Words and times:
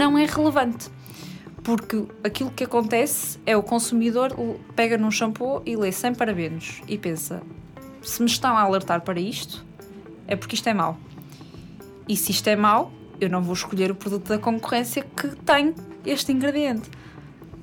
não 0.00 0.16
é 0.16 0.24
relevante. 0.24 0.88
Porque 1.62 2.06
aquilo 2.24 2.50
que 2.50 2.64
acontece 2.64 3.38
é 3.44 3.54
o 3.54 3.62
consumidor 3.62 4.34
pega 4.74 4.96
num 4.96 5.10
shampoo 5.10 5.60
e 5.66 5.76
lê 5.76 5.92
sem 5.92 6.14
parabenos 6.14 6.80
e 6.88 6.96
pensa: 6.96 7.42
se 8.00 8.22
me 8.22 8.28
estão 8.28 8.56
a 8.56 8.62
alertar 8.62 9.02
para 9.02 9.20
isto, 9.20 9.62
é 10.26 10.34
porque 10.34 10.54
isto 10.54 10.66
é 10.70 10.72
mau. 10.72 10.96
E 12.08 12.16
se 12.16 12.30
isto 12.30 12.48
é 12.48 12.56
mau, 12.56 12.90
eu 13.20 13.28
não 13.28 13.42
vou 13.42 13.52
escolher 13.52 13.90
o 13.90 13.94
produto 13.94 14.26
da 14.26 14.38
concorrência 14.38 15.02
que 15.02 15.28
tem 15.44 15.74
este 16.06 16.32
ingrediente. 16.32 16.90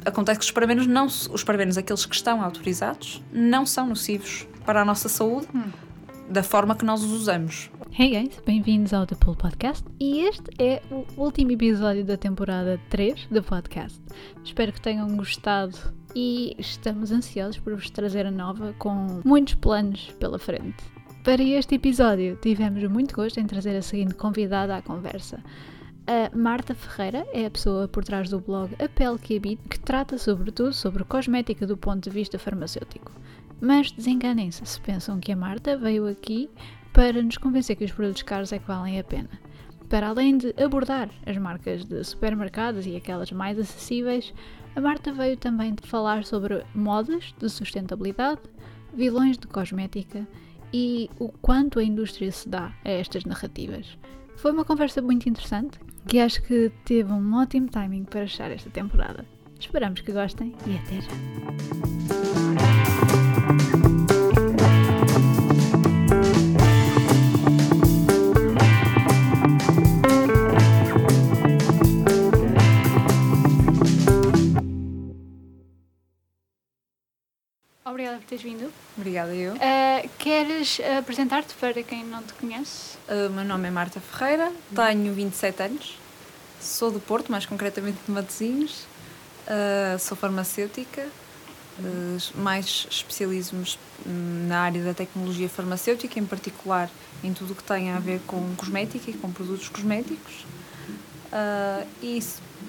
Acontece 0.06 0.40
que 0.40 0.46
os 0.46 0.52
parabenos, 0.52 0.86
não, 0.86 1.08
os 1.08 1.44
parabenos, 1.44 1.76
aqueles 1.76 2.06
que 2.06 2.16
estão 2.16 2.44
autorizados, 2.44 3.22
não 3.34 3.66
são 3.66 3.88
nocivos 3.88 4.48
para 4.64 4.84
a 4.84 4.86
nossa 4.86 5.10
saúde 5.10 5.48
hum. 5.54 5.64
Da 6.30 6.44
forma 6.44 6.76
que 6.76 6.86
nós 6.86 7.04
os 7.04 7.12
usamos. 7.12 7.70
Hey 7.98 8.10
guys, 8.10 8.42
bem-vindos 8.46 8.94
ao 8.94 9.06
The 9.06 9.16
Pool 9.16 9.36
Podcast 9.36 9.84
e 10.00 10.20
este 10.20 10.50
é 10.60 10.82
o 10.92 11.06
último 11.16 11.52
episódio 11.52 12.04
da 12.04 12.18
temporada 12.18 12.80
3 12.90 13.28
do 13.32 13.42
podcast. 13.42 14.00
Espero 14.44 14.74
que 14.74 14.82
tenham 14.82 15.08
gostado 15.16 15.78
e 16.14 16.54
estamos 16.60 17.12
ansiosos 17.12 17.60
por 17.60 17.74
vos 17.74 17.90
trazer 17.90 18.26
a 18.26 18.32
nova 18.32 18.74
com 18.78 19.22
muitos 19.24 19.54
planos 19.56 20.12
pela 20.20 20.38
frente. 20.38 20.84
Para 21.24 21.42
este 21.42 21.76
episódio 21.76 22.38
tivemos 22.42 22.84
muito 22.84 23.16
gosto 23.16 23.40
em 23.40 23.48
trazer 23.48 23.76
a 23.76 23.82
seguinte 23.82 24.14
convidada 24.14 24.76
à 24.76 24.82
conversa. 24.82 25.42
A 26.08 26.36
Marta 26.36 26.74
Ferreira 26.74 27.26
é 27.34 27.46
a 27.46 27.52
pessoa 27.52 27.88
por 27.88 28.04
trás 28.04 28.30
do 28.30 28.40
blog 28.40 28.74
A 28.80 28.88
Pele 28.88 29.20
que 29.20 29.36
Habita, 29.36 29.68
que 29.70 29.80
trata 29.80 30.18
sobretudo 30.18 30.74
sobre 30.74 31.04
cosmética 31.04 31.68
do 31.68 31.76
ponto 31.76 32.04
de 32.04 32.10
vista 32.10 32.40
farmacêutico. 32.40 33.12
Mas 33.60 33.92
desenganem-se 33.92 34.66
se 34.66 34.80
pensam 34.82 35.20
que 35.20 35.32
a 35.32 35.36
Marta 35.36 35.78
veio 35.78 36.08
aqui 36.08 36.50
para 36.94 37.22
nos 37.22 37.38
convencer 37.38 37.76
que 37.76 37.86
os 37.86 37.92
produtos 37.92 38.24
caros 38.24 38.52
é 38.52 38.60
que 38.60 38.68
valem 38.68 39.00
a 39.00 39.04
pena. 39.04 39.30
Para 39.90 40.10
além 40.10 40.38
de 40.38 40.54
abordar 40.62 41.10
as 41.26 41.38
marcas 41.38 41.86
de 41.86 42.04
supermercados 42.04 42.86
e 42.86 42.96
aquelas 42.96 43.32
mais 43.32 43.58
acessíveis, 43.58 44.34
a 44.76 44.82
Marta 44.82 45.14
veio 45.14 45.38
também 45.38 45.74
de 45.74 45.88
falar 45.88 46.26
sobre 46.26 46.64
modas 46.76 47.34
de 47.40 47.50
sustentabilidade, 47.50 48.42
vilões 48.94 49.38
de 49.38 49.48
cosmética 49.48 50.28
e 50.74 51.10
o 51.20 51.30
quanto 51.30 51.80
a 51.80 51.84
indústria 51.84 52.32
se 52.32 52.50
dá 52.50 52.74
a 52.84 52.90
estas 52.90 53.24
narrativas. 53.26 53.98
Foi 54.36 54.52
uma 54.52 54.66
conversa 54.66 55.02
muito 55.02 55.28
interessante 55.28 55.80
que 56.08 56.20
acho 56.20 56.42
que 56.44 56.72
teve 56.86 57.12
um 57.12 57.36
ótimo 57.36 57.68
timing 57.70 58.04
para 58.04 58.24
achar 58.24 58.52
esta 58.52 58.70
temporada. 58.70 59.26
Esperamos 59.60 60.02
que 60.02 60.12
gostem 60.12 60.54
e 60.68 60.76
até 60.76 61.02
já! 61.02 62.47
Obrigada 77.98 78.20
por 78.20 78.28
teres 78.28 78.44
vindo. 78.44 78.72
Obrigada 78.98 79.34
eu. 79.34 79.54
Uh, 79.54 80.10
queres 80.18 80.80
apresentar-te 80.98 81.54
para 81.56 81.82
quem 81.84 82.04
não 82.04 82.22
te 82.22 82.34
conhece? 82.34 82.98
Uh, 83.08 83.30
meu 83.32 83.44
nome 83.44 83.68
é 83.68 83.72
Marta 83.72 84.00
Ferreira, 84.00 84.52
tenho 84.74 85.14
27 85.14 85.64
anos, 85.64 85.98
sou 86.62 86.92
do 86.92 87.00
Porto, 87.00 87.32
mais 87.32 87.46
concretamente 87.46 87.98
de 88.06 88.12
Matosinhos, 88.12 88.86
uh, 89.48 89.98
sou 90.00 90.16
farmacêutica, 90.16 91.08
mais 92.36 92.88
especialismo 92.90 93.64
na 94.06 94.60
área 94.62 94.84
da 94.84 94.94
tecnologia 94.94 95.50
farmacêutica, 95.50 96.20
em 96.20 96.26
particular 96.26 96.90
em 97.24 97.34
tudo 97.34 97.54
o 97.54 97.56
que 97.56 97.64
tem 97.64 97.92
a 97.92 98.00
ver 98.00 98.22
com 98.28 98.56
cosmética 98.56 99.10
e 99.12 99.14
com 99.14 99.32
produtos 99.32 99.70
cosméticos. 99.70 100.46
e 102.02 102.24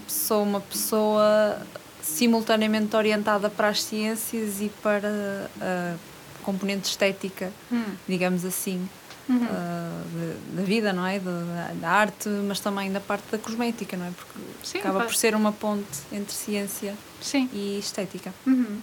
sou 0.07 0.43
uma 0.43 0.61
pessoa 0.61 1.61
simultaneamente 2.03 2.97
orientada 2.97 3.51
para 3.51 3.69
as 3.69 3.83
ciências 3.83 4.61
e 4.61 4.71
para 4.83 5.51
a 5.61 5.97
componente 6.43 6.89
estética, 6.89 7.53
hum. 7.71 7.85
digamos 8.09 8.45
assim, 8.45 8.89
uhum. 9.29 9.37
uh, 9.37 10.57
da 10.57 10.63
vida, 10.63 10.93
não 10.93 11.07
é? 11.07 11.19
Da, 11.19 11.73
da, 11.75 11.91
arte, 11.91 12.29
mas 12.29 12.61
também 12.61 12.91
da 12.91 13.01
parte 13.01 13.25
da 13.31 13.39
cosmética, 13.39 13.97
não 13.97 14.07
é? 14.07 14.11
Porque 14.11 14.39
Sim, 14.63 14.79
acaba 14.79 15.05
por 15.05 15.15
ser 15.15 15.35
uma 15.35 15.53
ponte 15.53 15.99
entre 16.11 16.33
ciência 16.33 16.95
Sim. 17.21 17.49
e 17.53 17.79
estética. 17.79 18.33
Uhum. 18.47 18.81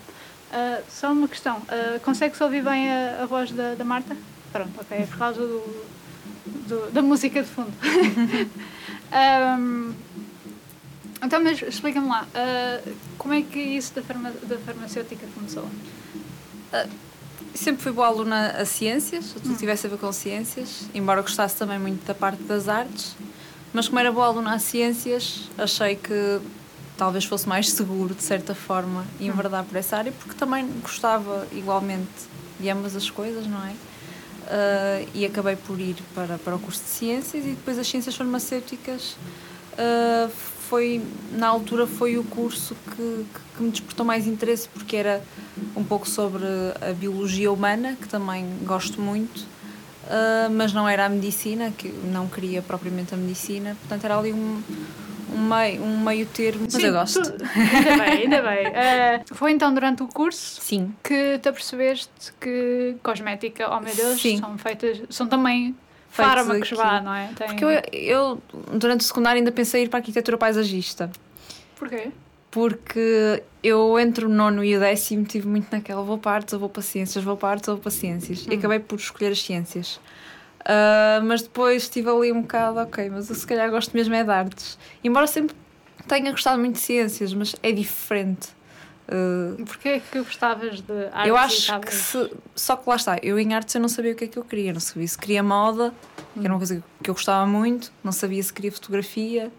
Uh, 0.55 0.81
só 0.89 1.11
uma 1.11 1.27
questão: 1.27 1.57
uh, 1.57 1.99
consegue-se 1.99 2.41
ouvir 2.41 2.63
bem 2.63 2.89
a, 2.89 3.23
a 3.23 3.25
voz 3.25 3.51
da, 3.51 3.75
da, 3.75 3.83
Marta? 3.83 4.15
Pronto, 4.53 4.71
ok, 4.79 4.97
é 4.97 5.05
por 5.05 5.17
causa 5.17 5.41
do, 5.41 5.85
do 6.45 6.91
da 6.93 7.01
música 7.01 7.43
de 7.43 7.49
fundo. 7.49 7.73
um, 9.59 9.93
Então, 11.21 11.43
mas 11.43 11.61
explica-me 11.61 12.07
lá, 12.07 12.23
uh, 12.23 12.95
como 13.17 13.33
é 13.33 13.41
que 13.41 13.59
isso 13.59 13.93
da, 13.95 14.01
farma, 14.01 14.31
da 14.43 14.57
farmacêutica 14.59 15.27
começou? 15.35 15.67
Sempre 17.53 17.83
fui 17.83 17.91
boa 17.91 18.07
aluna 18.07 18.51
a 18.51 18.65
ciências, 18.65 19.33
tudo 19.33 19.51
hum. 19.51 19.55
tivesse 19.55 19.87
a 19.87 19.89
ver 19.89 19.97
com 19.97 20.11
ciências, 20.13 20.87
embora 20.93 21.21
gostasse 21.21 21.57
também 21.57 21.79
muito 21.79 22.05
da 22.05 22.13
parte 22.13 22.43
das 22.43 22.69
artes, 22.69 23.15
mas 23.73 23.89
como 23.89 23.99
era 23.99 24.09
boa 24.09 24.27
aluna 24.27 24.53
a 24.53 24.59
ciências, 24.59 25.49
achei 25.57 25.97
que 25.97 26.39
talvez 26.97 27.25
fosse 27.25 27.47
mais 27.47 27.69
seguro, 27.71 28.13
de 28.13 28.23
certa 28.23 28.55
forma, 28.55 29.01
hum. 29.01 29.25
enverdar 29.25 29.63
por 29.63 29.77
essa 29.77 29.97
área, 29.97 30.11
porque 30.11 30.33
também 30.35 30.67
gostava 30.81 31.47
igualmente 31.51 32.09
de 32.59 32.69
ambas 32.69 32.95
as 32.95 33.09
coisas, 33.09 33.45
não 33.47 33.65
é? 33.65 33.71
Uh, 34.45 35.09
e 35.15 35.25
acabei 35.25 35.55
por 35.55 35.79
ir 35.79 35.95
para, 36.13 36.37
para 36.37 36.55
o 36.55 36.59
curso 36.59 36.83
de 36.83 36.89
ciências 36.89 37.43
e 37.43 37.49
depois 37.49 37.79
as 37.79 37.87
ciências 37.87 38.15
farmacêuticas 38.15 39.17
uh, 39.73 40.29
foi 40.69 41.01
na 41.31 41.47
altura 41.47 41.87
foi 41.87 42.15
o 42.19 42.23
curso 42.23 42.75
que, 42.95 43.25
que, 43.57 43.63
me 43.63 43.71
despertou 43.71 44.05
mais 44.05 44.27
interesse 44.27 44.69
porque 44.69 44.95
era 44.95 45.23
um 45.75 45.83
pouco 45.83 46.07
sobre 46.07 46.43
a 46.79 46.93
biologia 46.93 47.51
humana 47.51 47.97
que 47.99 48.07
também 48.07 48.45
gosto 48.61 49.01
muito 49.01 49.39
uh, 49.39 50.51
mas 50.51 50.71
não 50.71 50.87
era 50.87 51.07
a 51.07 51.09
medicina 51.09 51.71
que 51.75 51.89
não 51.89 52.27
queria 52.27 52.61
propriamente 52.61 53.15
a 53.15 53.17
medicina 53.17 53.75
portanto 53.81 54.05
era 54.05 54.15
ali 54.15 54.31
um 54.31 54.61
um 55.35 55.49
meio, 55.49 55.83
um 55.83 55.99
meio 55.99 56.25
termo, 56.25 56.61
mas 56.63 56.73
Sim, 56.73 56.85
eu 56.85 56.93
gosto. 56.93 57.21
Tu, 57.21 57.43
ainda 57.43 58.03
bem, 58.03 58.21
ainda 58.21 58.41
bem. 58.41 58.67
Uh, 58.67 59.23
foi 59.35 59.51
então 59.51 59.73
durante 59.73 60.01
o 60.03 60.07
curso 60.07 60.61
Sim. 60.61 60.93
que 61.03 61.37
te 61.39 61.49
apercebeste 61.49 62.33
que 62.39 62.95
cosmética, 63.03 63.69
oh 63.69 63.79
meu 63.79 63.93
Deus, 63.93 64.21
Sim. 64.21 64.37
são 64.37 64.57
feitas, 64.57 65.01
são 65.09 65.27
também 65.27 65.75
fármacos 66.09 66.71
vá, 66.71 67.01
não 67.01 67.13
é? 67.13 67.29
Tem... 67.35 67.47
Porque 67.47 67.65
eu, 67.65 67.81
eu, 67.91 68.41
durante 68.73 69.01
o 69.01 69.03
secundário, 69.03 69.39
ainda 69.39 69.51
pensei 69.51 69.81
em 69.81 69.85
ir 69.85 69.89
para 69.89 69.99
a 69.99 70.01
arquitetura 70.01 70.37
paisagista. 70.37 71.11
Porquê? 71.75 72.11
Porque 72.49 73.43
eu 73.61 73.99
entre 73.99 74.25
o 74.25 74.29
nono 74.29 74.63
e 74.63 74.77
o 74.77 74.79
décimo 74.79 75.25
tive 75.25 75.45
muito 75.47 75.69
naquela 75.71 76.01
vou 76.03 76.17
para 76.17 76.31
artes 76.31 76.53
ou 76.53 76.59
vou 76.59 76.69
para 76.69 76.81
ciências, 76.81 77.21
vou 77.21 77.35
para 77.35 77.49
artes 77.49 77.67
ou 77.67 77.75
vou 77.75 77.81
para 77.81 77.91
ciências. 77.91 78.47
Hum. 78.47 78.51
E 78.51 78.55
acabei 78.55 78.79
por 78.79 78.97
escolher 78.97 79.31
as 79.33 79.41
ciências. 79.41 79.99
Uh, 80.65 81.23
mas 81.23 81.43
depois 81.43 81.83
estive 81.83 82.09
ali 82.09 82.31
um 82.31 82.41
bocado, 82.41 82.79
ok, 82.79 83.09
mas 83.09 83.29
eu 83.29 83.35
se 83.35 83.45
calhar 83.45 83.69
gosto 83.69 83.95
mesmo 83.95 84.15
é 84.15 84.23
de 84.23 84.31
artes. 84.31 84.79
Embora 85.03 85.27
sempre 85.27 85.55
tenha 86.07 86.31
gostado 86.31 86.59
muito 86.59 86.75
de 86.75 86.81
ciências, 86.81 87.33
mas 87.33 87.55
é 87.61 87.71
diferente. 87.71 88.49
Uh, 89.07 89.63
Porquê 89.63 89.89
é 89.89 89.99
que 89.99 90.17
gostavas 90.17 90.81
de 90.81 91.05
artes? 91.13 91.27
Eu 91.27 91.37
acho 91.37 91.79
que 91.81 91.93
se, 91.93 92.31
só 92.55 92.75
que 92.75 92.89
lá 92.89 92.95
está, 92.95 93.19
eu 93.21 93.37
em 93.37 93.53
artes 93.53 93.75
eu 93.75 93.81
não 93.81 93.87
sabia 93.87 94.13
o 94.13 94.15
que 94.15 94.23
é 94.23 94.27
que 94.27 94.37
eu 94.37 94.43
queria, 94.43 94.73
não 94.73 94.79
sabia 94.79 95.07
se 95.07 95.17
queria 95.17 95.43
moda, 95.43 95.93
que 96.33 96.39
era 96.39 96.49
uma 96.51 96.57
coisa 96.57 96.83
que 97.03 97.09
eu 97.11 97.13
gostava 97.13 97.45
muito, 97.45 97.91
não 98.03 98.11
sabia 98.11 98.41
se 98.41 98.51
queria 98.51 98.71
fotografia, 98.71 99.51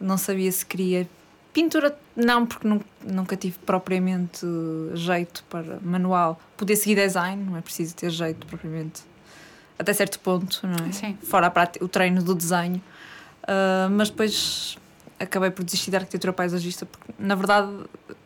não 0.00 0.16
sabia 0.16 0.52
se 0.52 0.64
queria 0.64 1.08
pintura, 1.52 1.96
não, 2.14 2.46
porque 2.46 2.68
nunca, 2.68 2.84
nunca 3.02 3.36
tive 3.36 3.58
propriamente 3.66 4.46
jeito 4.94 5.42
para 5.50 5.80
manual. 5.82 6.40
Poder 6.56 6.76
seguir 6.76 6.94
design, 6.94 7.42
não 7.42 7.56
é 7.56 7.60
preciso 7.60 7.96
ter 7.96 8.10
jeito 8.10 8.46
propriamente, 8.46 9.02
até 9.78 9.92
certo 9.92 10.18
ponto, 10.20 10.60
não 10.66 10.86
é? 10.86 10.92
Sim. 10.92 11.16
Fora 11.22 11.46
a 11.46 11.84
o 11.84 11.88
treino 11.88 12.22
do 12.22 12.34
desenho. 12.34 12.82
Uh, 13.42 13.90
mas 13.90 14.08
depois 14.08 14.78
acabei 15.18 15.50
por 15.50 15.64
desistir 15.64 15.90
da 15.90 15.98
arquitetura 15.98 16.32
paisagista 16.32 16.86
porque, 16.86 17.12
na 17.18 17.34
verdade, 17.34 17.70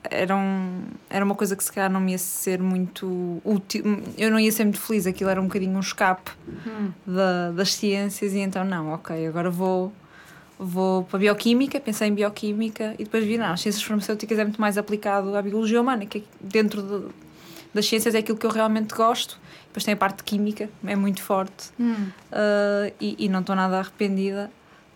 era, 0.04 0.34
um, 0.34 0.84
era 1.10 1.24
uma 1.24 1.34
coisa 1.34 1.56
que 1.56 1.62
se 1.62 1.72
calhar 1.72 1.90
não 1.90 2.00
me 2.00 2.12
ia 2.12 2.18
ser 2.18 2.60
muito 2.60 3.40
útil. 3.44 4.02
Eu 4.16 4.30
não 4.30 4.38
ia 4.38 4.50
ser 4.52 4.64
muito 4.64 4.80
feliz, 4.80 5.06
aquilo 5.06 5.30
era 5.30 5.40
um 5.40 5.46
bocadinho 5.46 5.76
um 5.76 5.80
escape 5.80 6.30
hum. 6.66 6.90
da, 7.06 7.50
das 7.52 7.74
ciências, 7.74 8.32
e 8.32 8.38
então, 8.38 8.64
não, 8.64 8.92
ok, 8.92 9.26
agora 9.26 9.50
vou. 9.50 9.92
Vou 10.60 11.04
para 11.04 11.18
a 11.18 11.20
bioquímica, 11.20 11.78
pensei 11.78 12.08
em 12.08 12.12
bioquímica 12.12 12.92
e 12.98 13.04
depois 13.04 13.24
vi, 13.24 13.38
não, 13.38 13.52
as 13.52 13.60
ciências 13.60 13.80
farmacêuticas 13.80 14.40
é 14.40 14.42
muito 14.42 14.60
mais 14.60 14.76
aplicado 14.76 15.36
à 15.36 15.40
biologia 15.40 15.80
humana, 15.80 16.04
que 16.04 16.18
é 16.18 16.22
dentro 16.40 16.82
de, 16.82 17.14
das 17.72 17.86
ciências 17.86 18.12
é 18.12 18.18
aquilo 18.18 18.36
que 18.36 18.44
eu 18.44 18.50
realmente 18.50 18.92
gosto. 18.92 19.38
Depois 19.78 19.84
tem 19.84 19.94
a 19.94 19.96
parte 19.96 20.19
de 20.19 20.25
química, 20.25 20.69
é 20.84 20.96
muito 20.96 21.22
forte 21.22 21.70
hum. 21.78 22.08
uh, 22.32 22.92
e, 23.00 23.14
e 23.16 23.28
não 23.28 23.40
estou 23.40 23.54
nada 23.54 23.78
arrependida. 23.78 24.50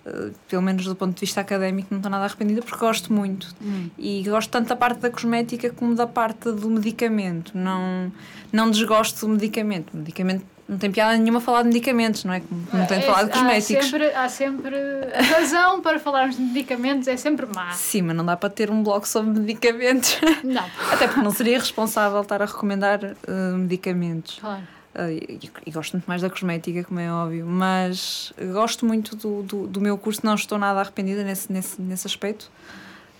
Uh, 0.04 0.32
pelo 0.48 0.60
menos 0.60 0.84
do 0.84 0.96
ponto 0.96 1.14
de 1.14 1.20
vista 1.20 1.40
académico, 1.40 1.86
não 1.92 1.98
estou 1.98 2.10
nada 2.10 2.24
arrependida 2.24 2.60
porque 2.62 2.84
gosto 2.84 3.12
muito. 3.12 3.54
Hum. 3.62 3.88
E 3.96 4.24
gosto 4.24 4.50
tanto 4.50 4.68
da 4.68 4.74
parte 4.74 4.98
da 4.98 5.08
cosmética 5.08 5.70
como 5.70 5.94
da 5.94 6.08
parte 6.08 6.50
do 6.50 6.68
medicamento. 6.68 7.56
Não, 7.56 8.10
não 8.52 8.72
desgosto 8.72 9.24
do 9.24 9.34
medicamento. 9.34 9.94
O 9.94 9.98
medicamento 9.98 10.44
não 10.68 10.78
tem 10.78 10.90
piada 10.90 11.16
nenhuma 11.16 11.40
falar 11.40 11.62
de 11.62 11.68
medicamentos, 11.68 12.24
não 12.24 12.32
é? 12.32 12.42
Não 12.72 12.86
tem 12.86 13.00
de 13.00 13.06
falar 13.06 13.24
de 13.24 13.30
É, 13.30 13.32
cosméticos. 13.32 13.84
Há 13.84 13.88
sempre, 13.88 14.14
há 14.14 14.28
sempre 14.28 14.76
a 15.14 15.22
razão 15.22 15.82
para 15.82 15.98
falarmos 15.98 16.36
de 16.36 16.42
medicamentos, 16.42 17.08
é 17.08 17.16
sempre 17.16 17.46
má. 17.46 17.72
Sim, 17.72 18.02
mas 18.02 18.16
não 18.16 18.24
dá 18.24 18.36
para 18.36 18.48
ter 18.48 18.70
um 18.70 18.82
blog 18.82 19.06
sobre 19.06 19.38
medicamentos. 19.38 20.18
Não, 20.44 20.64
Até 20.92 21.08
porque 21.08 21.20
não 21.20 21.30
seria 21.30 21.58
responsável 21.58 22.20
estar 22.20 22.40
a 22.40 22.46
recomendar 22.46 23.00
uh, 23.04 23.56
medicamentos. 23.56 24.38
claro. 24.40 24.62
Uh, 24.94 25.08
e, 25.08 25.50
e 25.64 25.70
gosto 25.70 25.94
muito 25.94 26.04
mais 26.04 26.20
da 26.20 26.28
cosmética, 26.28 26.84
como 26.84 27.00
é 27.00 27.10
óbvio, 27.10 27.46
mas 27.46 28.30
gosto 28.52 28.84
muito 28.84 29.16
do, 29.16 29.42
do, 29.42 29.66
do 29.66 29.80
meu 29.80 29.96
curso, 29.96 30.20
não 30.22 30.34
estou 30.34 30.58
nada 30.58 30.80
arrependida 30.80 31.24
nesse, 31.24 31.50
nesse, 31.50 31.80
nesse 31.80 32.06
aspecto. 32.06 32.50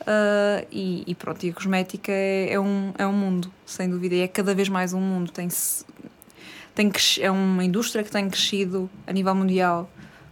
Uh, 0.02 0.66
e, 0.70 1.02
e 1.06 1.14
pronto, 1.14 1.42
e 1.46 1.48
a 1.48 1.52
cosmética 1.54 2.12
é, 2.12 2.52
é, 2.52 2.60
um, 2.60 2.92
é 2.98 3.06
um 3.06 3.12
mundo, 3.12 3.50
sem 3.64 3.88
dúvida, 3.88 4.14
e 4.16 4.20
é 4.20 4.28
cada 4.28 4.54
vez 4.54 4.68
mais 4.68 4.92
um 4.92 5.00
mundo. 5.00 5.30
Tem 5.30 5.48
tem 6.74 6.90
cres- 6.90 7.18
é 7.20 7.30
uma 7.30 7.64
indústria 7.64 8.02
que 8.04 8.10
tem 8.10 8.28
crescido 8.30 8.88
a 9.06 9.12
nível 9.12 9.34
mundial 9.34 9.90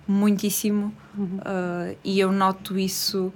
muitíssimo 0.08 0.92
uh, 1.16 1.96
e 2.02 2.18
eu 2.18 2.32
noto 2.32 2.78
isso 2.78 3.32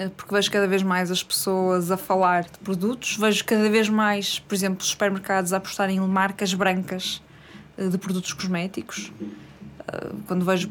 uh, 0.00 0.10
porque 0.16 0.34
vejo 0.34 0.50
cada 0.50 0.66
vez 0.66 0.82
mais 0.82 1.10
as 1.10 1.22
pessoas 1.22 1.90
a 1.90 1.96
falar 1.96 2.42
de 2.44 2.58
produtos, 2.62 3.16
vejo 3.16 3.44
cada 3.44 3.70
vez 3.70 3.88
mais, 3.88 4.38
por 4.40 4.54
exemplo, 4.54 4.80
os 4.82 4.88
supermercados 4.88 5.52
a 5.52 5.56
apostarem 5.58 5.96
em 5.96 6.00
marcas 6.00 6.52
brancas 6.52 7.22
uh, 7.78 7.88
de 7.88 7.98
produtos 7.98 8.32
cosméticos. 8.32 9.12
Quando 10.26 10.44
vejo 10.44 10.68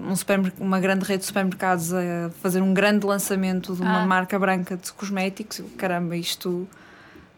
um 0.00 0.14
supermer- 0.14 0.52
uma 0.60 0.78
grande 0.78 1.04
rede 1.04 1.20
de 1.22 1.26
supermercados 1.26 1.92
a 1.92 2.30
fazer 2.40 2.62
um 2.62 2.72
grande 2.72 3.04
lançamento 3.04 3.74
de 3.74 3.82
uma 3.82 4.02
Ah. 4.02 4.06
marca 4.06 4.38
branca 4.38 4.76
de 4.76 4.92
cosméticos, 4.92 5.58
eu, 5.58 5.68
caramba, 5.76 6.16
isto 6.16 6.66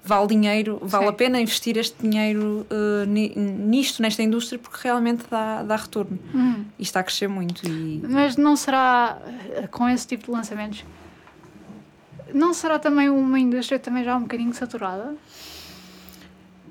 vale 0.07 0.29
dinheiro, 0.29 0.79
vale 0.83 1.05
Sim. 1.05 1.11
a 1.11 1.13
pena 1.13 1.41
investir 1.41 1.77
este 1.77 1.97
dinheiro 2.01 2.67
uh, 2.71 3.05
ni- 3.07 3.35
nisto, 3.37 4.01
nesta 4.01 4.23
indústria, 4.23 4.59
porque 4.59 4.79
realmente 4.83 5.25
dá, 5.31 5.63
dá 5.63 5.77
retorno. 5.77 6.19
Hum. 6.35 6.65
E 6.79 6.83
está 6.83 7.01
a 7.01 7.03
crescer 7.03 7.29
muito. 7.29 7.67
E 7.67 8.01
Mas 8.09 8.37
não 8.37 8.55
será, 8.57 9.19
eh, 9.55 9.67
com 9.67 9.89
esse 9.89 10.07
tipo 10.07 10.27
de 10.27 10.31
lançamentos, 10.31 10.85
não 12.33 12.55
será 12.55 12.79
também 12.79 13.09
uma 13.11 13.39
indústria 13.39 13.79
também 13.79 14.05
já 14.05 14.17
um 14.17 14.23
bocadinho 14.23 14.55
saturada? 14.55 15.15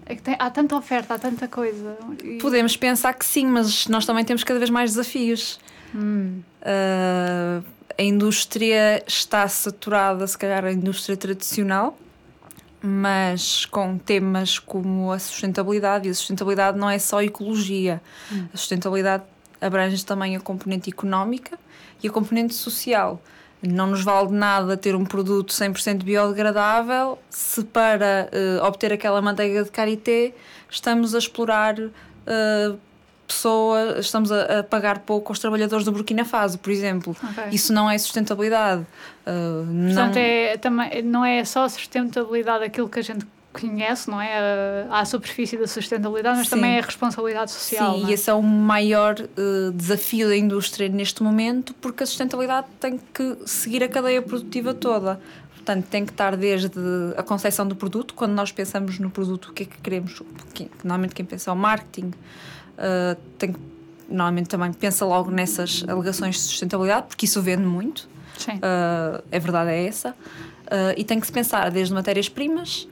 É 0.05 0.15
que 0.15 0.21
tem- 0.21 0.35
há 0.37 0.49
tanta 0.49 0.75
oferta, 0.75 1.15
há 1.15 1.19
tanta 1.19 1.47
coisa. 1.47 1.97
e- 2.23 2.37
podemos 2.37 2.77
pensar 2.77 3.13
que 3.13 3.25
sim, 3.25 3.45
mas 3.47 3.87
nós 3.87 4.05
também 4.05 4.23
temos 4.23 4.43
cada 4.43 4.59
vez 4.59 4.69
mais 4.69 4.91
desafios. 4.91 5.59
Hum. 5.93 6.41
Uh, 6.61 7.63
a 7.97 8.03
indústria 8.03 9.03
está 9.07 9.47
saturada, 9.47 10.25
se 10.27 10.37
calhar 10.37 10.65
a 10.65 10.71
indústria 10.71 11.15
tradicional, 11.15 11.97
mas 12.85 13.65
com 13.65 13.97
temas 13.97 14.59
como 14.59 15.11
a 15.11 15.19
sustentabilidade, 15.19 16.07
e 16.07 16.11
a 16.11 16.13
sustentabilidade 16.13 16.77
não 16.77 16.89
é 16.89 16.99
só 16.99 17.21
ecologia, 17.21 18.01
a 18.53 18.57
sustentabilidade 18.57 19.23
abrange 19.59 20.05
também 20.05 20.35
a 20.35 20.39
componente 20.39 20.89
económica 20.89 21.57
e 22.03 22.07
a 22.07 22.11
componente 22.11 22.53
social. 22.53 23.21
Não 23.61 23.87
nos 23.87 24.03
vale 24.03 24.27
de 24.27 24.33
nada 24.33 24.77
ter 24.77 24.95
um 24.95 25.03
produto 25.03 25.51
100% 25.51 26.03
biodegradável 26.03 27.17
se 27.29 27.63
para 27.63 28.29
eh, 28.31 28.59
obter 28.61 28.93
aquela 28.93 29.21
manteiga 29.21 29.63
de 29.63 29.71
karité 29.71 30.33
estamos 30.69 31.15
a 31.15 31.17
explorar 31.17 31.79
eh, 31.79 32.75
pessoas, 33.27 34.05
estamos 34.05 34.31
a, 34.31 34.59
a 34.59 34.63
pagar 34.63 34.99
pouco 34.99 35.31
aos 35.31 35.39
trabalhadores 35.39 35.85
do 35.85 35.91
Burkina 35.91 36.25
Faso, 36.25 36.59
por 36.59 36.71
exemplo. 36.71 37.15
Ok. 37.23 37.45
Isso 37.51 37.73
não 37.73 37.89
é 37.89 37.97
sustentabilidade. 37.97 38.85
Uh, 39.25 39.65
não... 39.65 39.93
Portanto, 39.93 40.17
é, 40.17 40.57
também, 40.57 41.01
não 41.01 41.25
é 41.25 41.43
só 41.43 41.67
sustentabilidade 41.67 42.63
aquilo 42.63 42.87
que 42.87 42.99
a 42.99 43.03
gente 43.03 43.25
conhece, 43.51 44.09
não 44.09 44.21
é? 44.21 44.85
À 44.89 45.05
superfície 45.05 45.57
da 45.57 45.67
sustentabilidade, 45.67 46.37
mas 46.39 46.47
Sim. 46.47 46.55
também 46.55 46.75
é 46.75 46.79
a 46.79 46.81
responsabilidade 46.81 47.51
social. 47.51 47.93
Sim, 47.93 48.01
não 48.01 48.09
e 48.09 48.11
é? 48.11 48.13
esse 48.13 48.29
é 48.29 48.33
o 48.33 48.41
maior 48.41 49.15
uh, 49.19 49.71
desafio 49.71 50.27
da 50.27 50.35
indústria 50.35 50.89
neste 50.89 51.23
momento, 51.23 51.73
porque 51.75 52.03
a 52.03 52.05
sustentabilidade 52.05 52.67
tem 52.79 52.99
que 53.13 53.37
seguir 53.45 53.83
a 53.83 53.87
cadeia 53.87 54.21
produtiva 54.21 54.73
toda. 54.73 55.19
Portanto, 55.53 55.85
tem 55.89 56.05
que 56.05 56.11
estar 56.11 56.35
desde 56.35 56.79
a 57.17 57.23
concepção 57.23 57.67
do 57.67 57.75
produto, 57.75 58.13
quando 58.13 58.33
nós 58.33 58.51
pensamos 58.51 58.99
no 58.99 59.09
produto, 59.09 59.49
o 59.49 59.53
que 59.53 59.63
é 59.63 59.65
que 59.65 59.77
queremos, 59.79 60.21
que- 60.53 60.69
normalmente 60.83 61.15
quem 61.15 61.25
pensa 61.25 61.49
é 61.49 61.53
o 61.53 61.55
marketing, 61.55 62.11
uh, 62.77 63.19
tem 63.37 63.55
normalmente 64.07 64.47
também 64.47 64.71
pensa 64.71 65.03
logo 65.05 65.31
nessas 65.31 65.83
alegações 65.87 66.35
de 66.35 66.41
sustentabilidade, 66.41 67.07
porque 67.07 67.25
isso 67.25 67.41
vende 67.41 67.63
muito. 67.63 68.07
Sim. 68.37 68.57
Uh, 68.57 69.23
a 69.31 69.39
verdade 69.39 69.71
é 69.71 69.87
essa. 69.87 70.11
Uh, 70.11 70.93
e 70.97 71.03
tem 71.03 71.19
que 71.19 71.25
se 71.25 71.33
pensar 71.33 71.69
desde 71.71 71.93
matérias-primas 71.93 72.87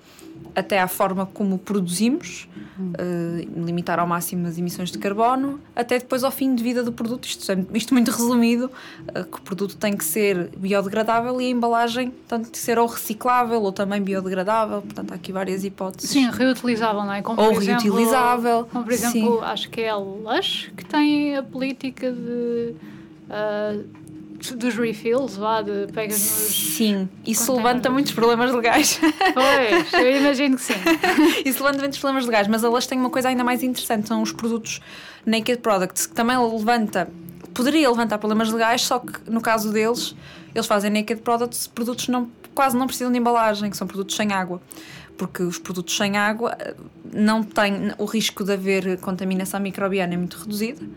até 0.56 0.80
à 0.80 0.88
forma 0.88 1.26
como 1.26 1.58
produzimos, 1.58 2.48
uh, 2.80 3.66
limitar 3.66 4.00
ao 4.00 4.06
máximo 4.08 4.48
as 4.48 4.58
emissões 4.58 4.92
de 4.92 4.98
carbono, 4.98 5.60
até 5.76 5.98
depois 6.00 6.24
ao 6.24 6.32
fim 6.32 6.54
de 6.56 6.62
vida 6.64 6.84
do 6.84 6.92
produto. 6.92 7.26
Isto, 7.26 7.52
é- 7.52 7.66
isto 7.74 7.94
muito 7.94 8.12
resumido, 8.12 8.70
uh, 9.10 9.24
que 9.24 9.38
o 9.38 9.42
produto 9.42 9.76
tem 9.78 9.96
que 9.98 10.04
ser 10.06 10.50
biodegradável 10.58 11.40
e 11.42 11.46
a 11.46 11.50
embalagem 11.50 12.12
tem 12.28 12.44
que 12.44 12.58
ser 12.58 12.78
ou 12.78 12.88
reciclável 12.88 13.62
ou 13.62 13.72
também 13.72 14.02
biodegradável. 14.02 14.82
Portanto, 14.82 15.12
há 15.12 15.16
aqui 15.16 15.32
várias 15.32 15.64
hipóteses. 15.64 16.10
Sim, 16.10 16.30
reutilizável, 16.30 17.04
não 17.04 17.14
é? 17.14 17.22
Como, 17.22 17.42
Ou 17.42 17.52
exemplo- 17.54 17.68
reutilizável, 17.92 18.66
Como, 18.72 18.84
por 18.84 18.94
exemplo, 18.94 19.42
acho 19.42 19.70
que 19.70 19.82
é 19.82 19.90
a 19.90 19.96
Lush 19.98 20.72
que 20.78 20.86
tem 20.86 21.36
a 21.38 21.44
política 21.44 22.12
de. 22.12 22.76
ah, 23.30 23.78
dos 24.52 24.76
refills, 24.76 25.38
vá, 25.38 25.62
de 25.62 25.88
pegas 25.94 26.20
nos. 26.20 26.76
Sim, 26.76 27.08
isso 27.26 27.56
levanta 27.56 27.90
muitos 27.90 28.12
problemas 28.12 28.52
legais. 28.52 29.00
Pois, 29.34 29.94
eu 29.94 30.18
imagino 30.18 30.58
que 30.58 30.62
sim. 30.62 30.74
Isso 31.46 31.64
levanta 31.64 31.80
muitos 31.80 32.00
problemas 32.00 32.26
legais, 32.26 32.48
mas 32.48 32.64
elas 32.64 32.86
têm 32.86 33.00
uma 33.00 33.10
coisa 33.10 33.30
ainda 33.30 33.44
mais 33.44 33.64
interessante: 33.64 34.08
são 34.08 34.22
os 34.22 34.32
produtos 34.32 34.82
Naked 35.26 35.60
Products, 35.60 36.06
que 36.06 36.14
também 36.14 36.38
levanta, 36.38 37.10
poderia 37.54 37.90
levantar 37.90 38.18
problemas 38.18 38.52
legais, 38.52 38.82
só 38.82 39.00
que 39.00 39.30
no 39.30 39.42
caso 39.42 39.72
deles, 39.72 40.16
eles 40.54 40.68
fazem 40.68 40.92
Naked 40.92 41.22
Products, 41.22 41.68
produtos 41.68 42.08
não, 42.08 42.30
quase 42.54 42.76
não 42.78 42.88
precisam 42.88 43.12
de 43.12 43.18
embalagem, 43.18 43.70
que 43.70 43.78
são 43.78 43.88
produtos 43.88 44.16
sem 44.16 44.34
água. 44.34 44.62
Porque 45.18 45.44
os 45.44 45.60
produtos 45.60 45.96
sem 45.96 46.18
água 46.18 46.58
eh, 46.60 46.76
não 47.14 47.44
têm 47.44 47.92
o 48.00 48.06
risco 48.06 48.44
de 48.44 48.54
haver 48.54 48.98
contaminação 48.98 49.60
microbiana 49.60 50.16
é 50.16 50.18
muito 50.18 50.38
reduzido, 50.38 50.88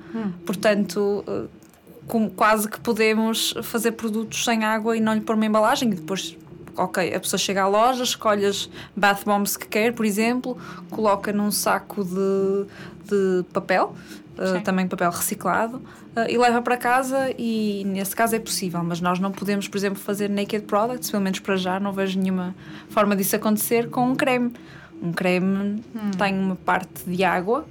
portanto. 0.44 1.22
Como 2.06 2.30
quase 2.30 2.68
que 2.68 2.80
podemos 2.80 3.54
fazer 3.62 3.92
produtos 3.92 4.44
sem 4.44 4.64
água 4.64 4.96
e 4.96 5.00
não 5.00 5.14
lhe 5.14 5.20
pôr 5.20 5.34
uma 5.34 5.46
embalagem. 5.46 5.90
E 5.90 5.94
depois 5.94 6.36
ok, 6.76 7.14
a 7.14 7.20
pessoa 7.20 7.38
chega 7.38 7.62
à 7.62 7.68
loja, 7.68 8.02
escolhe 8.02 8.44
as 8.44 8.68
bath 8.94 9.24
bombs 9.24 9.56
que 9.56 9.66
quer, 9.66 9.92
por 9.92 10.04
exemplo, 10.04 10.56
coloca 10.90 11.32
num 11.32 11.50
saco 11.50 12.04
de, 12.04 12.66
de 13.04 13.44
papel, 13.52 13.94
uh, 14.38 14.60
também 14.62 14.86
papel 14.86 15.10
reciclado, 15.10 15.78
uh, 15.78 16.28
e 16.28 16.36
leva 16.36 16.60
para 16.60 16.76
casa 16.76 17.34
e 17.38 17.82
nesse 17.86 18.14
caso 18.14 18.36
é 18.36 18.38
possível, 18.38 18.82
mas 18.84 19.00
nós 19.00 19.18
não 19.18 19.32
podemos, 19.32 19.66
por 19.66 19.76
exemplo, 19.76 19.98
fazer 19.98 20.28
naked 20.28 20.66
products, 20.66 21.10
pelo 21.10 21.22
menos 21.22 21.40
para 21.40 21.56
já 21.56 21.80
não 21.80 21.92
vejo 21.92 22.18
nenhuma 22.18 22.54
forma 22.90 23.16
disso 23.16 23.36
acontecer 23.36 23.88
com 23.88 24.10
um 24.10 24.14
creme. 24.14 24.52
Um 25.02 25.12
creme 25.12 25.82
tem 26.16 26.38
uma 26.38 26.56
parte 26.56 27.04
de 27.06 27.22
água, 27.22 27.66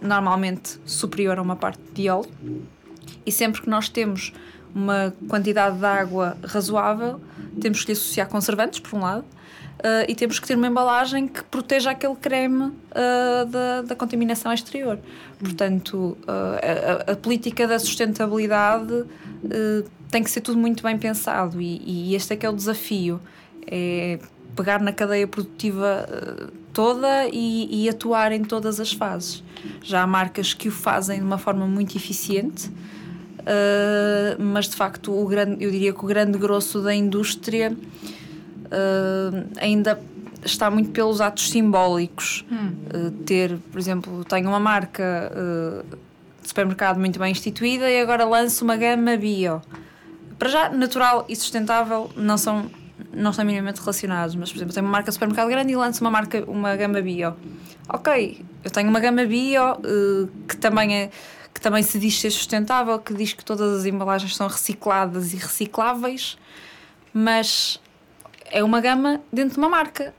normalmente 0.00 0.80
superior 0.86 1.38
a 1.38 1.42
uma 1.42 1.56
parte 1.56 1.80
de 1.92 2.08
óleo, 2.08 2.30
e 3.26 3.32
sempre 3.32 3.62
que 3.62 3.68
nós 3.68 3.88
temos 3.88 4.32
uma 4.74 5.14
quantidade 5.28 5.78
de 5.78 5.84
água 5.84 6.36
razoável, 6.44 7.20
temos 7.60 7.82
que 7.82 7.88
lhe 7.88 7.92
associar 7.92 8.28
conservantes, 8.28 8.80
por 8.80 8.96
um 8.96 9.02
lado, 9.02 9.24
eh, 9.82 10.06
e 10.08 10.14
temos 10.16 10.40
que 10.40 10.46
ter 10.48 10.56
uma 10.56 10.66
embalagem 10.66 11.28
que 11.28 11.44
proteja 11.44 11.92
aquele 11.92 12.16
creme 12.16 12.72
eh, 12.90 13.44
da, 13.44 13.82
da 13.82 13.94
contaminação 13.94 14.52
exterior. 14.52 14.98
Portanto, 15.38 16.18
eh, 16.26 17.04
a, 17.08 17.12
a- 17.12 17.16
política 17.16 17.68
da 17.68 17.78
sustentabilidade 17.78 19.04
tem 20.10 20.22
que 20.22 20.30
ser 20.30 20.40
tudo 20.40 20.58
muito 20.58 20.82
bem 20.82 20.98
pensado, 20.98 21.60
e, 21.60 21.80
e 22.10 22.14
este 22.16 22.32
é 22.32 22.36
que 22.36 22.44
é 22.44 22.50
o 22.50 22.52
desafio: 22.52 23.20
é 23.66 24.18
pegar 24.56 24.80
na 24.80 24.92
cadeia 24.92 25.26
produtiva 25.26 26.06
toda 26.72 27.26
e, 27.32 27.84
e 27.84 27.88
atuar 27.88 28.32
em 28.32 28.42
todas 28.42 28.80
as 28.80 28.92
fases. 28.92 29.42
Já 29.82 30.02
há 30.02 30.06
marcas 30.06 30.52
que 30.54 30.68
o 30.68 30.72
fazem 30.72 31.18
de 31.18 31.24
uma 31.24 31.38
forma 31.38 31.66
muito 31.66 31.96
eficiente. 31.96 32.70
Uh, 33.44 34.42
mas 34.42 34.68
de 34.68 34.74
facto 34.74 35.12
o 35.12 35.26
grande, 35.26 35.62
eu 35.62 35.70
diria 35.70 35.92
que 35.92 36.02
o 36.02 36.08
grande 36.08 36.38
grosso 36.38 36.80
da 36.80 36.94
indústria 36.94 37.72
uh, 37.72 39.46
ainda 39.58 40.00
está 40.42 40.70
muito 40.70 40.90
pelos 40.90 41.20
atos 41.20 41.50
simbólicos. 41.50 42.44
Uh, 42.50 43.10
ter, 43.24 43.58
por 43.70 43.78
exemplo, 43.78 44.24
tenho 44.24 44.48
uma 44.48 44.60
marca 44.60 45.30
de 46.42 46.48
supermercado 46.48 46.98
muito 46.98 47.18
bem 47.18 47.32
instituída 47.32 47.90
e 47.90 48.00
agora 48.00 48.24
lanço 48.24 48.64
uma 48.64 48.76
gama 48.76 49.16
bio. 49.16 49.60
Para 50.38 50.48
já, 50.48 50.68
natural 50.70 51.26
e 51.28 51.36
sustentável 51.36 52.10
não 52.16 52.38
são, 52.38 52.70
não 53.12 53.30
estão 53.30 53.44
minimamente 53.44 53.80
relacionados, 53.80 54.34
mas 54.34 54.50
por 54.50 54.58
exemplo, 54.58 54.74
tenho 54.74 54.86
uma 54.86 54.92
marca 54.92 55.10
de 55.10 55.14
supermercado 55.14 55.48
grande 55.48 55.72
e 55.72 55.76
lanço 55.76 56.02
uma 56.02 56.10
marca, 56.10 56.44
uma 56.46 56.74
gama 56.76 57.00
bio. 57.00 57.34
Ok, 57.88 58.44
eu 58.64 58.70
tenho 58.70 58.88
uma 58.88 59.00
gama 59.00 59.24
bio 59.24 59.76
que 60.48 60.56
também 60.56 60.94
é 60.94 61.10
que 61.54 61.60
também 61.60 61.82
se 61.82 61.98
diz 61.98 62.20
ser 62.20 62.30
sustentável, 62.30 62.98
que 62.98 63.14
diz 63.14 63.32
que 63.32 63.44
todas 63.44 63.80
as 63.80 63.86
embalagens 63.86 64.34
são 64.34 64.48
recicladas 64.48 65.32
e 65.32 65.36
recicláveis, 65.36 66.36
mas 67.12 67.80
é 68.50 68.62
uma 68.62 68.80
gama 68.80 69.20
dentro 69.32 69.54
de 69.54 69.58
uma 69.58 69.68
marca. 69.68 70.12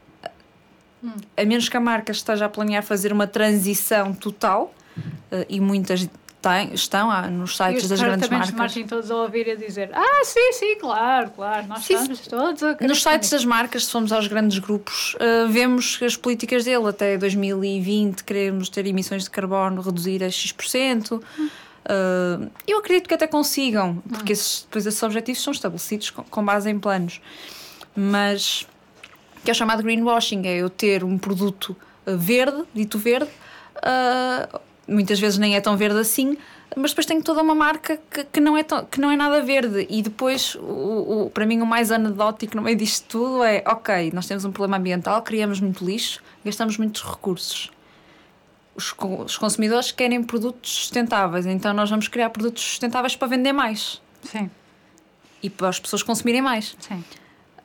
a 1.37 1.45
menos 1.45 1.67
que 1.67 1.77
a 1.77 1.79
marca 1.79 2.11
esteja 2.11 2.45
a 2.45 2.49
planear 2.49 2.81
fazer 2.81 3.11
uma 3.11 3.27
transição 3.27 4.13
total, 4.13 4.73
uh, 4.97 5.45
e 5.49 5.59
muitas 5.59 6.07
têm, 6.45 6.73
estão 6.73 7.09
ah, 7.09 7.27
nos 7.27 7.57
sites 7.57 7.87
das 7.87 7.99
grandes 7.99 8.29
marcas. 8.29 8.51
marketing 8.51 8.87
todos 8.87 9.09
a 9.09 9.15
ouvir 9.15 9.47
e 9.47 9.51
a 9.51 9.55
dizer 9.55 9.89
ah, 9.93 10.21
sim, 10.23 10.53
sim, 10.53 10.75
claro, 10.79 11.31
claro, 11.31 11.67
nós 11.67 11.83
sim, 11.83 11.95
estamos 11.95 12.19
todos 12.27 12.63
a 12.63 12.77
Nos 12.81 13.01
sites 13.01 13.29
das 13.31 13.43
marcas, 13.43 13.85
se 13.85 13.91
formos 13.91 14.11
aos 14.11 14.27
grandes 14.27 14.59
grupos, 14.59 15.15
uh, 15.15 15.47
vemos 15.49 15.99
as 16.03 16.15
políticas 16.15 16.63
dele 16.63 16.87
até 16.87 17.17
2020 17.17 18.23
queremos 18.23 18.69
ter 18.69 18.85
emissões 18.85 19.23
de 19.23 19.29
carbono 19.29 19.81
reduzir 19.81 20.23
a 20.23 20.29
X%. 20.29 21.21
Hum. 21.39 21.49
Uh, 21.87 22.49
eu 22.67 22.79
acredito 22.79 23.07
que 23.07 23.13
até 23.13 23.27
consigam, 23.27 24.01
porque 24.07 24.31
hum. 24.31 24.33
esses, 24.33 24.63
depois 24.63 24.85
esses 24.85 25.01
objetivos 25.01 25.41
são 25.41 25.51
estabelecidos 25.51 26.11
com, 26.11 26.23
com 26.23 26.45
base 26.45 26.69
em 26.69 26.79
planos. 26.79 27.21
Mas 27.95 28.67
que 29.43 29.51
é 29.51 29.53
o 29.53 29.55
chamado 29.55 29.83
greenwashing, 29.83 30.45
é 30.45 30.57
eu 30.57 30.69
ter 30.69 31.03
um 31.03 31.17
produto 31.17 31.75
verde, 32.05 32.63
dito 32.73 32.97
verde, 32.97 33.29
uh, 33.77 34.59
muitas 34.87 35.19
vezes 35.19 35.37
nem 35.37 35.55
é 35.55 35.61
tão 35.61 35.75
verde 35.75 35.99
assim, 35.99 36.37
mas 36.75 36.91
depois 36.91 37.05
tenho 37.05 37.21
toda 37.23 37.41
uma 37.41 37.55
marca 37.55 37.97
que, 38.09 38.23
que, 38.25 38.39
não, 38.39 38.57
é 38.57 38.63
tão, 38.63 38.85
que 38.85 38.99
não 38.99 39.11
é 39.11 39.15
nada 39.15 39.41
verde. 39.41 39.87
E 39.89 40.01
depois, 40.01 40.55
o, 40.55 41.25
o, 41.25 41.29
para 41.29 41.45
mim, 41.45 41.61
o 41.61 41.65
mais 41.65 41.91
anedótico 41.91 42.55
no 42.55 42.61
meio 42.61 42.77
disto 42.77 43.05
tudo 43.07 43.43
é: 43.43 43.63
ok, 43.65 44.11
nós 44.13 44.27
temos 44.27 44.45
um 44.45 44.51
problema 44.51 44.77
ambiental, 44.77 45.21
criamos 45.21 45.59
muito 45.59 45.85
lixo, 45.85 46.21
gastamos 46.43 46.77
muitos 46.77 47.03
recursos. 47.03 47.71
Os, 48.75 48.93
os 49.25 49.37
consumidores 49.37 49.91
querem 49.91 50.21
produtos 50.21 50.69
sustentáveis, 50.75 51.45
então 51.45 51.73
nós 51.73 51.89
vamos 51.89 52.07
criar 52.07 52.29
produtos 52.29 52.63
sustentáveis 52.63 53.15
para 53.15 53.27
vender 53.27 53.53
mais. 53.53 54.01
Sim. 54.21 54.49
E 55.41 55.49
para 55.49 55.69
as 55.69 55.79
pessoas 55.79 56.03
consumirem 56.03 56.41
mais. 56.41 56.75
Sim. 56.79 57.03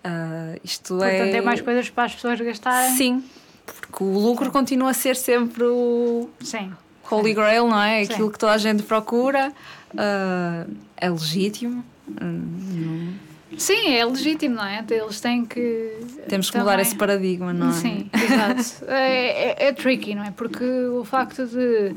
Uh, 0.04 0.60
isto 0.62 0.96
Portanto, 0.96 1.10
é. 1.10 1.30
tem 1.32 1.40
mais 1.40 1.60
coisas 1.60 1.90
para 1.90 2.04
as 2.04 2.14
pessoas 2.14 2.40
gastarem. 2.40 2.94
Sim, 2.96 3.24
porque 3.66 4.04
o 4.04 4.18
lucro 4.18 4.46
Sim. 4.46 4.50
continua 4.52 4.90
a 4.90 4.94
ser 4.94 5.16
sempre 5.16 5.64
o. 5.64 6.30
Sim 6.40 6.72
Holy 7.10 7.34
Grail, 7.34 7.68
não 7.68 7.80
é? 7.80 8.02
Aquilo 8.02 8.26
Sim. 8.26 8.32
que 8.32 8.38
toda 8.38 8.52
a 8.52 8.58
gente 8.58 8.82
procura. 8.82 9.52
Uh, 9.92 10.76
é 10.96 11.10
legítimo. 11.10 11.84
Uh, 12.08 13.12
Sim, 13.56 13.94
é 13.94 14.04
legítimo, 14.04 14.54
não 14.54 14.64
é? 14.64 14.84
Eles 14.88 15.20
têm 15.20 15.44
que. 15.44 15.98
Temos 16.28 16.46
que 16.46 16.52
também... 16.52 16.70
mudar 16.70 16.80
esse 16.80 16.94
paradigma, 16.94 17.52
não 17.52 17.70
é? 17.70 17.72
Sim, 17.72 18.10
exato. 18.14 18.84
é, 18.88 19.64
é, 19.64 19.68
é 19.68 19.72
tricky, 19.72 20.14
não 20.14 20.24
é? 20.24 20.30
Porque 20.30 20.64
o 20.64 21.04
facto 21.04 21.46
de 21.46 21.94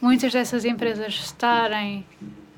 muitas 0.00 0.32
dessas 0.32 0.64
empresas 0.64 1.14
estarem 1.14 2.04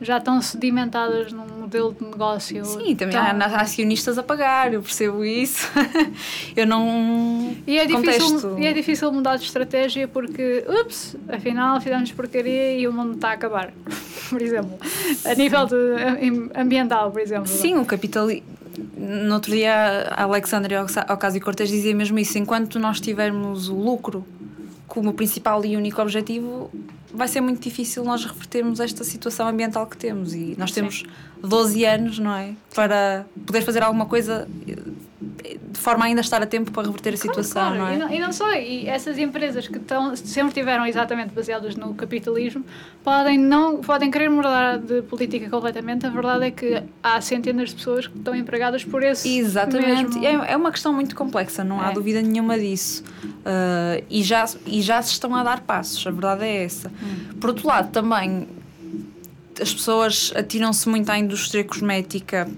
já 0.02 0.18
estão 0.18 0.40
sedimentadas 0.42 1.32
num 1.32 1.46
modelo 1.46 1.94
de 1.98 2.04
negócio. 2.04 2.64
Sim, 2.64 2.94
também 2.94 3.16
tão... 3.16 3.24
há 3.24 3.60
acionistas 3.60 4.18
a 4.18 4.22
pagar, 4.22 4.72
eu 4.72 4.82
percebo 4.82 5.24
isso. 5.24 5.68
eu 6.56 6.66
não. 6.66 7.54
E 7.66 7.78
é, 7.78 7.86
difícil, 7.86 8.58
e 8.58 8.66
é 8.66 8.72
difícil 8.72 9.12
mudar 9.12 9.36
de 9.36 9.44
estratégia 9.44 10.06
porque, 10.08 10.64
ups, 10.68 11.16
afinal 11.28 11.80
fizemos 11.80 12.12
porcaria 12.12 12.78
e 12.78 12.86
o 12.86 12.92
mundo 12.92 13.14
está 13.14 13.30
a 13.30 13.32
acabar. 13.32 13.72
por 14.28 14.40
exemplo. 14.40 14.78
A 15.24 15.34
nível 15.34 15.66
de, 15.66 16.50
ambiental, 16.54 17.10
por 17.10 17.20
exemplo. 17.20 17.48
Sim, 17.48 17.76
o 17.76 17.84
capitalismo. 17.84 18.46
No 18.96 19.34
outro 19.34 19.52
dia, 19.52 20.08
a 20.10 20.22
Alexandre 20.22 20.74
Ocasio-Cortez 20.78 21.68
dizia 21.68 21.94
mesmo 21.94 22.18
isso: 22.18 22.38
enquanto 22.38 22.78
nós 22.78 23.00
tivermos 23.00 23.68
o 23.68 23.74
lucro 23.74 24.24
como 24.86 25.12
principal 25.14 25.64
e 25.64 25.76
único 25.76 26.00
objetivo, 26.00 26.70
vai 27.12 27.28
ser 27.28 27.40
muito 27.40 27.60
difícil 27.60 28.04
nós 28.04 28.24
revertermos 28.24 28.80
esta 28.80 29.04
situação 29.04 29.48
ambiental 29.48 29.86
que 29.86 29.96
temos. 29.96 30.34
E 30.34 30.54
nós 30.58 30.72
temos 30.72 31.00
Sim. 31.00 31.06
12 31.46 31.84
anos, 31.84 32.18
não 32.18 32.34
é? 32.34 32.54
Para 32.74 33.26
poder 33.46 33.62
fazer 33.62 33.82
alguma 33.82 34.06
coisa 34.06 34.48
de 35.22 35.78
forma 35.78 36.04
a 36.04 36.08
ainda 36.08 36.20
estar 36.20 36.42
a 36.42 36.46
tempo 36.46 36.70
para 36.70 36.84
reverter 36.84 37.14
a 37.14 37.16
situação, 37.16 37.62
claro, 37.62 37.78
não 37.78 37.88
é? 37.88 37.94
E 37.94 37.98
não, 37.98 38.12
e 38.14 38.18
não, 38.20 38.32
só, 38.32 38.52
e 38.54 38.86
essas 38.88 39.18
empresas 39.18 39.68
que 39.68 39.78
estão, 39.78 40.14
sempre 40.16 40.52
tiveram 40.52 40.86
exatamente 40.86 41.32
baseadas 41.34 41.76
no 41.76 41.94
capitalismo 41.94 42.64
podem, 43.02 43.38
não, 43.38 43.78
podem 43.80 44.10
querer 44.10 44.28
mudar 44.28 44.78
de 44.78 45.02
política 45.02 45.48
completamente. 45.48 46.06
A 46.06 46.10
verdade 46.10 46.46
é 46.46 46.50
que 46.50 46.82
há 47.02 47.20
centenas 47.20 47.70
de 47.70 47.76
pessoas 47.76 48.06
que 48.06 48.18
estão 48.18 48.34
empregadas 48.34 48.84
por 48.84 49.02
esse. 49.02 49.38
Exatamente, 49.38 50.18
mesmo... 50.18 50.44
é, 50.44 50.52
é 50.52 50.56
uma 50.56 50.70
questão 50.70 50.92
muito 50.92 51.14
complexa, 51.14 51.64
não 51.64 51.80
há 51.80 51.90
é. 51.90 51.94
dúvida 51.94 52.20
nenhuma 52.20 52.58
disso. 52.58 53.04
Uh, 53.24 54.04
e, 54.10 54.22
já, 54.22 54.44
e 54.66 54.82
já 54.82 55.00
se 55.02 55.12
estão 55.12 55.34
a 55.34 55.42
dar 55.42 55.60
passos, 55.60 56.06
a 56.06 56.10
verdade 56.10 56.44
é 56.44 56.64
essa. 56.64 56.88
Hum. 56.88 57.38
Por 57.40 57.50
outro 57.50 57.66
lado, 57.66 57.90
também 57.90 58.46
as 59.60 59.72
pessoas 59.72 60.32
atiram-se 60.34 60.88
muito 60.88 61.10
à 61.10 61.18
indústria 61.18 61.62
cosmética 61.64 62.48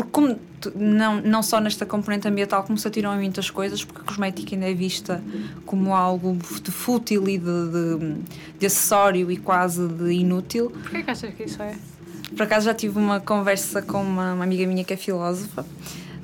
porque 0.00 0.12
como 0.12 0.40
não, 0.74 1.20
não 1.20 1.42
só 1.42 1.60
nesta 1.60 1.84
componente 1.84 2.26
ambiental, 2.26 2.62
como 2.62 2.78
se 2.78 2.88
atiram 2.88 3.14
em 3.14 3.18
muitas 3.18 3.50
coisas, 3.50 3.84
porque 3.84 4.00
a 4.00 4.04
cosmética 4.04 4.54
ainda 4.54 4.70
é 4.70 4.74
vista 4.74 5.22
como 5.66 5.94
algo 5.94 6.38
de 6.62 6.70
fútil 6.70 7.28
e 7.28 7.36
de, 7.36 7.44
de, 7.44 8.16
de 8.58 8.66
acessório 8.66 9.30
e 9.30 9.36
quase 9.36 9.86
de 9.86 10.10
inútil. 10.12 10.70
Porquê 10.70 11.02
que 11.02 11.10
achas 11.10 11.34
que 11.34 11.44
isso 11.44 11.62
é? 11.62 11.74
Por 12.34 12.42
acaso 12.42 12.66
já 12.66 12.74
tive 12.74 12.98
uma 12.98 13.20
conversa 13.20 13.82
com 13.82 14.00
uma, 14.02 14.34
uma 14.34 14.44
amiga 14.44 14.66
minha 14.66 14.84
que 14.84 14.94
é 14.94 14.96
filósofa 14.96 15.66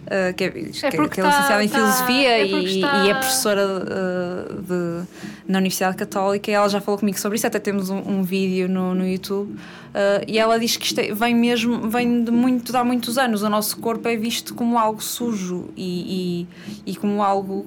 Uh, 0.06 0.32
que, 0.34 0.44
é, 0.44 0.46
é 0.46 0.50
que, 0.50 1.08
que 1.08 1.20
é 1.20 1.24
licenciada 1.24 1.64
em 1.64 1.68
tá, 1.68 1.78
Filosofia 1.78 2.28
é 2.28 2.46
e, 2.46 2.80
e, 2.80 3.10
é 3.10 3.14
professora 3.14 3.66
uh, 3.66 4.62
de, 4.62 5.08
na 5.48 5.58
Universidade 5.58 5.96
Católica 5.96 6.48
e 6.48 6.54
ela 6.54 6.68
já 6.68 6.80
falou 6.80 7.00
comigo 7.00 7.18
sobre 7.18 7.34
isso, 7.34 7.46
até 7.48 7.58
temos 7.58 7.90
um, 7.90 7.98
um 7.98 8.22
vídeo 8.22 8.68
no, 8.68 8.94
no 8.94 9.04
YouTube 9.04 9.50
uh, 9.50 9.58
e 10.28 10.38
ela 10.38 10.60
diz 10.60 10.76
que 10.76 10.86
isto 10.86 11.00
é, 11.00 11.12
vem 11.12 11.34
mesmo, 11.34 11.90
vem 11.90 12.22
de, 12.22 12.30
muito, 12.30 12.70
de 12.70 12.78
há 12.78 12.84
muitos 12.84 13.18
anos, 13.18 13.42
o 13.42 13.48
nosso 13.48 13.78
corpo 13.78 14.06
é 14.06 14.16
visto 14.16 14.54
como 14.54 14.78
algo 14.78 15.02
sujo 15.02 15.70
e, 15.76 16.46
e, 16.86 16.92
e 16.92 16.94
como 16.94 17.20
algo 17.20 17.66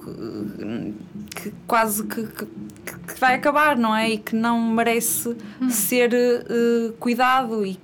que, 1.36 1.50
que 1.50 1.53
quase 1.67 2.05
que, 2.05 2.25
que, 2.25 3.19
vai 3.19 3.36
acabar, 3.36 3.75
não 3.75 3.93
é? 3.93 4.12
E 4.12 4.17
que 4.17 4.34
não 4.34 4.62
merece 4.62 5.36
hum. 5.62 5.69
ser 5.69 6.12
cuidado 7.00 7.65
e 7.65 7.77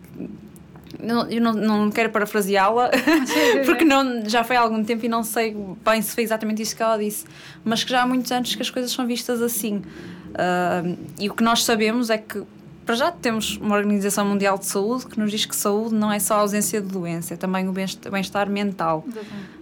não, 1.02 1.30
eu 1.30 1.42
não, 1.42 1.54
não 1.54 1.92
quero 1.92 2.10
parafraseá-la, 2.10 2.90
porque 3.66 3.84
não, 3.84 4.28
já 4.28 4.44
foi 4.44 4.56
há 4.56 4.62
algum 4.62 4.84
tempo 4.84 5.06
e 5.06 5.10
não 5.10 5.24
sei 5.24 5.56
bem 5.84 6.02
se 6.02 6.14
foi 6.14 6.24
exatamente 6.24 6.62
isso 6.62 6.76
que 6.76 6.84
ela 6.84 6.98
disse, 6.98 7.26
mas 7.64 7.84
que 7.84 7.92
já 7.92 8.04
há 8.04 8.08
muitos 8.08 8.32
anos 8.32 8.54
que 8.54 8.62
as 8.62 8.70
coisas 8.70 8.92
são 8.92 9.06
vistas 9.06 9.42
assim. 9.42 9.78
Uh, 9.78 10.98
e 11.20 11.30
o 11.30 11.34
que 11.34 11.44
nós 11.44 11.64
sabemos 11.64 12.10
é 12.10 12.18
que, 12.18 12.44
para 12.86 12.96
já, 12.96 13.12
temos 13.12 13.58
uma 13.58 13.76
Organização 13.76 14.26
Mundial 14.26 14.58
de 14.58 14.66
Saúde 14.66 15.06
que 15.08 15.20
nos 15.20 15.32
diz 15.32 15.46
que 15.46 15.56
saúde 15.56 15.96
não 15.96 16.12
é 16.12 16.20
só 16.20 16.36
a 16.36 16.38
ausência 16.40 16.82
de 16.82 16.88
doença, 16.88 17.34
é 17.34 17.38
também 17.38 17.68
o 17.68 17.72
bem-estar 17.72 18.50
mental, 18.50 19.06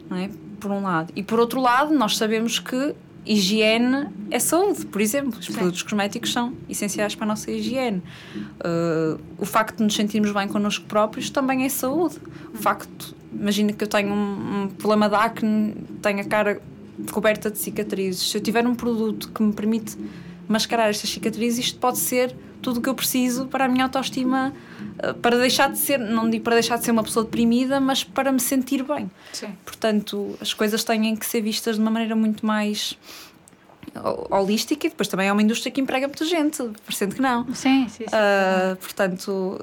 não 0.09 0.17
é? 0.17 0.29
Por 0.59 0.71
um 0.71 0.81
lado. 0.81 1.11
E 1.15 1.21
por 1.21 1.39
outro 1.39 1.61
lado, 1.61 1.93
nós 1.93 2.17
sabemos 2.17 2.59
que 2.59 2.95
higiene 3.25 4.07
é 4.29 4.39
saúde, 4.39 4.85
por 4.85 5.01
exemplo. 5.01 5.39
Os 5.39 5.45
Sim. 5.45 5.53
produtos 5.53 5.83
cosméticos 5.83 6.31
são 6.31 6.53
essenciais 6.69 7.15
para 7.15 7.25
a 7.25 7.27
nossa 7.27 7.51
higiene. 7.51 8.01
Uh, 8.35 9.19
o 9.37 9.45
facto 9.45 9.77
de 9.77 9.83
nos 9.83 9.95
sentirmos 9.95 10.31
bem 10.31 10.47
connosco 10.47 10.85
próprios 10.85 11.29
também 11.29 11.63
é 11.65 11.69
saúde. 11.69 12.17
O 12.53 12.57
facto, 12.57 13.15
imagina 13.31 13.73
que 13.73 13.83
eu 13.83 13.87
tenho 13.87 14.13
um, 14.13 14.63
um 14.63 14.67
problema 14.67 15.09
de 15.09 15.15
acne, 15.15 15.75
tenho 16.01 16.19
a 16.19 16.25
cara 16.25 16.61
coberta 17.11 17.49
de 17.49 17.57
cicatrizes. 17.57 18.29
Se 18.29 18.37
eu 18.37 18.41
tiver 18.41 18.65
um 18.67 18.75
produto 18.75 19.31
que 19.31 19.41
me 19.41 19.53
permite 19.53 19.97
mascarar 20.47 20.89
estas 20.89 21.09
cicatrizes, 21.09 21.65
isto 21.65 21.79
pode 21.79 21.97
ser 21.97 22.35
tudo 22.63 22.77
o 22.79 22.81
que 22.81 22.89
eu 22.89 22.95
preciso 22.95 23.45
para 23.45 23.65
a 23.65 23.67
minha 23.67 23.83
autoestima, 23.83 24.53
uh, 24.97 25.13
para 25.15 25.37
deixar 25.37 25.69
de 25.69 25.77
ser, 25.77 25.99
não 25.99 26.29
digo 26.29 26.43
para 26.43 26.55
deixar 26.55 26.77
de 26.77 26.85
ser 26.85 26.91
uma 26.91 27.03
pessoa 27.03 27.23
deprimida, 27.23 27.79
mas 27.79 28.03
para 28.03 28.31
me 28.31 28.39
sentir 28.39 28.83
bem. 28.83 29.11
Sim. 29.33 29.55
Portanto, 29.63 30.35
as 30.41 30.53
coisas 30.53 30.83
têm 30.83 31.15
que 31.15 31.25
ser 31.25 31.41
vistas 31.41 31.75
de 31.75 31.81
uma 31.81 31.91
maneira 31.91 32.15
muito 32.15 32.45
mais 32.45 32.97
holística 34.31 34.87
e 34.87 34.89
depois 34.89 35.07
também 35.07 35.27
é 35.27 35.31
uma 35.31 35.41
indústria 35.41 35.71
que 35.71 35.79
emprega 35.79 36.07
muita 36.07 36.25
gente, 36.25 36.63
parecendo 36.83 37.15
que 37.15 37.21
não. 37.21 37.45
Sim, 37.53 37.87
sim, 37.87 37.89
sim. 37.89 38.03
Uh, 38.05 38.75
portanto, 38.77 39.59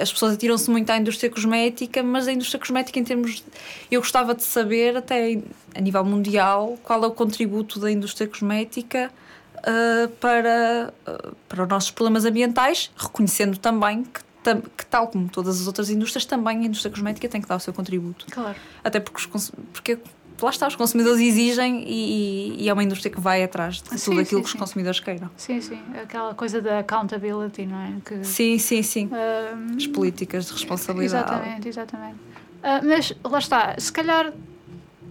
as 0.00 0.12
pessoas 0.12 0.34
atiram-se 0.34 0.68
muito 0.70 0.90
à 0.90 0.96
indústria 0.96 1.30
cosmética, 1.30 2.02
mas 2.02 2.26
a 2.26 2.32
indústria 2.32 2.58
cosmética, 2.58 2.98
em 2.98 3.04
termos. 3.04 3.36
De, 3.36 3.44
eu 3.90 4.00
gostava 4.00 4.34
de 4.34 4.42
saber, 4.42 4.96
até 4.96 5.38
a 5.74 5.80
nível 5.80 6.04
mundial, 6.04 6.76
qual 6.82 7.04
é 7.04 7.06
o 7.06 7.12
contributo 7.12 7.78
da 7.78 7.90
indústria 7.90 8.26
cosmética 8.26 9.12
uh, 9.58 10.08
para, 10.20 10.92
uh, 11.06 11.36
para 11.48 11.62
os 11.62 11.68
nossos 11.68 11.90
problemas 11.90 12.24
ambientais, 12.24 12.90
reconhecendo 12.96 13.58
também 13.58 14.04
que 14.04 14.28
que 14.76 14.86
tal 14.86 15.08
como 15.08 15.28
todas 15.28 15.60
as 15.60 15.66
outras 15.66 15.90
indústrias, 15.90 16.24
também 16.24 16.60
a 16.60 16.64
indústria 16.64 16.90
cosmética 16.90 17.28
tem 17.28 17.40
que 17.40 17.48
dar 17.48 17.56
o 17.56 17.60
seu 17.60 17.72
contributo. 17.72 18.24
Claro. 18.30 18.56
Até 18.82 18.98
porque, 18.98 19.20
os, 19.36 19.52
porque 19.72 19.98
lá 20.40 20.50
está, 20.50 20.66
os 20.66 20.76
consumidores 20.76 21.20
exigem 21.20 21.84
e, 21.86 22.62
e, 22.62 22.68
é 22.68 22.72
uma 22.72 22.82
indústria 22.82 23.10
que 23.10 23.20
vai 23.20 23.42
atrás 23.42 23.76
de 23.76 23.84
tudo 23.84 23.98
sim, 23.98 24.12
aquilo 24.12 24.24
sim, 24.24 24.36
que 24.36 24.46
os 24.46 24.52
sim. 24.52 24.58
consumidores 24.58 25.00
queiram. 25.00 25.30
Sim, 25.36 25.60
sim, 25.60 25.80
aquela 26.02 26.34
coisa 26.34 26.60
da 26.60 26.78
accountability, 26.78 27.66
não 27.66 27.78
é? 27.78 27.92
Que, 28.04 28.24
sim, 28.24 28.58
sim, 28.58 28.82
sim. 28.82 29.10
Um, 29.12 29.76
As 29.76 29.86
políticas 29.86 30.46
de 30.46 30.52
responsabilidade. 30.52 31.30
Exatamente, 31.30 31.68
exatamente. 31.68 32.14
Uh, 32.14 32.86
mas 32.86 33.12
lá 33.24 33.38
está, 33.38 33.74
se 33.78 33.92
calhar, 33.92 34.32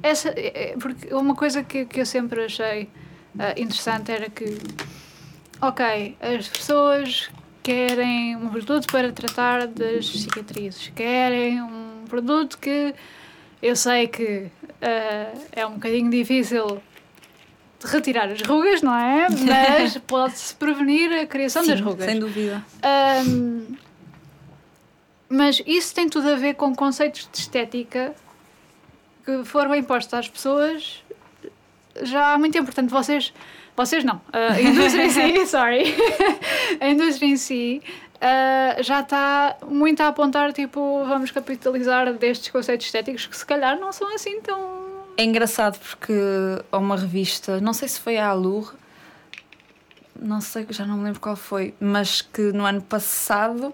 essa, 0.03 0.29
é, 0.29 0.71
é, 0.71 0.77
porque 0.77 1.13
uma 1.13 1.35
coisa 1.35 1.63
que, 1.63 1.85
que 1.85 2.01
eu 2.01 2.05
sempre 2.05 2.45
achei 2.45 2.89
interessante 3.57 4.11
era 4.11 4.29
que, 4.29 4.57
ok, 5.61 6.15
as 6.19 6.47
pessoas 6.47 7.29
querem 7.63 8.35
um 8.35 8.49
produto 8.49 8.87
para 8.87 9.11
tratar 9.11 9.67
das 9.67 10.07
cicatrizes, 10.07 10.91
querem 10.95 11.61
um 11.61 12.05
produto 12.07 12.57
que 12.57 12.95
eu 13.61 13.75
sei 13.75 14.07
que 14.07 14.47
uh, 14.63 15.47
é 15.51 15.65
um 15.65 15.73
bocadinho 15.73 16.09
difícil 16.09 16.81
retirar 17.83 18.29
as 18.29 18.41
rugas, 18.41 18.81
não 18.81 18.95
é? 18.95 19.27
Mas 19.29 19.97
pode-se 20.07 20.55
prevenir 20.55 21.11
a 21.11 21.25
criação 21.25 21.63
Sim, 21.63 21.71
das 21.71 21.81
rugas. 21.81 22.05
sem 22.05 22.19
dúvida. 22.19 22.63
Um, 23.25 23.75
mas 25.29 25.61
isso 25.65 25.93
tem 25.93 26.07
tudo 26.07 26.29
a 26.29 26.35
ver 26.35 26.53
com 26.55 26.73
conceitos 26.73 27.27
de 27.31 27.39
estética 27.39 28.15
que 29.25 29.43
foram 29.43 29.75
impostos 29.75 30.13
às 30.13 30.29
pessoas 30.29 31.03
já 32.03 32.33
há 32.33 32.37
muito 32.37 32.53
tempo. 32.53 32.65
Portanto, 32.65 32.89
vocês, 32.89 33.33
vocês 33.75 34.03
não, 34.03 34.21
a 34.31 34.59
indústria 34.61 35.05
em 35.05 35.09
si, 35.09 35.45
sorry, 35.47 35.95
a 36.79 36.89
indústria 36.89 37.27
em 37.27 37.37
si 37.37 37.81
uh, 38.17 38.83
já 38.83 39.01
está 39.01 39.57
muito 39.67 40.01
a 40.01 40.07
apontar, 40.07 40.53
tipo, 40.53 41.03
vamos 41.05 41.31
capitalizar 41.31 42.13
destes 42.13 42.49
conceitos 42.49 42.85
estéticos 42.85 43.25
que 43.25 43.37
se 43.37 43.45
calhar 43.45 43.79
não 43.79 43.91
são 43.91 44.13
assim 44.13 44.41
tão. 44.41 44.87
É 45.17 45.23
engraçado 45.23 45.79
porque 45.79 46.13
há 46.71 46.77
uma 46.77 46.95
revista, 46.95 47.59
não 47.59 47.73
sei 47.73 47.87
se 47.87 47.99
foi 47.99 48.17
a 48.17 48.27
Allure, 48.27 48.69
não 50.19 50.41
sei, 50.41 50.65
já 50.69 50.85
não 50.85 50.97
me 50.97 51.05
lembro 51.05 51.19
qual 51.19 51.35
foi, 51.35 51.73
mas 51.79 52.21
que 52.21 52.51
no 52.51 52.65
ano 52.65 52.81
passado 52.81 53.73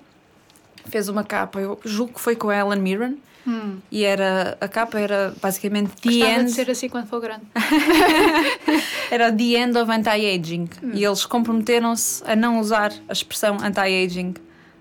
fez 0.86 1.10
uma 1.10 1.24
capa, 1.24 1.60
eu 1.60 1.80
julgo 1.84 2.14
que 2.14 2.22
foi 2.22 2.36
com 2.36 2.50
a 2.50 2.58
Ellen 2.58 2.82
Mirren, 2.82 3.18
Hum. 3.46 3.80
e 3.92 4.04
era, 4.06 4.58
a 4.62 4.68
capa 4.70 4.98
era 5.00 5.34
basicamente 5.42 5.92
The 6.02 6.10
Gostava 6.10 6.32
End, 6.32 6.46
de 6.46 6.52
ser 6.54 6.72
assim 6.72 6.88
quando 6.88 7.08
for 7.08 7.20
grande. 7.20 7.44
era 9.12 9.32
The 9.32 9.44
End 9.44 9.78
of 9.78 9.92
Anti-Aging, 9.92 10.70
e 10.94 11.04
eles 11.04 11.26
comprometeram-se 11.26 12.24
a 12.26 12.36
não 12.36 12.60
usar 12.60 12.94
a 13.08 13.12
expressão 13.14 13.58
anti-aging 13.62 14.30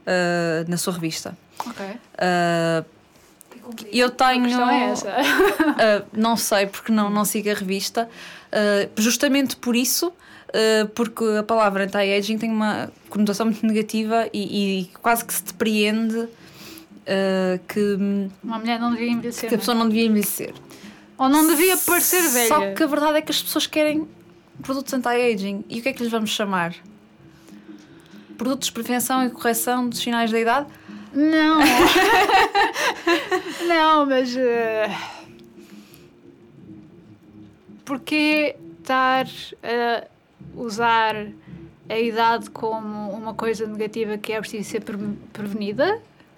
uh, 0.07 0.69
na 0.71 0.77
sua 0.77 0.93
revista. 0.93 1.37
Ok. 1.67 1.85
Uh, 1.87 2.85
eu 3.93 4.09
A 4.09 4.11
tenho. 4.11 4.45
questão 4.45 4.71
é 4.71 4.85
essa. 4.91 5.09
Uh, 5.11 6.07
não 6.13 6.37
sei, 6.37 6.67
porque 6.67 6.93
não, 6.93 7.11
não 7.11 7.25
sigo 7.25 7.51
a 7.51 7.55
revista. 7.55 8.09
Uh, 8.53 8.91
justamente 9.01 9.57
por 9.57 9.75
isso, 9.77 10.09
uh, 10.09 10.89
porque 10.95 11.25
a 11.39 11.43
palavra 11.43 11.85
anti-aging 11.85 12.39
tem 12.39 12.51
uma 12.51 12.91
conotação 13.09 13.47
muito 13.47 13.65
negativa 13.67 14.29
e, 14.33 14.81
e 14.83 14.85
quase 15.01 15.25
que 15.25 15.33
se 15.33 15.45
depreende 15.45 16.29
uh, 17.07 17.59
que, 17.69 18.31
Uma 18.43 18.59
mulher 18.59 18.81
não 18.81 18.91
devia 18.93 19.11
envelhecer. 19.11 19.49
que 19.49 19.55
a 19.55 19.57
é? 19.57 19.59
pessoa 19.59 19.75
não 19.77 19.89
devia 19.89 20.07
envelhecer. 20.07 20.55
Ou 21.19 21.29
não 21.29 21.47
devia 21.47 21.77
parecer 21.77 22.23
velha. 22.31 22.49
Só 22.49 22.75
que 22.75 22.83
a 22.83 22.87
verdade 22.87 23.19
é 23.19 23.23
que 23.23 23.31
as 23.31 23.43
pessoas 23.43 23.67
querem 23.67 24.09
produtos 24.63 24.93
anti-aging. 24.95 25.65
E 25.69 25.79
o 25.79 25.83
que 25.83 25.89
é 25.89 25.93
que 25.93 26.03
lhes 26.03 26.11
vamos 26.11 26.31
chamar? 26.31 26.75
Produtos 28.37 28.69
de 28.69 28.73
prevenção 28.73 29.25
e 29.25 29.31
correção 29.31 29.89
dos 29.89 30.01
sinais 30.01 30.33
da 30.33 30.41
idade? 30.41 30.67
Não. 31.15 31.61
não, 33.69 34.07
mas. 34.07 34.35
eh, 34.37 34.91
Porquê 37.85 38.57
estar 38.81 39.27
a 39.63 40.05
usar 40.57 41.27
a 41.89 41.99
idade 41.99 42.49
como 42.51 43.11
uma 43.11 43.35
coisa 43.35 43.67
negativa 43.67 44.17
que 44.17 44.33
é 44.33 44.41
preciso 44.41 44.69
ser 44.71 44.81
pre- 44.81 44.97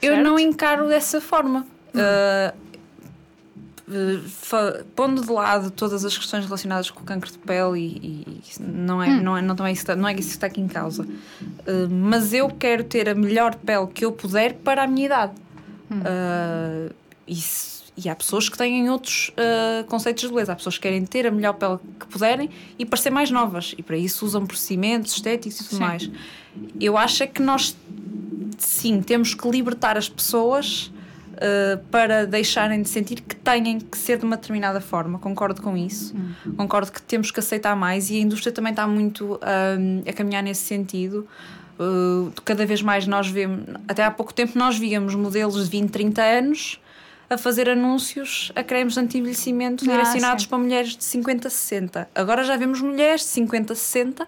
Eu 0.03 0.23
não 0.23 0.39
encaro 0.39 0.89
dessa 0.89 1.21
forma. 1.21 1.67
Uh, 1.95 2.57
uh, 3.89 4.85
pondo 4.97 5.23
de 5.23 5.31
lado 5.31 5.71
todas 5.71 6.05
as 6.05 6.17
questões 6.17 6.45
relacionadas 6.45 6.91
com 6.91 7.01
o 7.01 7.05
cancro 7.05 7.31
de 7.31 7.39
pele 7.39 7.79
e, 7.81 8.25
e 8.27 8.41
isso 8.49 8.63
não 8.63 9.03
é, 9.03 9.09
não 9.21 9.37
é, 9.37 9.43
não, 9.43 9.55
é 9.67 9.73
isso, 9.73 9.85
que 9.85 9.91
está- 9.91 9.97
não 9.97 10.09
é 10.09 10.13
isso 10.15 10.29
que 10.29 10.35
está 10.35 10.47
aqui 10.47 10.61
em 10.61 10.69
causa. 10.69 11.03
Uh, 11.05 11.89
mas 11.91 12.33
eu 12.33 12.49
quero 12.49 12.85
ter 12.85 13.09
a 13.09 13.15
melhor 13.15 13.55
pele 13.55 13.87
que 13.89 14.05
eu 14.05 14.13
puder 14.13 14.55
para 14.55 14.83
a 14.85 14.87
minha 14.87 15.07
idade. 15.07 15.33
Uh, 15.91 16.93
isso- 17.27 17.74
e 17.97 18.09
há 18.09 18.15
pessoas 18.15 18.49
que 18.49 18.59
têm 18.59 18.91
outros 18.91 19.31
uh, 19.31 19.85
conceitos 19.85 20.23
de 20.25 20.29
beleza. 20.29 20.53
Há 20.53 20.57
pessoas 20.57 20.77
que 20.77 20.83
querem 20.83 21.05
ter 21.07 21.27
a 21.27 21.31
melhor 21.31 21.53
pele 21.55 21.79
que 21.99 22.07
puderem 22.07 22.51
e 22.79 22.85
parecer 22.85 23.11
mais 23.11 23.31
novas. 23.31 23.75
E 23.79 23.83
para 23.83 23.97
isso 23.97 24.27
usam 24.27 24.45
procedimentos 24.45 25.13
estéticos 25.13 25.61
e 25.61 25.65
tudo 25.65 25.77
Sim. 25.77 25.83
mais. 25.83 26.11
Eu 26.81 26.97
acho 26.97 27.23
é 27.23 27.27
que 27.27 27.41
nós 27.41 27.77
sim, 28.59 29.01
temos 29.01 29.35
que 29.35 29.49
libertar 29.49 29.97
as 29.97 30.09
pessoas 30.09 30.93
uh, 31.35 31.85
para 31.91 32.27
deixarem 32.27 32.83
de 32.83 32.89
sentir 32.89 33.21
que 33.21 33.37
têm 33.37 33.79
que 33.79 33.97
ser 33.97 34.19
de 34.19 34.25
uma 34.25 34.37
determinada 34.37 34.81
forma. 34.81 35.19
Concordo 35.21 35.63
com 35.63 35.77
isso. 35.77 36.15
Concordo 36.57 36.91
que 36.91 37.01
temos 37.01 37.31
que 37.31 37.39
aceitar 37.39 37.77
mais 37.77 38.11
e 38.11 38.17
a 38.17 38.21
indústria 38.21 38.53
também 38.53 38.71
está 38.71 38.89
muito 38.89 39.35
um, 39.35 40.09
a 40.09 40.13
caminhar 40.13 40.43
nesse 40.43 40.63
sentido. 40.63 41.29
Uh, 41.79 42.33
cada 42.45 42.67
vez 42.67 42.83
mais 42.83 43.07
nós 43.07 43.29
vemos, 43.29 43.67
até 43.87 44.05
há 44.05 44.11
pouco 44.11 44.35
tempo 44.35 44.59
nós 44.59 44.77
víamos 44.77 45.15
modelos 45.15 45.65
de 45.65 45.71
20, 45.71 45.91
30 45.91 46.23
anos 46.23 46.81
a 47.31 47.39
fazer 47.39 47.69
anúncios 47.69 48.53
a 48.55 48.63
cremes 48.63 48.95
de 48.95 49.01
anti-envelhecimento 49.01 49.85
Ah, 49.85 49.93
direcionados 49.93 50.43
sim. 50.45 50.49
para 50.49 50.59
mulheres 50.59 50.97
de 50.97 51.05
50, 51.05 51.49
60. 51.51 52.09
Agora 52.15 52.45
já 52.45 52.57
vemos 52.57 52.81
mulheres 52.81 53.23
de 53.23 53.27
50, 53.29 53.75
60 53.75 54.25
uh, 54.25 54.27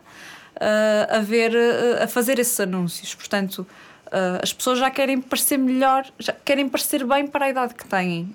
a, 1.10 1.18
ver, 1.20 1.52
uh, 1.52 2.02
a 2.04 2.06
fazer 2.08 2.38
esses 2.38 2.58
anúncios. 2.58 3.14
Portanto, 3.14 3.66
uh, 4.06 4.40
as 4.42 4.52
pessoas 4.52 4.78
já 4.78 4.90
querem 4.90 5.20
parecer 5.20 5.58
melhor, 5.58 6.06
já 6.18 6.32
querem 6.32 6.68
parecer 6.68 7.04
bem 7.04 7.26
para 7.26 7.44
a 7.46 7.50
idade 7.50 7.74
que 7.74 7.86
têm. 7.86 8.34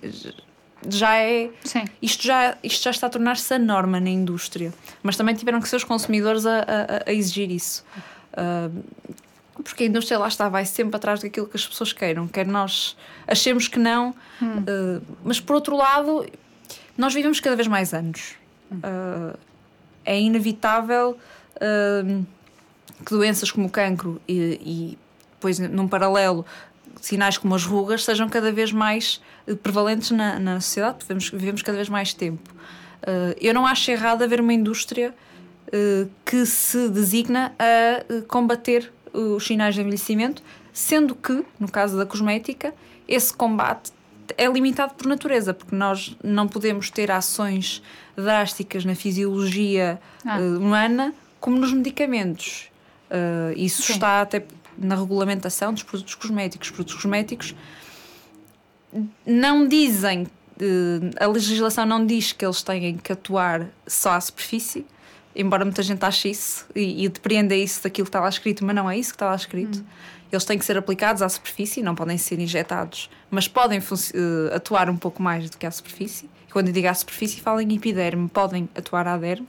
Já 0.88 1.15
é. 1.17 1.50
Sim. 1.63 1.84
Isto 2.02 2.24
já, 2.24 2.58
isto 2.63 2.84
já 2.84 2.89
está 2.91 3.06
a 3.08 3.10
tornar-se 3.10 3.54
a 3.54 3.60
norma 3.60 4.00
na 4.00 4.10
indústria. 4.10 4.74
Mas 5.04 5.15
também 5.15 5.36
tiveram 5.36 5.60
que 5.62 5.69
ser 5.69 5.76
os 5.76 5.84
consumidores 5.84 6.45
a, 6.45 6.60
a- 6.60 7.04
a 7.10 7.13
exigir 7.13 7.52
isso. 7.52 7.84
Porque 9.64 9.84
a 9.84 9.88
indústria 9.88 10.18
lá 10.18 10.28
está, 10.28 10.48
vai 10.50 10.66
sempre 10.66 10.96
atrás 10.96 11.20
daquilo 11.20 11.46
que 11.46 11.58
as 11.58 11.68
pessoas 11.68 11.92
queiram. 11.94 12.28
Quer 12.28 12.48
nós 12.48 12.96
achemos 13.28 13.68
que 13.68 13.78
não, 13.78 14.10
uh, 14.10 15.02
mas 15.24 15.40
por 15.40 15.56
outro 15.56 15.76
lado, 15.76 16.26
nós 16.98 17.14
vivemos 17.14 17.40
cada 17.40 17.56
vez 17.56 17.68
mais 17.68 17.94
anos. 17.94 18.36
Uh, 18.72 19.38
é 20.06 20.20
inevitável 20.20 21.18
uh, 21.58 22.26
que 23.06 23.12
doenças 23.12 23.52
como 23.52 23.68
o 23.68 23.70
cancro 23.70 24.22
e, 24.28 24.60
e 24.64 24.98
depois, 25.34 25.60
num 25.60 25.88
paralelo, 25.88 26.46
sinais 27.02 27.38
como 27.38 27.54
as 27.54 27.66
rugas 27.66 28.04
sejam 28.04 28.30
cada 28.30 28.52
vez 28.52 28.72
mais 28.72 29.22
prevalentes 29.62 30.12
na, 30.12 30.40
na 30.40 30.62
sociedade, 30.62 30.98
porque 30.98 31.14
vivemos, 31.14 31.30
vivemos 31.30 31.62
cada 31.62 31.76
vez 31.76 31.90
mais 31.90 32.14
tempo. 32.14 32.54
Eu 33.40 33.56
não 33.56 33.66
acho 33.66 33.90
errado 33.90 34.22
haver 34.24 34.40
uma 34.40 34.54
indústria 34.54 35.12
que 36.24 36.46
se 36.46 36.88
designa 36.90 37.52
a 37.58 38.22
combater 38.28 38.94
os 39.13 39.45
sinais 39.45 39.76
de 39.76 39.82
envelhecimento, 39.82 40.41
sendo 40.74 41.15
que, 41.15 41.43
no 41.60 41.69
caso 41.69 41.97
da 41.97 42.06
cosmética, 42.06 42.74
esse 43.08 43.34
combate 43.34 43.91
é 44.38 44.47
limitado 44.47 44.93
por 44.93 45.08
natureza, 45.08 45.54
porque 45.54 45.76
nós 45.76 46.15
não 46.24 46.47
podemos 46.47 46.89
ter 46.89 47.12
ações 47.12 47.82
drásticas 48.15 48.86
na 48.86 48.95
fisiologia 48.95 50.00
Ah. 50.26 50.39
uh, 50.39 50.58
humana 50.58 51.13
como 51.39 51.58
nos 51.58 51.74
medicamentos. 51.74 52.69
Uh, 53.10 53.54
isso 53.58 53.82
Sim. 53.82 53.93
está 53.93 54.21
até 54.21 54.45
na 54.78 54.95
regulamentação 54.95 55.74
dos 55.74 55.84
produtos 55.84 56.15
cosméticos. 56.15 56.69
Os 56.69 56.74
produtos 56.74 56.95
cosméticos 56.95 57.56
não 59.26 59.67
dizem, 59.67 60.28
eh, 60.60 61.24
a 61.24 61.28
legislação 61.28 61.86
não 61.86 62.06
diz 62.06 62.32
que 62.32 62.45
eles 62.45 62.62
têm 62.62 62.97
que 62.97 63.12
atuar 63.12 63.67
só 63.88 64.12
à 64.12 64.21
superfície, 64.21 64.86
embora 65.36 65.63
muita 65.65 65.82
gente 65.84 66.04
ache 66.04 66.30
isso 66.32 66.65
e, 66.76 67.06
e 67.06 67.10
depreenda 67.10 67.56
isso 67.56 67.84
daquilo 67.84 68.06
que 68.06 68.10
está 68.10 68.20
lá 68.20 68.30
escrito, 68.30 68.65
mas 68.65 68.76
não 68.76 68.89
é 68.89 68.98
isso 68.98 69.12
que 69.12 69.15
está 69.15 69.28
lá 69.28 69.36
escrito. 69.36 69.84
Eles 70.32 70.46
têm 70.46 70.58
que 70.58 70.63
ser 70.63 70.78
aplicados 70.78 71.22
à 71.22 71.28
superfície, 71.28 71.82
não 71.84 71.94
podem 71.94 72.17
ser 72.17 72.39
injetados, 72.39 73.10
mas 73.30 73.48
podem 73.50 73.80
eh, 73.80 74.56
atuar 74.56 74.89
um 74.89 74.96
pouco 74.96 75.22
mais 75.22 75.50
do 75.50 75.58
que 75.58 75.65
à 75.65 75.72
superfície. 75.72 76.30
E 76.48 76.52
quando 76.52 76.67
eu 76.67 76.74
digo 76.74 76.88
à 76.88 76.94
superfície, 76.94 77.41
falo 77.41 77.60
em 77.60 77.76
epiderme, 77.76 78.30
podem 78.30 78.70
atuar 78.74 79.08
à 79.10 79.17
derme, 79.17 79.46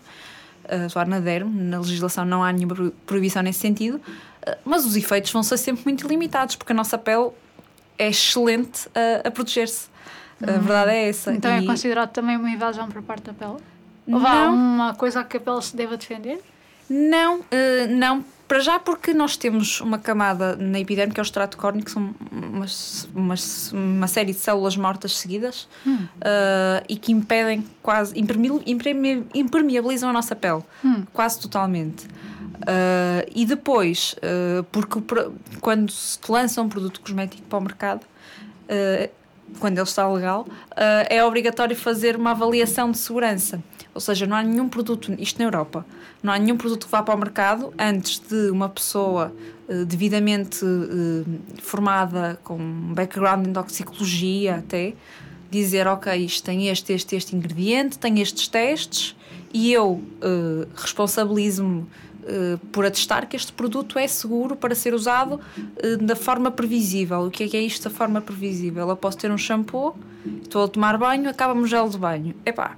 eh, 0.65 0.87
atuar 0.87 1.07
na 1.07 1.21
derme, 1.21 1.51
na 1.63 1.79
legislação 1.79 2.25
não 2.25 2.43
há 2.43 2.53
nenhuma 2.53 2.75
pro- 2.75 2.91
proibição 3.07 3.43
nesse 3.45 3.61
sentido, 3.61 4.01
eh, 4.45 4.59
mas 4.65 4.85
os 4.85 4.97
efeitos 4.97 5.31
vão 5.31 5.45
ser 5.45 5.57
sempre 5.57 5.85
muito 5.85 6.07
limitados, 6.09 6.57
porque 6.57 6.73
a 6.73 6.75
nossa 6.75 6.99
pele 6.99 7.31
é 7.97 8.09
excelente 8.09 8.89
a, 8.93 9.29
a 9.29 9.31
proteger-se. 9.31 9.87
A 10.43 10.47
verdade 10.59 10.91
é 10.91 11.09
essa. 11.09 11.33
Então 11.33 11.49
é 11.53 11.61
E- 11.63 11.67
considerado 11.67 12.11
também 12.11 12.37
uma 12.37 12.51
invasão 12.51 12.89
por 12.89 13.01
parte 13.03 13.23
da 13.31 13.33
pele? 13.33 13.59
Ou 14.07 14.19
Não. 14.19 14.55
uma 14.55 14.95
coisa 14.95 15.21
a 15.21 15.25
que 15.25 15.37
a 15.37 15.41
pele 15.41 15.63
se 15.63 15.77
deva 15.77 15.97
defender? 15.97 16.41
Não, 16.91 17.41
eh, 17.51 17.87
não. 17.87 18.25
Para 18.49 18.59
já 18.61 18.79
porque 18.79 19.15
nós 19.15 19.37
temos 19.37 19.81
uma 19.81 19.99
camada 19.99 20.57
na 20.57 20.79
epiderme 20.79 21.15
que 21.15 21.21
é 21.21 21.23
o 21.23 21.25
extrato 21.25 21.57
córneo, 21.57 21.83
que 21.83 21.91
são 21.91 22.15
umas, 22.31 23.09
umas- 23.15 23.73
uma 23.73 24.07
série 24.07 24.33
de 24.33 24.39
células 24.39 24.77
mortas 24.77 25.17
seguidas 25.17 25.67
Hum. 25.87 26.07
eh, 26.21 26.85
e 26.89 26.97
que 26.97 27.13
impedem 27.13 27.65
quase, 27.83 28.19
imperme- 28.19 28.61
imperme- 28.67 29.25
impermeabilizam 29.35 30.11
a 30.11 30.13
nossa 30.13 30.37
pele, 30.37 30.63
Hum. 30.85 31.05
quase 31.15 31.41
totalmente. 31.41 32.07
Eh, 32.67 33.27
e 33.35 33.47
depois, 33.47 34.15
porque 34.71 35.01
quando 35.61 35.91
se 35.91 36.19
lança 36.29 36.61
um 36.61 36.69
produto 36.69 37.01
cosmético 37.01 37.43
para 37.45 37.59
o 37.59 37.63
mercado, 37.63 38.03
quando 39.59 39.79
ele 39.79 39.83
está 39.87 40.07
legal, 40.11 40.47
é 41.09 41.25
obrigatório 41.25 41.75
fazer 41.77 42.17
uma 42.17 42.33
avaliação 42.33 42.91
de 42.91 42.99
segurança. 42.99 43.63
Ou 43.95 44.01
seja, 44.01 44.27
não 44.27 44.37
há 44.37 44.43
nenhum 44.43 44.69
produto, 44.69 45.13
isto 45.19 45.39
na 45.39 45.45
Europa, 45.45 45.85
não 46.23 46.33
há 46.33 46.39
nenhum 46.39 46.57
produto 46.57 46.87
que 46.87 46.93
vá 46.93 47.03
para 47.03 47.15
o 47.15 47.19
mercado 47.19 47.75
antes 47.79 48.19
de 48.19 48.51
uma 48.51 48.69
pessoa 48.69 49.33
eh, 49.69 49.85
devidamente 49.85 50.65
eh, 50.65 51.25
formada, 51.61 52.39
com 52.43 52.57
um 52.57 52.95
background 52.95 53.47
em 53.47 53.53
toxicologia 53.53 54.57
até, 54.57 54.95
dizer, 55.51 55.87
ok, 55.87 56.15
isto 56.17 56.45
tem 56.45 56.69
este, 56.69 56.95
este, 56.95 57.15
este 57.15 57.37
ingrediente, 57.37 57.99
tem 57.99 58.21
estes 58.21 58.49
testes 58.49 59.15
e 59.53 59.71
eu 59.71 59.93
uh, 59.93 60.67
responsabilizo-me 60.75 61.81
uh, 61.81 62.59
por 62.73 62.87
atestar 62.87 63.29
que 63.29 63.37
este 63.37 63.53
produto 63.53 63.99
é 63.99 64.09
seguro 64.09 64.57
para 64.57 64.75
ser 64.75 64.95
usado 64.95 65.35
uh, 65.39 65.97
da 65.99 66.17
forma 66.17 66.51
previsível. 66.51 67.27
O 67.27 67.31
que 67.31 67.45
é 67.45 67.49
que 67.49 67.57
é 67.57 67.61
isto 67.61 67.85
da 67.85 67.91
forma 67.91 68.23
previsível? 68.23 68.89
Eu 68.89 68.97
posso 68.97 69.19
ter 69.19 69.31
um 69.31 69.37
shampoo, 69.37 69.95
estou 70.43 70.65
a 70.65 70.69
tomar 70.69 70.97
banho, 70.97 71.29
acaba-me 71.29 71.61
o 71.61 71.67
gel 71.67 71.89
de 71.91 71.99
banho. 71.99 72.35
Epá, 72.47 72.77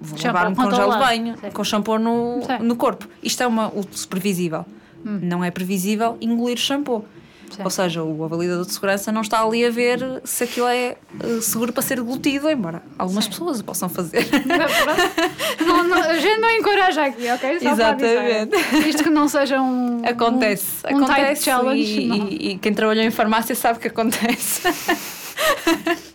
vou 0.00 0.18
lavar-me 0.24 0.56
com 0.56 0.70
gel 0.70 0.90
de 0.90 0.98
banho, 0.98 1.34
Sim. 1.38 1.50
com 1.50 1.64
shampoo 1.64 1.98
no, 1.98 2.40
no 2.60 2.76
corpo. 2.76 3.06
Isto 3.22 3.42
é 3.42 3.46
uma 3.46 3.70
uso 3.74 4.08
previsível. 4.08 4.64
Hum. 5.04 5.20
Não 5.22 5.44
é 5.44 5.50
previsível 5.50 6.16
engolir 6.20 6.58
shampoo. 6.58 7.04
Sim. 7.50 7.62
Ou 7.64 7.70
seja, 7.70 8.02
o 8.02 8.24
avaliador 8.24 8.64
de 8.64 8.72
segurança 8.72 9.10
não 9.10 9.22
está 9.22 9.42
ali 9.42 9.64
a 9.64 9.70
ver 9.70 10.22
se 10.24 10.44
aquilo 10.44 10.68
é 10.68 10.96
uh, 11.22 11.42
seguro 11.42 11.72
para 11.72 11.82
ser 11.82 12.00
glutido, 12.00 12.48
embora 12.48 12.80
algumas 12.96 13.24
Sim. 13.24 13.30
pessoas 13.30 13.60
o 13.60 13.64
possam 13.64 13.88
fazer. 13.88 14.24
não, 15.66 15.82
não, 15.82 15.98
a 15.98 16.16
gente 16.16 16.40
não 16.40 16.50
encoraja 16.50 17.06
aqui, 17.06 17.28
ok? 17.28 17.58
Só 17.58 17.70
Exatamente. 17.72 18.56
Isto 18.88 19.02
que 19.02 19.10
não 19.10 19.28
seja 19.28 19.60
um. 19.60 20.00
Acontece. 20.04 20.86
Um, 20.86 21.00
um 21.00 21.04
acontece 21.04 21.44
challenge. 21.44 22.00
E, 22.00 22.08
e, 22.08 22.52
e, 22.52 22.58
quem 22.58 22.72
trabalhou 22.72 23.04
em 23.04 23.10
farmácia 23.10 23.54
sabe 23.54 23.80
que 23.80 23.88
acontece. 23.88 24.62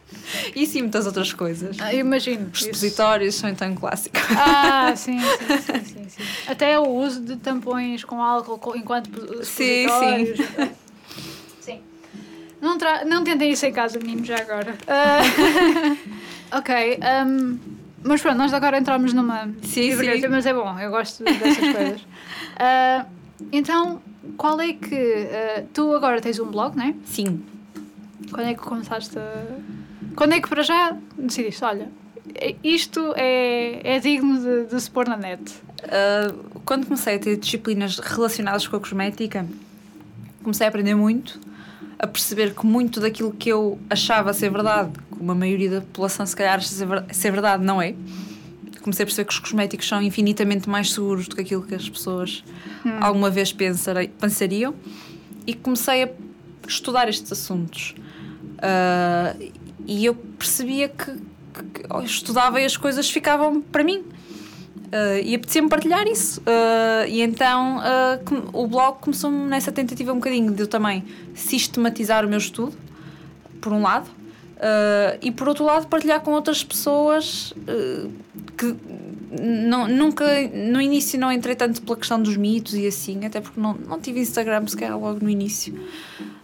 E 0.55 0.65
sim, 0.65 0.83
muitas 0.83 1.05
outras 1.05 1.33
coisas. 1.33 1.77
Ah, 1.79 1.93
imagino. 1.93 2.49
Os 2.53 2.61
supositórios 2.63 3.35
são 3.35 3.49
então 3.49 3.69
um 3.69 3.75
clássico. 3.75 4.15
Ah, 4.37 4.93
sim, 4.95 5.19
sim, 5.19 5.57
sim, 5.59 5.83
sim, 5.83 6.09
sim. 6.09 6.23
Até 6.47 6.79
o 6.79 6.87
uso 6.87 7.19
de 7.19 7.35
tampões 7.35 8.05
com 8.05 8.21
álcool 8.21 8.75
enquanto 8.77 9.09
supositórios. 9.43 10.37
Sim, 10.37 10.45
sim. 10.45 10.71
sim. 11.59 11.79
Não, 12.61 12.77
tra... 12.77 13.03
não 13.03 13.23
tentem 13.23 13.51
isso 13.51 13.65
em 13.65 13.73
casa, 13.73 13.99
meninos, 13.99 14.25
já 14.25 14.37
agora. 14.37 14.77
Uh, 14.87 15.97
ok. 16.57 16.99
Um, 17.27 17.59
mas 18.01 18.21
pronto, 18.21 18.37
nós 18.37 18.53
agora 18.53 18.77
entramos 18.77 19.11
numa. 19.11 19.49
Sim, 19.61 19.93
sim. 19.97 20.27
Mas 20.29 20.45
é 20.45 20.53
bom, 20.53 20.79
eu 20.79 20.89
gosto 20.89 21.21
dessas 21.21 21.57
coisas. 21.57 22.01
Uh, 22.01 23.05
então, 23.51 24.01
qual 24.37 24.59
é 24.61 24.71
que. 24.71 24.95
Uh, 24.95 25.67
tu 25.73 25.93
agora 25.93 26.21
tens 26.21 26.39
um 26.39 26.45
blog, 26.45 26.77
não 26.77 26.85
é? 26.85 26.95
Sim. 27.03 27.43
Quando 28.31 28.47
é 28.47 28.53
que 28.53 28.61
começaste 28.61 29.17
a 29.19 29.75
quando 30.15 30.33
é 30.33 30.41
que 30.41 30.49
para 30.49 30.63
já 30.63 30.97
decidiste, 31.17 31.63
olha, 31.63 31.89
isto 32.63 33.13
é, 33.15 33.95
é 33.95 33.99
digno 33.99 34.39
de, 34.39 34.65
de 34.65 34.81
se 34.81 34.89
pôr 34.89 35.07
na 35.07 35.17
net? 35.17 35.41
Uh, 35.83 36.59
quando 36.65 36.85
comecei 36.85 37.15
a 37.15 37.19
ter 37.19 37.37
disciplinas 37.37 37.99
relacionadas 37.99 38.67
com 38.67 38.75
a 38.75 38.79
cosmética, 38.79 39.45
comecei 40.41 40.65
a 40.65 40.69
aprender 40.69 40.95
muito, 40.95 41.39
a 41.99 42.07
perceber 42.07 42.53
que 42.53 42.65
muito 42.65 42.99
daquilo 42.99 43.31
que 43.31 43.49
eu 43.49 43.79
achava 43.89 44.33
ser 44.33 44.49
verdade, 44.49 44.91
como 45.11 45.31
a 45.31 45.35
maioria 45.35 45.69
da 45.69 45.81
população 45.81 46.25
se 46.25 46.35
calhar 46.35 46.55
acha 46.55 46.67
ser 46.67 47.31
verdade, 47.31 47.63
não 47.63 47.81
é. 47.81 47.95
Comecei 48.81 49.03
a 49.03 49.05
perceber 49.07 49.27
que 49.27 49.33
os 49.33 49.39
cosméticos 49.39 49.87
são 49.87 50.01
infinitamente 50.01 50.69
mais 50.69 50.93
seguros 50.93 51.27
do 51.27 51.35
que 51.35 51.41
aquilo 51.41 51.63
que 51.63 51.73
as 51.73 51.89
pessoas 51.89 52.43
hum. 52.85 52.97
alguma 53.01 53.31
vez 53.31 53.51
pensariam 53.51 54.75
e 55.47 55.53
comecei 55.55 56.03
a 56.03 56.09
estudar 56.67 57.09
estes 57.09 57.31
assuntos. 57.31 57.95
Uh, 58.55 59.64
e 59.85 60.05
eu 60.05 60.15
percebia 60.15 60.89
que, 60.89 61.11
que, 61.11 61.87
que 61.87 62.05
estudava 62.05 62.59
e 62.59 62.65
as 62.65 62.77
coisas 62.77 63.09
ficavam 63.09 63.61
para 63.61 63.83
mim. 63.83 64.03
Uh, 64.85 65.19
e 65.23 65.35
apetecia-me 65.35 65.67
partilhar 65.67 66.07
isso. 66.07 66.39
Uh, 66.41 67.07
e 67.07 67.21
então 67.21 67.77
uh, 67.77 68.49
o 68.53 68.67
blog 68.67 68.99
começou 68.99 69.31
nessa 69.31 69.71
tentativa 69.71 70.11
um 70.11 70.15
bocadinho 70.15 70.51
de 70.53 70.61
eu 70.61 70.67
também 70.67 71.03
sistematizar 71.33 72.25
o 72.25 72.29
meu 72.29 72.37
estudo, 72.37 72.73
por 73.59 73.73
um 73.73 73.81
lado, 73.81 74.09
e 75.21 75.31
por 75.31 75.47
outro 75.47 75.65
lado 75.65 75.87
partilhar 75.87 76.21
com 76.21 76.31
outras 76.31 76.63
pessoas 76.63 77.53
que 78.57 78.75
não, 79.31 79.87
nunca, 79.87 80.25
no 80.53 80.81
início 80.81 81.19
não 81.19 81.31
entrei 81.31 81.55
tanto 81.55 81.81
pela 81.81 81.97
questão 81.97 82.21
dos 82.21 82.37
mitos 82.37 82.73
e 82.73 82.87
assim, 82.87 83.25
até 83.25 83.41
porque 83.41 83.59
não, 83.59 83.73
não 83.73 83.99
tive 83.99 84.19
Instagram 84.19 84.67
sequer 84.67 84.93
logo 84.93 85.19
no 85.21 85.29
início. 85.29 85.77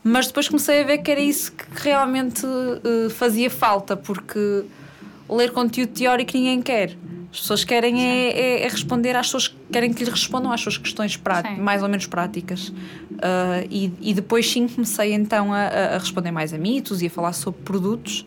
Mas 0.04 0.28
depois 0.28 0.48
comecei 0.48 0.82
a 0.82 0.84
ver 0.84 1.00
que 1.00 1.12
era 1.12 1.22
isso 1.22 1.52
que 1.52 1.66
realmente 1.76 2.46
uh, 2.46 3.10
fazia 3.12 3.50
falta, 3.50 3.96
porque 3.96 4.64
ler 5.30 5.52
conteúdo 5.52 5.92
teórico 5.92 6.32
ninguém 6.34 6.62
quer. 6.62 6.98
As 7.32 7.40
pessoas 7.40 7.64
querem 7.64 8.04
é, 8.04 8.30
é, 8.32 8.64
é, 8.64 8.68
responder 8.68 9.16
às 9.16 9.28
pessoas 9.28 9.48
que 9.48 9.56
querem 9.72 9.94
que 9.94 10.04
lhes 10.04 10.10
respondam 10.10 10.52
às 10.52 10.60
suas 10.60 10.78
questões 10.78 11.18
mais 11.58 11.82
ou 11.82 11.88
menos 11.88 12.06
práticas. 12.06 12.68
Uh, 12.68 13.66
e, 13.70 13.94
e 14.02 14.14
depois 14.14 14.50
sim 14.50 14.68
comecei 14.68 15.14
então 15.14 15.54
a, 15.54 15.68
a, 15.68 15.98
responder 15.98 16.32
mais 16.32 16.54
a 16.54 16.58
mitos 16.58 17.02
e 17.02 17.08
a 17.08 17.10
falar 17.10 17.32
sobre 17.32 17.62
produtos 17.62 18.26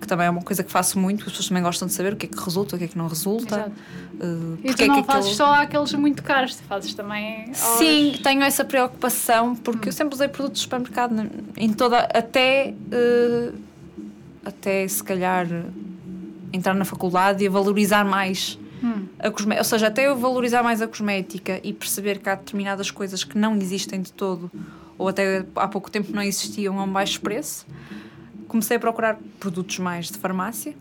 que 0.00 0.06
também 0.06 0.26
é 0.26 0.30
uma 0.30 0.42
coisa 0.42 0.62
que 0.62 0.70
faço 0.70 0.98
muito, 0.98 1.20
as 1.20 1.30
pessoas 1.30 1.48
também 1.48 1.62
gostam 1.62 1.88
de 1.88 1.94
saber 1.94 2.12
o 2.12 2.16
que 2.16 2.26
é 2.26 2.28
que 2.28 2.38
resulta, 2.42 2.76
o 2.76 2.78
que 2.78 2.84
é 2.84 2.88
que 2.88 2.98
não 2.98 3.08
resulta. 3.08 3.72
Uh, 4.14 4.58
e 4.62 4.74
tu 4.74 4.82
é 4.82 4.86
não 4.86 5.02
que 5.02 5.06
fazes 5.06 5.32
aquilo... 5.32 5.36
só 5.36 5.54
aqueles 5.54 5.92
muito 5.94 6.22
caros, 6.22 6.56
tu 6.56 6.62
fazes 6.64 6.94
também. 6.94 7.52
Sim, 7.54 8.18
tenho 8.22 8.42
essa 8.42 8.64
preocupação 8.64 9.54
porque 9.56 9.88
hum. 9.88 9.90
eu 9.90 9.92
sempre 9.92 10.14
usei 10.14 10.28
produtos 10.28 10.60
de 10.60 10.64
supermercado 10.64 11.30
em 11.56 11.72
toda. 11.72 11.98
até. 11.98 12.74
Uh, 12.92 13.54
até 14.44 14.86
se 14.86 15.02
calhar 15.02 15.46
entrar 16.52 16.74
na 16.74 16.84
faculdade 16.84 17.42
e 17.42 17.46
a 17.46 17.50
valorizar 17.50 18.04
mais 18.04 18.58
hum. 18.82 19.06
a 19.18 19.30
cosmética. 19.30 19.60
Ou 19.60 19.64
seja, 19.64 19.86
até 19.86 20.06
eu 20.06 20.16
valorizar 20.16 20.62
mais 20.62 20.82
a 20.82 20.86
cosmética 20.86 21.60
e 21.64 21.72
perceber 21.72 22.18
que 22.18 22.28
há 22.28 22.34
determinadas 22.34 22.90
coisas 22.90 23.24
que 23.24 23.38
não 23.38 23.56
existem 23.56 24.02
de 24.02 24.12
todo 24.12 24.50
ou 24.96 25.08
até 25.08 25.44
há 25.56 25.66
pouco 25.66 25.90
tempo 25.90 26.12
não 26.12 26.22
existiam 26.22 26.78
a 26.78 26.84
um 26.84 26.92
baixo 26.92 27.20
preço 27.20 27.66
comecei 28.48 28.76
a 28.76 28.80
procurar 28.80 29.18
produtos 29.38 29.78
mais 29.78 30.10
de 30.10 30.18
farmácia. 30.18 30.74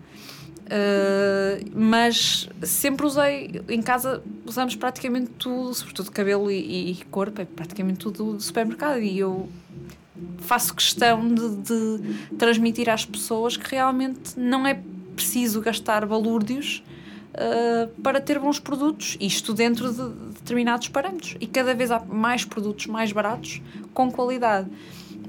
Uh, 0.63 1.69
mas 1.75 2.49
sempre 2.61 3.05
usei 3.05 3.61
em 3.67 3.81
casa 3.81 4.23
usamos 4.45 4.77
praticamente 4.77 5.29
tudo, 5.31 5.73
sobretudo 5.73 6.09
cabelo 6.09 6.49
e, 6.49 6.91
e 6.91 6.95
corpo, 7.11 7.41
é 7.41 7.45
praticamente 7.45 7.99
tudo 7.99 8.33
do 8.33 8.41
supermercado 8.41 8.99
e 8.99 9.19
eu 9.19 9.49
faço 10.39 10.73
questão 10.73 11.27
de, 11.27 11.55
de, 11.57 12.35
transmitir 12.37 12.89
às 12.89 13.05
pessoas 13.05 13.57
que 13.57 13.71
realmente 13.71 14.39
não 14.39 14.65
é 14.65 14.79
preciso 15.15 15.59
gastar 15.61 16.05
balúrdios 16.05 16.83
uh, 17.33 18.01
para 18.01 18.21
ter 18.21 18.39
bons 18.39 18.59
produtos, 18.59 19.17
isto 19.19 19.53
dentro 19.53 19.91
de 19.91 20.33
determinados 20.33 20.87
parâmetros. 20.87 21.35
E 21.39 21.47
cada 21.47 21.73
vez 21.73 21.91
há 21.91 21.99
mais 21.99 22.45
produtos 22.45 22.87
mais 22.87 23.11
baratos 23.11 23.61
com 23.93 24.11
qualidade. 24.11 24.69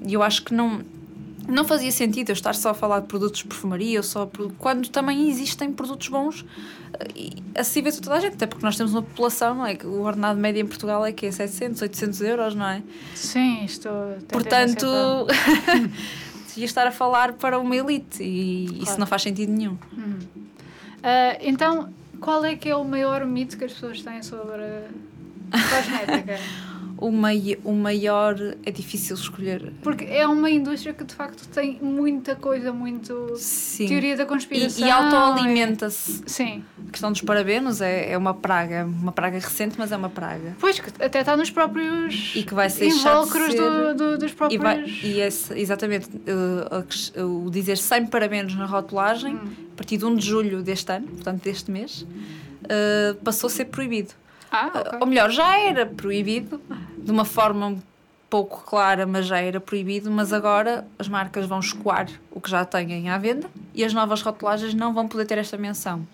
E 0.06 0.14
eu 0.14 0.22
acho 0.22 0.44
que 0.44 0.54
não 0.54 0.82
não 1.48 1.64
fazia 1.64 1.90
sentido 1.90 2.30
eu 2.30 2.32
estar 2.32 2.54
só 2.54 2.70
a 2.70 2.74
falar 2.74 3.00
de 3.00 3.06
produtos 3.06 3.40
de 3.40 3.46
perfumaria 3.46 3.98
ou 3.98 4.02
só 4.02 4.30
quando 4.58 4.88
também 4.88 5.28
existem 5.28 5.72
produtos 5.72 6.08
bons 6.08 6.44
eh, 6.94 7.30
acessíveis 7.54 7.98
a 7.98 8.00
toda 8.00 8.16
a 8.16 8.20
gente, 8.20 8.34
até 8.34 8.46
porque 8.46 8.64
nós 8.64 8.76
temos 8.76 8.92
uma 8.92 9.02
população, 9.02 9.54
não 9.54 9.66
é? 9.66 9.76
O 9.84 10.02
ordenado 10.02 10.38
médio 10.38 10.62
em 10.62 10.66
Portugal 10.66 11.04
é 11.04 11.12
que 11.12 11.26
é 11.26 11.30
700, 11.30 11.82
800 11.82 12.20
euros, 12.22 12.54
não 12.54 12.66
é? 12.66 12.82
Sim, 13.14 13.64
isto 13.64 13.88
Portanto, 14.28 14.86
ia 16.56 16.64
estar 16.64 16.86
a 16.86 16.92
falar 16.92 17.34
para 17.34 17.58
uma 17.58 17.76
elite 17.76 18.22
e 18.22 18.66
claro. 18.68 18.82
isso 18.82 19.00
não 19.00 19.06
faz 19.06 19.22
sentido 19.22 19.52
nenhum. 19.52 19.76
Uhum. 19.92 20.18
Uh, 21.04 21.38
então, 21.40 21.92
qual 22.20 22.44
é 22.44 22.56
que 22.56 22.68
é 22.68 22.76
o 22.76 22.84
maior 22.84 23.26
mito 23.26 23.58
que 23.58 23.64
as 23.64 23.72
pessoas 23.72 24.00
têm 24.02 24.22
sobre 24.22 24.62
cosmética? 25.50 26.38
o, 27.04 27.12
mai, 27.12 27.58
o 27.62 27.72
maior 27.72 28.34
é 28.64 28.70
difícil 28.70 29.14
escolher. 29.14 29.74
Porque 29.82 30.04
é 30.04 30.26
uma 30.26 30.50
indústria 30.50 30.94
que 30.94 31.04
de 31.04 31.14
facto 31.14 31.46
tem 31.48 31.78
muita 31.82 32.34
coisa, 32.34 32.72
muito 32.72 33.34
Sim. 33.36 33.86
teoria 33.86 34.16
da 34.16 34.24
conspiração. 34.24 34.86
E, 34.86 34.88
e 34.88 34.90
autoalimenta-se. 34.90 36.22
É... 36.24 36.28
Sim. 36.28 36.64
A 36.88 36.90
questão 36.90 37.12
dos 37.12 37.20
parabenos 37.20 37.82
é, 37.82 38.12
é 38.12 38.16
uma 38.16 38.32
praga, 38.32 38.86
uma 38.86 39.12
praga 39.12 39.38
recente, 39.38 39.74
mas 39.76 39.92
é 39.92 39.96
uma 39.98 40.08
praga. 40.08 40.56
Pois, 40.58 40.80
que 40.80 40.90
até 41.02 41.20
está 41.20 41.36
nos 41.36 41.50
próprios 41.50 42.32
e 42.34 42.42
que 42.42 42.54
vai 42.54 42.70
ser 42.70 42.86
invólucros 42.86 43.52
ser... 43.52 43.60
do, 43.60 43.94
do, 43.94 44.18
dos 44.18 44.32
próprios. 44.32 44.58
E, 44.58 44.62
vai, 44.62 44.84
e 45.02 45.20
esse, 45.20 45.52
exatamente, 45.58 46.08
uh, 46.08 47.44
o 47.44 47.50
dizer 47.50 47.76
sem 47.76 48.06
parabenos 48.06 48.54
na 48.54 48.64
rotulagem, 48.64 49.34
hum. 49.34 49.52
a 49.74 49.76
partir 49.76 49.98
de 49.98 50.06
1 50.06 50.16
de 50.16 50.26
julho 50.26 50.62
deste 50.62 50.90
ano, 50.90 51.08
portanto 51.08 51.42
deste 51.42 51.70
mês, 51.70 52.00
uh, 52.00 53.14
passou 53.22 53.48
a 53.48 53.50
ser 53.50 53.66
proibido. 53.66 54.14
Ah, 54.54 54.80
okay. 54.80 54.98
Ou 55.00 55.06
melhor, 55.06 55.30
já 55.30 55.58
era 55.58 55.84
proibido, 55.84 56.60
de 56.96 57.10
uma 57.10 57.24
forma 57.24 57.66
um 57.66 57.78
pouco 58.30 58.62
clara, 58.64 59.06
mas 59.06 59.26
já 59.26 59.38
era 59.38 59.60
proibido. 59.60 60.10
Mas 60.10 60.32
agora 60.32 60.86
as 60.98 61.08
marcas 61.08 61.46
vão 61.46 61.58
escoar 61.60 62.08
o 62.30 62.40
que 62.40 62.50
já 62.50 62.64
têm 62.64 63.10
à 63.10 63.18
venda 63.18 63.48
e 63.74 63.84
as 63.84 63.92
novas 63.92 64.22
rotulagens 64.22 64.74
não 64.74 64.94
vão 64.94 65.08
poder 65.08 65.26
ter 65.26 65.38
esta 65.38 65.56
menção. 65.56 66.06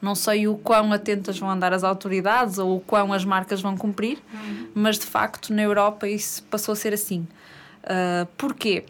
Não 0.00 0.14
sei 0.14 0.46
o 0.46 0.56
quão 0.56 0.92
atentas 0.92 1.38
vão 1.38 1.50
andar 1.50 1.72
as 1.72 1.82
autoridades 1.82 2.58
ou 2.58 2.76
o 2.76 2.80
quão 2.80 3.12
as 3.12 3.24
marcas 3.24 3.60
vão 3.60 3.76
cumprir, 3.76 4.18
uhum. 4.32 4.68
mas 4.74 4.96
de 4.96 5.06
facto 5.06 5.52
na 5.52 5.62
Europa 5.62 6.08
isso 6.08 6.42
passou 6.44 6.72
a 6.72 6.76
ser 6.76 6.94
assim. 6.94 7.26
Uh, 7.82 8.26
porquê? 8.36 8.84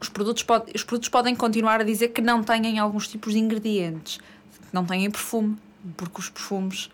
Os 0.00 0.08
produtos, 0.08 0.42
pod 0.42 0.70
os 0.74 0.82
produtos 0.82 1.08
podem 1.10 1.34
continuar 1.34 1.80
a 1.80 1.84
dizer 1.84 2.08
que 2.08 2.22
não 2.22 2.42
têm 2.42 2.78
alguns 2.78 3.06
tipos 3.06 3.34
de 3.34 3.38
ingredientes, 3.38 4.18
que 4.18 4.74
não 4.74 4.84
têm 4.84 5.10
perfume, 5.10 5.56
porque 5.96 6.20
os 6.20 6.30
perfumes 6.30 6.90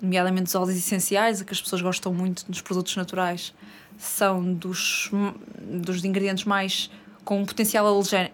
nomeadamente 0.00 0.48
os 0.48 0.54
óleos 0.54 0.76
essenciais, 0.76 1.40
a 1.40 1.44
que 1.44 1.52
as 1.52 1.60
pessoas 1.60 1.82
gostam 1.82 2.12
muito 2.12 2.44
dos 2.48 2.60
produtos 2.60 2.96
naturais, 2.96 3.54
são 3.98 4.52
dos, 4.54 5.10
dos 5.60 6.04
ingredientes 6.04 6.44
mais 6.44 6.90
com 7.24 7.40
um 7.42 7.44
potencial 7.44 7.86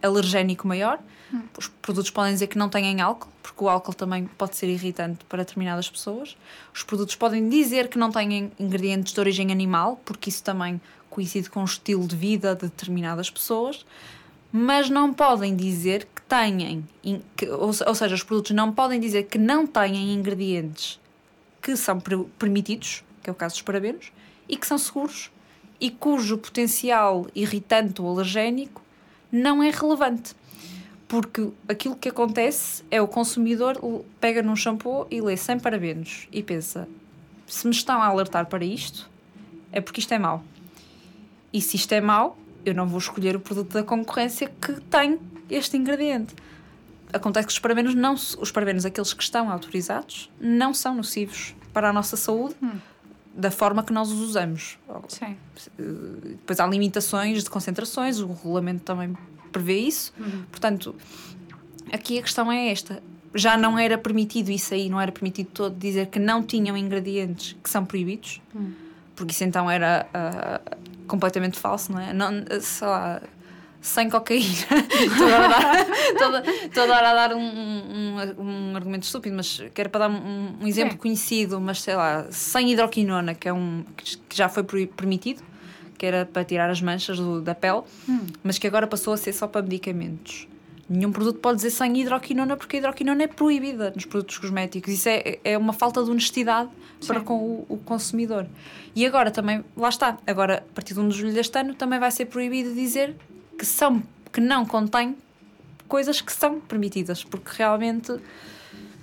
alergénico 0.03 0.67
maior. 0.67 1.01
Hum. 1.33 1.43
Os 1.59 1.67
produtos 1.67 2.11
podem 2.11 2.33
dizer 2.33 2.47
que 2.47 2.57
não 2.57 2.69
têm 2.69 3.01
álcool, 3.01 3.29
porque 3.43 3.57
porque 3.57 3.65
o 3.65 3.69
álcool 3.71 3.95
também 3.95 4.27
pode 4.37 4.55
ser 4.55 4.69
irritante 4.69 5.25
para 5.25 5.39
determinadas 5.39 5.89
pessoas. 5.89 6.37
Os 6.75 6.83
produtos 6.83 7.17
podem 7.17 7.49
dizer 7.49 7.89
que 7.89 7.99
não 7.99 8.13
têm 8.13 8.53
ingredientes 8.61 9.15
de 9.15 9.19
origem 9.19 9.51
animal, 9.51 9.99
porque 10.05 10.29
isso 10.29 10.45
também 10.45 10.79
coincide 11.09 11.49
com 11.49 11.63
o 11.63 11.65
estilo 11.65 12.07
de 12.07 12.15
vida 12.15 12.55
de 12.55 12.63
determinadas 12.63 13.31
pessoas, 13.31 13.87
mas 14.53 14.91
não 14.91 15.15
podem 15.15 15.57
dizer 15.57 16.07
que 16.15 16.21
têm, 16.21 16.85
que, 17.35 17.49
ou, 17.49 17.69
ou 17.87 17.95
seja, 17.95 18.15
os 18.15 18.23
produtos 18.23 18.51
não 18.51 18.71
podem 18.71 19.01
dizer 19.01 19.23
que 19.23 19.39
não 19.39 19.67
têm 19.67 20.13
ingredientes 20.13 21.01
que 21.67 21.77
são 21.77 21.99
permitidos, 22.39 23.03
que 23.21 23.29
é 23.29 23.33
o 23.33 23.35
caso 23.35 23.57
dos 23.57 23.63
parabenos, 23.63 24.13
e 24.49 24.57
que 24.57 24.65
são 24.65 24.79
seguros 24.79 25.33
e 25.81 25.91
cujo 25.91 26.39
potencial 26.39 27.27
irritante 27.35 28.01
ou 28.01 28.09
alergénico 28.09 28.81
não 29.33 29.61
é 29.61 29.71
relevante. 29.71 30.37
Porque 31.09 31.51
aquilo 31.69 31.97
que 31.97 32.09
acontece 32.09 32.85
é 32.89 33.03
o 33.03 33.09
consumidor 33.09 33.81
pega 34.21 34.45
num 34.45 34.55
shampoo 34.55 35.09
e 35.11 35.21
lê 35.21 35.37
sem 35.37 35.59
parabenos 35.59 36.29
e 36.31 36.41
pensa: 36.41 36.89
se 37.49 37.67
me 37.67 37.73
estão 37.73 38.01
a 38.01 38.07
alertar 38.07 38.47
para 38.47 38.65
isto, 38.65 39.11
é 39.73 39.81
porque 39.81 39.99
isto 39.99 40.15
é 40.15 40.21
mau. 40.21 40.45
E 41.53 41.61
se 41.61 41.75
isto 41.75 41.93
é 41.93 42.01
mau, 42.01 42.39
eu 42.65 42.75
não 42.75 42.87
vou 42.87 42.99
escolher 43.01 43.35
o 43.35 43.41
produto 43.41 43.73
da 43.73 43.83
concorrência 43.83 44.49
que 44.61 44.81
tem 44.83 45.19
este 45.51 45.77
ingrediente. 45.77 46.33
Acontece 47.17 47.47
que 47.47 47.53
os 47.53 47.59
parabenos, 47.59 47.95
não, 47.95 48.15
os 48.15 48.51
parabenos, 48.51 48.85
aqueles 48.85 49.13
que 49.13 49.23
estão 49.23 49.51
autorizados, 49.51 50.31
não 50.41 50.73
são 50.75 50.95
nocivos 50.95 51.55
para 51.73 51.91
a 51.91 51.93
nossa 51.93 52.17
saúde. 52.17 52.55
Hum 52.63 52.79
da 53.37 53.51
forma 53.51 53.83
que 53.83 53.93
nós 53.93 54.11
os 54.11 54.19
usamos. 54.21 54.79
Sim. 55.09 55.37
Depois 55.77 56.59
há 56.59 56.67
limitações 56.67 57.45
de 57.45 57.51
concentrações, 57.51 58.19
o 58.19 58.27
regulamento 58.33 58.83
também 58.83 59.15
prevê 59.53 59.79
isso. 59.79 60.13
Uhum. 60.19 60.45
Portanto, 60.51 60.95
aqui 61.93 62.19
a 62.19 62.23
questão 62.23 62.51
é 62.51 62.71
esta. 62.71 63.03
Já 63.35 63.59
não 63.59 63.79
era 63.79 63.99
permitido 63.99 64.51
isso 64.51 64.73
aí, 64.73 64.89
não 64.89 64.99
era 64.99 65.13
permitido 65.13 65.49
todo 65.53 65.77
dizer 65.77 66.07
que 66.07 66.19
não 66.19 66.43
tinham 66.43 66.77
ingredientes 66.77 67.55
que 67.63 67.69
são 67.69 67.85
proibidos, 67.85 68.41
uhum. 68.55 68.73
porque 69.15 69.33
isso 69.33 69.45
então 69.45 69.71
era 69.71 70.07
uh, 70.15 71.07
completamente 71.07 71.59
falso, 71.59 71.93
não 71.93 72.01
é? 72.01 72.15
Não, 72.15 72.31
sei 72.61 72.89
lá, 72.89 73.21
sem 73.87 74.11
cocaína. 74.11 74.43
estou, 74.91 76.83
a 76.83 76.87
dar, 76.87 77.05
a 77.07 77.15
dar 77.15 77.35
um, 77.35 77.41
um, 77.41 78.17
um, 78.39 78.77
argumento 78.77 79.05
estúpido, 79.05 79.37
mas 79.37 79.63
quero 79.73 79.89
para 79.89 80.09
dar 80.09 80.11
um, 80.11 80.57
um 80.61 80.67
exemplo 80.67 80.95
Sim. 80.95 80.99
conhecido, 80.99 81.61
mas 81.61 81.81
sei 81.83 81.95
lá, 81.95 82.27
sem 82.31 82.73
hidroquinona, 82.73 83.35
que 83.35 83.49
é 83.49 83.53
um 83.53 83.85
que 83.97 84.37
já 84.37 84.49
foi 84.49 84.65
permitido, 84.65 85.41
que 85.97 86.05
era 86.05 86.27
para 86.27 86.45
tirar 86.45 86.69
as 86.69 86.83
manchas 86.83 87.17
do, 87.17 87.41
da 87.41 87.55
pele, 87.55 87.83
hum. 88.09 88.27
mas 88.43 88.59
que 88.59 88.67
agora 88.67 88.89
passou 88.89 89.15
a 89.15 89.17
ser 89.17 89.33
só 89.33 89.47
para 89.47 89.63
medicamentos. 89.63 90.49
Nenhum 90.89 91.13
produto 91.13 91.39
pode 91.39 91.57
dizer 91.57 91.71
sem 91.71 91.97
hidroquinona, 91.97 92.57
porque 92.57 92.77
a 92.77 92.79
hidroquinona 92.81 93.23
é 93.23 93.27
proibida 93.29 93.93
nos 93.95 94.05
produtos 94.05 94.37
cosméticos. 94.39 94.93
Isso 94.93 95.09
é, 95.09 95.39
é 95.45 95.57
uma 95.57 95.73
falta 95.73 96.03
de 96.03 96.11
honestidade 96.11 96.71
Sim. 97.01 97.07
para 97.07 97.21
com 97.21 97.35
o, 97.35 97.67
o, 97.69 97.77
consumidor. 97.79 98.47
E 98.97 99.07
agora 99.07 99.31
também, 99.31 99.65
lá 99.77 99.89
está, 99.89 100.19
agora 100.27 100.65
a 100.69 100.75
partir 100.75 100.95
de 100.95 101.01
1 101.01 101.09
de 101.09 101.19
julho 101.19 101.33
deste 101.33 101.57
ano 101.57 101.75
também 101.75 102.01
vai 102.01 102.11
ser 102.11 102.27
proibido 102.27 102.75
dizer 102.75 103.15
que, 103.59 103.67
são, 103.67 104.03
que 104.33 104.41
não 104.41 104.65
contém 104.65 105.17
coisas 105.87 106.21
que 106.21 106.33
são 106.33 106.61
permitidas, 106.61 107.25
porque 107.25 107.51
realmente. 107.57 108.13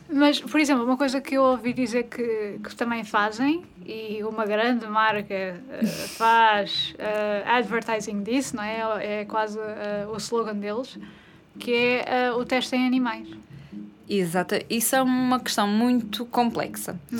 Mas, 0.09 0.39
por 0.39 0.59
exemplo, 0.59 0.83
uma 0.83 0.97
coisa 0.97 1.19
que 1.19 1.35
eu 1.35 1.43
ouvi 1.43 1.73
dizer 1.73 2.03
que, 2.03 2.59
que 2.63 2.75
também 2.75 3.03
fazem, 3.03 3.65
e 3.85 4.23
uma 4.23 4.45
grande 4.45 4.85
marca 4.87 5.33
uh, 5.33 5.85
faz 6.15 6.93
uh, 6.99 7.49
advertising 7.49 8.21
disso, 8.21 8.55
não 8.55 8.63
é? 8.63 9.21
É 9.21 9.25
quase 9.25 9.57
uh, 9.57 10.09
o 10.13 10.17
slogan 10.17 10.55
deles, 10.55 10.97
que 11.59 12.01
é 12.05 12.31
o 12.31 12.45
teste 12.45 12.75
em 12.75 12.85
animais. 12.85 13.27
Exato, 14.07 14.55
isso 14.69 14.95
é 14.95 15.01
uma 15.01 15.39
questão 15.39 15.67
muito 15.67 16.25
complexa. 16.25 16.99
Hum. 17.11 17.19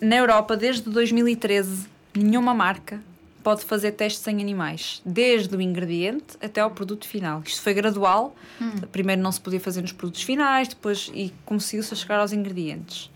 na 0.00 0.16
Europa, 0.16 0.56
desde 0.56 0.88
2013, 0.88 1.86
nenhuma 2.14 2.54
marca 2.54 3.00
pode 3.48 3.64
fazer 3.64 3.92
testes 3.92 4.26
em 4.28 4.42
animais, 4.42 5.00
desde 5.06 5.56
o 5.56 5.58
ingrediente 5.62 6.36
até 6.38 6.60
ao 6.60 6.70
produto 6.70 7.08
final. 7.08 7.40
Isto 7.46 7.62
foi 7.62 7.72
gradual. 7.72 8.36
Hum. 8.60 8.72
Primeiro 8.92 9.22
não 9.22 9.32
se 9.32 9.40
podia 9.40 9.58
fazer 9.58 9.80
nos 9.80 9.90
produtos 9.90 10.20
finais, 10.22 10.68
depois 10.68 11.10
e 11.14 11.32
conseguiu-se 11.46 11.96
chegar 11.96 12.20
aos 12.20 12.30
ingredientes. 12.30 13.10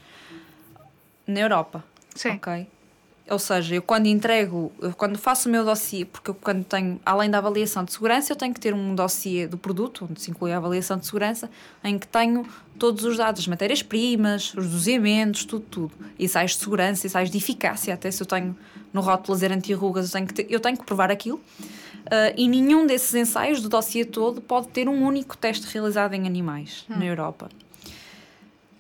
Na 1.27 1.40
Europa. 1.40 1.85
Sim. 2.14 2.31
Ok. 2.31 2.66
Ou 3.29 3.38
seja, 3.38 3.75
eu 3.75 3.83
quando 3.83 4.07
entrego, 4.07 4.73
eu 4.81 4.95
quando 4.95 5.18
faço 5.18 5.51
o 5.51 5.53
meu 5.53 5.66
dossiê, 5.66 6.07
porque 6.07 6.31
eu 6.31 6.35
quando 6.35 6.64
tenho, 6.64 6.99
além 7.05 7.29
da 7.29 7.37
avaliação 7.37 7.85
de 7.85 7.92
segurança, 7.92 8.33
eu 8.33 8.37
tenho 8.37 8.55
que 8.55 8.61
ter 8.61 8.73
um 8.73 8.95
dossiê 8.95 9.47
do 9.47 9.59
produto, 9.59 10.09
onde 10.11 10.18
se 10.18 10.31
inclui 10.31 10.51
a 10.51 10.57
avaliação 10.57 10.97
de 10.97 11.05
segurança, 11.05 11.51
em 11.85 11.99
que 11.99 12.09
tenho 12.09 12.49
todos 12.83 13.05
os 13.05 13.16
dados, 13.16 13.42
as 13.42 13.47
matérias-primas, 13.47 14.55
os 14.55 14.68
doseamentos, 14.68 15.45
tudo, 15.45 15.64
tudo. 15.71 15.92
Ensaios 16.18 16.51
de 16.51 16.57
segurança, 16.57 17.07
ensaios 17.07 17.31
de 17.31 17.38
eficácia, 17.38 17.95
até 17.95 18.11
se 18.11 18.21
eu 18.21 18.27
tenho 18.27 18.57
no 18.92 19.01
rótulo 19.01 19.35
laser 19.35 19.53
anti-rugas, 19.53 20.07
eu, 20.07 20.12
tenho 20.12 20.27
que 20.27 20.35
ter, 20.35 20.47
eu 20.51 20.59
tenho 20.59 20.77
que 20.77 20.85
provar 20.85 21.09
aquilo. 21.09 21.37
Uh, 21.37 22.35
e 22.37 22.49
nenhum 22.49 22.85
desses 22.85 23.14
ensaios 23.14 23.62
do 23.62 23.68
dossiê 23.68 24.05
todo 24.05 24.40
pode 24.40 24.66
ter 24.66 24.88
um 24.88 25.01
único 25.01 25.37
teste 25.37 25.64
realizado 25.73 26.14
em 26.14 26.27
animais 26.27 26.85
hum. 26.90 26.99
na 26.99 27.05
Europa. 27.05 27.49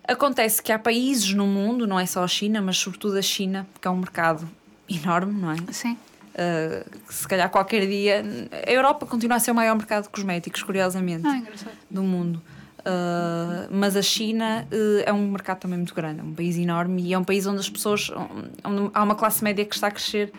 Acontece 0.02 0.60
que 0.60 0.72
há 0.72 0.80
países 0.80 1.32
no 1.32 1.46
mundo, 1.46 1.86
não 1.86 2.00
é 2.00 2.04
só 2.04 2.24
a 2.24 2.28
China, 2.28 2.60
mas 2.60 2.78
sobretudo 2.78 3.16
a 3.16 3.22
China, 3.22 3.68
que 3.80 3.86
é 3.86 3.90
um 3.92 3.98
mercado 3.98 4.50
enorme, 4.90 5.40
não 5.40 5.52
é? 5.52 5.56
Sim. 5.70 5.96
Uh, 6.32 6.84
se 7.08 7.28
calhar 7.28 7.48
qualquer 7.50 7.86
dia. 7.86 8.24
A 8.66 8.68
Europa 8.68 9.06
continua 9.06 9.36
a 9.36 9.40
ser 9.40 9.52
o 9.52 9.54
maior 9.54 9.76
mercado 9.76 10.02
de 10.02 10.08
cosméticos, 10.08 10.60
curiosamente, 10.64 11.24
ah, 11.24 11.70
do 11.88 12.02
mundo. 12.02 12.42
Uh, 12.84 13.68
mas 13.70 13.96
a 13.96 14.02
China 14.02 14.66
uh, 14.72 15.02
é 15.06 15.12
um 15.12 15.30
mercado 15.30 15.60
também 15.60 15.78
muito 15.78 15.94
grande, 15.94 16.20
é 16.20 16.22
um 16.22 16.34
país 16.34 16.58
enorme 16.58 17.02
e 17.02 17.14
é 17.14 17.18
um 17.18 17.24
país 17.24 17.46
onde 17.46 17.60
as 17.60 17.70
pessoas. 17.70 18.10
onde 18.64 18.90
há 18.92 19.02
uma 19.02 19.14
classe 19.14 19.42
média 19.44 19.64
que 19.64 19.74
está 19.74 19.86
a 19.86 19.90
crescer 19.90 20.32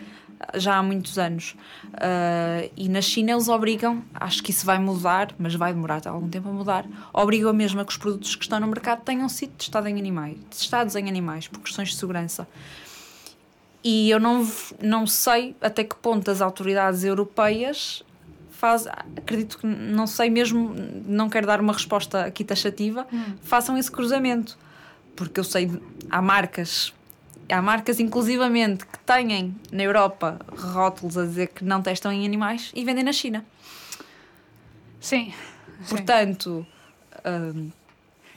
já 0.54 0.76
há 0.76 0.82
muitos 0.82 1.18
anos. 1.18 1.56
Uh, 1.94 2.70
e 2.76 2.88
na 2.88 3.00
China 3.00 3.32
eles 3.32 3.48
obrigam, 3.48 4.02
acho 4.14 4.42
que 4.42 4.50
isso 4.50 4.66
vai 4.66 4.78
mudar, 4.78 5.34
mas 5.38 5.54
vai 5.54 5.72
demorar 5.72 6.06
algum 6.06 6.28
tempo 6.28 6.48
a 6.48 6.52
mudar, 6.52 6.86
obrigam 7.12 7.52
mesmo 7.52 7.80
a 7.80 7.84
que 7.84 7.92
os 7.92 7.96
produtos 7.96 8.36
que 8.36 8.44
estão 8.44 8.60
no 8.60 8.66
mercado 8.66 9.02
tenham 9.02 9.28
sido 9.28 9.52
testados 9.52 9.88
em 9.88 9.98
animais, 9.98 10.36
testados 10.50 10.96
em 10.96 11.08
animais 11.08 11.48
por 11.48 11.60
questões 11.60 11.90
de 11.90 11.96
segurança. 11.96 12.46
E 13.82 14.10
eu 14.10 14.18
não, 14.18 14.46
não 14.82 15.06
sei 15.06 15.54
até 15.60 15.84
que 15.84 15.94
ponto 15.96 16.30
as 16.30 16.40
autoridades 16.40 17.04
europeias 17.04 18.02
faz, 18.64 18.86
acredito 18.86 19.58
que 19.58 19.66
não 19.66 20.06
sei 20.06 20.30
mesmo, 20.30 20.74
não 21.06 21.28
quero 21.28 21.46
dar 21.46 21.60
uma 21.60 21.74
resposta 21.74 22.24
aqui 22.24 22.42
taxativa, 22.42 23.06
hum. 23.12 23.34
façam 23.42 23.76
esse 23.76 23.90
cruzamento. 23.90 24.56
Porque 25.14 25.38
eu 25.38 25.44
sei, 25.44 25.70
há 26.10 26.22
marcas 26.22 26.94
há 27.46 27.60
marcas, 27.60 28.00
inclusivamente, 28.00 28.86
que 28.86 28.98
têm 29.00 29.54
na 29.70 29.82
Europa 29.82 30.40
rótulos 30.56 31.18
a 31.18 31.26
dizer 31.26 31.48
que 31.48 31.62
não 31.62 31.82
testam 31.82 32.10
em 32.10 32.24
animais 32.24 32.72
e 32.74 32.82
vendem 32.86 33.04
na 33.04 33.12
China. 33.12 33.44
Sim. 34.98 35.34
Portanto. 35.86 36.66
Hum, 37.26 37.70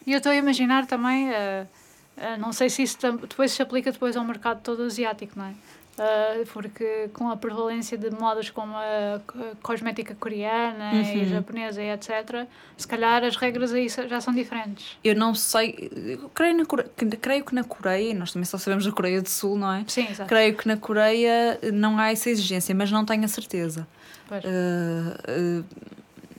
e 0.06 0.12
eu 0.12 0.18
estou 0.18 0.34
a 0.34 0.36
imaginar 0.36 0.86
também, 0.88 1.30
uh, 1.30 1.34
uh, 2.18 2.38
não 2.38 2.52
sei 2.52 2.70
se 2.70 2.84
isso 2.84 2.98
depois 3.22 3.54
se 3.54 3.62
aplica 3.62 3.94
depois 3.94 4.18
ao 4.18 4.26
mercado 4.26 4.62
todo 4.62 4.84
asiático, 4.84 5.40
não 5.40 5.46
é? 5.46 5.54
Uh, 5.98 6.46
porque 6.54 7.10
com 7.12 7.28
a 7.28 7.36
prevalência 7.36 7.98
de 7.98 8.12
modas 8.12 8.52
como 8.52 8.76
a 8.76 9.20
cosmética 9.64 10.14
coreana 10.14 10.92
uhum. 10.94 11.02
e 11.02 11.26
japonesa 11.26 11.82
e 11.82 11.90
etc., 11.90 12.46
se 12.78 12.88
calhar 12.88 13.24
as 13.24 13.36
regras 13.36 13.74
aí 13.74 13.90
já 13.90 14.22
são 14.22 14.32
diferentes. 14.32 14.96
Eu 15.04 15.16
não 15.16 15.34
sei, 15.34 15.90
eu 15.96 16.30
creio, 16.30 16.56
na, 16.58 16.66
creio 17.20 17.44
que 17.44 17.56
na 17.56 17.64
Coreia, 17.64 18.14
nós 18.14 18.32
também 18.32 18.46
só 18.46 18.60
sabemos 18.60 18.86
da 18.86 18.92
Coreia 18.92 19.24
do 19.24 19.30
Sul, 19.30 19.58
não 19.58 19.74
é? 19.74 19.86
Sim, 19.88 20.08
exato. 20.08 20.30
Creio 20.30 20.56
que 20.56 20.68
na 20.68 20.78
Coreia 20.78 21.60
não 21.74 21.98
há 21.98 22.12
essa 22.12 22.30
exigência, 22.30 22.76
mas 22.76 22.92
não 22.92 23.04
tenho 23.04 23.26
a 23.26 23.28
certeza. 23.28 23.88
Uh, 24.30 25.62
uh, 25.62 25.66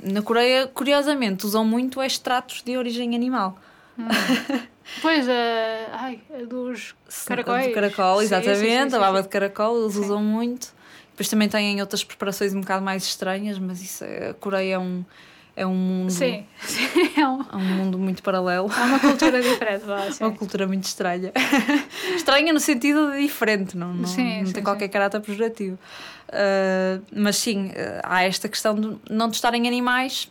na 0.03 0.23
Coreia, 0.23 0.69
curiosamente, 0.69 1.45
usam 1.45 1.65
muito 1.65 2.01
extratos 2.01 2.63
de 2.63 2.77
origem 2.77 3.15
animal. 3.17 3.59
Hum. 3.99 4.09
Pois, 5.03 5.29
é, 5.29 5.87
ai, 5.93 6.21
dos 6.49 6.95
caracóis. 7.27 7.67
De 7.67 7.73
caracol, 7.73 8.23
exatamente, 8.23 8.59
sim, 8.59 8.67
sim, 8.67 8.91
sim, 8.91 8.97
a 8.97 8.99
baba 8.99 9.23
de 9.23 9.29
caracol, 9.29 9.83
eles 9.83 9.97
usam 9.97 10.23
muito. 10.23 10.73
Depois 11.11 11.29
também 11.29 11.49
têm 11.49 11.81
outras 11.81 12.05
preparações 12.05 12.55
um 12.55 12.61
bocado 12.61 12.85
mais 12.85 13.03
estranhas, 13.05 13.59
mas 13.59 13.83
isso 13.83 14.05
é, 14.05 14.31
a 14.31 14.35
Coreia 14.35 14.75
é 14.75 14.79
um, 14.79 15.05
é 15.57 15.67
um 15.67 15.75
mundo. 15.75 16.13
Sim, 16.13 16.47
é 17.17 17.27
um, 17.27 17.43
é 17.43 17.57
um 17.57 17.61
mundo 17.61 17.99
muito 17.99 18.23
paralelo. 18.23 18.71
É 18.73 18.85
uma 18.85 19.01
cultura 19.01 19.43
diferente, 19.43 19.85
é 20.21 20.25
uma 20.25 20.37
cultura 20.37 20.67
muito 20.69 20.85
estranha. 20.85 21.33
estranha 22.15 22.53
no 22.53 22.61
sentido 22.61 23.11
de 23.11 23.23
diferente, 23.23 23.77
não, 23.77 23.93
não, 23.93 24.07
sim, 24.07 24.39
não 24.39 24.47
sim, 24.47 24.53
tem 24.53 24.63
qualquer 24.63 24.89
caráter 24.89 25.21
pejorativo. 25.21 25.77
Uh, 26.29 27.03
mas 27.13 27.37
sim, 27.37 27.67
uh, 27.67 27.73
há 28.05 28.23
esta 28.23 28.49
questão 28.49 28.77
de 28.77 28.97
não 29.11 29.29
testarem 29.29 29.67
animais. 29.67 30.31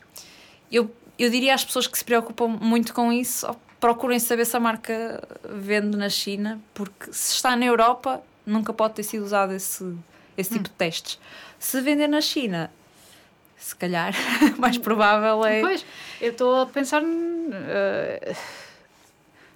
Eu, 0.71 0.89
eu 1.17 1.29
diria 1.29 1.53
às 1.53 1.65
pessoas 1.65 1.87
que 1.87 1.97
se 1.97 2.05
preocupam 2.05 2.47
muito 2.47 2.93
com 2.93 3.11
isso, 3.11 3.47
procurem 3.79 4.19
saber 4.19 4.45
se 4.45 4.55
a 4.55 4.59
marca 4.59 5.21
vende 5.43 5.97
na 5.97 6.09
China, 6.09 6.59
porque 6.73 7.11
se 7.11 7.35
está 7.35 7.55
na 7.55 7.65
Europa, 7.65 8.21
nunca 8.45 8.73
pode 8.73 8.95
ter 8.95 9.03
sido 9.03 9.23
usado 9.23 9.53
esse, 9.53 9.95
esse 10.37 10.49
tipo 10.51 10.61
hum. 10.61 10.63
de 10.63 10.71
testes. 10.71 11.19
Se 11.59 11.81
vender 11.81 12.07
na 12.07 12.21
China, 12.21 12.71
se 13.57 13.75
calhar, 13.75 14.13
mais 14.57 14.77
provável 14.77 15.45
é. 15.45 15.61
Pois, 15.61 15.85
eu 16.21 16.31
estou 16.31 16.61
a 16.61 16.65
pensar. 16.65 17.03
Uh, 17.03 18.35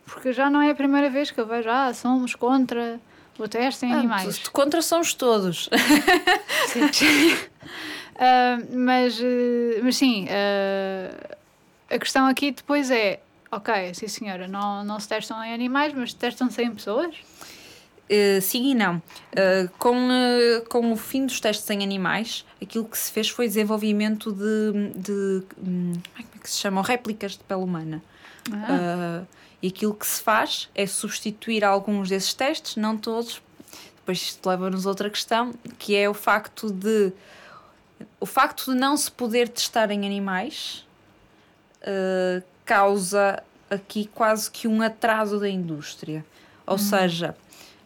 porque 0.06 0.34
já 0.34 0.50
não 0.50 0.62
é 0.62 0.72
a 0.72 0.76
primeira 0.76 1.10
vez 1.10 1.32
que 1.32 1.40
eu 1.40 1.46
vejo, 1.46 1.70
ah, 1.70 1.94
somos 1.94 2.36
contra 2.36 3.00
o 3.40 3.48
teste 3.48 3.86
em 3.86 3.94
ah, 3.94 4.00
animais. 4.00 4.48
Contra 4.50 4.82
somos 4.82 5.14
todos. 5.14 5.70
Sim. 6.68 7.34
uh, 7.34 7.38
mas, 8.76 9.20
uh, 9.20 9.84
mas 9.84 9.96
sim, 9.96 10.28
a 11.92 12.00
questão 12.00 12.26
aqui 12.28 12.52
depois 12.52 12.90
é: 12.90 13.20
ok, 13.52 13.94
sim 13.94 14.08
senhora, 14.08 14.48
não, 14.48 14.84
não 14.84 15.00
se 15.00 15.08
testam 15.08 15.44
em 15.44 15.54
animais, 15.54 15.94
mas 15.94 16.14
testam-se 16.14 16.62
em 16.64 16.74
pessoas? 16.74 17.16
Uh, 18.10 18.42
sim 18.42 18.72
e 18.72 18.76
não. 18.76 18.98
Uh, 18.98 19.70
com, 19.78 19.96
uh, 19.96 20.66
com 20.70 20.92
o 20.92 20.96
fim 20.96 21.26
dos 21.26 21.40
testes 21.40 21.70
em 21.70 21.84
animais, 21.84 22.46
aquilo 22.62 22.86
que 22.86 22.98
se 22.98 23.12
fez 23.12 23.30
foi 23.30 23.48
desenvolvimento 23.48 24.32
de, 24.32 24.92
de 24.96 25.44
um, 25.66 25.94
como 25.94 26.36
é 26.36 26.40
que 26.40 26.50
se 26.50 26.58
chamam? 26.58 26.84
Réplicas 26.84 27.34
de 27.34 27.44
pele 27.44 27.62
humana. 27.62 28.02
Ah. 28.52 29.24
e 29.62 29.68
aquilo 29.68 29.94
que 29.94 30.06
se 30.08 30.20
faz 30.20 30.68
é 30.74 30.88
substituir 30.88 31.64
alguns 31.64 32.10
desses 32.10 32.34
testes, 32.34 32.76
não 32.76 32.98
todos. 32.98 33.40
Depois 33.98 34.18
isto 34.18 34.50
leva-nos 34.50 34.88
a 34.88 34.90
outra 34.90 35.12
questão, 35.12 35.54
que 35.78 35.96
é 35.96 36.10
o 36.10 36.14
facto 36.14 36.72
de 36.72 37.14
o 38.20 38.26
facto 38.26 38.74
de 38.74 38.78
não 38.78 38.98
se 38.98 39.12
poder 39.12 39.48
testar 39.48 39.92
em 39.92 40.08
animais 40.08 40.84
causa 42.66 43.42
aqui 43.70 44.10
quase 44.14 44.50
que 44.52 44.68
um 44.68 44.82
atraso 44.82 45.40
da 45.40 45.50
indústria. 45.50 46.26
Ou 46.66 46.76
hum. 46.76 46.78
seja, 46.78 47.36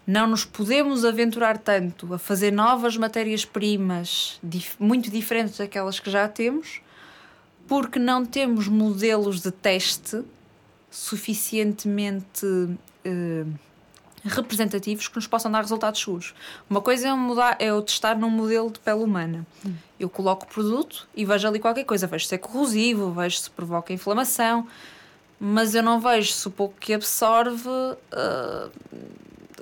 não 0.05 0.27
nos 0.27 0.45
podemos 0.45 1.03
aventurar 1.03 1.57
tanto 1.57 2.13
a 2.13 2.19
fazer 2.19 2.51
novas 2.51 2.97
matérias-primas 2.97 4.39
dif 4.43 4.75
muito 4.79 5.09
diferentes 5.09 5.57
daquelas 5.57 5.99
que 5.99 6.09
já 6.09 6.27
temos, 6.27 6.81
porque 7.67 7.97
não 7.97 8.25
temos 8.25 8.67
modelos 8.67 9.41
de 9.41 9.51
teste 9.51 10.23
suficientemente 10.91 12.45
uh, 12.45 13.53
representativos 14.25 15.07
que 15.07 15.15
nos 15.15 15.27
possam 15.27 15.51
dar 15.51 15.61
resultados 15.61 15.99
seguros. 15.99 16.33
Uma 16.69 16.81
coisa 16.81 17.07
é, 17.09 17.13
mudar, 17.13 17.55
é 17.59 17.67
eu 17.67 17.81
testar 17.81 18.15
num 18.15 18.29
modelo 18.29 18.71
de 18.71 18.79
pele 18.79 19.03
humana. 19.03 19.45
Hum. 19.65 19.73
Eu 19.99 20.09
coloco 20.09 20.45
o 20.45 20.47
produto 20.47 21.07
e 21.15 21.23
vejo 21.23 21.47
ali 21.47 21.59
qualquer 21.59 21.85
coisa, 21.85 22.07
vejo 22.07 22.25
se 22.25 22.35
é 22.35 22.37
corrosivo, 22.37 23.11
vejo 23.11 23.37
se 23.37 23.49
provoca 23.49 23.93
inflamação, 23.93 24.67
mas 25.39 25.75
eu 25.75 25.83
não 25.83 25.99
vejo 25.99 26.33
se 26.33 26.47
o 26.47 26.51
pouco 26.51 26.75
que 26.79 26.93
absorve. 26.93 27.69
Uh, 27.69 28.71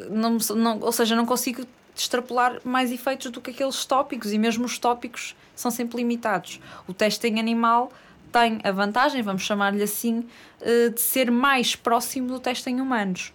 não, 0.10 0.38
não, 0.56 0.80
ou 0.80 0.92
seja, 0.92 1.16
não 1.16 1.26
consigo 1.26 1.66
extrapolar 1.96 2.60
mais 2.64 2.92
efeitos 2.92 3.30
do 3.32 3.40
que 3.40 3.52
aqueles 3.52 3.86
tópicos 3.86 4.34
e 4.34 4.40
mesmo 4.40 4.66
os 4.66 4.80
tópicos 4.80 5.36
são 5.56 5.70
sempre 5.70 5.98
limitados. 5.98 6.60
O 6.88 6.94
teste 6.94 7.28
em 7.28 7.40
animal 7.40 7.92
tem 8.32 8.60
a 8.64 8.72
vantagem, 8.72 9.22
vamos 9.22 9.44
chamar-lhe 9.44 9.84
assim, 9.84 10.28
eh, 10.60 10.90
de 10.90 11.00
ser 11.00 11.30
mais 11.30 11.76
próximo 11.76 12.28
do 12.30 12.40
teste 12.40 12.68
em 12.68 12.82
humanos. 12.82 13.32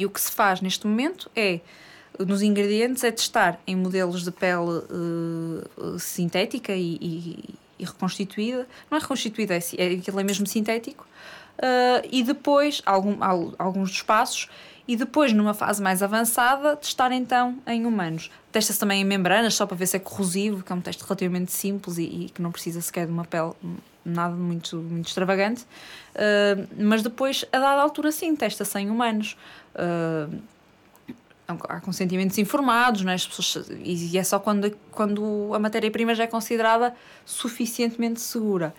E 0.00 0.06
o 0.06 0.08
que 0.08 0.18
se 0.18 0.32
faz 0.32 0.62
neste 0.62 0.86
momento 0.86 1.30
é, 1.36 1.60
nos 2.18 2.40
ingredientes, 2.40 3.04
é 3.04 3.10
testar 3.10 3.60
em 3.66 3.76
modelos 3.76 4.24
de 4.24 4.30
pele 4.30 4.80
uh, 4.88 5.98
sintética 5.98 6.72
e, 6.72 6.96
e, 6.98 7.54
e, 7.78 7.84
reconstituída. 7.84 8.66
Não 8.90 8.96
é 8.96 9.00
reconstituída, 9.02 9.54
é, 9.54 9.60
é, 9.76 9.94
aquilo 9.96 10.18
é 10.18 10.24
mesmo 10.24 10.46
sintético. 10.46 11.06
Uh, 11.58 12.08
e 12.10 12.22
depois, 12.22 12.80
algum, 12.86 13.18
alguns 13.58 13.90
dos 13.90 14.00
passos, 14.00 14.48
e 14.88 14.96
depois, 14.96 15.34
numa 15.34 15.52
fase 15.52 15.82
mais 15.82 16.02
avançada, 16.02 16.76
testar 16.76 17.12
então 17.12 17.58
em 17.66 17.84
humanos. 17.84 18.30
Testa-se 18.50 18.80
também 18.80 19.02
em 19.02 19.04
membranas, 19.04 19.52
só 19.52 19.66
para 19.66 19.76
ver 19.76 19.86
se 19.86 19.98
é 19.98 20.00
corrosivo, 20.00 20.62
que 20.62 20.72
é 20.72 20.74
um 20.74 20.80
teste 20.80 21.04
relativamente 21.04 21.52
simples 21.52 21.98
e, 21.98 22.04
e 22.04 22.30
que 22.30 22.40
não 22.40 22.50
precisa 22.50 22.80
sequer 22.80 23.04
de 23.04 23.12
uma 23.12 23.26
pele 23.26 23.52
nada 24.04 24.34
muito, 24.34 24.76
muito 24.76 25.08
extravagante. 25.08 25.62
Uh, 26.14 26.66
mas 26.78 27.02
depois, 27.02 27.44
a 27.52 27.58
dada 27.58 27.82
altura, 27.82 28.10
sim, 28.10 28.34
testa-se 28.34 28.78
em 28.78 28.90
humanos. 28.90 29.36
Uh, 29.74 30.40
há 31.68 31.80
consentimentos 31.80 32.38
informados, 32.38 33.02
não 33.02 33.12
é? 33.12 33.14
As 33.14 33.26
pessoas, 33.26 33.68
e 33.82 34.16
é 34.16 34.22
só 34.22 34.38
quando, 34.38 34.70
quando 34.90 35.50
a 35.54 35.58
matéria-prima 35.58 36.14
já 36.14 36.24
é 36.24 36.26
considerada 36.26 36.94
suficientemente 37.24 38.20
segura. 38.20 38.74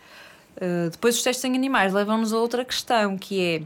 Uh, 0.57 0.89
depois, 0.89 1.15
os 1.15 1.23
testes 1.23 1.43
em 1.45 1.55
animais 1.55 1.93
levam-nos 1.93 2.33
a 2.33 2.37
outra 2.37 2.63
questão, 2.63 3.17
que 3.17 3.41
é 3.41 3.61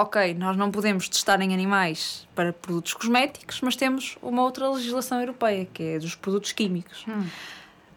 ok, 0.00 0.32
nós 0.34 0.56
não 0.56 0.70
podemos 0.70 1.08
testar 1.08 1.40
em 1.40 1.52
animais 1.52 2.26
para 2.34 2.52
produtos 2.52 2.94
cosméticos, 2.94 3.60
mas 3.60 3.74
temos 3.74 4.16
uma 4.22 4.42
outra 4.42 4.70
legislação 4.70 5.20
europeia, 5.20 5.66
que 5.72 5.82
é 5.82 5.98
dos 5.98 6.14
produtos 6.14 6.52
químicos. 6.52 7.04
Hum. 7.08 7.26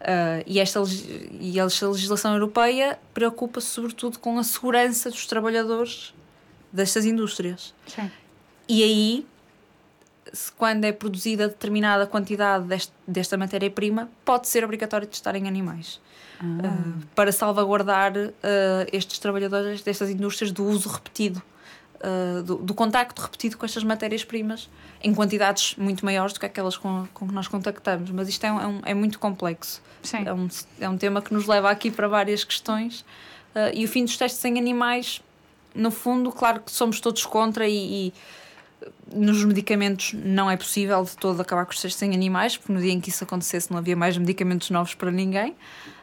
Uh, 0.00 0.42
e, 0.44 0.58
esta, 0.58 0.82
e 1.38 1.60
esta 1.60 1.88
legislação 1.88 2.32
europeia 2.32 2.98
preocupa-se 3.14 3.68
sobretudo 3.68 4.18
com 4.18 4.36
a 4.36 4.42
segurança 4.42 5.10
dos 5.10 5.26
trabalhadores 5.26 6.12
destas 6.72 7.04
indústrias. 7.04 7.74
Sim. 7.86 8.10
E 8.68 8.82
aí, 8.82 9.26
quando 10.56 10.84
é 10.84 10.92
produzida 10.92 11.48
determinada 11.48 12.06
quantidade 12.06 12.64
deste, 12.64 12.92
desta 13.06 13.36
matéria-prima, 13.36 14.08
pode 14.24 14.48
ser 14.48 14.64
obrigatório 14.64 15.06
testar 15.06 15.34
em 15.36 15.46
animais. 15.46 16.00
Ah. 16.40 16.44
Uh, 16.44 17.06
para 17.14 17.30
salvaguardar 17.30 18.12
uh, 18.16 18.32
estes 18.92 19.18
trabalhadores 19.18 19.82
destas 19.82 20.10
indústrias 20.10 20.50
do 20.50 20.64
uso 20.64 20.88
repetido 20.88 21.42
uh, 22.02 22.42
do, 22.42 22.56
do, 22.56 22.74
contacto 22.74 23.22
repetido 23.22 23.56
com 23.56 23.64
estas 23.64 23.84
matérias-primas 23.84 24.68
em 25.02 25.14
quantidades 25.14 25.74
muito 25.76 26.04
maiores 26.04 26.32
do 26.32 26.40
que 26.40 26.46
aquelas 26.46 26.76
com, 26.76 27.06
com 27.14 27.28
que 27.28 27.34
nós 27.34 27.48
contactamos. 27.48 28.10
Mas 28.10 28.28
isto 28.28 28.44
é, 28.44 28.52
um, 28.52 28.80
é 28.84 28.94
muito 28.94 29.18
complexo. 29.18 29.82
Sim. 30.02 30.24
É, 30.26 30.32
um, 30.32 30.48
é 30.80 30.88
um 30.88 30.98
tema 30.98 31.22
que 31.22 31.32
nos 31.32 31.46
leva 31.46 31.70
aqui 31.70 31.90
para 31.90 32.08
várias 32.08 32.44
questões. 32.44 33.00
Uh, 33.54 33.70
e 33.74 33.84
o 33.84 33.88
fim 33.88 34.04
dos 34.04 34.16
testes 34.16 34.44
em 34.44 34.58
animais, 34.58 35.22
no 35.74 35.90
fundo, 35.90 36.30
claro 36.30 36.60
que 36.60 36.70
somos 36.72 37.00
todos 37.00 37.24
contra 37.26 37.68
e, 37.68 38.08
e 38.08 38.14
nos 39.14 39.44
medicamentos 39.44 40.12
não 40.14 40.50
é 40.50 40.56
possível 40.56 41.02
de 41.04 41.16
todo 41.16 41.40
acabar 41.40 41.64
com 41.64 41.72
os 41.72 41.80
testes 41.80 42.02
em 42.02 42.14
animais, 42.14 42.56
porque 42.56 42.72
no 42.72 42.80
dia 42.80 42.92
em 42.92 43.00
que 43.00 43.10
isso 43.10 43.24
acontecesse 43.24 43.70
não 43.70 43.78
havia 43.78 43.96
mais 43.96 44.16
medicamentos 44.16 44.70
novos 44.70 44.94
para 44.94 45.10
ninguém. 45.10 45.52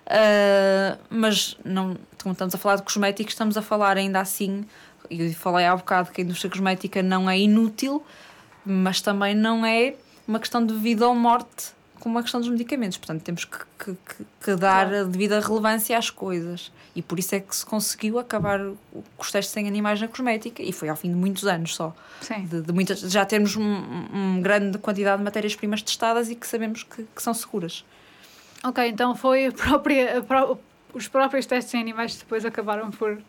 Uh, 0.07 0.97
mas 1.09 1.55
não, 1.63 1.95
como 2.21 2.33
estamos 2.33 2.55
a 2.55 2.57
falar 2.57 2.77
de 2.77 2.83
cosméticos, 2.83 3.33
estamos 3.33 3.57
a 3.57 3.61
falar 3.61 3.97
ainda 3.97 4.19
assim 4.19 4.65
eu 5.09 5.33
falei 5.33 5.65
há 5.65 5.75
bocado 5.75 6.11
que 6.11 6.21
a 6.21 6.23
indústria 6.23 6.49
cosmética 6.49 7.01
não 7.01 7.29
é 7.29 7.39
inútil, 7.39 8.03
mas 8.65 9.01
também 9.01 9.33
não 9.33 9.65
é 9.65 9.95
uma 10.27 10.39
questão 10.39 10.63
de 10.63 10.73
vida 10.75 11.07
ou 11.07 11.15
morte 11.15 11.73
como 11.99 12.17
a 12.17 12.21
questão 12.21 12.39
dos 12.39 12.49
medicamentos. 12.49 12.97
Portanto, 12.97 13.21
temos 13.21 13.45
que, 13.45 13.57
que, 13.77 13.97
que 14.43 14.55
dar 14.55 14.87
claro. 14.87 15.01
a 15.01 15.03
devida 15.03 15.39
relevância 15.39 15.97
às 15.97 16.09
coisas. 16.09 16.71
E 16.95 17.01
por 17.01 17.19
isso 17.19 17.35
é 17.35 17.39
que 17.39 17.55
se 17.55 17.65
conseguiu 17.65 18.17
acabar 18.19 18.59
com 18.59 19.03
os 19.17 19.31
testes 19.31 19.53
sem 19.53 19.67
animais 19.67 20.01
na 20.01 20.07
cosmética 20.07 20.61
e 20.61 20.71
foi 20.71 20.89
ao 20.89 20.95
fim 20.95 21.09
de 21.09 21.15
muitos 21.15 21.45
anos 21.45 21.75
só. 21.75 21.95
Sim. 22.21 22.45
De, 22.45 22.61
de 22.61 22.73
muitas, 22.73 22.99
já 23.01 23.25
temos 23.25 23.55
uma 23.55 23.79
um 24.13 24.41
grande 24.41 24.77
quantidade 24.77 25.17
de 25.17 25.23
matérias-primas 25.23 25.81
testadas 25.81 26.29
e 26.29 26.35
que 26.35 26.47
sabemos 26.47 26.83
que, 26.83 27.05
que, 27.15 27.21
são 27.21 27.33
seguras. 27.33 27.85
Ok, 28.63 28.85
então 28.87 29.15
foi 29.15 29.51
própria, 29.51 30.19
a 30.19 30.57
os 30.93 31.07
próprios 31.07 31.45
testes 31.45 31.73
em 31.73 31.79
animais 31.79 32.13
que 32.13 32.19
depois 32.19 32.43
acabaram 32.43 32.89
por 32.91 33.19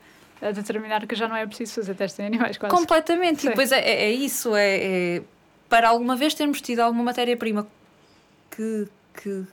a 0.40 0.52
determinar 0.52 1.06
que 1.06 1.14
já 1.14 1.28
não 1.28 1.36
é 1.36 1.46
preciso 1.46 1.74
fazer 1.74 1.94
testes 1.94 2.18
em 2.20 2.26
animais, 2.26 2.56
quase. 2.56 2.74
Completamente. 2.74 3.42
Sim. 3.42 3.48
E 3.48 3.50
depois 3.50 3.72
é, 3.72 3.80
é, 3.80 4.04
é 4.04 4.10
isso, 4.10 4.56
é, 4.56 4.76
é, 5.16 5.22
para 5.68 5.88
alguma 5.88 6.16
vez 6.16 6.32
termos 6.34 6.60
tido 6.60 6.80
alguma 6.80 7.04
matéria-prima 7.04 7.66
que, 8.60 8.88
que 9.22 9.44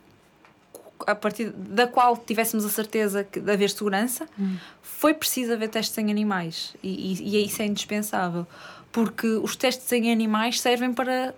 a 1.06 1.16
partir 1.16 1.52
da 1.52 1.88
qual 1.88 2.18
tivéssemos 2.18 2.66
a 2.66 2.70
certeza 2.70 3.24
que, 3.24 3.40
de 3.40 3.52
haver 3.52 3.70
segurança, 3.70 4.28
hum. 4.38 4.58
foi 4.82 5.14
preciso 5.14 5.54
haver 5.54 5.70
testes 5.70 5.98
em 5.98 6.12
animais. 6.12 6.76
E, 6.84 7.14
e, 7.14 7.38
e 7.38 7.46
isso 7.46 7.62
é 7.62 7.66
indispensável. 7.66 8.46
Porque 8.92 9.28
os 9.28 9.56
testes 9.56 9.92
em 9.92 10.12
animais 10.12 10.60
servem 10.60 10.94
para, 10.94 11.36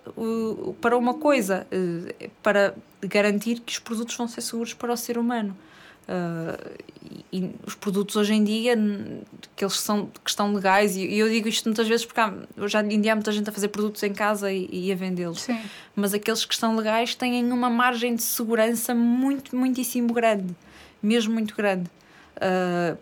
para 0.80 0.96
uma 0.96 1.14
coisa, 1.14 1.66
eh, 1.70 2.30
para 2.42 2.74
garantir 3.02 3.60
que 3.60 3.72
os 3.72 3.78
produtos 3.78 4.16
vão 4.16 4.26
ser 4.26 4.40
seguros 4.40 4.72
para 4.72 4.92
o 4.92 4.96
ser 4.96 5.18
humano. 5.18 5.54
Uh, 6.10 6.78
e, 7.32 7.50
os 7.64 7.76
produtos 7.76 8.16
hoje 8.16 8.34
em 8.34 8.42
dia 8.42 8.76
que 9.54 9.64
eles 9.64 9.78
são 9.78 10.06
que 10.06 10.28
estão 10.28 10.52
legais 10.52 10.96
e, 10.96 11.16
eu 11.16 11.28
digo 11.28 11.46
isto 11.46 11.66
muitas 11.66 11.86
vezes 11.86 12.04
porque 12.04 12.18
há, 12.18 12.34
hoje 12.56 12.76
em 12.78 13.00
dia 13.00 13.12
há 13.12 13.14
muita 13.14 13.30
gente 13.30 13.48
a 13.48 13.52
fazer 13.52 13.68
produtos 13.68 14.02
em 14.02 14.12
casa 14.12 14.50
e, 14.50 14.68
e 14.72 14.92
a 14.92 14.96
vendê-los. 14.96 15.46
Mas 15.94 16.12
aqueles 16.12 16.44
que 16.44 16.52
estão 16.52 16.74
legais 16.74 17.14
têm 17.14 17.44
uma 17.52 17.70
margem 17.70 18.16
de 18.16 18.22
segurança 18.22 18.94
muito 18.94 19.54
muitíssimo 19.54 20.12
grande 20.12 20.54
mesmo 21.02 21.32
muito 21.32 21.54
grande. 21.54 21.90
Uh, 22.36 22.98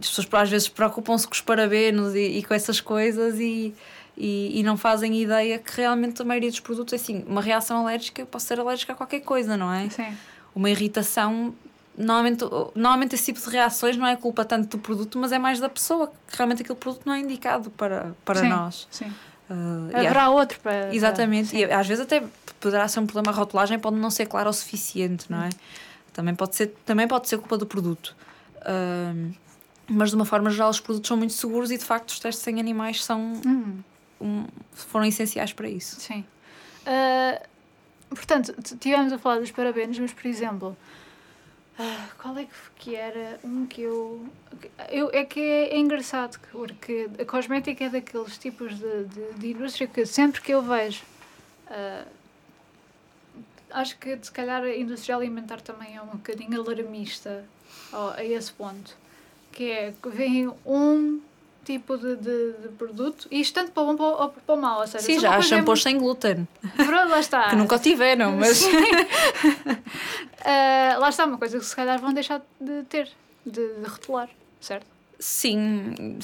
as 0.00 0.08
pessoas 0.08 0.28
às 0.32 0.50
vezes 0.50 0.68
preocupam-se 0.68 1.26
com 1.26 1.32
os 1.32 1.40
parabenos 1.40 2.14
e, 2.14 2.38
e 2.38 2.42
com 2.42 2.52
essas 2.52 2.80
coisas 2.80 3.38
e, 3.38 3.74
e, 4.16 4.60
e, 4.60 4.62
não 4.62 4.76
fazem 4.76 5.22
ideia 5.22 5.58
que 5.58 5.80
realmente 5.80 6.20
a 6.20 6.24
maioria 6.24 6.50
dos 6.50 6.60
produtos 6.60 6.92
é 6.92 6.96
assim 6.96 7.24
uma 7.26 7.40
reação 7.40 7.78
alérgica 7.78 8.20
eu 8.20 8.26
posso 8.26 8.46
ser 8.46 8.60
alérgica 8.60 8.92
a 8.92 8.96
qualquer 8.96 9.20
coisa 9.20 9.56
não 9.56 9.72
é? 9.72 9.88
Sim. 9.88 10.14
uma 10.54 10.68
irritação 10.68 11.54
normalmente, 11.96 12.44
normalmente 12.74 13.14
esse 13.14 13.26
tipo 13.26 13.40
de 13.40 13.50
reações 13.50 13.96
não 13.96 14.06
é 14.06 14.16
culpa 14.16 14.44
tanto 14.44 14.76
do 14.76 14.78
produto, 14.82 15.18
mas 15.18 15.32
é 15.32 15.38
mais 15.38 15.60
da 15.60 15.68
pessoa, 15.68 16.12
que 16.28 16.36
realmente 16.36 16.62
aquele 16.62 16.78
produto 16.78 17.02
não 17.04 17.14
é 17.14 17.20
indicado 17.20 17.70
para, 17.70 18.14
para 18.24 18.40
sim, 18.40 18.48
nós. 18.48 18.88
Sim. 18.90 19.12
Uh, 19.50 19.90
Haverá 19.96 20.30
outro 20.30 20.58
para. 20.60 20.94
Exatamente, 20.94 21.50
para, 21.50 21.58
e 21.58 21.64
às 21.72 21.86
vezes 21.86 22.02
até 22.04 22.22
poderá 22.60 22.88
ser 22.88 23.00
um 23.00 23.06
problema, 23.06 23.30
a 23.34 23.38
rotulagem 23.38 23.78
pode 23.78 23.96
não 23.96 24.10
ser 24.10 24.26
clara 24.26 24.48
o 24.48 24.52
suficiente, 24.52 25.30
não 25.30 25.42
é? 25.42 25.50
Também 26.12 26.34
pode 26.34 26.56
ser, 26.56 26.68
também 26.86 27.06
pode 27.08 27.28
ser 27.28 27.38
culpa 27.38 27.58
do 27.58 27.66
produto. 27.66 28.14
Uh, 28.58 29.32
mas 29.88 30.10
de 30.10 30.16
uma 30.16 30.24
forma 30.24 30.48
geral, 30.50 30.70
os 30.70 30.80
produtos 30.80 31.08
são 31.08 31.16
muito 31.16 31.32
seguros 31.32 31.70
e 31.70 31.76
de 31.76 31.84
facto 31.84 32.10
os 32.10 32.18
testes 32.20 32.46
em 32.46 32.58
animais 32.60 33.04
são, 33.04 33.34
Hum, 33.44 33.80
um, 34.20 34.44
foram 34.72 35.04
essenciais 35.04 35.52
para 35.52 35.68
isso. 35.68 36.00
sim. 36.00 36.24
Ah, 36.86 37.42
portanto, 38.08 38.54
tivemos 38.78 39.12
a 39.12 39.18
falar 39.18 39.40
dos 39.40 39.50
parabéns, 39.50 39.98
mas 39.98 40.12
por 40.12 40.26
exemplo, 40.26 40.76
ah, 41.78 42.08
qual 42.18 42.36
é 42.36 42.46
que 42.76 42.94
era 42.94 43.40
um 43.42 43.66
que 43.66 43.82
eu. 43.82 44.26
eu 44.90 45.10
é 45.12 45.24
que 45.24 45.40
é, 45.40 45.74
é 45.74 45.78
engraçado, 45.78 46.38
porque 46.50 47.08
a 47.18 47.24
cosmética 47.24 47.84
é 47.84 47.88
daqueles 47.88 48.36
tipos 48.38 48.78
de, 48.78 49.04
de, 49.04 49.32
de 49.34 49.50
indústria 49.52 49.86
que 49.86 50.04
sempre 50.04 50.40
que 50.40 50.52
eu 50.52 50.62
vejo. 50.62 51.02
ah, 51.68 52.04
acho 53.70 53.96
que 53.98 54.18
se 54.22 54.30
calhar 54.30 54.62
a 54.62 54.76
indústria 54.76 55.16
alimentar 55.16 55.60
também 55.60 55.96
é 55.96 56.02
um 56.02 56.06
bocadinho 56.06 56.60
alarmista 56.60 57.44
ó, 57.92 58.10
a 58.10 58.24
esse 58.24 58.52
ponto. 58.52 58.96
Que 59.50 59.70
é 59.70 59.94
que 60.02 60.08
vem 60.08 60.48
um 60.64 61.20
tipo 61.64 61.96
de, 61.96 62.16
de, 62.16 62.52
de 62.62 62.68
produto, 62.78 63.28
e 63.30 63.40
isto 63.40 63.54
tanto 63.54 63.72
para 63.72 63.82
o 63.82 63.86
bom 63.86 63.96
para 63.96 64.24
o, 64.26 64.28
para 64.28 64.54
o 64.54 64.58
mau, 64.58 64.80
ou 64.80 64.86
seja, 64.86 65.04
Sim, 65.04 65.18
já 65.18 65.36
há 65.36 65.42
shampoos 65.42 65.82
sem 65.82 65.98
glúten, 65.98 66.46
Pronto, 66.76 67.08
lá 67.08 67.20
está. 67.20 67.48
que 67.50 67.56
nunca 67.56 67.76
o 67.76 67.78
tiveram, 67.78 68.36
mas. 68.36 68.64
Ah, 70.44 70.96
lá 71.00 71.08
está, 71.08 71.24
uma 71.24 71.38
coisa 71.38 71.58
que 71.58 71.64
se 71.64 71.74
calhar 71.74 72.00
vão 72.00 72.12
deixar 72.12 72.42
de 72.60 72.82
ter, 72.84 73.08
de, 73.46 73.74
de 73.74 73.88
rotular, 73.88 74.28
certo? 74.60 74.86
Sim, 75.18 76.18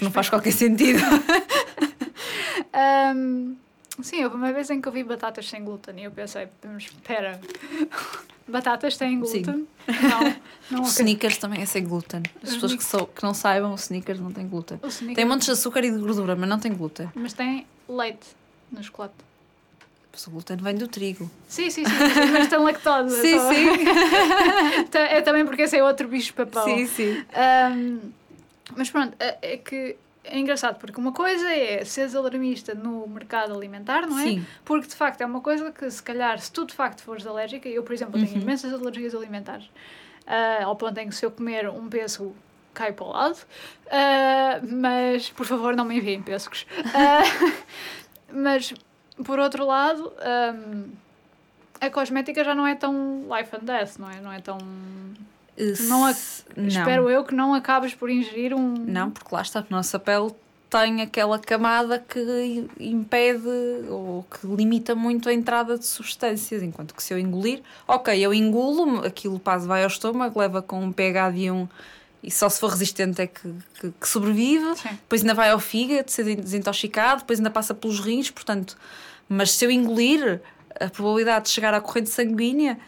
não 0.00 0.10
faz 0.10 0.28
qualquer 0.28 0.52
sentido. 0.52 1.00
Ahm, 2.72 3.54
sim, 4.02 4.24
houve 4.24 4.36
uma 4.36 4.52
vez 4.52 4.68
em 4.70 4.80
que 4.80 4.88
eu 4.88 4.92
vi 4.92 5.04
batatas 5.04 5.48
sem 5.48 5.62
glúten 5.62 6.00
e 6.00 6.04
eu 6.04 6.10
pensei, 6.10 6.48
mas 6.64 6.84
espera, 6.84 7.40
batatas 8.52 8.96
têm 8.96 9.18
glúten? 9.18 9.66
Não, 10.70 10.80
não 10.80 10.82
sneakers 10.84 11.38
também 11.38 11.60
é 11.60 11.66
sem 11.66 11.84
glúten. 11.84 12.22
As 12.42 12.54
pessoas 12.54 12.74
que, 12.76 12.84
sou, 12.84 13.06
que 13.08 13.22
não 13.24 13.34
saibam, 13.34 13.72
o 13.72 13.74
sneakers 13.74 14.20
não 14.20 14.30
tem 14.30 14.46
glúten. 14.46 14.78
Tem 15.14 15.24
montes 15.24 15.46
de 15.46 15.52
açúcar 15.52 15.84
e 15.84 15.90
de 15.90 15.98
gordura, 15.98 16.36
mas 16.36 16.48
não 16.48 16.58
tem 16.60 16.72
glúten. 16.72 17.10
Mas 17.16 17.32
tem 17.32 17.66
leite 17.88 18.28
no 18.70 18.80
chocolate. 18.82 19.14
Mas 20.12 20.24
o 20.26 20.30
glúten 20.30 20.56
vem 20.58 20.74
do 20.76 20.86
trigo. 20.86 21.28
Sim, 21.48 21.68
sim, 21.70 21.84
sim, 21.84 21.90
sim, 21.90 22.30
mas 22.32 22.46
tem 22.48 22.58
lactose. 22.60 23.20
Sim, 23.22 23.38
só- 23.38 23.52
sim. 23.52 24.84
Ta- 24.90 24.98
é 25.00 25.20
também 25.22 25.44
porque 25.44 25.62
esse 25.62 25.76
é 25.76 25.82
outro 25.82 26.06
bicho 26.06 26.32
papão. 26.34 26.64
Sim, 26.64 26.86
sim. 26.86 27.24
Ahm, 27.34 27.98
mas 28.76 28.88
pronto, 28.90 29.14
é, 29.18 29.38
é 29.42 29.56
que 29.56 29.96
é 30.24 30.38
engraçado, 30.38 30.78
porque 30.78 30.98
uma 31.00 31.12
coisa 31.12 31.52
é 31.52 31.84
seres 31.84 32.14
alarmista 32.14 32.74
no 32.74 33.06
mercado 33.08 33.54
alimentar, 33.54 34.06
não 34.06 34.18
é? 34.18 34.22
Sim. 34.24 34.46
Porque 34.64 34.86
de 34.88 34.94
facto 34.94 35.20
é 35.20 35.26
uma 35.26 35.40
coisa 35.40 35.70
que, 35.72 35.90
se 35.90 36.02
calhar, 36.02 36.38
se 36.38 36.50
tu 36.52 36.64
de 36.64 36.74
facto 36.74 37.02
fores 37.02 37.26
alérgica, 37.26 37.68
eu, 37.68 37.82
por 37.82 37.92
exemplo, 37.92 38.18
tenho 38.20 38.34
Uhum. 38.36 38.42
imensas 38.42 38.72
alergias 38.72 39.14
alimentares, 39.14 39.68
ah, 40.26 40.64
ao 40.64 40.76
ponto 40.76 40.96
em 40.98 41.08
que 41.08 41.14
se 41.14 41.24
eu 41.26 41.30
comer 41.30 41.68
um 41.68 41.88
pêssego 41.88 42.34
cai 42.74 42.92
para 42.92 43.04
o 43.04 43.10
lado, 43.10 43.38
Ah, 43.90 44.60
mas 44.62 45.28
por 45.30 45.44
favor 45.46 45.74
não 45.76 45.84
me 45.84 45.96
enviem 45.98 46.22
pêssegos. 46.22 46.66
Ah, 46.94 47.22
mas 48.32 48.72
por 49.24 49.38
outro 49.38 49.66
lado, 49.66 50.12
ahm, 50.20 50.90
a 51.80 51.90
cosmética 51.90 52.42
já 52.44 52.54
não 52.54 52.66
é 52.66 52.74
tão 52.74 53.24
life 53.36 53.54
and 53.54 53.64
death, 53.64 53.98
não 53.98 54.08
é? 54.10 54.20
Não 54.20 54.32
é 54.32 54.40
tão. 54.40 54.56
Não 55.88 56.04
a- 56.06 56.14
Não. 56.56 56.68
Espero 56.68 57.08
eu 57.10 57.24
que 57.24 57.34
não 57.34 57.54
acabes 57.54 57.94
por 57.94 58.10
ingerir 58.10 58.54
um. 58.54 58.74
Não, 58.74 59.10
porque 59.10 59.34
lá 59.34 59.42
está, 59.42 59.60
a 59.60 59.64
nossa 59.70 59.98
pele 59.98 60.30
tem 60.68 61.02
aquela 61.02 61.38
camada 61.38 61.98
que 61.98 62.66
impede 62.80 63.46
ou 63.90 64.24
que 64.30 64.46
limita 64.46 64.94
muito 64.94 65.28
a 65.28 65.32
entrada 65.34 65.76
de 65.78 65.84
substâncias, 65.84 66.62
enquanto 66.62 66.94
que 66.94 67.02
se 67.02 67.12
eu 67.12 67.18
engolir, 67.18 67.60
ok, 67.86 68.18
eu 68.18 68.32
engulo, 68.32 69.04
aquilo 69.04 69.38
passa, 69.38 69.66
vai 69.66 69.82
ao 69.82 69.88
estômago, 69.88 70.40
leva 70.40 70.62
com 70.62 70.82
um 70.82 70.90
pH 70.92 71.30
de 71.30 71.50
1 71.50 71.68
e 72.22 72.30
só 72.30 72.48
se 72.48 72.58
for 72.60 72.70
resistente 72.70 73.20
é 73.20 73.26
que, 73.26 73.52
que, 73.80 73.90
que 74.00 74.08
sobrevive, 74.08 74.76
Sim. 74.76 74.90
depois 74.90 75.20
ainda 75.22 75.34
vai 75.34 75.50
ao 75.50 75.58
fígado, 75.60 76.10
ser 76.10 76.36
desintoxicado, 76.36 77.20
depois 77.20 77.38
ainda 77.38 77.50
passa 77.50 77.74
pelos 77.74 78.00
rins, 78.00 78.30
portanto, 78.30 78.76
mas 79.28 79.50
se 79.52 79.64
eu 79.66 79.70
engolir, 79.70 80.40
a 80.80 80.88
probabilidade 80.88 81.46
de 81.46 81.50
chegar 81.50 81.74
à 81.74 81.80
corrente 81.82 82.08
sanguínea 82.08 82.78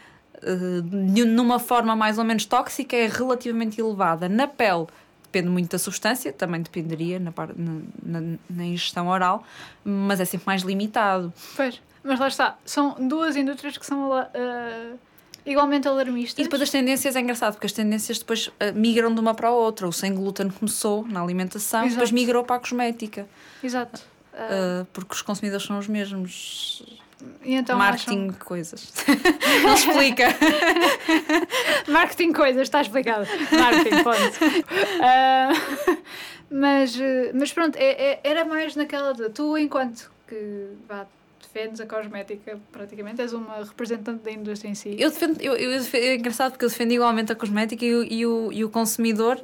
de- 1.13 1.25
numa 1.25 1.59
forma 1.59 1.95
mais 1.95 2.17
ou 2.17 2.23
menos 2.23 2.45
tóxica 2.45 2.95
é 2.95 3.07
relativamente 3.07 3.79
elevada. 3.81 4.27
Na 4.29 4.47
pele, 4.47 4.85
depende 5.23 5.49
muito 5.49 5.71
da 5.71 5.79
substância, 5.79 6.31
também 6.31 6.61
dependeria 6.61 7.19
na, 7.19 7.31
par- 7.31 7.53
na, 7.55 7.81
na, 8.21 8.37
na 8.49 8.65
ingestão 8.65 9.07
oral, 9.07 9.43
mas 9.83 10.19
é 10.19 10.25
sempre 10.25 10.45
mais 10.47 10.61
limitado. 10.61 11.33
Pois, 11.55 11.81
mas 12.03 12.19
lá 12.19 12.27
está. 12.27 12.57
São 12.65 12.95
duas 13.07 13.35
indústrias 13.35 13.77
que 13.77 13.85
são 13.85 14.13
ah, 14.13 14.27
igualmente 15.45 15.87
alarmistas. 15.87 16.39
E 16.39 16.43
depois 16.43 16.61
as 16.61 16.69
tendências 16.69 17.15
é 17.15 17.19
engraçado, 17.19 17.53
porque 17.53 17.65
as 17.67 17.73
tendências 17.73 18.19
depois 18.19 18.49
eh, 18.59 18.71
migram 18.71 19.13
de 19.13 19.19
uma 19.19 19.33
para 19.33 19.47
a 19.49 19.51
outra. 19.51 19.87
O 19.87 19.91
sem 19.93 20.13
glúten 20.13 20.49
começou 20.49 21.05
na 21.07 21.21
alimentação, 21.21 21.81
Exato. 21.81 21.91
depois 21.95 22.11
migrou 22.11 22.43
para 22.43 22.55
a 22.55 22.59
cosmética, 22.59 23.27
Exato. 23.63 24.01
Ah, 24.33 24.47
eh, 24.81 24.85
porque 24.93 25.13
os 25.15 25.21
consumidores 25.21 25.65
são 25.65 25.77
os 25.79 25.87
mesmos. 25.87 26.83
Então 27.43 27.77
Marketing, 27.77 28.29
coisas. 28.31 28.93
Não 29.63 29.73
explica. 29.73 30.27
acham- 30.27 31.87
Marketing 31.93 32.31
coisas, 32.31 32.63
está 32.63 32.81
explicado. 32.81 33.27
Marketing, 33.51 34.03
ponto. 34.03 34.65
Ah, 35.01 35.51
mas, 36.49 36.97
mas 37.33 37.51
pronto, 37.51 37.75
é- 37.77 38.11
é- 38.13 38.19
era 38.23 38.45
mais 38.45 38.75
naquela 38.75 39.13
de 39.13 39.29
tu, 39.29 39.57
enquanto 39.57 40.11
que 40.27 40.67
vá, 40.87 41.05
defendes 41.41 41.79
a 41.81 41.85
cosmética, 41.85 42.59
praticamente 42.71 43.21
és 43.21 43.33
uma 43.33 43.57
representante 43.63 44.23
da 44.23 44.31
indústria 44.31 44.69
em 44.69 44.75
si. 44.75 44.95
Eu 44.99 45.09
defendo, 45.09 45.41
eu, 45.41 45.55
eu 45.55 45.81
é 45.93 46.15
engraçado 46.15 46.51
porque 46.51 46.65
eu 46.65 46.69
defendo 46.69 46.91
igualmente 46.91 47.31
a 47.31 47.35
cosmética 47.35 47.83
e 47.85 47.95
o, 47.95 48.03
e 48.03 48.25
o, 48.25 48.51
e 48.51 48.63
o 48.65 48.69
consumidor 48.69 49.39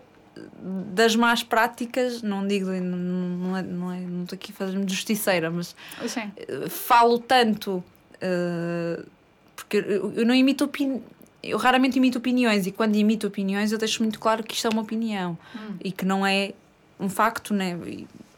das 0.93 1.15
más 1.15 1.43
práticas, 1.43 2.21
não 2.21 2.47
digo, 2.47 2.71
não, 2.71 2.97
não, 2.97 3.57
é, 3.57 3.61
não, 3.61 3.91
é, 3.91 3.99
não 3.99 4.23
estou 4.23 4.35
aqui 4.35 4.51
a 4.51 4.55
fazer-me 4.55 4.87
justiceira, 4.87 5.51
mas 5.51 5.75
Sim, 6.07 6.31
eh, 6.37 6.69
falo 6.69 7.19
tanto 7.19 7.83
eh, 8.21 9.03
porque 9.55 9.77
eu, 9.77 10.13
eu 10.13 10.25
não 10.25 10.33
imito 10.33 10.63
opini 10.65 11.01
eu 11.43 11.57
raramente 11.57 11.97
imito 11.97 12.19
opiniões 12.19 12.67
e 12.67 12.71
quando 12.71 12.95
imito 12.95 13.25
opiniões 13.25 13.71
eu 13.71 13.77
deixo 13.79 14.03
muito 14.03 14.19
claro 14.19 14.43
que 14.43 14.53
isto 14.53 14.67
é 14.67 14.69
uma 14.69 14.83
opinião 14.83 15.35
Hum. 15.55 15.75
e 15.83 15.91
que 15.91 16.05
não 16.05 16.23
é 16.25 16.53
um 16.99 17.09
facto, 17.09 17.51
né? 17.51 17.75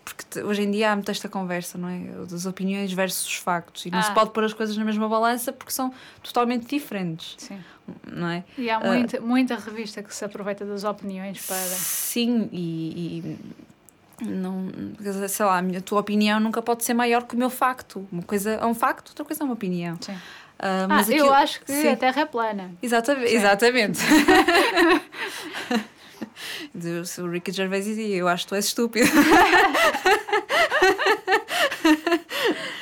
Porque 0.06 0.42
hoje 0.42 0.64
em 0.64 0.70
dia 0.72 0.92
há 0.92 0.96
muita 0.96 1.12
esta 1.12 1.30
conversa, 1.30 1.78
não 1.78 1.88
é? 1.88 2.00
Das 2.30 2.46
opiniões 2.46 2.92
versus 2.92 3.26
os 3.26 3.36
factos. 3.36 3.86
E 3.86 3.90
não 3.92 4.02
se 4.02 4.10
Ah. 4.10 4.14
pode 4.14 4.32
pôr 4.32 4.44
as 4.44 4.54
coisas 4.54 4.76
na 4.76 4.84
mesma 4.84 5.08
balança 5.08 5.54
porque 5.54 5.72
são 5.72 5.94
totalmente 6.22 6.68
diferentes, 6.68 7.36
sim. 7.38 7.58
não 8.12 8.28
é? 8.28 8.44
E 8.58 8.70
há 8.70 8.80
muita, 8.82 9.22
muita 9.22 9.56
revista 9.56 10.04
que 10.04 10.14
se 10.14 10.26
aproveita 10.26 10.66
das 10.66 10.84
opiniões 10.84 11.46
para. 11.46 11.56
Sim, 11.58 12.50
e, 12.52 13.38
e 14.22 14.26
não, 14.26 14.68
sei 15.30 15.46
lá, 15.46 15.58
a 15.58 15.62
minha- 15.62 15.80
a 15.80 15.82
tua 15.82 16.02
opinião 16.02 16.40
nunca 16.40 16.62
pode 16.62 16.84
ser 16.84 16.94
maior 16.94 17.24
que 17.24 17.36
o 17.36 17.38
meu 17.38 17.50
facto. 17.50 18.06
Uma 18.12 18.24
coisa 18.24 18.52
é 18.52 18.66
um 18.66 18.74
facto, 18.76 19.10
outra 19.10 19.24
coisa 19.24 19.42
é 19.42 19.46
uma 19.46 19.54
opinião. 19.54 19.98
Sim. 20.02 20.16
Ah, 20.60 20.84
Ah, 20.84 20.88
mas 20.88 21.10
eu 21.10 21.16
aquilo- 21.16 21.34
acho 21.34 21.62
que 21.62 21.72
sim. 21.74 21.88
a 21.90 21.96
Terra 21.98 22.22
é 22.22 22.26
plana. 22.26 22.72
Exatamente. 22.82 23.30
Sim. 23.30 23.36
exatamente. 23.36 24.00
Se 27.06 27.22
o 27.22 27.30
Ricky 27.30 27.52
Gervais 27.52 27.86
dizia, 27.86 28.16
eu 28.16 28.28
acho 28.28 28.46
que 28.46 28.50
tu 28.50 28.56
és 28.56 28.66
estúpido. 28.66 29.08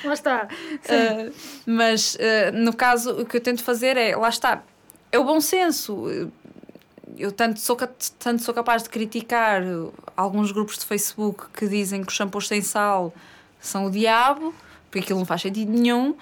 Lá 0.04 0.14
está. 0.14 0.48
Uh, 0.48 1.34
mas 1.66 2.16
uh, 2.16 2.52
no 2.54 2.74
caso, 2.74 3.22
o 3.22 3.26
que 3.26 3.38
eu 3.38 3.42
tento 3.42 3.64
fazer 3.64 3.98
é, 3.98 4.16
lá 4.16 4.30
está, 4.30 4.64
é 5.12 5.20
o 5.20 5.24
bom 5.24 5.40
senso. 5.40 6.32
Eu 7.18 7.32
tanto 7.32 7.60
sou, 7.60 7.78
tanto 8.18 8.42
sou 8.42 8.54
capaz 8.54 8.84
de 8.84 8.90
criticar 8.90 9.62
alguns 10.16 10.52
grupos 10.52 10.78
de 10.78 10.86
Facebook 10.86 11.46
que 11.54 11.68
dizem 11.68 12.02
que 12.02 12.08
os 12.08 12.16
shampoos 12.16 12.48
sem 12.48 12.62
sal 12.62 13.14
são 13.60 13.86
o 13.86 13.92
diabo, 13.92 14.56
porque 14.90 15.00
aquilo 15.00 15.20
não 15.20 15.26
faz 15.26 15.42
sentido 15.42 15.72
nenhum, 15.72 16.16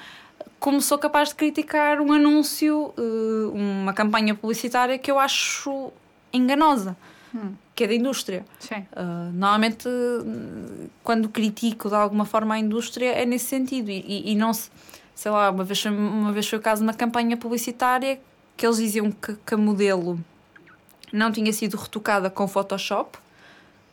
como 0.59 0.82
sou 0.82 0.97
capaz 0.97 1.30
de 1.30 1.36
criticar 1.36 2.01
um 2.01 2.11
anúncio, 2.11 2.93
uh, 2.97 3.51
uma 3.53 3.93
campanha 3.93 4.36
publicitária 4.36 4.97
que 4.97 5.09
eu 5.09 5.17
acho 5.17 5.91
enganosa, 6.34 6.97
Hum. 7.34 7.53
que 7.75 7.84
é 7.84 7.88
da 7.88 7.93
indústria. 7.93 8.43
Uh, 8.71 9.32
normalmente, 9.34 9.88
quando 11.03 11.30
critico 11.30 11.89
de 11.89 11.95
alguma 11.95 12.25
forma 12.25 12.55
a 12.55 12.59
indústria, 12.59 13.11
é 13.11 13.25
nesse 13.25 13.45
sentido. 13.45 13.89
E, 13.89 13.99
e- 13.99 14.32
e 14.32 14.36
não 14.36 14.53
se, 14.53 14.69
sei 15.15 15.32
lá, 15.32 15.49
uma 15.49 15.63
vez, 15.63 15.82
foi- 15.82 15.91
uma 15.91 16.32
vez 16.32 16.47
foi 16.47 16.59
o 16.59 16.61
caso 16.61 16.82
de 16.82 16.88
uma 16.88 16.93
campanha 16.93 17.38
publicitária 17.38 18.19
que 18.57 18.65
eles 18.65 18.77
diziam 18.77 19.11
que, 19.11 19.36
que 19.45 19.53
a 19.53 19.57
modelo 19.57 20.19
não 21.13 21.32
tinha 21.32 21.51
sido 21.53 21.77
retocada 21.77 22.30
com 22.30 22.47
Photoshop, 22.47 23.17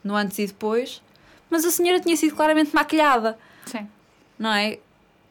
no 0.03 0.15
antes 0.15 0.39
e 0.39 0.47
depois, 0.47 1.03
mas 1.51 1.65
a 1.65 1.71
senhora 1.71 2.01
tinha 2.01 2.17
sido 2.17 2.35
claramente 2.35 2.75
maquilhada, 2.75 3.39
Sim. 3.65 3.87
não 4.39 4.53
é? 4.53 4.79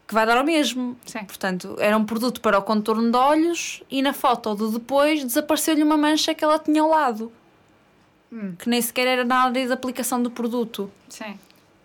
Que 0.08 0.14
vai 0.14 0.26
dar 0.26 0.38
ao 0.38 0.44
mesmo. 0.44 0.96
Sim. 1.06 1.24
Portanto, 1.26 1.76
era 1.80 1.98
um 1.98 2.06
produto 2.06 2.40
para 2.42 2.58
o 2.58 2.62
contorno 2.62 3.10
de 3.12 3.18
olhos 3.18 3.82
e 3.90 4.02
na 4.02 4.14
foto 4.14 4.54
do 4.56 4.70
depois 4.72 5.24
desapareceu-lhe 5.24 5.82
uma 5.84 5.98
mancha 5.98 6.34
que 6.34 6.44
ela 6.44 6.60
tinha 6.60 6.82
ao 6.82 6.90
lado, 6.90 7.32
Hum. 8.32 8.54
que 8.58 8.68
nem 8.70 8.82
sequer 8.82 9.08
era 9.08 9.24
na 9.24 9.44
área 9.44 9.66
de 9.66 9.72
aplicação 9.72 10.22
do 10.22 10.30
produto. 10.32 10.92
Sim. 11.10 11.38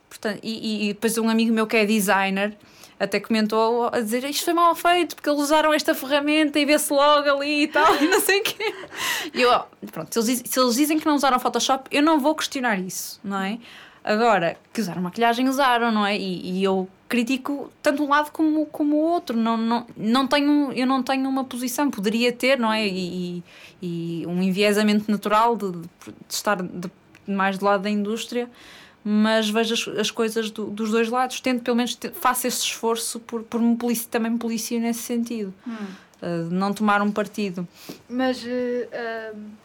Portanto, 0.09 0.41
e, 0.43 0.89
e- 0.91 0.93
depois 0.95 1.17
um 1.19 1.29
amigo 1.29 1.53
meu 1.53 1.67
que 1.67 1.77
é 1.77 1.85
designer 1.87 2.57
até 2.99 3.19
comentou 3.19 3.87
a 3.87 4.01
dizer 4.01 4.23
isto 4.25 4.45
foi 4.45 4.53
mal 4.53 4.75
feito 4.75 5.15
porque 5.17 5.31
eles 5.31 5.41
usaram 5.41 5.73
esta 5.73 5.95
ferramenta 5.95 6.59
e 6.59 6.67
vê-se 6.67 6.93
logo 6.93 7.31
ali 7.31 7.63
e 7.63 7.69
tal, 7.69 7.95
e 7.97 8.07
não 8.09 8.21
sei 8.21 8.41
o 8.41 8.43
quê. 8.43 8.75
E 9.33 9.41
eu, 9.41 9.63
pronto, 9.91 10.13
se 10.13 10.31
eles, 10.33 10.43
se 10.45 10.61
eles 10.61 10.75
dizem 10.75 10.99
que 10.99 11.07
não 11.07 11.15
usaram 11.15 11.39
Photoshop, 11.39 11.89
eu 11.91 12.03
não 12.03 12.19
vou 12.21 12.35
questionar 12.35 12.79
isso, 12.79 13.19
não 13.25 13.39
é? 13.41 13.59
Agora, 14.05 14.57
que 14.73 14.81
usaram 14.83 15.01
maquilhagem, 15.01 15.49
usaram, 15.49 15.91
não 15.93 16.05
é? 16.07 16.17
E, 16.19 16.59
e 16.59 16.65
eu 16.65 16.89
critico 17.11 17.73
tanto 17.83 18.05
um 18.05 18.09
lado 18.09 18.31
como, 18.31 18.65
como 18.67 18.95
o 18.95 19.01
outro. 19.01 19.37
Não, 19.37 19.57
não, 19.57 19.87
não 19.97 20.27
tenho, 20.29 20.73
eu 20.73 20.87
não 20.87 21.03
tenho 21.03 21.29
uma 21.29 21.45
posição, 21.45 21.91
poderia 21.91 22.33
ter, 22.33 22.57
não 22.57 22.73
é? 22.73 22.87
E, 22.87 23.43
e, 23.83 24.25
um 24.29 24.41
enviesamento 24.41 25.11
natural 25.11 25.57
de, 25.57 25.73
de 25.73 25.89
estar 26.29 26.63
de, 26.63 26.89
mais 27.27 27.59
do 27.59 27.65
lado 27.65 27.83
da 27.83 27.91
indústria, 27.91 28.49
mas 29.05 29.51
vejo 29.51 29.75
as, 29.75 29.99
as 29.99 30.11
coisas 30.13 30.53
do, 30.53 30.67
dos 30.67 30.93
dois 30.93 31.09
lados. 31.09 31.41
Tento, 31.41 31.65
pelo 31.65 31.77
menos, 31.77 31.99
faço 32.15 32.47
esse 32.47 32.63
esforço 32.63 33.19
por, 33.19 33.43
por 33.43 33.61
me 33.61 33.77
polici, 33.77 34.07
também 34.07 34.31
me 34.31 34.39
policio 34.39 34.81
nesse 34.81 35.01
sentido. 35.01 35.53
Hum. 35.67 35.75
Uh, 36.23 36.51
não 36.51 36.73
tomar 36.73 37.03
um 37.03 37.11
partido. 37.11 37.67
Mas. 38.09 38.45
Uh, 38.45 38.47
uh 39.35 39.61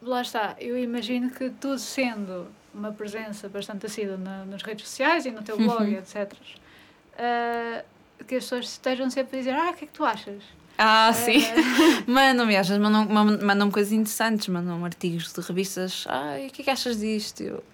lá 0.00 0.22
está, 0.22 0.56
eu 0.60 0.78
imagino 0.78 1.30
que 1.30 1.50
tu 1.50 1.78
sendo 1.78 2.46
uma 2.78 2.92
presença 2.92 3.48
bastante 3.48 3.86
assídua 3.86 4.16
na, 4.16 4.44
nas 4.44 4.62
redes 4.62 4.88
sociais 4.88 5.26
e 5.26 5.30
no 5.30 5.42
teu 5.42 5.56
blog, 5.56 5.82
uhum. 5.82 5.98
etc., 5.98 6.32
uh, 6.32 7.84
que 8.26 8.36
as 8.36 8.44
pessoas 8.44 8.66
estejam 8.66 9.10
sempre 9.10 9.36
a 9.36 9.40
dizer: 9.40 9.54
Ah, 9.54 9.70
o 9.70 9.74
que 9.74 9.84
é 9.84 9.88
que 9.88 9.92
tu 9.92 10.04
achas? 10.04 10.42
Ah, 10.78 11.10
uh, 11.10 11.14
sim. 11.14 11.42
mandam-me, 12.06 12.56
achas, 12.56 12.78
mandam, 12.78 13.04
mandam 13.04 13.70
coisas 13.70 13.92
interessantes, 13.92 14.46
mandam 14.48 14.84
artigos 14.84 15.32
de 15.32 15.40
revistas. 15.40 16.04
Ai, 16.08 16.46
o 16.46 16.50
que 16.50 16.62
é 16.62 16.64
que 16.66 16.70
achas 16.70 16.98
disto? 16.98 17.42
Eu, 17.42 17.64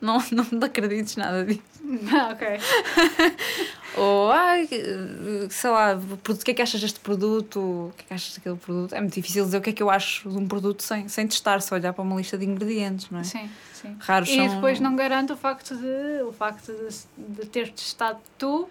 não, 0.00 0.18
não 0.30 0.66
acredites 0.66 1.16
nada 1.16 1.44
disso. 1.44 1.62
Ah, 2.12 2.30
ok. 2.32 2.46
Ou, 3.96 4.30
ai, 4.30 4.68
sei 5.48 5.70
lá, 5.70 5.94
o 5.94 6.36
que 6.36 6.50
é 6.50 6.54
que 6.54 6.60
achas 6.60 6.80
deste 6.80 7.00
produto? 7.00 7.58
O 7.58 7.92
que 7.96 8.04
é 8.04 8.08
que 8.08 8.14
achas 8.14 8.34
daquele 8.34 8.56
produto? 8.56 8.94
É 8.94 9.00
muito 9.00 9.14
difícil 9.14 9.44
dizer 9.44 9.56
o 9.56 9.60
que 9.60 9.70
é 9.70 9.72
que 9.72 9.82
eu 9.82 9.88
acho 9.88 10.28
de 10.28 10.36
um 10.36 10.46
produto 10.46 10.82
sem, 10.82 11.08
sem 11.08 11.26
testar, 11.26 11.60
só 11.62 11.76
olhar 11.76 11.94
para 11.94 12.02
uma 12.02 12.16
lista 12.16 12.36
de 12.36 12.44
ingredientes, 12.44 13.08
não 13.10 13.20
é? 13.20 13.24
Sim, 13.24 13.48
sim. 13.72 13.96
Raros 13.98 14.28
e 14.28 14.34
são... 14.36 14.48
depois 14.48 14.80
não 14.80 14.94
garante 14.96 15.32
o 15.32 15.36
facto 15.36 15.74
de, 15.74 16.22
o 16.22 16.32
facto 16.32 16.72
de, 16.72 17.34
de 17.34 17.46
ter 17.46 17.70
testado 17.70 18.18
tu. 18.36 18.68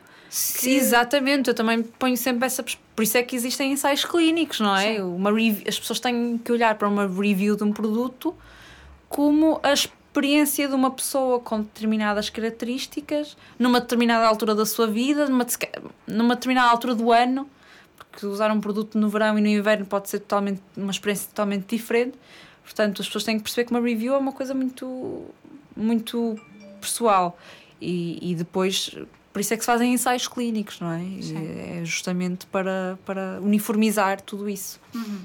Que... 0.59 0.69
Exatamente, 0.75 1.49
eu 1.49 1.55
também 1.55 1.81
ponho 1.81 2.17
sempre 2.17 2.45
essa. 2.45 2.63
Por 2.95 3.01
isso 3.01 3.17
é 3.17 3.23
que 3.23 3.35
existem 3.35 3.71
ensaios 3.71 4.05
clínicos, 4.05 4.59
não 4.59 4.75
é? 4.75 5.01
Uma 5.01 5.31
As 5.67 5.79
pessoas 5.79 5.99
têm 5.99 6.37
que 6.37 6.51
olhar 6.51 6.75
para 6.75 6.87
uma 6.87 7.07
review 7.07 7.55
de 7.55 7.63
um 7.63 7.71
produto 7.71 8.35
como 9.07 9.59
as 9.63 9.87
experiência 10.15 10.69
de 10.69 10.73
uma 10.73 10.89
pessoa 10.91 11.41
com 11.41 11.61
determinadas 11.61 12.29
características, 12.29 13.35
numa 13.59 13.81
determinada 13.81 14.25
altura 14.25 14.55
da 14.55 14.65
sua 14.65 14.87
vida, 14.87 15.27
numa, 15.27 15.45
numa 16.07 16.35
determinada 16.35 16.71
altura 16.71 16.95
do 16.95 17.11
ano, 17.11 17.49
porque 17.97 18.25
usar 18.25 18.49
um 18.49 18.61
produto 18.61 18.97
no 18.97 19.09
verão 19.09 19.37
e 19.37 19.41
no 19.41 19.47
inverno 19.47 19.85
pode 19.85 20.09
ser 20.09 20.19
totalmente 20.19 20.61
uma 20.77 20.91
experiência 20.91 21.27
totalmente 21.27 21.65
diferente. 21.67 22.17
Portanto, 22.63 23.01
as 23.01 23.07
pessoas 23.07 23.25
têm 23.25 23.37
que 23.37 23.43
perceber 23.43 23.65
que 23.65 23.71
uma 23.71 23.81
review 23.81 24.13
é 24.13 24.17
uma 24.17 24.31
coisa 24.31 24.53
muito, 24.53 25.25
muito 25.75 26.39
pessoal. 26.79 27.37
E, 27.81 28.17
e 28.31 28.35
depois, 28.35 28.95
por 29.33 29.41
isso 29.41 29.53
é 29.53 29.57
que 29.57 29.63
se 29.63 29.67
fazem 29.67 29.93
ensaios 29.93 30.29
clínicos, 30.29 30.79
não 30.79 30.93
é? 30.93 31.03
É 31.81 31.85
justamente 31.85 32.45
para, 32.45 32.97
para 33.05 33.39
uniformizar 33.41 34.21
tudo 34.21 34.49
isso. 34.49 34.79
Uhum. 34.93 35.19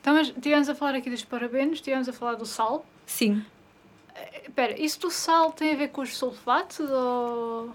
Então, 0.00 0.14
mas 0.14 0.28
estivemos 0.28 0.68
a 0.68 0.74
falar 0.74 0.96
aqui 0.96 1.08
dos 1.08 1.24
parabéns, 1.24 1.74
estivemos 1.74 2.08
a 2.08 2.12
falar 2.12 2.34
do 2.34 2.44
sal. 2.44 2.84
Sim. 3.06 3.44
Espera, 4.46 4.80
isso 4.80 5.00
do 5.00 5.10
sal 5.10 5.52
tem 5.52 5.72
a 5.72 5.76
ver 5.76 5.88
com 5.88 6.02
os 6.02 6.16
sulfatos 6.16 6.90
ou 6.90 7.70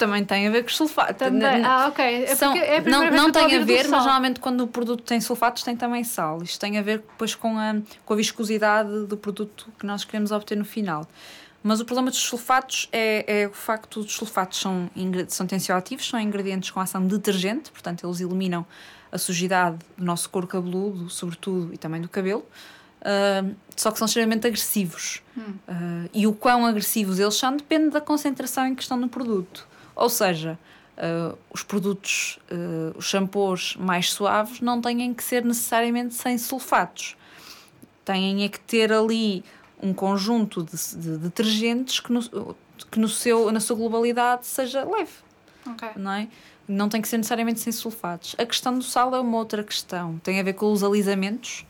também 0.00 0.24
tem 0.24 0.48
a 0.48 0.50
ver 0.50 0.62
com 0.62 0.68
os 0.68 0.76
sulfatos. 0.78 1.16
Também. 1.18 1.62
Ah, 1.62 1.88
ok. 1.88 2.24
É 2.24 2.34
São, 2.34 2.56
é 2.56 2.80
não 2.80 3.10
não 3.10 3.30
tem 3.30 3.54
a 3.54 3.62
ver, 3.62 3.86
mas 3.86 4.02
normalmente 4.02 4.40
quando 4.40 4.62
o 4.62 4.66
produto 4.66 5.02
tem 5.02 5.20
sulfatos 5.20 5.62
tem 5.62 5.76
também 5.76 6.02
sal. 6.04 6.42
Isto 6.42 6.58
tem 6.58 6.78
a 6.78 6.82
ver 6.82 7.00
depois 7.00 7.34
com 7.34 7.58
a, 7.58 7.76
com 8.06 8.14
a 8.14 8.16
viscosidade 8.16 9.04
do 9.04 9.16
produto 9.18 9.68
que 9.78 9.84
nós 9.84 10.02
queremos 10.02 10.32
obter 10.32 10.56
no 10.56 10.64
final. 10.64 11.06
Mas 11.62 11.80
o 11.80 11.84
problema 11.84 12.10
dos 12.10 12.20
sulfatos 12.20 12.88
é, 12.90 13.42
é 13.42 13.46
o 13.46 13.52
facto 13.52 14.02
dos 14.02 14.14
sulfatos 14.14 14.58
são, 14.58 14.88
são 15.28 15.46
tensioativos, 15.46 16.08
são 16.08 16.18
ingredientes 16.18 16.70
com 16.70 16.80
ação 16.80 17.06
detergente, 17.06 17.70
portanto 17.70 18.06
eles 18.06 18.20
eliminam 18.20 18.64
a 19.12 19.18
sujidade 19.18 19.76
do 19.98 20.04
nosso 20.04 20.30
couro 20.30 20.46
cabeludo, 20.46 21.10
sobretudo, 21.10 21.74
e 21.74 21.76
também 21.76 22.00
do 22.00 22.08
cabelo. 22.08 22.46
Uh, 23.00 23.54
só 23.74 23.90
que 23.90 23.98
são 23.98 24.06
extremamente 24.06 24.46
agressivos. 24.46 25.22
Hum. 25.36 25.54
Uh, 25.66 26.10
e 26.12 26.26
o 26.26 26.32
quão 26.32 26.66
agressivos 26.66 27.18
eles 27.18 27.34
são 27.34 27.56
depende 27.56 27.90
da 27.90 28.00
concentração 28.00 28.66
em 28.66 28.74
que 28.74 28.82
estão 28.82 28.96
no 28.96 29.08
produto. 29.08 29.66
Ou 29.96 30.08
seja, 30.08 30.58
uh, 30.96 31.36
os 31.50 31.62
produtos, 31.62 32.38
os 32.96 33.06
shampoos 33.06 33.76
mais 33.76 34.12
suaves 34.12 34.60
não 34.60 34.80
têm 34.80 35.12
que 35.14 35.24
ser 35.24 35.44
necessariamente 35.44 36.14
sem 36.14 36.36
sulfatos. 36.36 37.16
Têm 38.04 38.44
é 38.44 38.48
que 38.48 38.60
ter 38.60 38.92
ali 38.92 39.44
um 39.82 39.94
conjunto 39.94 40.62
de, 40.62 40.96
de 40.96 41.18
detergentes 41.18 42.00
que, 42.00 42.12
no, 42.12 42.56
que 42.90 42.98
no 42.98 43.08
seu, 43.08 43.50
na 43.50 43.60
sua 43.60 43.76
globalidade 43.76 44.46
seja 44.46 44.84
leve. 44.84 45.12
Okay. 45.66 45.90
Não 45.96 46.12
é? 46.12 46.28
Não 46.68 46.88
tem 46.88 47.00
que 47.00 47.08
ser 47.08 47.16
necessariamente 47.16 47.60
sem 47.60 47.72
sulfatos. 47.72 48.34
A 48.38 48.44
questão 48.44 48.78
do 48.78 48.84
sal 48.84 49.14
é 49.14 49.20
uma 49.20 49.38
outra 49.38 49.64
questão. 49.64 50.18
Tem 50.22 50.38
a 50.38 50.42
ver 50.42 50.52
com 50.52 50.72
os 50.72 50.82
alisamentos 50.82 51.64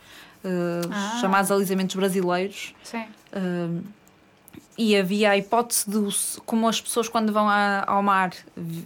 uh, 0.44 0.90
ah. 0.90 1.18
chamados 1.20 1.50
alisamentos 1.50 1.96
brasileiros. 1.96 2.74
Sim. 2.82 3.04
Uh, 3.32 3.82
e 4.76 4.96
havia 4.96 5.32
a 5.32 5.36
hipótese 5.36 5.90
de, 5.90 6.40
como 6.46 6.66
as 6.66 6.80
pessoas 6.80 7.06
quando 7.06 7.32
vão 7.32 7.46
a, 7.48 7.84
ao 7.86 8.02
mar 8.02 8.32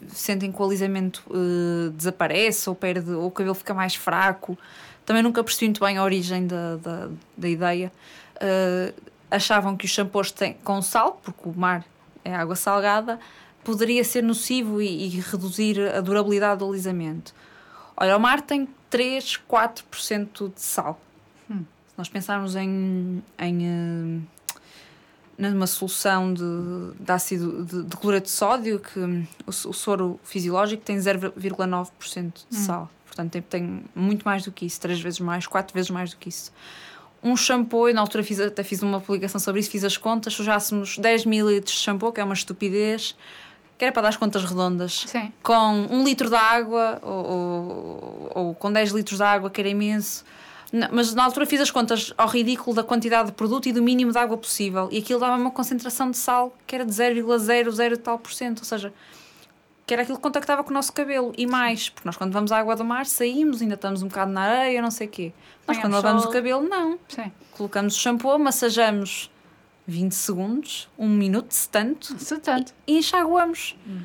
sentem 0.09 0.51
que 0.51 0.61
o 0.61 0.65
alisamento 0.65 1.23
uh, 1.29 1.91
desaparece 1.91 2.69
ou 2.69 2.75
perde, 2.75 3.13
ou 3.13 3.27
o 3.27 3.31
cabelo 3.31 3.55
fica 3.55 3.73
mais 3.73 3.95
fraco. 3.95 4.59
Também 5.07 5.23
nunca 5.23 5.45
percebi 5.45 5.67
muito 5.67 5.85
bem 5.85 5.97
a 5.97 6.03
origem 6.03 6.47
da, 6.47 6.77
da, 6.77 7.09
da 7.37 7.49
ideia. 7.49 7.93
Uh, 8.37 8.93
achavam 9.31 9.77
que 9.77 9.85
os 9.85 9.91
shampoos 9.91 10.33
têm, 10.33 10.55
com 10.65 10.83
sal, 10.83 11.21
porque 11.23 11.49
o 11.49 11.53
mar 11.55 11.85
é 12.25 12.35
água 12.35 12.57
salgada, 12.57 13.21
poderia 13.63 14.03
ser 14.03 14.23
nocivo 14.23 14.83
e, 14.83 15.07
e 15.07 15.21
reduzir 15.21 15.81
a 15.81 16.01
durabilidade 16.01 16.59
do 16.59 16.69
alisamento. 16.69 17.35
Olha, 17.97 18.17
o 18.17 18.21
mar 18.21 18.41
tem 18.41 18.69
3, 18.91 19.41
4% 19.49 20.53
de 20.55 20.61
sal. 20.61 21.01
Hum. 21.95 21.97
Se 21.97 21.99
nós 21.99 22.09
pensarmos 22.09 22.57
em, 22.57 23.23
em 23.39 24.19
uh, 24.19 24.23
numa 25.39 25.67
solução 25.67 26.33
de, 26.33 26.45
de 26.99 27.13
ácido 27.13 27.65
de, 27.65 27.83
de 27.85 27.97
cloreto 27.97 28.27
de 28.27 28.33
sódio, 28.33 28.81
que 28.81 28.99
o, 28.99 29.49
o 29.49 29.73
soro 29.73 30.19
fisiológico 30.23 30.83
tem 30.83 30.97
0,9% 30.97 31.91
de 32.51 32.57
hum. 32.57 32.65
sal. 32.65 32.91
Portanto, 33.07 33.31
tem, 33.31 33.43
tem 33.43 33.85
muito 33.95 34.25
mais 34.25 34.43
do 34.43 34.51
que 34.51 34.67
isso, 34.67 34.81
três 34.81 35.01
vezes 35.01 35.21
mais, 35.21 35.47
quatro 35.47 35.73
vezes 35.73 35.91
mais 35.91 36.11
do 36.11 36.17
que 36.17 36.29
isso. 36.29 36.53
Um 37.23 37.37
shampoo, 37.37 37.89
eu 37.89 37.95
na 37.95 38.01
altura 38.01 38.23
fiz, 38.23 38.39
até 38.39 38.63
fiz 38.63 38.83
uma 38.83 39.01
publicação 39.01 39.41
sobre 39.41 39.61
isso, 39.61 39.71
fiz 39.71 39.85
as 39.85 39.97
contas, 39.97 40.35
se 40.35 40.43
usássemos 40.43 40.99
10 40.99 41.25
ml 41.25 41.61
de 41.61 41.71
shampoo, 41.71 42.13
que 42.13 42.21
é 42.21 42.25
uma 42.25 42.35
estupidez, 42.35 43.17
que 43.79 43.85
era 43.85 43.93
para 43.93 44.03
dar 44.03 44.09
as 44.11 44.17
contas 44.17 44.45
redondas, 44.45 45.05
Sim. 45.07 45.33
com 45.43 45.87
um 45.91 46.05
litro 46.05 46.29
de 46.29 46.35
água 46.35 46.99
ou, 47.03 47.25
ou, 47.25 48.33
ou 48.35 48.55
com 48.55 48.71
10 48.71 48.91
litros 48.91 49.19
de 49.19 49.25
água, 49.25 49.49
que 49.49 49.61
era 49.61 49.71
imenso, 49.71 50.25
mas 50.91 51.15
na 51.15 51.25
altura 51.25 51.47
fiz 51.47 51.61
as 51.61 51.71
contas 51.71 52.13
ao 52.19 52.29
ridículo 52.29 52.75
da 52.75 52.83
quantidade 52.83 53.29
de 53.29 53.35
produto 53.35 53.69
e 53.69 53.73
do 53.73 53.83
mínimo 53.83 54.11
de 54.11 54.19
água 54.19 54.37
possível. 54.37 54.89
E 54.91 54.99
aquilo 54.99 55.21
dava 55.21 55.37
uma 55.37 55.51
concentração 55.51 56.11
de 56.11 56.17
sal 56.17 56.57
que 56.67 56.75
era 56.75 56.85
de 56.85 56.93
0,00 56.93 57.97
tal 57.99 58.19
por 58.19 58.33
cento. 58.33 58.61
Ou 58.61 58.65
seja, 58.65 58.93
que 59.87 59.95
era 59.95 60.03
aquilo 60.03 60.17
que 60.17 60.23
contactava 60.23 60.65
com 60.65 60.71
o 60.71 60.75
nosso 60.75 60.93
cabelo. 60.93 61.33
E 61.37 61.47
mais, 61.47 61.91
porque 61.91 62.07
nós 62.07 62.17
quando 62.17 62.33
vamos 62.33 62.51
à 62.51 62.59
água 62.59 62.75
do 62.75 62.85
mar 62.85 63.07
saímos, 63.07 63.63
ainda 63.63 63.75
estamos 63.75 64.03
um 64.03 64.09
bocado 64.09 64.33
na 64.33 64.43
areia, 64.43 64.83
não 64.83 64.91
sei 64.91 65.07
o 65.07 65.11
quê. 65.11 65.33
Nós 65.67 65.79
quando 65.79 65.93
lavamos 65.93 66.25
o 66.25 66.31
cabelo, 66.31 66.67
não. 66.69 66.99
Sim. 67.09 67.31
Colocamos 67.53 67.97
o 67.97 67.99
shampoo, 68.01 68.39
massajamos 68.39 69.31
20 69.87 70.13
segundos, 70.13 70.89
um 70.99 71.09
minuto, 71.09 71.53
se 71.53 71.69
tanto. 71.69 72.19
Se 72.19 72.39
tanto. 72.39 72.73
E, 72.87 72.95
e 72.95 72.99
enxaguamos. 72.99 73.77
Hum. 73.87 74.01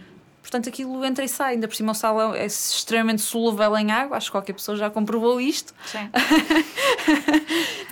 Portanto, 0.49 0.67
aquilo 0.67 1.05
entra 1.05 1.23
e 1.23 1.29
sai. 1.29 1.53
Ainda 1.53 1.67
por 1.67 1.75
cima, 1.75 1.91
o 1.91 1.95
sal 1.95 2.33
é 2.33 2.43
extremamente 2.43 3.21
solúvel 3.21 3.77
em 3.77 3.91
água. 3.91 4.17
Acho 4.17 4.27
que 4.27 4.31
qualquer 4.31 4.53
pessoa 4.53 4.75
já 4.75 4.89
comprovou 4.89 5.39
isto. 5.39 5.75
Sim. 5.85 6.09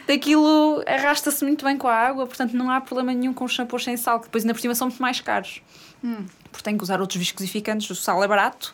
Aquilo 0.12 0.84
arrasta-se 0.88 1.46
muito 1.46 1.64
bem 1.64 1.78
com 1.78 1.88
a 1.88 1.94
água. 1.94 2.26
Portanto, 2.26 2.54
não 2.54 2.72
há 2.72 2.82
problema 2.82 3.14
nenhum 3.14 3.32
com 3.32 3.46
os 3.46 3.52
shampoos 3.52 3.84
sem 3.84 3.96
sal, 3.96 4.20
que 4.20 4.26
depois, 4.26 4.44
ainda 4.44 4.56
por 4.56 4.60
cima, 4.60 4.74
são 4.74 4.88
muito 4.88 5.00
mais 5.00 5.22
caros. 5.22 5.62
Hum. 6.04 6.26
Porque 6.52 6.64
tem 6.64 6.76
que 6.76 6.84
usar 6.84 7.00
outros 7.00 7.20
viscosificantes. 7.20 7.88
O 7.92 7.96
sal 7.96 8.24
é 8.24 8.28
barato 8.28 8.74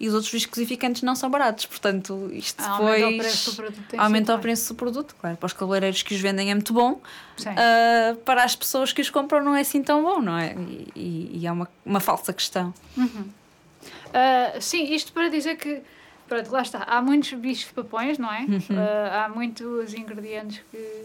e 0.00 0.08
os 0.08 0.14
outros 0.14 0.32
viscosificantes 0.32 1.02
não 1.02 1.14
são 1.14 1.28
baratos. 1.28 1.66
Portanto, 1.66 2.30
isto 2.32 2.58
ah, 2.64 2.78
depois 2.78 3.02
aumenta 3.02 3.14
o 3.14 3.18
preço 3.18 3.50
do 3.50 3.56
produto. 3.56 3.94
Aumenta 3.98 4.34
o 4.34 4.38
preço 4.38 4.72
do 4.72 4.76
produto, 4.76 5.16
claro. 5.20 5.36
Para 5.36 5.46
os 5.46 5.52
cabeleireiros 5.52 6.02
que 6.02 6.14
os 6.14 6.20
vendem 6.20 6.50
é 6.50 6.54
muito 6.54 6.72
bom. 6.72 6.92
Uh, 6.92 8.16
para 8.24 8.42
as 8.42 8.56
pessoas 8.56 8.94
que 8.94 9.02
os 9.02 9.10
compram 9.10 9.44
não 9.44 9.54
é 9.54 9.60
assim 9.60 9.82
tão 9.82 10.02
bom, 10.02 10.22
não 10.22 10.38
é? 10.38 10.54
E, 10.54 10.88
e, 10.96 11.38
e 11.40 11.46
é 11.46 11.52
uma, 11.52 11.68
uma 11.84 12.00
falsa 12.00 12.32
questão. 12.32 12.72
Uhum. 12.96 13.26
Uh, 13.26 14.60
sim, 14.60 14.90
isto 14.94 15.12
para 15.12 15.28
dizer 15.28 15.56
que, 15.56 15.82
pronto, 16.26 16.50
lá 16.50 16.62
está, 16.62 16.82
há 16.84 17.02
muitos 17.02 17.34
bichos 17.34 17.70
papões, 17.70 18.16
não 18.16 18.32
é? 18.32 18.40
Uhum. 18.40 18.56
Uh, 18.56 19.12
há 19.12 19.28
muitos 19.28 19.92
ingredientes 19.92 20.62
que 20.70 21.04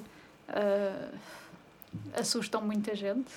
assustam 2.17 2.61
muita 2.61 2.95
gente. 2.95 3.31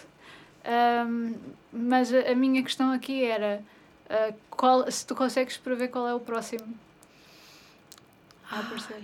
mas 1.73 2.13
a, 2.15 2.31
a 2.31 2.35
minha 2.35 2.63
questão 2.63 2.93
aqui 2.93 3.25
era 3.25 3.61
Uh, 4.09 4.35
qual, 4.51 4.91
se 4.91 5.07
tu 5.07 5.15
consegues 5.15 5.57
prever 5.57 5.89
qual 5.89 6.09
é 6.09 6.15
o 6.15 6.21
próximo 6.21 6.67
a 8.51 8.61
aparecer. 8.61 9.03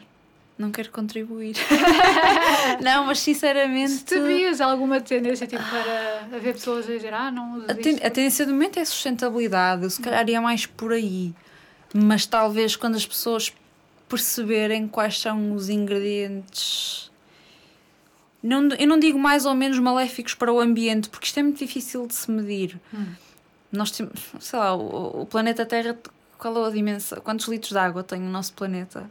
Não 0.57 0.71
quero 0.71 0.91
contribuir. 0.91 1.57
não, 2.81 3.07
mas 3.07 3.19
sinceramente. 3.19 3.91
Se 3.91 4.05
tu 4.05 4.25
vias 4.25 4.61
alguma 4.61 5.01
tendência 5.01 5.47
tipo, 5.47 5.63
para 5.63 6.37
haver 6.37 6.55
pessoas 6.55 6.89
a 6.89 6.93
dizer, 6.93 7.13
ah, 7.13 7.31
não 7.31 7.59
uso 7.59 7.67
a, 7.69 7.75
ten 7.75 7.97
a 7.97 8.11
tendência 8.11 8.47
do 8.47 8.53
momento 8.53 8.79
é 8.79 8.85
sustentabilidade, 8.85 9.83
eu 9.83 9.91
se 9.91 10.01
calhar 10.01 10.29
ia 10.29 10.41
mais 10.41 10.65
por 10.65 10.93
aí. 10.93 11.35
Mas 11.93 12.25
talvez 12.25 12.77
quando 12.77 12.95
as 12.95 13.05
pessoas 13.05 13.53
perceberem 14.09 14.87
quais 14.87 15.19
são 15.19 15.53
os 15.55 15.69
ingredientes. 15.69 17.11
Não, 18.41 18.69
eu 18.79 18.87
não 18.87 18.99
digo 18.99 19.19
mais 19.19 19.47
ou 19.47 19.55
menos 19.55 19.79
maléficos 19.79 20.35
para 20.35 20.53
o 20.53 20.61
ambiente, 20.61 21.09
porque 21.09 21.27
isto 21.27 21.41
é 21.41 21.43
muito 21.43 21.59
difícil 21.59 22.07
de 22.07 22.15
se 22.15 22.31
medir. 22.31 22.79
Hum. 22.93 23.07
Nós 23.75 23.91
temos, 23.91 24.13
sei 24.41 24.59
lá, 24.59 24.75
o, 24.75 25.23
o 25.23 25.27
planeta 25.27 25.67
Terra, 25.67 25.97
qual 26.39 26.65
é 26.65 26.69
a 26.69 26.71
dimensão? 26.71 27.21
Quantos 27.21 27.49
litros 27.49 27.73
de 27.73 27.79
água 27.79 28.03
tem 28.03 28.21
o 28.21 28.31
nosso 28.31 28.53
planeta? 28.53 29.11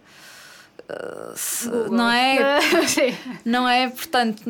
Uh, 0.89 1.91
não 1.93 2.09
é 2.09 2.59
não 3.45 3.69
é 3.69 3.89
portanto 3.89 4.43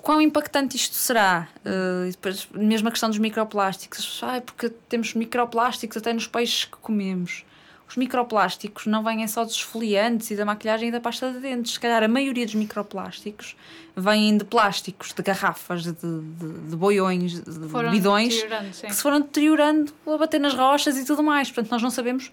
quão 0.00 0.22
impactante 0.22 0.74
isto 0.74 0.94
será? 0.94 1.48
Uh, 1.60 2.10
depois 2.10 2.48
mesmo 2.54 2.88
a 2.88 2.90
questão 2.90 3.10
dos 3.10 3.18
microplásticos. 3.18 4.20
Ah, 4.22 4.40
porque 4.40 4.70
temos 4.88 5.12
microplásticos 5.14 5.98
até 5.98 6.12
nos 6.12 6.26
peixes 6.26 6.64
que 6.64 6.76
comemos 6.78 7.44
os 7.88 7.96
microplásticos 7.96 8.86
não 8.86 9.02
vêm 9.02 9.26
só 9.28 9.44
dos 9.44 9.54
esfoliantes 9.54 10.30
e 10.30 10.36
da 10.36 10.44
maquilhagem 10.44 10.88
e 10.88 10.92
da 10.92 11.00
pasta 11.00 11.30
de 11.30 11.38
dentes. 11.38 11.74
Se 11.74 11.80
calhar 11.80 12.02
a 12.02 12.08
maioria 12.08 12.44
dos 12.44 12.54
microplásticos 12.54 13.56
vêm 13.96 14.36
de 14.36 14.44
plásticos, 14.44 15.12
de 15.12 15.22
garrafas, 15.22 15.84
de, 15.84 15.92
de, 15.92 16.68
de 16.70 16.76
boiões, 16.76 17.40
de 17.40 17.68
foram 17.68 17.90
bidões 17.90 18.42
que 18.82 18.92
se 18.92 19.02
foram 19.02 19.20
deteriorando 19.20 19.92
a 20.06 20.18
bater 20.18 20.40
nas 20.40 20.54
rochas 20.54 20.96
e 20.98 21.04
tudo 21.04 21.22
mais. 21.22 21.50
Portanto, 21.50 21.70
nós 21.70 21.82
não 21.82 21.90
sabemos 21.90 22.30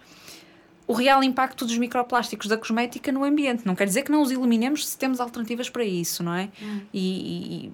o 0.93 0.95
real 0.95 1.23
impacto 1.23 1.65
dos 1.65 1.75
microplásticos 1.75 2.47
da 2.47 2.55
cosmética 2.55 3.11
no 3.11 3.23
ambiente. 3.23 3.65
Não 3.65 3.73
quer 3.73 3.85
dizer 3.85 4.03
que 4.03 4.11
não 4.11 4.21
os 4.21 4.29
eliminemos 4.29 4.87
se 4.87 4.95
temos 4.95 5.19
alternativas 5.19 5.67
para 5.67 5.83
isso, 5.83 6.21
não 6.21 6.35
é? 6.35 6.49
Hum. 6.61 6.81
E, 6.93 7.73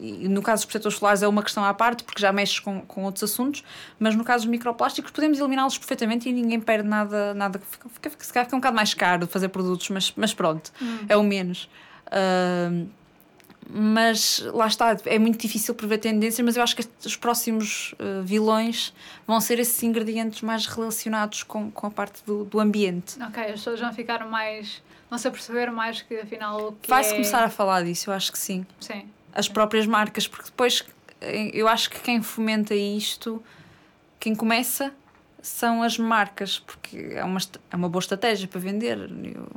e, 0.00 0.24
e, 0.24 0.28
no 0.28 0.40
caso 0.40 0.60
dos 0.60 0.66
protetores 0.66 0.98
solares 0.98 1.22
é 1.24 1.26
uma 1.26 1.42
questão 1.42 1.64
à 1.64 1.74
parte, 1.74 2.04
porque 2.04 2.22
já 2.22 2.32
mexes 2.32 2.60
com, 2.60 2.80
com 2.82 3.02
outros 3.02 3.24
assuntos, 3.24 3.64
mas 3.98 4.14
no 4.14 4.22
caso 4.22 4.44
dos 4.44 4.50
microplásticos 4.52 5.10
podemos 5.10 5.40
eliminá-los 5.40 5.76
perfeitamente 5.76 6.28
e 6.28 6.32
ninguém 6.32 6.60
perde 6.60 6.88
nada. 6.88 7.34
nada 7.34 7.58
fica, 7.58 7.88
fica, 7.88 8.10
fica, 8.10 8.44
fica 8.44 8.56
um 8.56 8.60
bocado 8.60 8.76
mais 8.76 8.94
caro 8.94 9.26
fazer 9.26 9.48
produtos, 9.48 9.88
mas, 9.90 10.12
mas 10.16 10.32
pronto, 10.32 10.70
hum. 10.80 10.98
é 11.08 11.16
o 11.16 11.24
menos. 11.24 11.68
Uh, 12.06 12.86
mas 13.70 14.40
lá 14.52 14.66
está, 14.66 14.96
é 15.06 15.18
muito 15.18 15.38
difícil 15.38 15.74
prever 15.74 15.98
tendências, 15.98 16.44
mas 16.44 16.56
eu 16.56 16.62
acho 16.62 16.76
que 16.76 16.86
os 17.04 17.16
próximos 17.16 17.94
uh, 17.94 18.22
vilões 18.22 18.92
vão 19.26 19.40
ser 19.40 19.58
esses 19.58 19.82
ingredientes 19.82 20.42
mais 20.42 20.66
relacionados 20.66 21.42
com, 21.42 21.70
com 21.70 21.86
a 21.86 21.90
parte 21.90 22.22
do, 22.24 22.44
do 22.44 22.60
ambiente. 22.60 23.16
Ok, 23.22 23.42
as 23.42 23.52
pessoas 23.52 23.80
vão 23.80 23.92
ficar 23.92 24.26
mais. 24.26 24.82
vão 25.08 25.18
se 25.18 25.26
aperceber 25.26 25.72
mais 25.72 26.02
que 26.02 26.16
afinal. 26.20 26.76
Vai-se 26.86 27.10
é... 27.10 27.12
começar 27.14 27.42
a 27.42 27.50
falar 27.50 27.82
disso, 27.84 28.10
eu 28.10 28.14
acho 28.14 28.30
que 28.30 28.38
sim. 28.38 28.66
Sim. 28.80 29.08
As 29.32 29.48
próprias 29.48 29.86
marcas, 29.86 30.28
porque 30.28 30.46
depois 30.46 30.84
eh, 31.20 31.50
eu 31.52 31.66
acho 31.66 31.90
que 31.90 32.00
quem 32.00 32.22
fomenta 32.22 32.74
isto, 32.74 33.42
quem 34.20 34.34
começa 34.34 34.92
são 35.42 35.82
as 35.82 35.98
marcas, 35.98 36.58
porque 36.58 36.96
é 37.12 37.24
uma, 37.24 37.40
é 37.70 37.76
uma 37.76 37.88
boa 37.88 38.00
estratégia 38.00 38.48
para 38.48 38.60
vender. 38.60 38.98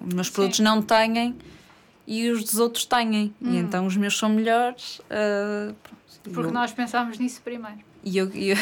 Os 0.06 0.14
meus 0.14 0.30
produtos 0.30 0.58
sim. 0.58 0.64
não 0.64 0.82
têm 0.82 1.36
e 2.08 2.30
os 2.32 2.44
dos 2.44 2.58
outros 2.58 2.86
têm. 2.86 3.36
Hum. 3.42 3.52
E 3.52 3.58
então 3.58 3.86
os 3.86 3.98
meus 3.98 4.18
são 4.18 4.30
melhores. 4.30 5.00
Uh, 5.00 5.76
Porque 6.24 6.48
eu... 6.48 6.52
nós 6.52 6.72
pensámos 6.72 7.20
nisso 7.20 7.42
primeiro. 7.42 7.86
E, 8.04 8.18
eu, 8.18 8.28
eu... 8.34 8.56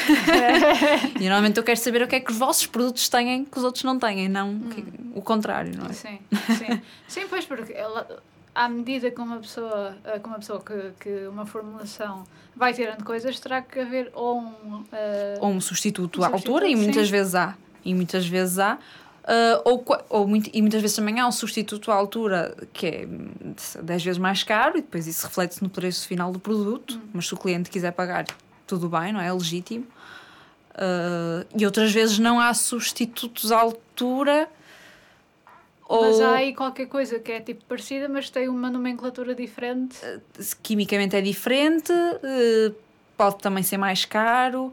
e 1.21 1.23
normalmente 1.23 1.57
eu 1.57 1.63
quero 1.63 1.79
saber 1.79 2.01
o 2.01 2.07
que 2.07 2.15
é 2.15 2.19
que 2.19 2.31
os 2.31 2.37
vossos 2.37 2.65
produtos 2.65 3.07
têm 3.07 3.45
que 3.45 3.57
os 3.57 3.63
outros 3.63 3.83
não 3.83 3.99
têm, 3.99 4.27
não 4.27 4.49
hum. 4.49 5.11
o 5.13 5.21
contrário, 5.21 5.77
não 5.77 5.85
é? 5.85 5.93
Sim, 5.93 6.19
sim. 6.57 6.81
sim, 7.07 7.27
pois, 7.29 7.45
porque 7.45 7.71
ela, 7.73 8.23
à 8.55 8.67
medida 8.67 9.11
que 9.11 9.21
uma 9.21 9.37
pessoa, 9.37 9.95
ah, 10.03 10.17
que, 10.17 10.27
uma, 10.27 10.39
pessoa 10.39 10.61
que, 10.61 10.91
que 10.99 11.27
uma 11.27 11.45
formulação 11.45 12.23
vai 12.55 12.73
tirando 12.73 13.03
coisas, 13.03 13.39
terá 13.39 13.61
que 13.61 13.79
haver 13.79 14.09
ou 14.15 14.39
um. 14.39 14.81
Uh, 14.81 14.85
ou 15.41 15.49
um 15.49 15.61
substituto 15.61 16.21
um 16.21 16.23
à 16.23 16.29
substituto, 16.29 16.53
altura, 16.53 16.67
e 16.67 16.75
muitas 16.75 17.09
vezes 17.09 17.35
há. 17.35 17.55
E 17.83 17.93
muitas 17.93 18.25
vezes 18.25 18.57
há. 18.57 18.79
Uh, 19.26 19.59
ou, 19.65 19.84
ou 20.07 20.28
muito, 20.28 20.51
e 20.53 20.61
muitas 20.61 20.80
vezes 20.80 20.95
também 20.95 21.19
há 21.19 21.28
um 21.28 21.32
substituto 21.32 21.91
à 21.91 21.95
altura 21.95 22.55
que 22.71 22.86
é 22.86 23.07
10 23.82 24.03
vezes 24.03 24.19
mais 24.19 24.43
caro 24.43 24.78
e 24.78 24.82
depois 24.82 25.07
isso 25.07 25.26
reflete-se 25.26 25.63
no 25.63 25.69
preço 25.69 26.07
final 26.07 26.32
do 26.32 26.39
produto. 26.39 26.95
Hum. 26.95 27.09
Mas 27.11 27.26
se 27.26 27.34
o 27.34 27.38
cliente 27.38 27.71
quiser 27.71 27.91
pagar, 27.91 28.26
tudo 28.67 28.88
bem, 28.88 29.11
não 29.11 29.19
é? 29.19 29.28
É 29.28 29.34
legítimo. 29.34 29.88
Uh, 30.76 31.43
e 31.57 31.65
outras 31.65 31.91
vezes 31.91 32.19
não 32.19 32.39
há 32.39 32.53
substitutos 32.53 33.51
à 33.51 33.59
altura. 33.59 34.47
Mas 35.89 36.21
há 36.21 36.36
aí 36.36 36.53
qualquer 36.53 36.86
coisa 36.86 37.17
que 37.19 37.32
é 37.32 37.39
tipo 37.39 37.65
parecida, 37.65 38.07
mas 38.07 38.30
tem 38.30 38.47
uma 38.47 38.69
nomenclatura 38.69 39.34
diferente. 39.34 39.97
Uh, 40.05 40.21
quimicamente 40.61 41.15
é 41.15 41.21
diferente, 41.21 41.91
pode 43.17 43.38
também 43.38 43.63
ser 43.63 43.78
mais 43.78 44.05
caro 44.05 44.71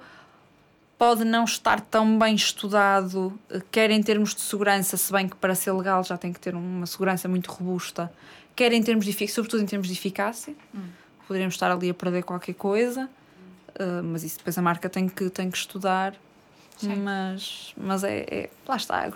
pode 1.02 1.24
não 1.24 1.42
estar 1.42 1.80
tão 1.80 2.16
bem 2.16 2.36
estudado, 2.36 3.36
eh, 3.50 3.60
quer 3.72 3.90
em 3.90 4.00
termos 4.00 4.36
de 4.36 4.40
segurança, 4.40 4.96
se 4.96 5.12
bem 5.12 5.28
que 5.28 5.34
para 5.34 5.52
ser 5.52 5.72
legal 5.72 6.04
já 6.04 6.16
tem 6.16 6.32
que 6.32 6.38
ter 6.38 6.54
uma 6.54 6.86
segurança 6.86 7.26
muito 7.26 7.50
robusta, 7.50 8.08
quer 8.54 8.72
em 8.72 8.80
termos 8.80 9.04
de 9.04 9.26
sobretudo 9.26 9.64
em 9.64 9.66
termos 9.66 9.88
de 9.88 9.94
eficácia. 9.94 10.54
Hum. 10.72 10.82
Poderíamos 11.26 11.56
estar 11.56 11.72
ali 11.72 11.90
a 11.90 11.94
perder 11.94 12.22
qualquer 12.22 12.54
coisa, 12.54 13.10
uh, 13.80 14.00
mas 14.04 14.22
isso 14.22 14.38
depois 14.38 14.56
a 14.56 14.62
marca 14.62 14.88
tem 14.88 15.08
que, 15.08 15.28
tem 15.28 15.50
que 15.50 15.58
estudar 15.58 16.14
Sim. 16.76 16.96
Mas, 16.96 17.72
mas 17.76 18.02
é, 18.02 18.26
é, 18.28 18.50
Lá 18.66 18.76
está. 18.76 19.10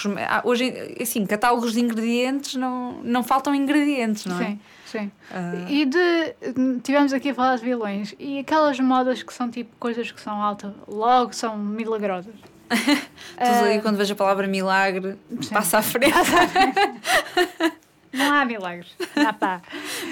Hoje, 0.45 0.97
assim, 1.01 1.27
catálogos 1.27 1.73
de 1.73 1.81
ingredientes 1.81 2.55
não, 2.55 3.01
não 3.03 3.23
faltam 3.23 3.55
ingredientes, 3.55 4.27
não 4.27 4.41
é? 4.41 4.45
Sim, 4.45 4.61
sim. 4.87 5.13
Uh... 5.31 5.69
E 5.69 5.85
de. 5.85 6.81
Tivemos 6.83 7.13
aqui 7.13 7.31
a 7.31 7.35
falar 7.35 7.57
de 7.57 7.65
vilões. 7.65 8.15
E 8.19 8.39
aquelas 8.39 8.79
modas 8.79 9.23
que 9.23 9.33
são 9.33 9.51
tipo 9.51 9.75
coisas 9.79 10.11
que 10.11 10.21
são 10.21 10.41
alta, 10.41 10.75
logo 10.87 11.33
são 11.33 11.57
milagrosas. 11.57 12.35
Tudo 12.69 13.61
uh... 13.61 13.65
aí 13.65 13.81
quando 13.81 13.97
vejo 13.97 14.13
a 14.13 14.17
palavra 14.17 14.47
milagre, 14.47 15.17
sim. 15.41 15.55
passa 15.55 15.79
à 15.79 15.83
frente. 15.83 16.13
Passa 16.13 16.43
à 16.43 16.49
frente. 16.49 17.77
Não 18.13 18.35
há 18.35 18.45
milagres. 18.45 18.89
Não 19.15 19.35
pá. 19.35 19.63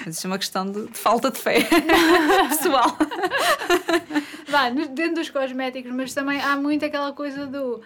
Mas 0.05 0.17
isso 0.17 0.27
é 0.27 0.31
uma 0.31 0.39
questão 0.39 0.71
de, 0.71 0.87
de 0.87 0.99
falta 0.99 1.31
de 1.31 1.39
fé 1.39 1.61
pessoal. 2.49 2.97
Vá, 4.49 4.71
dentro 4.71 5.15
dos 5.15 5.31
cosméticos, 5.31 5.93
mas 5.93 6.13
também 6.13 6.41
há 6.41 6.57
muito 6.57 6.85
aquela 6.85 7.13
coisa 7.13 7.47
do. 7.47 7.81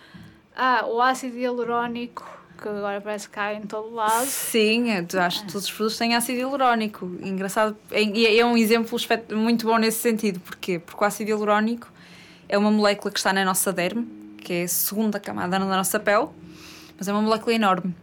Ah, 0.56 0.84
o 0.86 1.00
ácido 1.00 1.36
hialurónico 1.36 2.38
que 2.60 2.68
agora 2.68 3.00
parece 3.00 3.28
que 3.28 3.34
cai 3.34 3.56
em 3.56 3.62
todo 3.62 3.94
lado. 3.94 4.26
Sim, 4.26 4.86
eu 4.90 5.20
acho 5.20 5.42
que 5.42 5.52
todos 5.52 5.64
os 5.64 5.70
produtos 5.70 5.96
têm 5.96 6.16
ácido 6.16 6.38
hialurónico. 6.38 7.06
Engraçado, 7.22 7.76
e 7.92 8.26
é, 8.26 8.38
é, 8.38 8.44
um 8.44 8.56
exemplo 8.56 8.98
muito 9.32 9.66
bom 9.66 9.78
nesse 9.78 9.98
sentido. 9.98 10.40
Porquê? 10.40 10.78
Porque 10.78 11.02
o 11.02 11.06
ácido 11.06 11.30
hialurónico 11.30 11.88
é 12.48 12.58
uma 12.58 12.70
molécula 12.70 13.12
que 13.12 13.18
está 13.18 13.32
na 13.32 13.44
nossa 13.44 13.72
derme, 13.72 14.06
que 14.38 14.52
é 14.52 14.62
a 14.64 14.68
segunda 14.68 15.20
camada 15.20 15.58
da 15.58 15.64
nossa 15.64 16.00
pele, 16.00 16.28
mas 16.96 17.06
é 17.06 17.12
uma 17.12 17.22
molécula 17.22 17.54
enorme. 17.54 17.94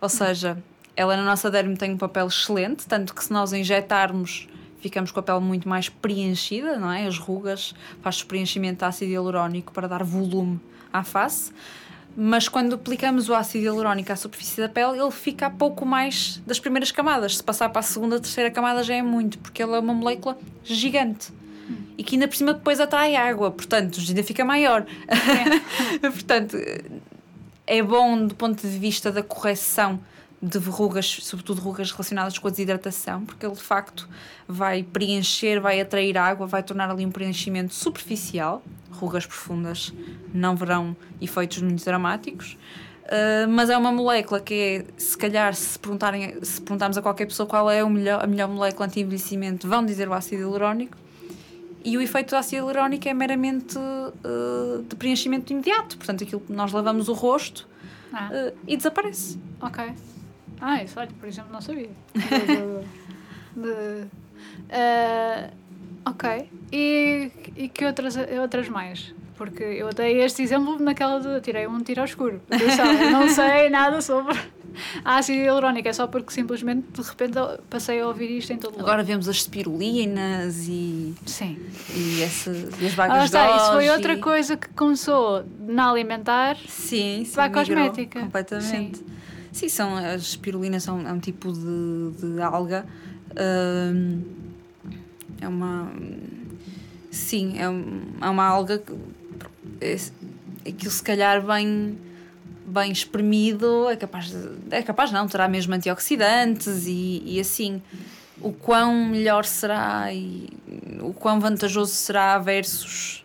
Ou 0.00 0.08
seja, 0.08 0.56
ela 0.98 1.16
na 1.16 1.22
nossa 1.22 1.48
derme 1.48 1.76
tem 1.76 1.92
um 1.92 1.96
papel 1.96 2.26
excelente, 2.26 2.84
tanto 2.84 3.14
que 3.14 3.22
se 3.22 3.32
nós 3.32 3.52
injetarmos 3.52 4.48
ficamos 4.80 5.12
com 5.12 5.20
a 5.20 5.22
pele 5.22 5.38
muito 5.38 5.68
mais 5.68 5.88
preenchida, 5.88 6.76
não 6.76 6.90
é? 6.90 7.06
As 7.06 7.18
rugas, 7.18 7.72
faz 8.02 8.24
preenchimento 8.24 8.78
de 8.78 8.84
ácido 8.84 9.12
hialurónico 9.12 9.72
para 9.72 9.86
dar 9.86 10.02
volume 10.02 10.58
à 10.92 11.04
face. 11.04 11.52
Mas 12.16 12.48
quando 12.48 12.74
aplicamos 12.74 13.28
o 13.28 13.34
ácido 13.34 13.64
hialurónico 13.64 14.12
à 14.12 14.16
superfície 14.16 14.60
da 14.60 14.68
pele, 14.68 15.00
ele 15.00 15.10
fica 15.12 15.46
a 15.46 15.50
pouco 15.50 15.86
mais 15.86 16.42
das 16.44 16.58
primeiras 16.58 16.90
camadas. 16.90 17.36
Se 17.36 17.44
passar 17.44 17.68
para 17.68 17.78
a 17.78 17.82
segunda, 17.82 18.18
terceira 18.18 18.50
camada 18.50 18.82
já 18.82 18.96
é 18.96 19.02
muito, 19.02 19.38
porque 19.38 19.62
ele 19.62 19.76
é 19.76 19.78
uma 19.78 19.94
molécula 19.94 20.36
gigante. 20.64 21.32
E 21.96 22.02
que 22.02 22.16
ainda 22.16 22.26
por 22.26 22.34
cima 22.34 22.54
depois 22.54 22.80
atrai 22.80 23.14
água, 23.14 23.52
portanto, 23.52 24.00
ainda 24.00 24.24
fica 24.24 24.44
maior. 24.44 24.84
É. 25.06 26.00
portanto, 26.10 26.56
é 27.68 27.82
bom 27.84 28.26
do 28.26 28.34
ponto 28.34 28.66
de 28.66 28.78
vista 28.78 29.12
da 29.12 29.22
correção 29.22 30.00
de 30.40 30.58
verrugas, 30.58 31.18
sobretudo 31.22 31.60
rugas 31.60 31.90
relacionadas 31.90 32.38
com 32.38 32.46
a 32.46 32.50
desidratação, 32.50 33.24
porque 33.24 33.44
ele 33.44 33.54
de 33.54 33.62
facto 33.62 34.08
vai 34.46 34.82
preencher, 34.82 35.60
vai 35.60 35.80
atrair 35.80 36.16
água, 36.16 36.46
vai 36.46 36.62
tornar 36.62 36.90
ali 36.90 37.04
um 37.04 37.10
preenchimento 37.10 37.74
superficial. 37.74 38.62
Rugas 38.90 39.26
profundas 39.26 39.92
não 40.32 40.56
verão 40.56 40.96
efeitos 41.20 41.60
muito 41.60 41.84
dramáticos. 41.84 42.56
Uh, 43.04 43.48
mas 43.48 43.70
é 43.70 43.76
uma 43.76 43.90
molécula 43.90 44.38
que 44.38 44.54
é, 44.54 44.84
se 45.00 45.16
calhar, 45.16 45.54
se, 45.54 45.78
perguntarem, 45.78 46.44
se 46.44 46.60
perguntarmos 46.60 46.98
a 46.98 47.02
qualquer 47.02 47.26
pessoa 47.26 47.46
qual 47.46 47.70
é 47.70 47.80
a 47.80 47.88
melhor, 47.88 48.22
a 48.22 48.26
melhor 48.26 48.48
molécula 48.48 48.86
anti-envelhecimento, 48.86 49.66
vão 49.66 49.84
dizer 49.84 50.08
o 50.08 50.12
ácido 50.12 50.42
hialurónico. 50.42 50.96
E 51.82 51.96
o 51.96 52.02
efeito 52.02 52.30
do 52.30 52.36
ácido 52.36 52.56
hialurónico 52.56 53.08
é 53.08 53.14
meramente 53.14 53.78
uh, 53.78 54.82
de 54.82 54.94
preenchimento 54.94 55.52
imediato. 55.52 55.96
Portanto, 55.96 56.22
aquilo 56.22 56.40
que 56.42 56.52
nós 56.52 56.70
lavamos 56.70 57.08
o 57.08 57.14
rosto 57.14 57.66
ah. 58.12 58.30
uh, 58.30 58.58
e 58.66 58.76
desaparece. 58.76 59.38
Ok. 59.62 59.94
Ah, 60.60 60.82
isso, 60.82 60.98
olha, 60.98 61.10
por 61.18 61.28
exemplo, 61.28 61.52
não 61.52 61.60
sabia. 61.60 61.90
de, 63.56 63.60
de, 63.62 64.06
uh, 64.70 65.50
ok. 66.04 66.48
E, 66.72 67.30
e 67.56 67.68
que 67.68 67.84
outras, 67.84 68.16
outras 68.40 68.68
mais? 68.68 69.14
porque 69.36 69.62
eu 69.62 69.90
dei 69.94 70.20
este 70.20 70.42
exemplo 70.42 70.80
naquela 70.80 71.20
de 71.20 71.40
tirei 71.42 71.64
um 71.68 71.78
tiro 71.80 72.00
ao 72.00 72.04
escuro. 72.06 72.42
Eu 72.50 73.12
não 73.12 73.28
sei 73.28 73.70
nada 73.70 74.00
sobre 74.02 74.36
ácido 75.04 75.38
hialurónico, 75.38 75.86
é 75.86 75.92
só 75.92 76.08
porque 76.08 76.32
simplesmente 76.32 76.88
de 76.92 77.08
repente 77.08 77.34
passei 77.70 78.00
a 78.00 78.08
ouvir 78.08 78.36
isto 78.36 78.52
em 78.52 78.58
todo 78.58 78.72
lado. 78.72 78.80
Agora 78.82 79.04
vemos 79.04 79.28
as 79.28 79.42
spirulinas 79.44 80.66
e, 80.66 81.14
Sim. 81.24 81.56
e, 81.94 82.20
essa, 82.20 82.50
e 82.50 82.86
as 82.86 82.92
Ah, 82.94 82.96
vagas 82.96 83.24
está, 83.26 83.56
isso 83.56 83.70
foi 83.74 83.88
outra 83.90 84.14
e- 84.14 84.18
coisa 84.18 84.56
que 84.56 84.68
começou 84.70 85.44
na 85.60 85.88
alimentar. 85.88 86.56
Sim, 86.66 87.22
sim. 87.24 87.32
Para 87.32 87.44
a 87.44 87.48
migrou 87.48 87.64
cosmética. 87.64 88.20
Completamente. 88.20 88.98
Sim, 88.98 89.04
são, 89.68 89.96
as 89.96 90.22
espirulinas 90.22 90.82
são 90.82 91.00
é 91.06 91.12
um 91.12 91.18
tipo 91.18 91.52
de, 91.52 92.34
de 92.34 92.42
alga. 92.42 92.86
é 95.40 95.48
uma. 95.48 95.90
Sim, 97.10 97.58
é, 97.58 97.62
é 97.64 98.30
uma 98.30 98.44
alga 98.44 98.78
que. 98.78 98.92
É, 99.80 99.96
aquilo 100.68 100.90
se 100.90 101.02
calhar 101.02 101.44
bem. 101.44 101.98
Bem 102.66 102.92
espremido, 102.92 103.88
é 103.88 103.96
capaz 103.96 104.26
de, 104.26 104.36
É 104.70 104.82
capaz 104.82 105.10
não, 105.10 105.26
terá 105.26 105.48
mesmo 105.48 105.74
antioxidantes 105.74 106.86
e, 106.86 107.22
e 107.24 107.40
assim. 107.40 107.80
O 108.42 108.52
quão 108.52 109.06
melhor 109.06 109.46
será 109.46 110.12
e 110.12 110.50
o 111.00 111.14
quão 111.14 111.40
vantajoso 111.40 111.92
será 111.92 112.38
versus 112.38 113.24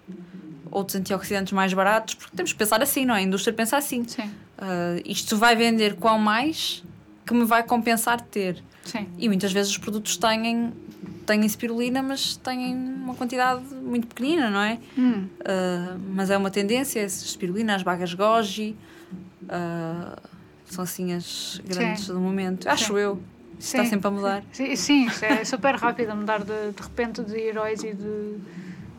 outros 0.72 0.96
antioxidantes 0.96 1.54
mais 1.54 1.74
baratos, 1.74 2.16
porque 2.16 2.36
temos 2.36 2.52
que 2.52 2.58
pensar 2.58 2.82
assim, 2.82 3.06
não 3.06 3.14
é? 3.16 3.20
A 3.20 3.22
indústria 3.22 3.54
pensa 3.54 3.78
assim. 3.78 4.08
Sim, 4.08 4.32
Ah, 4.66 4.96
isto 5.06 5.36
vai 5.38 5.56
vender 5.56 5.96
quão 5.98 6.18
mais 6.18 6.84
que 7.26 7.34
me 7.34 7.44
vai 7.44 7.64
compensar 7.64 8.22
ter. 8.22 8.64
sim. 8.86 9.08
E 9.18 9.28
muitas 9.28 9.52
vezes 9.52 9.72
os 9.72 9.78
produtos 9.78 10.16
têm, 10.18 10.72
têm 11.26 11.46
espirulina, 11.46 12.02
mas 12.02 12.38
têm 12.38 12.74
uma 12.76 13.14
quantidade 13.14 13.62
muito 13.76 14.08
pequenina, 14.08 14.50
não 14.50 14.62
é? 14.62 14.80
Hum, 14.98 15.28
Ah, 15.46 15.98
mas 16.16 16.30
é 16.30 16.38
uma 16.38 16.50
tendência, 16.50 17.02
espirulina, 17.04 17.76
as 17.76 17.84
bagas 17.84 18.14
goji, 18.14 18.76
ah, 19.50 20.18
são 20.66 20.84
assim 20.84 21.14
as 21.14 21.62
grandes 21.68 22.06
Sim. 22.06 22.14
do 22.14 22.20
momento. 22.20 22.68
Acho 22.70 22.94
Sim. 22.94 23.00
eu. 23.00 23.22
Isto 23.60 23.68
está 23.76 23.84
Sim. 23.84 23.90
sempre 23.92 24.08
a 24.08 24.12
mudar. 24.12 24.44
Sim, 24.52 24.76
sim, 24.76 25.08
é 25.22 25.44
super 25.46 25.76
rápido 25.76 26.10
a 26.10 26.16
mudar 26.16 26.40
de, 26.40 26.72
de 26.76 26.82
repente 26.82 27.22
de 27.24 27.38
heróis 27.38 27.84
e 27.84 27.94
de, 27.94 28.38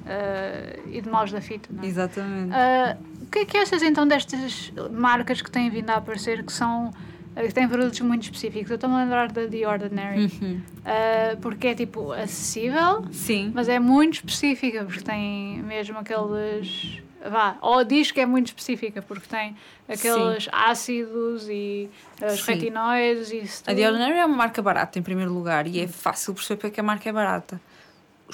eh, 0.07 0.80
e 0.90 1.00
de 1.00 1.09
maus 1.09 1.30
da 1.32 1.40
fita. 1.40 1.68
Não 1.72 1.82
é? 1.82 1.86
Exatamente. 1.86 2.52
Ah, 2.55 2.96
o 3.22 3.26
que 3.26 3.38
é 3.40 3.44
que 3.44 3.57
achas 3.57 3.82
então 3.82 4.07
destas 4.07 4.72
marcas 4.92 5.40
que 5.42 5.50
têm 5.50 5.70
vindo 5.70 5.90
a 5.90 5.94
aparecer 5.94 6.44
que 6.44 6.52
são 6.52 6.90
eh, 7.36 7.46
que 7.48 7.55
têm 7.55 7.68
produtos 7.68 8.00
muito 8.00 8.22
específicos? 8.24 8.70
Eu 8.70 8.74
estou-me 8.76 8.96
a 8.96 8.98
lembrar 9.00 9.32
da 9.32 9.46
The 9.46 9.66
Ordinary, 9.68 10.30
Uhum. 10.40 10.61
ah, 10.84 11.36
porque 11.40 11.68
é 11.68 11.74
tipo 11.74 12.12
acessível, 12.12 13.05
Sim. 13.11 13.50
mas 13.55 13.68
é 13.68 13.78
muito 13.78 14.14
específica, 14.14 14.84
porque 14.84 15.00
tem 15.02 15.62
mesmo 15.62 15.98
aqueles. 15.98 17.00
Vá, 17.26 17.57
ou 17.62 17.82
diz 17.84 18.11
que 18.12 18.20
é 18.20 18.26
muito 18.26 18.48
específica, 18.48 19.00
porque 19.00 19.26
tem 19.26 19.57
aqueles 19.88 20.46
ácidos 20.52 21.48
e 21.48 21.88
os 22.22 22.44
Sim. 22.44 22.52
retinoides 22.52 23.30
e 23.32 23.38
isso 23.38 23.62
A 23.62 23.70
tudo. 23.70 23.76
The 23.78 23.86
Ordinary 23.88 24.18
é 24.18 24.26
uma 24.26 24.36
marca 24.36 24.61
barata, 24.61 24.98
em 24.98 25.02
primeiro 25.02 25.32
lugar, 25.32 25.66
e 25.66 25.80
é 25.80 25.88
fácil 25.88 26.34
perceber 26.34 26.61
porque 26.61 26.78
é 26.80 26.82
a 26.82 26.84
marca 26.86 27.09
é 27.09 27.12
barata. 27.14 27.59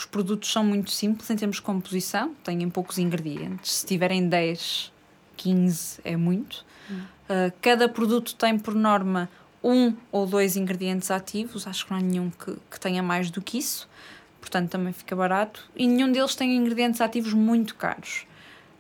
Os 0.01 0.07
produtos 0.07 0.51
são 0.51 0.65
muito 0.65 0.91
simples 0.91 1.29
em 1.29 1.37
termos 1.37 1.57
de 1.57 1.63
composição, 1.63 2.35
têm 2.43 2.71
poucos 2.71 2.97
ingredientes. 2.97 3.71
Se 3.71 3.87
tiverem 3.87 4.31
10, 4.31 4.91
15 5.37 6.01
é 6.03 6.17
muito. 6.17 6.65
Uh, 6.91 7.53
cada 7.61 7.87
produto 7.87 8.35
tem, 8.35 8.59
por 8.59 8.75
norma, 8.75 9.29
um 9.63 9.95
ou 10.11 10.27
dois 10.27 10.57
ingredientes 10.57 11.11
ativos. 11.11 11.67
Acho 11.67 11.85
que 11.85 11.91
não 11.91 11.99
há 11.99 12.03
nenhum 12.03 12.31
que, 12.31 12.57
que 12.71 12.81
tenha 12.81 13.03
mais 13.03 13.31
do 13.31 13.43
que 13.43 13.59
isso. 13.59 13.87
Portanto, 14.41 14.71
também 14.71 14.91
fica 14.95 15.15
barato. 15.15 15.71
E 15.77 15.87
nenhum 15.87 16.11
deles 16.11 16.35
tem 16.35 16.57
ingredientes 16.57 17.03
ativos 17.03 17.35
muito 17.35 17.75
caros. 17.75 18.27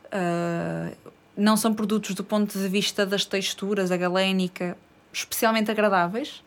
Uh, 0.07 0.97
não 1.37 1.55
são 1.55 1.75
produtos 1.75 2.15
do 2.15 2.25
ponto 2.25 2.59
de 2.59 2.67
vista 2.67 3.05
das 3.05 3.27
texturas, 3.27 3.91
a 3.91 3.97
galénica, 3.99 4.75
especialmente 5.13 5.71
agradáveis, 5.71 6.43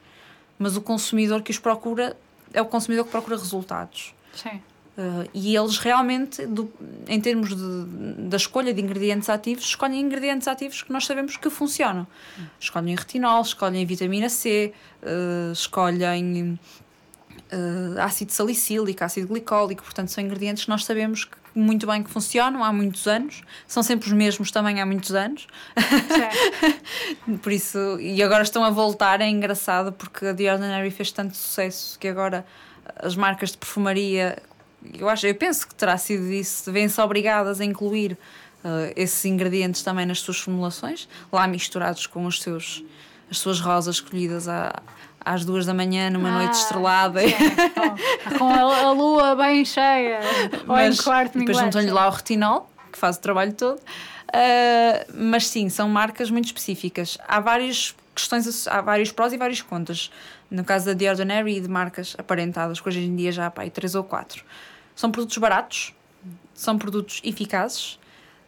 mas 0.57 0.75
o 0.75 0.81
consumidor 0.81 1.43
que 1.43 1.51
os 1.51 1.59
procura 1.59 2.17
é 2.51 2.59
o 2.59 2.65
consumidor 2.65 3.05
que 3.05 3.11
procura 3.11 3.37
resultados. 3.37 4.15
Sim. 4.33 4.61
Uh, 4.95 5.27
e 5.33 5.55
eles 5.55 5.79
realmente, 5.79 6.45
do- 6.45 6.71
em 7.07 7.19
termos 7.19 7.49
de, 7.49 8.27
da 8.29 8.37
escolha 8.37 8.71
de 8.73 8.79
ingredientes 8.79 9.27
ativos, 9.27 9.65
escolhem 9.65 9.99
ingredientes 9.99 10.47
ativos 10.47 10.83
que 10.83 10.91
nós 10.93 11.05
sabemos 11.05 11.35
que 11.35 11.49
funcionam. 11.49 12.05
Escolhem 12.59 12.95
retinol, 12.95 13.41
escolhem 13.41 13.83
vitamina 13.87 14.29
C, 14.29 14.71
uh, 15.01 15.51
escolhem 15.51 16.59
uh, 17.51 17.99
ácido 18.01 18.31
salicílico, 18.31 19.03
ácido 19.03 19.27
glicólico, 19.27 19.83
portanto 19.83 20.09
são 20.09 20.23
ingredientes 20.23 20.65
que 20.65 20.69
nós 20.69 20.85
sabemos 20.85 21.25
que 21.25 21.37
muito 21.55 21.85
bem 21.85 22.01
que 22.01 22.09
funcionam 22.09 22.63
há 22.63 22.73
muitos 22.73 23.07
anos, 23.07 23.43
são 23.67 23.83
sempre 23.83 24.07
os 24.07 24.13
mesmos 24.13 24.51
também 24.51 24.81
há 24.81 24.85
muitos 24.85 25.13
anos. 25.13 25.47
Por 27.41 27.51
isso, 27.51 27.99
e 27.99 28.21
agora 28.23 28.43
estão 28.43 28.63
a 28.63 28.69
voltar, 28.69 29.21
é 29.21 29.27
engraçado 29.27 29.91
porque 29.91 30.25
a 30.25 30.33
The 30.33 30.51
Ordinary 30.51 30.91
fez 30.91 31.11
tanto 31.11 31.35
sucesso 31.35 31.97
que 31.99 32.07
agora 32.07 32.45
as 32.97 33.15
marcas 33.15 33.51
de 33.51 33.57
perfumaria, 33.57 34.37
eu 34.97 35.07
acho, 35.09 35.25
eu 35.27 35.35
penso 35.35 35.67
que 35.67 35.75
terá 35.75 35.97
sido 35.97 36.31
isso, 36.31 36.71
vêm-se 36.71 36.99
obrigadas 37.01 37.59
a 37.61 37.65
incluir 37.65 38.13
uh, 38.63 38.91
esses 38.95 39.23
ingredientes 39.25 39.81
também 39.83 40.05
nas 40.05 40.19
suas 40.19 40.37
formulações, 40.39 41.07
lá 41.31 41.47
misturados 41.47 42.05
com 42.07 42.25
os 42.25 42.41
seus, 42.41 42.83
as 43.29 43.37
suas 43.37 43.59
rosas 43.59 43.95
escolhidas 43.95 44.47
à, 44.47 44.73
às 45.23 45.45
duas 45.45 45.65
da 45.65 45.73
manhã 45.73 46.09
numa 46.09 46.29
Ah, 46.29 46.39
noite 46.39 46.53
estrelada. 46.55 47.21
sim. 47.21 47.33
Com, 48.29 48.37
com 48.37 48.49
a, 48.49 48.59
a 48.81 48.91
lua 48.91 49.35
bem 49.35 49.63
cheia. 49.63 50.19
ou 50.67 50.77
em 50.79 50.95
quarto 50.95 51.37
depois 51.39 51.57
juntam-lhe 51.57 51.91
lá 51.91 52.07
o 52.07 52.11
retinol, 52.11 52.69
que 52.91 52.97
faz 52.99 53.15
o 53.17 53.21
trabalho 53.21 53.53
todo. 53.53 53.77
Uh, 53.79 55.13
mas 55.13 55.47
sim, 55.47 55.69
são 55.69 55.87
marcas 55.87 56.29
muito 56.31 56.45
específicas. 56.45 57.17
Há 57.27 57.39
várias 57.39 57.95
questões, 58.15 58.67
há 58.67 58.81
vários 58.81 59.11
prós 59.11 59.31
e 59.31 59.37
vários 59.37 59.61
contras. 59.61 60.11
No 60.53 60.63
caso 60.63 60.85
da 60.85 60.95
The 60.95 61.09
Ordinary 61.09 61.57
e 61.57 61.61
de 61.61 61.67
marcas 61.67 62.15
aparentadas, 62.15 62.79
que 62.79 62.87
hoje 62.87 62.99
em 62.99 63.15
dia 63.15 63.31
já 63.31 63.47
há 63.47 63.51
pá, 63.51 63.67
três 63.71 63.95
ou 63.95 64.03
quatro. 64.03 64.45
São 64.95 65.09
produtos 65.09 65.35
baratos, 65.39 65.95
são 66.53 66.77
produtos 66.77 67.21
eficazes, 67.23 67.99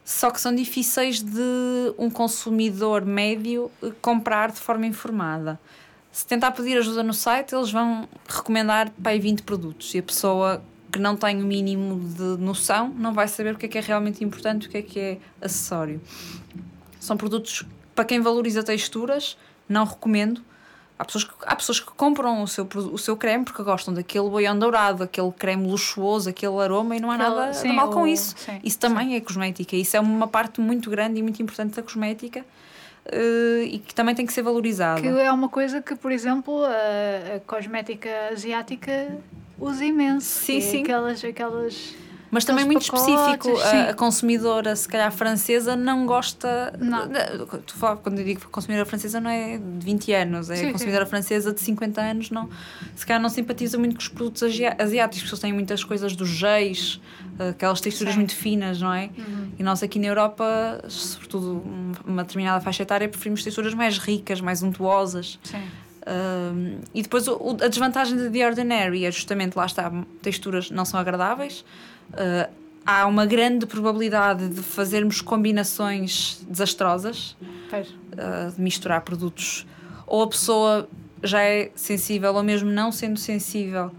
só 0.04 0.30
que 0.30 0.40
são 0.40 0.54
difíceis 0.54 1.24
de 1.24 1.42
um 1.98 2.12
consumidor 2.12 3.04
médio 3.04 3.72
eh, 3.82 3.92
comprar 4.04 4.52
de 4.52 4.60
forma 4.60 4.86
informada. 4.86 5.60
Se 6.12 6.28
tentar 6.28 6.52
pedir 6.52 6.78
ajuda 6.78 7.02
no 7.02 7.12
site, 7.12 7.56
eles 7.56 7.72
vão 7.72 8.08
recomendar 8.30 8.92
para 9.02 9.14
aí 9.14 9.20
20 9.20 9.42
produtos 9.42 9.96
e 9.96 9.98
a 9.98 10.04
pessoa 10.04 10.64
que 10.92 11.00
não 11.00 11.18
tem 11.18 11.42
o 11.42 11.46
mínimo 11.46 12.00
de 12.08 12.40
noção 12.40 12.90
não 12.90 13.16
vai 13.16 13.28
saber 13.28 13.56
o 13.56 13.58
que 13.58 13.66
é 13.66 13.70
que 13.70 13.80
é 13.80 13.82
realmente 13.82 14.24
importante 14.24 14.68
o 14.68 14.70
que 14.70 14.78
é 14.78 14.82
que 14.84 15.00
é 15.00 15.18
acessório. 15.42 16.00
São 17.00 17.18
produtos 17.18 17.66
para 17.96 18.06
quem 18.06 18.22
valoriza 18.22 18.62
texturas, 18.62 19.36
não 19.68 19.86
recomendo. 19.86 20.44
Há 20.98 21.04
pessoas 21.04 21.24
que, 21.26 21.34
há 21.46 21.56
pessoas 21.56 21.80
que 21.82 21.92
compram 21.92 22.42
o 22.42 22.48
seu, 22.48 22.66
o 22.92 22.98
seu 22.98 23.18
creme 23.18 23.44
porque 23.44 23.62
gostam 23.64 23.94
daquele 23.94 24.30
boião 24.30 24.58
dourado, 24.58 25.04
aquele 25.04 25.30
creme 25.32 25.68
luxuoso, 25.70 26.30
aquele 26.30 26.58
aroma 26.58 26.96
e 26.96 27.02
não 27.02 27.12
há 27.12 27.16
Aquele- 27.16 27.30
nada 27.36 27.54
sim, 27.54 27.70
de 27.70 27.76
mal 27.76 27.90
com 27.90 28.04
o- 28.04 28.08
isso. 28.08 28.34
sim, 28.38 28.60
isso 28.64 28.80
também 28.80 29.14
é 29.16 29.20
cosmética. 29.20 29.76
Isso 29.76 29.98
é 29.98 30.00
uma 30.00 30.28
parte 30.28 30.62
muito 30.62 30.90
grande 30.90 31.20
e 31.20 31.22
muito 31.24 31.42
importante 31.42 31.76
da 31.76 31.84
cosmética 31.84 32.46
eh, 33.08 33.64
e 33.66 33.80
que 33.80 33.94
também 33.94 34.16
tem 34.16 34.26
que 34.26 34.32
ser 34.32 34.42
valorizada. 34.42 35.02
Que 35.02 35.08
é 35.10 35.32
uma 35.32 35.50
coisa 35.50 35.82
que, 35.82 35.96
por 35.96 36.12
exemplo, 36.14 36.64
a, 36.64 37.36
a 37.36 37.40
cosmética 37.42 38.10
asiática 38.32 39.18
usa 39.60 39.84
imenso. 39.84 40.26
Sim, 40.46 40.58
é 40.58 40.62
sim. 40.62 40.82
Aquelas, 40.84 41.24
aquelas... 41.26 41.94
Mas 42.36 42.46
também 42.46 42.66
muito 42.66 42.82
específico, 42.82 43.50
pacotes, 43.50 43.70
sim. 43.70 43.78
a, 43.78 43.90
a 43.90 43.94
consumidora, 43.94 44.76
se 44.76 44.88
calhar 44.88 45.12
francesa, 45.12 45.76
não 45.76 46.06
gosta. 46.06 46.74
Não. 46.80 47.08
de- 47.08 47.62
tu 47.66 47.74
fala- 47.76 47.96
quando 47.98 48.20
eu 48.20 48.26
digo 48.26 48.48
consumidora 48.50 48.86
francesa, 48.86 49.20
não 49.22 49.30
é 49.30 49.58
de 49.58 49.86
20 49.86 50.12
anos, 50.14 50.50
é 50.50 50.56
Sim, 50.58 50.66
sim. 50.66 50.72
consumidora 50.74 51.06
francesa 51.06 51.54
de 51.54 51.62
50 51.62 52.02
anos, 52.02 52.30
não, 52.30 52.50
se 52.96 53.06
calhar 53.06 53.22
não 53.22 53.30
simpatiza 53.30 53.78
muito 53.78 53.96
com 53.96 54.02
os 54.02 54.08
produtos 54.10 54.44
asiáticos, 54.44 55.22
porque 55.22 55.32
eles 55.34 55.40
têm 55.40 55.54
muitas 55.54 55.84
coisas 55.84 56.16
dos 56.16 56.28
geis, 56.30 57.00
aquelas 57.40 57.80
texturas 57.82 58.14
Sim. 58.14 58.20
Uhum. 58.20 58.26
muito 58.26 58.36
finas, 58.36 58.82
não 58.82 58.94
é? 58.94 59.10
E 59.58 59.64
nós 59.64 59.82
aqui 59.82 59.98
na 59.98 60.08
Europa, 60.08 60.82
sobretudo 60.90 61.64
uma 62.06 62.24
determinada 62.24 62.60
faixa 62.62 62.84
etária, 62.84 63.08
preferimos 63.08 63.44
texturas 63.44 63.74
mais 63.74 63.98
ricas, 63.98 64.42
mais 64.42 64.62
untuosas. 64.62 65.40
Sim. 65.44 65.64
Um, 66.08 66.82
e 66.94 67.02
depois 67.02 67.28
o- 67.28 67.58
a 67.64 67.68
desvantagem 67.68 68.16
de 68.16 68.30
The 68.30 68.46
Ordinary 68.46 69.06
é 69.06 69.12
justamente 69.12 69.56
lá 69.56 69.66
está, 69.66 69.92
texturas 70.22 70.70
não 70.70 70.86
são 70.86 71.00
agradáveis. 71.00 71.66
Uh, 72.14 72.52
há 72.86 73.06
uma 73.08 73.26
grande 73.26 73.66
probabilidade 73.66 74.48
de 74.50 74.62
fazermos 74.62 75.22
combinações 75.22 76.40
desastrosas, 76.48 77.36
uh, 78.14 78.52
de 78.56 78.62
misturar 78.62 79.02
produtos. 79.02 79.66
Ou 80.08 80.24
a 80.24 80.28
pessoa 80.28 80.88
já 81.24 81.42
é 81.42 81.72
sensível, 81.76 82.34
ou 82.36 82.44
mesmo 82.44 82.70
não 82.70 82.92
sendo 82.92 83.18
sensível, 83.20 83.92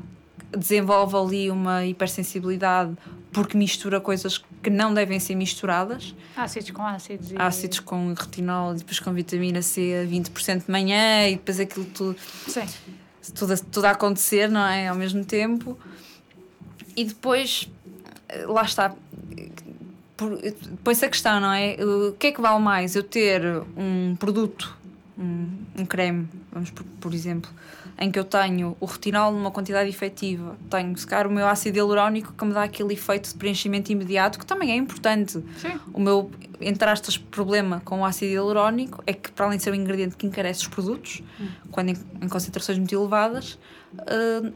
desenvolve 0.56 1.16
ali 1.16 1.50
uma 1.50 1.84
hipersensibilidade 1.84 2.96
porque 3.32 3.58
mistura 3.58 4.00
coisas 4.00 4.42
que 4.62 4.70
não 4.70 4.94
devem 4.94 5.20
ser 5.20 5.34
misturadas 5.34 6.14
Ácidos 6.34 6.70
com 6.70 6.82
ácidos. 6.82 7.32
E... 7.32 7.36
ácidos 7.36 7.80
com 7.80 8.14
retinol 8.14 8.72
e 8.74 8.78
depois 8.78 8.98
com 8.98 9.12
vitamina 9.12 9.60
C 9.60 9.92
a 10.02 10.10
20% 10.10 10.64
de 10.64 10.70
manhã 10.70 11.28
e 11.28 11.32
depois 11.32 11.60
aquilo 11.60 11.84
tudo 11.84 12.16
Sim. 12.48 12.62
tudo, 13.34 13.52
a- 13.52 13.58
tudo 13.58 13.84
a 13.84 13.90
acontecer, 13.90 14.48
não 14.48 14.64
é? 14.64 14.88
Ao 14.88 14.94
mesmo 14.94 15.22
tempo. 15.22 15.78
E 16.96 17.04
depois, 17.04 17.68
lá 18.46 18.62
está. 18.62 18.94
põe-se 20.82 21.04
a 21.04 21.08
questão, 21.08 21.40
não 21.40 21.52
é? 21.52 21.76
O 21.80 22.12
que 22.12 22.28
é 22.28 22.32
que 22.32 22.40
vale 22.40 22.62
mais? 22.62 22.96
Eu 22.96 23.02
ter 23.02 23.42
um 23.76 24.16
produto, 24.16 24.76
um, 25.18 25.48
um 25.78 25.86
creme, 25.86 26.28
vamos 26.52 26.70
por, 26.70 26.84
por 27.00 27.14
exemplo, 27.14 27.50
em 27.98 28.10
que 28.10 28.18
eu 28.18 28.24
tenho 28.24 28.76
o 28.78 28.84
retinol 28.84 29.32
numa 29.32 29.50
quantidade 29.50 29.88
efetiva, 29.88 30.56
tenho 30.68 30.96
se 30.96 31.06
calhar 31.06 31.26
o 31.26 31.30
meu 31.30 31.46
ácido 31.48 31.78
hialurónico 31.78 32.32
que 32.34 32.44
me 32.44 32.52
dá 32.52 32.64
aquele 32.64 32.92
efeito 32.92 33.30
de 33.30 33.34
preenchimento 33.34 33.90
imediato, 33.90 34.38
que 34.38 34.44
também 34.44 34.70
é 34.70 34.76
importante. 34.76 35.42
Sim. 35.56 35.80
O 35.94 36.00
meu, 36.00 36.30
entre 36.60 36.88
aspas, 36.88 37.16
problema 37.16 37.80
com 37.84 38.00
o 38.00 38.04
ácido 38.04 38.32
hialurónico 38.32 39.02
é 39.06 39.14
que, 39.14 39.32
para 39.32 39.46
além 39.46 39.56
de 39.56 39.64
ser 39.64 39.70
um 39.70 39.74
ingrediente 39.74 40.16
que 40.16 40.26
encarece 40.26 40.62
os 40.62 40.68
produtos, 40.68 41.22
hum. 41.40 41.48
quando 41.70 41.88
em, 41.88 41.96
em, 42.20 42.28
concentrações 42.28 42.78
muito 42.78 42.94
elevadas, 42.94 43.58
uh, 43.94 44.52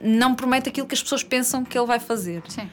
não 0.00 0.36
promete 0.36 0.68
aquilo 0.68 0.86
que 0.86 0.94
as 0.94 1.02
pessoas 1.02 1.24
pensam 1.24 1.64
que 1.64 1.76
ele 1.76 1.86
vai 1.86 1.98
fazer. 1.98 2.42
Sim. 2.48 2.70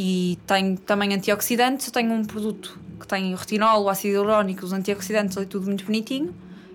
E 0.00 0.38
tem 0.46 0.76
também 0.76 1.12
antioxidantes, 1.12 1.88
eu 1.88 1.92
tenho 1.92 2.12
um 2.12 2.24
produto 2.24 2.78
que 3.00 3.06
tem 3.08 3.34
o 3.34 3.36
retinol, 3.36 3.82
o 3.82 3.88
ácido 3.88 4.14
hialurónico, 4.14 4.64
os 4.64 4.72
antioxidantes 4.72 5.36
ali 5.36 5.46
tudo 5.46 5.66
muito 5.66 5.84
bonitinho 5.84 6.32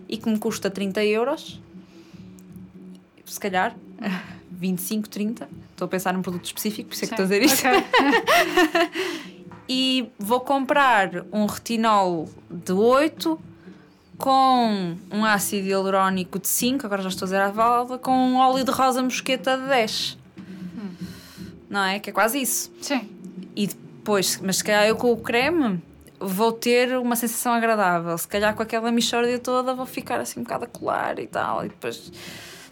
e 0.09 0.17
que 0.17 0.30
me 0.30 0.38
custa 0.38 0.69
30 0.69 1.05
euros 1.05 1.61
se 3.34 3.39
calhar, 3.39 3.76
25, 4.51 5.09
30. 5.09 5.49
Estou 5.71 5.86
a 5.86 5.89
pensar 5.89 6.13
num 6.13 6.21
produto 6.21 6.45
específico, 6.45 6.89
por 6.89 6.95
isso 6.95 7.05
é 7.05 7.07
que 7.07 7.13
estou 7.13 7.24
a 7.24 7.28
dizer 7.28 7.41
isto. 7.41 7.65
Okay. 7.65 7.84
e 9.67 10.09
vou 10.19 10.41
comprar 10.41 11.26
um 11.32 11.45
retinol 11.45 12.30
de 12.49 12.74
8 12.74 13.39
com 14.17 14.95
um 15.11 15.26
ácido 15.26 15.67
hialurónico 15.67 16.39
de 16.39 16.47
5, 16.47 16.86
agora 16.86 17.01
já 17.01 17.09
estou 17.09 17.26
a 17.26 17.28
dizer 17.28 17.41
a 17.41 17.49
válvula, 17.49 17.97
com 17.97 18.11
um 18.11 18.36
óleo 18.36 18.63
de 18.63 18.71
rosa 18.71 19.01
mosqueta 19.01 19.57
de 19.57 19.67
10. 19.67 20.17
Hum. 20.38 21.05
Não 21.69 21.84
é? 21.84 21.99
Que 21.99 22.11
é 22.11 22.13
quase 22.13 22.39
isso. 22.39 22.71
Sim. 22.80 23.12
E 23.55 23.67
depois, 23.67 24.39
mas 24.41 24.57
se 24.57 24.63
calhar 24.63 24.85
eu 24.85 24.95
com 24.95 25.11
o 25.11 25.17
creme 25.17 25.81
vou 26.19 26.51
ter 26.51 26.97
uma 26.97 27.15
sensação 27.15 27.53
agradável. 27.53 28.17
Se 28.17 28.27
calhar 28.27 28.55
com 28.55 28.63
aquela 28.63 28.91
mixórdia 28.91 29.37
toda 29.39 29.73
vou 29.73 29.85
ficar 29.85 30.19
assim 30.19 30.39
um 30.39 30.43
bocado 30.43 30.65
a 30.65 30.67
colar 30.67 31.19
e 31.19 31.27
tal. 31.27 31.65
E 31.65 31.69
depois 31.69 32.11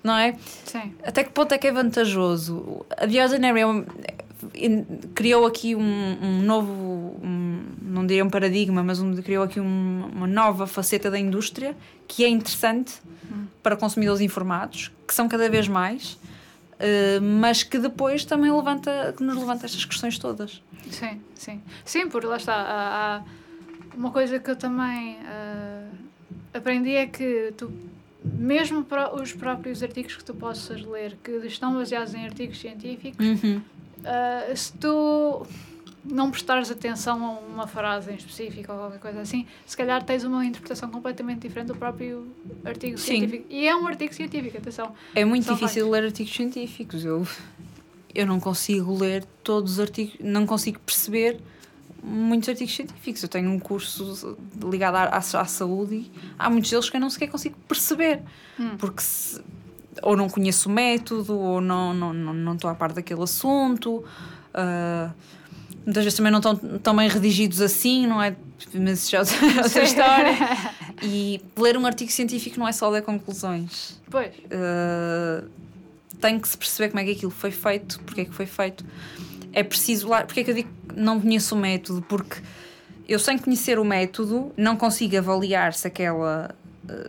não 0.04 0.18
é? 0.18 0.36
Sim. 0.66 0.94
Até 1.04 1.24
que 1.24 1.32
ponto 1.32 1.54
é 1.54 1.58
que 1.58 1.68
é 1.68 1.72
vantajoso? 1.72 2.86
A 2.98 3.08
The 3.08 3.24
Ordinary 3.24 3.62
é 3.62 4.22
criou 5.14 5.46
aqui 5.46 5.76
um, 5.76 6.18
um 6.22 6.42
novo, 6.42 6.72
um, 7.24 7.64
não 7.82 8.06
diria 8.06 8.26
um 8.26 8.30
paradigma, 8.30 8.84
mas 8.84 9.00
um, 9.00 9.16
criou 9.18 9.44
aqui 9.44 9.60
um, 9.60 10.10
uma 10.14 10.28
nova 10.28 10.66
faceta 10.66 11.12
da 11.12 11.20
indústria 11.20 11.76
que 12.08 12.24
é 12.24 12.30
interessante 12.30 12.94
hum. 13.32 13.46
para 13.62 13.76
consumidores 13.76 14.22
informados, 14.22 14.92
que 15.08 15.14
são 15.14 15.28
cada 15.28 15.50
vez 15.50 15.68
mais, 15.68 16.14
uh, 16.14 17.22
mas 17.22 17.64
que 17.64 17.78
depois 17.78 18.26
também 18.26 18.52
levanta, 18.52 19.14
que 19.16 19.24
nos 19.24 19.38
levanta 19.38 19.66
estas 19.66 19.86
questões 19.86 20.18
todas. 20.18 20.62
Sim, 20.92 21.22
sim. 21.36 21.62
Sim, 21.84 22.10
porque 22.10 22.28
lá 22.28 22.38
está. 22.38 22.54
Há, 22.54 23.18
há 23.18 23.24
uma 23.96 24.12
coisa 24.12 24.40
que 24.40 24.50
eu 24.50 24.56
também 24.56 25.16
uh, 25.16 25.96
aprendi 26.54 26.92
é 26.92 27.08
que 27.08 27.54
tu 27.58 27.72
mesmo 28.24 28.86
os 29.20 29.34
próprios 29.34 29.82
artigos 29.82 30.16
que 30.16 30.24
tu 30.24 30.34
possas 30.34 30.82
ler, 30.84 31.18
que 31.24 31.32
estão 31.48 31.74
baseados 31.74 32.14
em 32.14 32.24
artigos 32.24 32.60
científicos, 32.60 33.26
uhum. 33.26 33.58
uh, 33.58 34.56
se 34.56 34.74
tu 34.74 35.46
não 36.04 36.32
prestares 36.32 36.70
atenção 36.72 37.24
a 37.24 37.32
uma 37.40 37.68
frase 37.68 38.12
em 38.12 38.16
específico 38.16 38.72
ou 38.72 38.78
qualquer 38.78 39.00
coisa 39.00 39.22
assim, 39.22 39.46
se 39.66 39.78
calhar 39.78 40.04
tens 40.04 40.24
uma 40.24 40.46
interpretação 40.46 40.90
completamente 40.90 41.42
diferente 41.42 41.68
do 41.68 41.76
próprio 41.76 42.28
artigo 42.66 42.98
Sim. 42.98 43.20
científico. 43.20 43.46
E 43.50 43.68
é 43.68 43.76
um 43.76 43.88
artigo 43.88 44.14
científico, 44.14 44.58
atenção. 44.58 44.94
É 45.14 45.24
muito 45.24 45.52
difícil 45.52 45.90
ler 45.90 46.06
artigos 46.06 46.34
científicos. 46.34 47.06
Eu, 47.06 47.26
eu 48.14 48.26
não 48.26 48.40
consigo 48.40 48.98
ler 48.98 49.26
todos 49.44 49.74
os 49.74 49.80
artigos, 49.80 50.16
não 50.20 50.46
consigo 50.46 50.80
perceber 50.80 51.40
muitos 52.04 52.50
artigos 52.50 52.76
científicos. 52.76 53.22
Eu 53.24 53.30
tenho 53.30 53.50
um 53.50 53.60
curso 53.60 54.38
ligado 54.64 54.96
à, 54.96 55.04
à, 55.04 55.18
à 55.18 55.46
saúde 55.46 55.96
e 55.96 56.12
há 56.38 56.50
muitos 56.50 56.70
deles 56.70 56.90
que 56.90 56.98
eu 56.98 57.02
não 57.02 57.10
sequer 57.10 57.30
consigo 57.30 57.56
perceber. 57.68 58.22
Hum. 58.60 58.76
Porque 58.78 59.02
se, 59.02 59.42
ou 60.02 60.16
não 60.16 60.30
conheço 60.30 60.70
o 60.70 60.72
método, 60.72 61.38
ou 61.38 61.62
não, 61.62 61.94
não, 61.94 62.14
não, 62.14 62.34
não 62.34 62.54
estou 62.56 62.70
a 62.70 62.76
par 62.76 62.92
daquele 62.92 63.22
assunto. 63.22 64.04
Uh, 64.54 65.12
muitas 65.86 66.04
vezes 66.04 66.18
também 66.18 66.32
não 66.32 66.40
estão 66.40 66.56
tão 66.56 66.96
bem 66.96 67.08
redigidos 67.08 67.62
assim, 67.62 68.08
não 68.08 68.22
é? 68.22 68.36
Mas 68.74 69.10
já 69.10 69.20
é 69.20 69.22
outra 69.64 69.84
história. 69.84 70.38
E 71.04 71.42
ler 71.58 71.78
um 71.78 71.86
artigo 71.86 72.12
científico 72.12 72.60
não 72.60 72.68
é 72.68 72.72
só 72.72 72.90
ler 72.90 73.02
conclusões. 73.02 74.00
Pois. 74.10 74.34
Uh, 74.36 75.50
tem 76.22 76.40
que 76.40 76.48
se 76.48 76.58
perceber 76.58 76.90
como 76.90 77.00
é 77.02 77.06
que 77.06 77.12
aquilo 77.12 77.32
foi 77.32 77.52
feito, 77.52 78.00
porque 78.06 78.22
é 78.22 78.26
que 78.26 78.34
foi 78.34 78.46
feito 78.46 78.86
é 79.54 79.64
preciso 79.64 80.10
lá. 80.10 80.24
Porque 80.24 80.42
é 80.42 80.44
que 80.44 80.52
eu 80.52 80.56
digo 80.56 80.70
que 80.88 81.00
não 81.00 81.20
conheço 81.20 81.56
o 81.56 81.58
método? 81.58 82.02
Porque 82.02 82.42
eu, 83.08 83.20
sem 83.20 83.38
conhecer 83.38 83.80
o 83.80 83.86
método, 83.86 84.52
não 84.56 84.76
consigo 84.78 85.18
avaliar 85.18 85.74
se 85.74 85.88
aquela, 85.88 86.56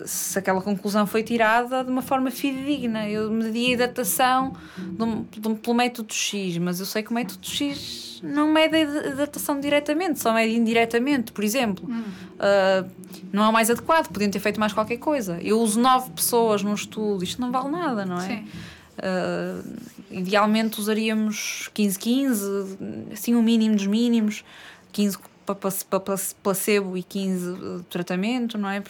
se 0.05 0.39
aquela 0.39 0.61
conclusão 0.61 1.07
foi 1.07 1.23
tirada 1.23 1.85
de 1.85 1.91
uma 1.91 2.03
forma 2.03 2.31
fidedigna. 2.31 3.09
Eu 3.09 3.31
medi 3.31 3.75
a 3.75 3.79
datação 3.79 4.55
de 4.77 5.41
de 5.41 5.55
pelo 5.57 5.77
método 5.77 6.13
X, 6.13 6.59
mas 6.59 6.81
eu 6.81 6.87
sei 6.87 7.03
que 7.03 7.11
o 7.11 7.15
método 7.15 7.47
X 7.47 8.21
não 8.23 8.53
mede 8.53 8.77
a 8.77 9.15
datação 9.15 9.59
diretamente, 9.59 10.21
só 10.21 10.33
mede 10.33 10.55
indiretamente, 10.55 11.33
por 11.33 11.43
exemplo. 11.45 11.89
Hum. 11.89 12.03
Uh, 12.35 12.91
não 13.33 13.45
é 13.45 13.49
o 13.49 13.53
mais 13.53 13.71
adequado, 13.71 14.09
podiam 14.09 14.31
ter 14.31 14.41
feito 14.41 14.61
mais 14.61 14.73
qualquer 14.73 14.99
coisa. 14.99 15.39
Eu 15.41 15.61
uso 15.61 15.81
nove 15.81 16.11
pessoas 16.11 16.63
num 16.63 16.75
estudo, 16.75 17.25
isto 17.25 17.41
não 17.41 17.51
vale 17.51 17.71
nada, 17.71 18.05
não 18.05 18.19
é? 18.19 18.27
Sim. 18.27 18.49
Uh, 18.99 19.77
idealmente 20.11 20.79
usaríamos 20.79 21.71
15-15, 21.75 23.13
assim 23.13 23.35
o 23.35 23.43
mínimo 23.43 23.75
dos 23.75 23.87
mínimos, 23.87 24.45
15 24.93 25.19
para 25.47 25.57
placebo 26.43 26.97
e 26.97 27.03
15 27.03 27.85
tratamento, 27.89 28.59
não 28.59 28.69
é? 28.69 28.83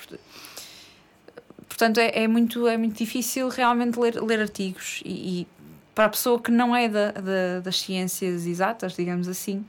Portanto, 1.69 1.99
é, 1.99 2.25
é, 2.25 2.29
muito, 2.29 2.67
é 2.67 2.77
muito 2.77 2.97
difícil 2.97 3.49
realmente 3.49 3.99
ler, 3.99 4.23
ler 4.23 4.41
artigos 4.41 5.01
e, 5.05 5.41
e 5.41 5.47
para 5.95 6.07
a 6.07 6.09
pessoa 6.09 6.41
que 6.41 6.51
não 6.51 6.75
é 6.75 6.89
da, 6.89 7.13
da, 7.13 7.61
das 7.63 7.81
ciências 7.81 8.47
exatas, 8.47 8.95
digamos 8.95 9.29
assim, 9.29 9.65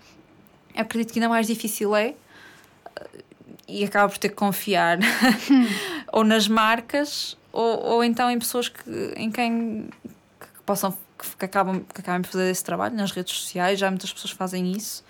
acredito 0.75 1.13
que 1.13 1.19
ainda 1.19 1.29
mais 1.29 1.47
difícil 1.47 1.95
é 1.95 2.15
e 3.67 3.83
acaba 3.83 4.09
por 4.09 4.17
ter 4.17 4.29
que 4.29 4.35
confiar 4.35 4.99
ou 6.11 6.23
nas 6.23 6.47
marcas 6.47 7.37
ou, 7.51 7.79
ou 7.79 8.03
então 8.03 8.29
em 8.29 8.39
pessoas 8.39 8.67
que, 8.67 8.81
em 9.15 9.31
quem 9.31 9.89
que 10.63 10.65
possam 10.65 10.97
que, 11.37 11.45
acabam, 11.45 11.81
que 11.81 12.01
acabam 12.01 12.21
de 12.21 12.29
fazer 12.29 12.49
esse 12.49 12.63
trabalho 12.63 12.95
nas 12.95 13.11
redes 13.11 13.35
sociais, 13.35 13.79
já 13.79 13.89
muitas 13.89 14.11
pessoas 14.11 14.31
fazem 14.31 14.71
isso, 14.71 15.03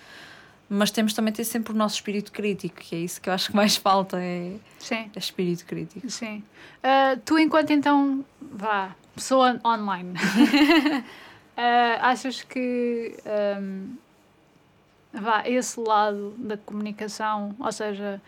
mas 0.68 0.90
temos 0.90 1.14
também 1.14 1.32
ter 1.32 1.44
sempre 1.44 1.74
o 1.74 1.76
nosso 1.76 1.96
espírito 1.96 2.32
crítico, 2.32 2.76
que 2.76 2.96
é 2.96 3.00
isso 3.00 3.22
que 3.22 3.30
eu 3.30 3.34
acho 3.34 3.50
que 3.50 3.56
mais 3.56 3.76
falta, 3.78 4.18
é, 4.20 4.56
Sim. 4.80 5.12
é 5.16 5.20
espírito 5.20 5.66
crítico. 5.66 6.10
Sim. 6.10 6.44
Uh, 6.80 7.20
tu, 7.24 7.38
enquanto 7.38 7.72
então, 7.72 8.26
vá, 8.42 8.96
pessoa 9.14 9.60
online, 9.64 10.14
uh, 10.18 11.04
achas 12.02 12.42
que 12.42 13.16
um, 13.60 13.96
vá, 15.14 15.48
esse 15.48 15.80
lado 15.80 16.34
da 16.38 16.58
comunicação, 16.58 17.56
ou 17.60 17.72
seja, 17.72 18.20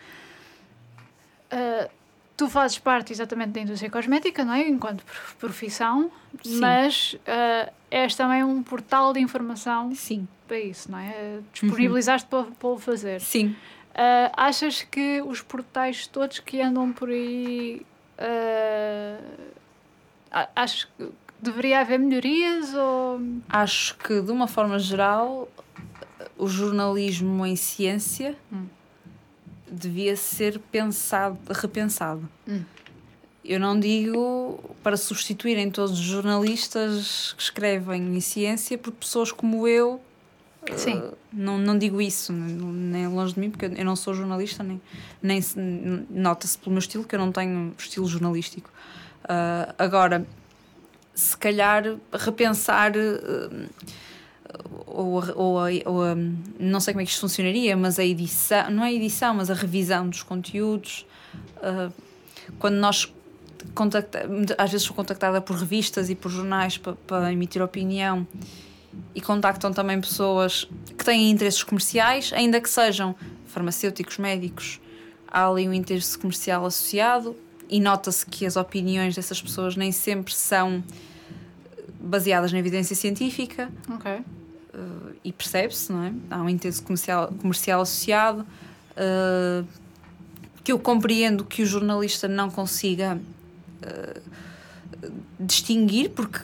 uh, 1.51 1.89
tu 2.37 2.49
fazes 2.49 2.77
parte 2.77 3.13
exatamente 3.13 3.51
da 3.51 3.61
indústria 3.61 3.89
cosmética, 3.89 4.43
não 4.43 4.53
é? 4.53 4.67
Enquanto 4.67 5.03
profissão, 5.39 6.11
Sim. 6.43 6.59
mas 6.59 7.13
uh, 7.13 7.71
és 7.89 8.15
também 8.15 8.43
um 8.43 8.61
portal 8.61 9.13
de 9.13 9.19
informação 9.19 9.93
Sim. 9.95 10.27
para 10.47 10.59
isso, 10.59 10.91
não 10.91 10.99
é? 10.99 11.39
Disponibilizaste 11.53 12.27
uhum. 12.33 12.43
para, 12.43 12.51
para 12.51 12.69
o 12.69 12.77
fazer. 12.77 13.21
Sim. 13.21 13.55
Uh, 13.91 14.31
achas 14.35 14.83
que 14.83 15.21
os 15.21 15.41
portais 15.41 16.07
todos 16.07 16.39
que 16.39 16.61
andam 16.61 16.91
por 16.91 17.09
aí. 17.09 17.85
Uh, 18.19 19.55
achas 20.55 20.83
que 20.83 21.09
deveria 21.39 21.79
haver 21.79 21.99
melhorias? 21.99 22.73
Ou... 22.73 23.21
Acho 23.47 23.95
que, 23.97 24.21
de 24.21 24.31
uma 24.31 24.47
forma 24.47 24.77
geral, 24.77 25.47
o 26.37 26.47
jornalismo 26.47 27.45
em 27.45 27.55
ciência. 27.55 28.35
Hum 28.51 28.64
devia 29.75 30.15
ser 30.15 30.59
pensado, 30.71 31.37
repensado. 31.49 32.27
Hum. 32.47 32.63
Eu 33.43 33.59
não 33.59 33.79
digo 33.79 34.59
para 34.81 34.97
substituírem 34.97 35.69
todos 35.69 35.91
os 35.91 36.05
jornalistas 36.05 37.33
que 37.37 37.43
escrevem 37.43 38.15
em 38.15 38.19
ciência 38.19 38.77
por 38.77 38.91
pessoas 38.91 39.31
como 39.31 39.67
eu. 39.67 40.01
Sim. 40.75 40.97
Uh, 40.97 41.13
não, 41.31 41.59
não 41.59 41.77
digo 41.77 42.01
isso, 42.01 42.33
nem 42.33 43.07
longe 43.07 43.35
de 43.35 43.39
mim, 43.39 43.51
porque 43.51 43.65
eu 43.65 43.85
não 43.85 43.95
sou 43.95 44.15
jornalista, 44.15 44.63
nem, 44.63 44.81
nem 45.21 45.39
nota-se 46.09 46.57
pelo 46.57 46.71
meu 46.71 46.79
estilo 46.79 47.03
que 47.03 47.13
eu 47.13 47.19
não 47.19 47.31
tenho 47.31 47.75
estilo 47.77 48.07
jornalístico. 48.07 48.71
Uh, 49.25 49.73
agora, 49.77 50.25
se 51.13 51.37
calhar 51.37 51.83
repensar. 52.11 52.93
Uh, 52.97 53.69
ou, 54.85 55.23
ou, 55.35 55.57
ou 55.85 56.03
a, 56.03 56.15
não 56.59 56.79
sei 56.79 56.93
como 56.93 57.01
é 57.01 57.05
que 57.05 57.11
isto 57.11 57.21
funcionaria, 57.21 57.75
mas 57.75 57.99
a 57.99 58.05
edição, 58.05 58.69
não 58.69 58.83
é 58.83 58.87
a 58.87 58.93
edição, 58.93 59.33
mas 59.35 59.49
a 59.49 59.53
revisão 59.53 60.09
dos 60.09 60.23
conteúdos. 60.23 61.05
Uh, 61.57 61.91
quando 62.59 62.75
nós 62.75 63.11
às 64.57 64.71
vezes 64.71 64.85
sou 64.85 64.95
contactada 64.95 65.41
por 65.41 65.55
revistas 65.55 66.09
e 66.09 66.15
por 66.15 66.29
jornais 66.29 66.77
para, 66.77 66.93
para 66.93 67.33
emitir 67.33 67.61
opinião 67.61 68.27
e 69.13 69.21
contactam 69.21 69.73
também 69.73 69.99
pessoas 69.99 70.69
que 70.97 71.03
têm 71.03 71.31
interesses 71.31 71.63
comerciais, 71.63 72.31
ainda 72.33 72.61
que 72.61 72.69
sejam 72.69 73.15
farmacêuticos, 73.47 74.17
médicos, 74.17 74.79
há 75.27 75.47
ali 75.47 75.67
um 75.67 75.73
interesse 75.73 76.17
comercial 76.17 76.65
associado 76.65 77.35
e 77.69 77.79
nota-se 77.79 78.25
que 78.25 78.45
as 78.45 78.55
opiniões 78.55 79.15
dessas 79.15 79.41
pessoas 79.41 79.75
nem 79.75 79.91
sempre 79.91 80.33
são 80.33 80.83
baseadas 81.99 82.51
na 82.51 82.59
evidência 82.59 82.95
científica. 82.95 83.69
Ok. 83.89 84.21
Uh, 84.75 85.15
e 85.23 85.31
percebe-se, 85.31 85.89
não 85.91 86.03
é? 86.03 86.13
Há 86.29 86.41
um 86.41 86.49
interesse 86.49 86.81
comercial, 86.81 87.33
comercial 87.39 87.81
associado. 87.81 88.45
Uh, 88.91 89.65
que 90.65 90.71
eu 90.71 90.79
compreendo 90.79 91.45
que 91.45 91.61
o 91.61 91.65
jornalista 91.65 92.27
não 92.27 92.49
consiga 92.49 93.17
uh, 93.83 94.21
distinguir, 95.39 96.09
porque 96.09 96.39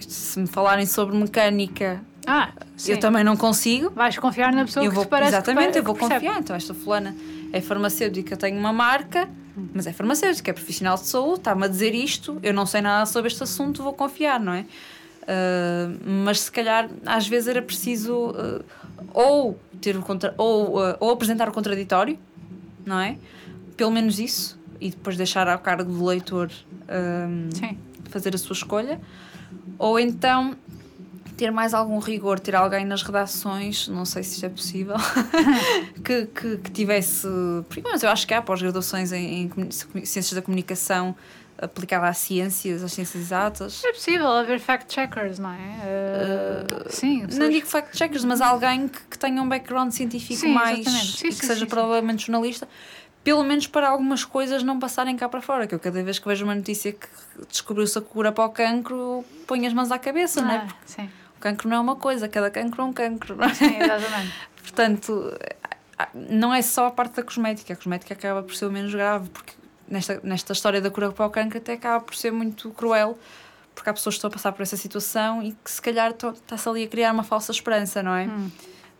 se 0.00 0.38
me 0.40 0.48
falarem 0.48 0.84
sobre 0.84 1.16
mecânica, 1.16 2.02
ah, 2.26 2.50
eu 2.86 2.98
também 2.98 3.22
não 3.22 3.36
consigo. 3.36 3.90
Vais 3.90 4.18
confiar 4.18 4.52
na 4.52 4.64
pessoa 4.64 4.84
eu 4.84 4.90
que 4.90 4.96
vou, 4.96 5.04
te 5.04 5.08
parece 5.08 5.36
Exatamente, 5.36 5.72
que, 5.72 5.78
eu 5.78 5.84
vou 5.84 5.94
que 5.94 6.00
confiar. 6.00 6.40
Então, 6.40 6.56
esta 6.56 6.74
fulana 6.74 7.16
é 7.52 7.60
farmacêutica, 7.60 8.36
tem 8.36 8.58
uma 8.58 8.72
marca, 8.72 9.28
mas 9.72 9.86
é 9.86 9.92
farmacêutica, 9.92 10.50
é 10.50 10.52
profissional 10.52 10.96
de 10.96 11.06
saúde, 11.06 11.38
está-me 11.38 11.64
a 11.64 11.68
dizer 11.68 11.94
isto, 11.94 12.38
eu 12.42 12.52
não 12.52 12.66
sei 12.66 12.80
nada 12.80 13.06
sobre 13.06 13.28
este 13.28 13.44
assunto, 13.44 13.80
vou 13.80 13.92
confiar, 13.92 14.40
não 14.40 14.52
é? 14.52 14.66
Uh, 15.26 15.98
mas 16.24 16.42
se 16.42 16.52
calhar 16.52 16.88
às 17.04 17.26
vezes 17.26 17.48
era 17.48 17.60
preciso 17.60 18.30
uh, 18.30 18.64
ou 19.12 19.58
ter 19.80 19.96
o 19.96 20.02
contra 20.02 20.32
ou, 20.38 20.78
uh, 20.78 20.96
ou 21.00 21.10
apresentar 21.10 21.48
o 21.48 21.52
contraditório, 21.52 22.16
não 22.84 23.00
é? 23.00 23.18
Pelo 23.76 23.90
menos 23.90 24.20
isso, 24.20 24.56
e 24.80 24.90
depois 24.90 25.16
deixar 25.16 25.48
ao 25.48 25.58
cargo 25.58 25.84
do 25.84 26.04
leitor 26.04 26.50
fazer 28.08 28.34
a 28.34 28.38
sua 28.38 28.54
escolha, 28.54 29.00
ou 29.76 29.98
então 29.98 30.56
ter 31.36 31.50
mais 31.50 31.74
algum 31.74 31.98
rigor, 31.98 32.40
ter 32.40 32.54
alguém 32.54 32.84
nas 32.84 33.02
redações, 33.02 33.88
não 33.88 34.04
sei 34.04 34.22
se 34.22 34.34
isto 34.34 34.46
é 34.46 34.48
possível, 34.48 34.96
que, 36.02 36.26
que, 36.26 36.56
que, 36.58 36.70
tivesse. 36.70 37.26
Mas 37.84 38.02
eu 38.02 38.08
acho 38.08 38.26
que 38.26 38.32
há 38.32 38.40
pós-graduações 38.40 39.12
em, 39.12 39.50
em, 39.56 39.70
Ciências 39.70 40.32
da 40.32 40.40
Comunicação 40.40 41.14
aplicada 41.58 42.08
às 42.08 42.18
ciências, 42.18 42.82
às 42.82 42.92
ciências 42.92 43.24
exatas. 43.24 43.82
É 43.84 43.92
possível 43.92 44.28
haver 44.28 44.60
fact-checkers, 44.60 45.38
não 45.38 45.50
é? 45.50 45.56
Uh, 45.56 46.86
uh, 46.86 46.92
sim. 46.92 47.26
Não 47.32 47.48
digo 47.48 47.66
fact-checkers, 47.66 48.24
mas 48.24 48.40
alguém 48.40 48.88
que, 48.88 49.00
que, 49.02 49.18
tenha 49.18 49.40
um 49.42 49.48
background 49.48 49.90
científico 49.90 50.40
sim, 50.40 50.52
mais. 50.52 50.84
Sim, 50.86 51.28
e 51.28 51.30
que 51.30 51.46
seja 51.46 51.66
provavelmente 51.66 52.26
jornalista 52.26 52.68
pelo 53.26 53.42
menos 53.42 53.66
para 53.66 53.88
algumas 53.88 54.24
coisas 54.24 54.62
não 54.62 54.78
passarem 54.78 55.16
cá 55.16 55.28
para 55.28 55.40
fora. 55.40 55.66
Que 55.66 55.74
eu 55.74 55.80
cada 55.80 56.00
vez 56.00 56.16
que 56.16 56.28
vejo 56.28 56.44
uma 56.44 56.54
notícia 56.54 56.92
que 56.92 57.08
descobriu-se 57.48 57.98
a 57.98 58.00
cura 58.00 58.30
para 58.30 58.44
o 58.44 58.50
cancro, 58.50 59.24
ponho 59.48 59.66
as 59.66 59.72
mãos 59.72 59.90
à 59.90 59.98
cabeça, 59.98 60.40
ah, 60.40 60.44
não 60.44 60.52
é? 60.52 60.58
Porque 60.60 60.76
sim. 60.84 61.10
O 61.36 61.40
cancro 61.40 61.68
não 61.68 61.76
é 61.76 61.80
uma 61.80 61.96
coisa, 61.96 62.28
cada 62.28 62.48
cancro 62.52 62.82
é 62.82 62.84
um 62.84 62.92
cancro. 62.92 63.34
Não 63.34 63.46
é? 63.46 63.52
Sim, 63.52 63.78
exatamente. 63.82 64.32
Portanto, 64.62 65.38
não 66.14 66.54
é 66.54 66.62
só 66.62 66.86
a 66.86 66.90
parte 66.92 67.16
da 67.16 67.24
cosmética. 67.24 67.72
A 67.72 67.76
cosmética 67.76 68.14
acaba 68.14 68.44
por 68.44 68.54
ser 68.54 68.66
o 68.66 68.70
menos 68.70 68.94
grave, 68.94 69.28
porque 69.30 69.54
nesta, 69.88 70.20
nesta 70.22 70.52
história 70.52 70.80
da 70.80 70.90
cura 70.90 71.10
para 71.12 71.26
o 71.26 71.30
cancro 71.30 71.58
até 71.58 71.74
acaba 71.74 72.04
por 72.04 72.14
ser 72.14 72.32
muito 72.32 72.70
cruel, 72.70 73.18
porque 73.74 73.90
há 73.90 73.92
pessoas 73.92 74.14
que 74.14 74.18
estão 74.18 74.28
a 74.28 74.32
passar 74.32 74.52
por 74.52 74.62
essa 74.62 74.76
situação 74.76 75.42
e 75.42 75.52
que 75.52 75.70
se 75.70 75.80
calhar 75.80 76.10
está-se 76.10 76.68
ali 76.68 76.84
a 76.84 76.88
criar 76.88 77.12
uma 77.12 77.22
falsa 77.22 77.52
esperança, 77.52 78.02
não 78.02 78.14
é? 78.14 78.26
Hum. 78.26 78.50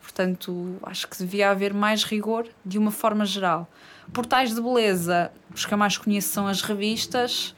Portanto, 0.00 0.76
acho 0.84 1.08
que 1.08 1.18
devia 1.18 1.50
haver 1.50 1.74
mais 1.74 2.04
rigor 2.04 2.46
de 2.64 2.78
uma 2.78 2.90
forma 2.90 3.24
geral. 3.24 3.68
Portais 4.12 4.54
de 4.54 4.60
beleza, 4.60 5.32
os 5.52 5.66
que 5.66 5.74
eu 5.74 5.78
mais 5.78 5.98
conheço 5.98 6.28
são 6.28 6.46
as 6.46 6.62
revistas. 6.62 7.54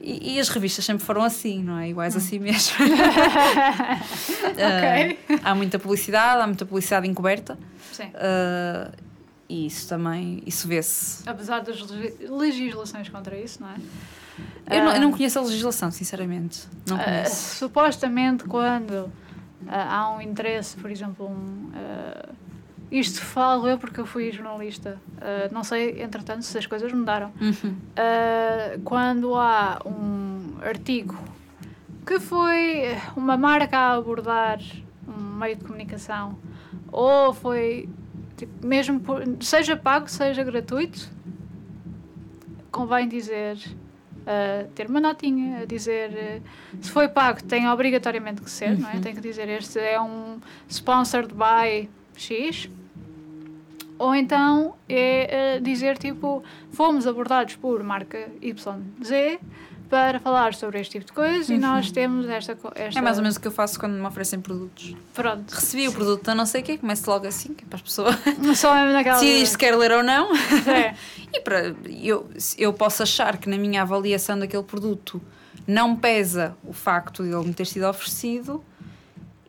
E, 0.00 0.34
e 0.34 0.40
as 0.40 0.48
revistas 0.48 0.84
sempre 0.84 1.04
foram 1.04 1.22
assim, 1.22 1.62
não 1.62 1.78
é? 1.78 1.88
Iguais 1.88 2.14
hum. 2.14 2.18
assim 2.18 2.38
mesmo. 2.38 2.76
ok. 4.50 5.36
Uh, 5.36 5.40
há 5.42 5.54
muita 5.54 5.78
publicidade, 5.78 6.42
há 6.42 6.46
muita 6.46 6.66
publicidade 6.66 7.08
encoberta. 7.08 7.58
Sim. 7.92 8.04
Uh, 8.08 9.09
e 9.50 9.66
isso 9.66 9.88
também, 9.88 10.42
isso 10.46 10.68
vê-se. 10.68 11.28
Apesar 11.28 11.60
das 11.60 11.78
legislações 12.20 13.08
contra 13.08 13.36
isso, 13.36 13.60
não 13.60 13.68
é? 13.68 13.76
Eu, 14.70 14.84
não, 14.84 14.94
eu 14.94 15.00
não 15.00 15.10
conheço 15.10 15.38
a 15.38 15.42
legislação, 15.42 15.90
sinceramente. 15.90 16.68
Não 16.86 16.96
conheço. 16.96 17.56
supostamente, 17.56 18.44
quando 18.44 19.10
há 19.68 20.12
um 20.12 20.20
interesse, 20.20 20.76
por 20.76 20.90
exemplo, 20.90 21.26
um 21.26 21.70
isto 22.90 23.20
falo 23.20 23.68
eu 23.68 23.78
porque 23.78 24.00
eu 24.00 24.06
fui 24.06 24.32
jornalista. 24.32 24.98
Uh, 25.16 25.52
não 25.54 25.62
sei, 25.62 26.02
entretanto, 26.02 26.42
se 26.42 26.58
as 26.58 26.66
coisas 26.66 26.92
mudaram. 26.92 27.32
Uhum. 27.40 27.70
Uh, 27.70 28.80
quando 28.84 29.36
há 29.36 29.80
um 29.86 30.56
artigo 30.60 31.16
que 32.04 32.18
foi 32.18 32.96
uma 33.16 33.36
marca 33.36 33.78
a 33.78 33.94
abordar 33.94 34.58
um 35.06 35.38
meio 35.38 35.54
de 35.54 35.64
comunicação, 35.64 36.36
ou 36.90 37.32
foi 37.32 37.88
tipo, 38.40 38.66
mesmo 38.66 39.00
por, 39.00 39.22
seja 39.40 39.76
pago, 39.76 40.08
seja 40.08 40.42
gratuito, 40.42 41.08
convém 42.70 43.08
dizer. 43.08 43.58
Uh, 44.20 44.68
ter 44.74 44.86
uma 44.86 45.00
notinha 45.00 45.66
dizer 45.66 46.10
uh, 46.10 46.78
se 46.84 46.90
foi 46.90 47.08
pago 47.08 47.42
tem 47.42 47.66
obrigatoriamente 47.66 48.42
que 48.42 48.50
ser, 48.50 48.72
uhum. 48.72 48.80
não 48.80 48.90
é? 48.90 48.94
Uhum. 48.94 49.00
Tem 49.00 49.14
que 49.14 49.20
dizer 49.20 49.48
este 49.48 49.78
é 49.78 49.98
um 49.98 50.38
sponsored 50.68 51.32
by 51.32 51.88
X 52.14 52.68
ou 53.98 54.14
então 54.14 54.74
é 54.86 55.56
uh, 55.58 55.62
dizer 55.62 55.96
tipo, 55.96 56.44
fomos 56.70 57.06
abordados 57.06 57.56
por 57.56 57.82
marca 57.82 58.30
YZ 58.42 59.40
para 59.90 60.20
falar 60.20 60.54
sobre 60.54 60.80
este 60.80 60.92
tipo 60.92 61.06
de 61.06 61.12
coisas 61.12 61.48
uhum. 61.48 61.56
e 61.56 61.58
nós 61.58 61.90
temos 61.90 62.28
esta, 62.28 62.56
esta, 62.74 62.98
É 62.98 63.02
mais 63.02 63.18
ou 63.18 63.22
menos 63.22 63.36
o 63.36 63.40
que 63.40 63.48
eu 63.48 63.52
faço 63.52 63.78
quando 63.78 63.94
me 63.94 64.06
oferecem 64.06 64.40
produtos. 64.40 64.94
Pronto. 65.12 65.50
Recebi 65.52 65.88
o 65.88 65.92
produto 65.92 66.28
a 66.28 66.34
não 66.34 66.46
sei 66.46 66.62
o 66.62 66.64
quê, 66.64 66.78
começo 66.78 67.10
logo 67.10 67.26
assim, 67.26 67.52
que 67.52 67.64
é 67.64 67.66
para 67.66 67.76
as 67.76 67.82
pessoas. 67.82 68.14
Só 68.56 68.74
mesmo 68.74 68.92
naquela. 68.92 69.18
Se 69.18 69.44
se 69.44 69.58
quer 69.58 69.76
ler 69.76 69.90
ou 69.90 70.02
não. 70.02 70.34
É. 70.34 70.94
e 71.34 71.40
para, 71.40 71.74
eu, 71.88 72.30
eu 72.56 72.72
posso 72.72 73.02
achar 73.02 73.36
que 73.36 73.48
na 73.48 73.58
minha 73.58 73.82
avaliação 73.82 74.38
daquele 74.38 74.62
produto 74.62 75.20
não 75.66 75.96
pesa 75.96 76.56
o 76.64 76.72
facto 76.72 77.22
de 77.22 77.30
ele 77.30 77.46
me 77.46 77.52
ter 77.52 77.66
sido 77.66 77.86
oferecido 77.86 78.64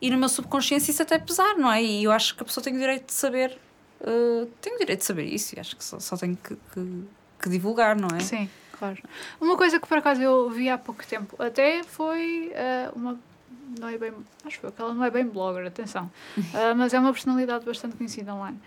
e 0.01 0.09
no 0.09 0.17
meu 0.17 0.27
subconsciência 0.27 0.91
isso 0.91 1.01
até 1.01 1.19
pesar, 1.19 1.55
não 1.55 1.71
é? 1.71 1.83
E 1.83 2.03
eu 2.03 2.11
acho 2.11 2.35
que 2.35 2.41
a 2.41 2.45
pessoa 2.45 2.63
tem 2.63 2.73
o 2.73 2.79
direito 2.79 3.05
de 3.05 3.13
saber 3.13 3.57
uh, 4.01 4.45
tenho 4.59 4.75
o 4.75 4.79
direito 4.79 4.99
de 4.99 5.05
saber 5.05 5.25
isso 5.25 5.55
e 5.55 5.59
acho 5.59 5.75
que 5.75 5.83
só, 5.83 5.99
só 5.99 6.17
tenho 6.17 6.35
que, 6.35 6.55
que, 6.55 7.03
que, 7.41 7.49
divulgar, 7.49 7.95
não 7.95 8.09
é? 8.15 8.19
Sim, 8.19 8.49
claro. 8.81 8.97
Uma 9.39 9.55
coisa 9.55 9.79
que 9.79 9.87
por 9.87 9.99
acaso 9.99 10.21
eu 10.21 10.49
vi 10.49 10.67
há 10.67 10.77
pouco 10.77 11.05
tempo 11.05 11.35
até 11.41 11.83
foi 11.83 12.51
uh, 12.51 12.97
uma. 12.97 13.19
Não 13.79 13.87
é 13.87 13.97
bem. 13.97 14.11
Acho 14.43 14.59
que 14.59 14.81
ela 14.81 14.93
não 14.93 15.03
é 15.05 15.11
bem 15.11 15.25
blogger, 15.25 15.67
atenção. 15.67 16.11
Uh, 16.37 16.73
mas 16.75 16.93
é 16.93 16.99
uma 16.99 17.13
personalidade 17.13 17.63
bastante 17.63 17.95
conhecida 17.95 18.33
online. 18.33 18.59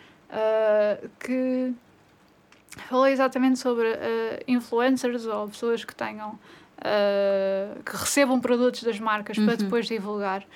que 1.18 1.72
falou 2.88 3.06
exatamente 3.06 3.58
sobre 3.58 3.88
influencers 4.46 5.26
ou 5.26 5.48
pessoas 5.48 5.84
que 5.84 5.94
tenham. 5.94 6.38
que 7.84 7.96
recebam 7.96 8.40
produtos 8.40 8.82
das 8.84 9.00
marcas 9.00 9.36
uhum. 9.36 9.46
para 9.46 9.56
depois 9.56 9.86
divulgar 9.86 10.46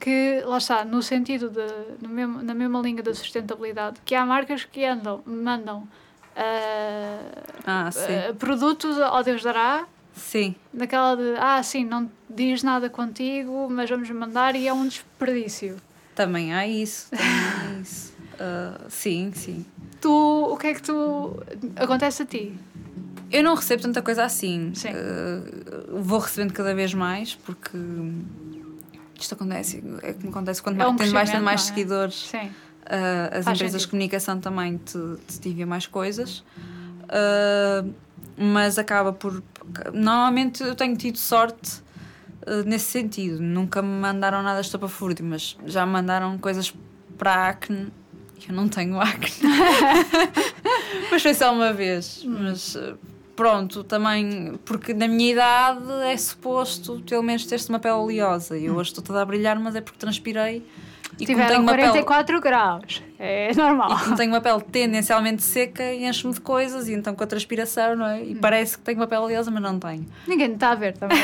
que, 0.00 0.42
lá 0.44 0.58
está, 0.58 0.84
no 0.84 1.02
sentido 1.02 1.48
de, 1.48 1.66
no 2.00 2.08
mesmo, 2.08 2.42
na 2.42 2.54
mesma 2.54 2.80
linha 2.80 3.02
da 3.02 3.14
sustentabilidade, 3.14 4.00
que 4.04 4.14
há 4.14 4.24
marcas 4.24 4.64
que 4.64 4.84
andam, 4.84 5.22
mandam 5.24 5.78
uh, 5.78 6.01
ah, 6.36 7.90
uh, 7.90 8.34
produtos 8.34 8.98
ao 9.00 9.22
Deus 9.22 9.42
dará. 9.42 9.86
Sim. 10.14 10.54
Naquela 10.72 11.16
de, 11.16 11.34
ah, 11.38 11.62
sim, 11.62 11.84
não 11.84 12.10
diz 12.28 12.62
nada 12.62 12.90
contigo, 12.90 13.68
mas 13.70 13.88
vamos 13.88 14.10
mandar 14.10 14.54
e 14.54 14.68
é 14.68 14.72
um 14.72 14.86
desperdício. 14.86 15.76
Também 16.14 16.54
há 16.54 16.66
isso, 16.66 17.10
também 17.10 17.26
há 17.26 17.80
isso. 17.80 18.12
Uh, 18.34 18.90
sim, 18.90 19.32
sim. 19.34 19.64
Tu, 20.00 20.10
o 20.10 20.56
que 20.56 20.66
é 20.66 20.74
que 20.74 20.82
tu. 20.82 21.42
acontece 21.76 22.22
a 22.22 22.26
ti? 22.26 22.52
Eu 23.30 23.42
não 23.42 23.54
recebo 23.54 23.82
tanta 23.82 24.02
coisa 24.02 24.24
assim. 24.24 24.72
Sim. 24.74 24.90
Uh, 24.90 26.02
vou 26.02 26.18
recebendo 26.18 26.52
cada 26.52 26.74
vez 26.74 26.92
mais 26.92 27.34
porque 27.34 27.78
isto 29.18 29.34
acontece, 29.34 29.82
é 30.02 30.12
como 30.12 30.30
acontece 30.30 30.62
quando 30.62 30.80
é 30.82 30.86
um 30.86 30.96
tens 30.96 31.12
mais, 31.12 31.30
tendo 31.30 31.44
mais 31.44 31.62
é? 31.62 31.64
seguidores. 31.64 32.14
Sim. 32.14 32.50
Uh, 32.92 33.38
as 33.38 33.44
Faz 33.46 33.56
empresas 33.56 33.58
sentido. 33.58 33.78
de 33.78 33.88
comunicação 33.88 34.38
também 34.38 34.76
te, 34.76 34.98
te 35.40 35.64
mais 35.64 35.86
coisas. 35.86 36.44
Uh, 37.08 37.90
mas 38.36 38.78
acaba 38.78 39.14
por. 39.14 39.42
Normalmente 39.94 40.62
eu 40.62 40.74
tenho 40.74 40.94
tido 40.94 41.16
sorte 41.16 41.80
uh, 42.46 42.62
nesse 42.66 42.90
sentido. 42.90 43.40
Nunca 43.40 43.80
me 43.80 43.88
mandaram 43.88 44.42
nada 44.42 44.60
estapafúrdio, 44.60 45.24
mas 45.24 45.56
já 45.64 45.86
me 45.86 45.92
mandaram 45.92 46.36
coisas 46.36 46.74
para 47.16 47.48
acne. 47.48 47.90
Eu 48.46 48.54
não 48.54 48.68
tenho 48.68 49.00
acne. 49.00 49.48
mas 51.10 51.22
foi 51.22 51.32
só 51.32 51.50
uma 51.50 51.72
vez. 51.72 52.22
Hum. 52.26 52.36
Mas 52.42 52.76
pronto, 53.34 53.82
também, 53.84 54.60
porque 54.66 54.92
na 54.92 55.08
minha 55.08 55.32
idade 55.32 55.90
é 56.04 56.16
suposto 56.18 57.02
pelo 57.08 57.22
menos 57.22 57.46
ter-se 57.46 57.70
uma 57.70 57.78
pele 57.78 57.94
oleosa. 57.94 58.58
E 58.58 58.66
eu 58.66 58.74
hoje 58.74 58.90
estou 58.90 59.02
toda 59.02 59.22
a 59.22 59.24
brilhar, 59.24 59.58
mas 59.58 59.74
é 59.76 59.80
porque 59.80 59.98
transpirei. 59.98 60.62
E 61.20 61.26
Tiveram 61.26 61.64
44 61.64 62.26
pele... 62.26 62.40
graus, 62.40 63.02
é 63.18 63.54
normal. 63.54 63.92
E 63.92 64.00
como 64.02 64.16
tenho 64.16 64.32
uma 64.32 64.40
pele 64.40 64.60
tendencialmente 64.62 65.42
seca, 65.42 65.94
enche-me 65.94 66.32
de 66.32 66.40
coisas, 66.40 66.88
e 66.88 66.94
então 66.94 67.14
com 67.14 67.22
a 67.22 67.26
transpiração, 67.26 67.94
não 67.94 68.06
é? 68.06 68.24
E 68.24 68.32
hum. 68.32 68.38
parece 68.40 68.78
que 68.78 68.84
tenho 68.84 68.98
uma 68.98 69.06
pele 69.06 69.22
oleosa, 69.22 69.50
mas 69.50 69.62
não 69.62 69.78
tenho. 69.78 70.06
Ninguém 70.26 70.52
está 70.54 70.70
a 70.70 70.74
ver 70.74 70.96
também. 70.96 71.18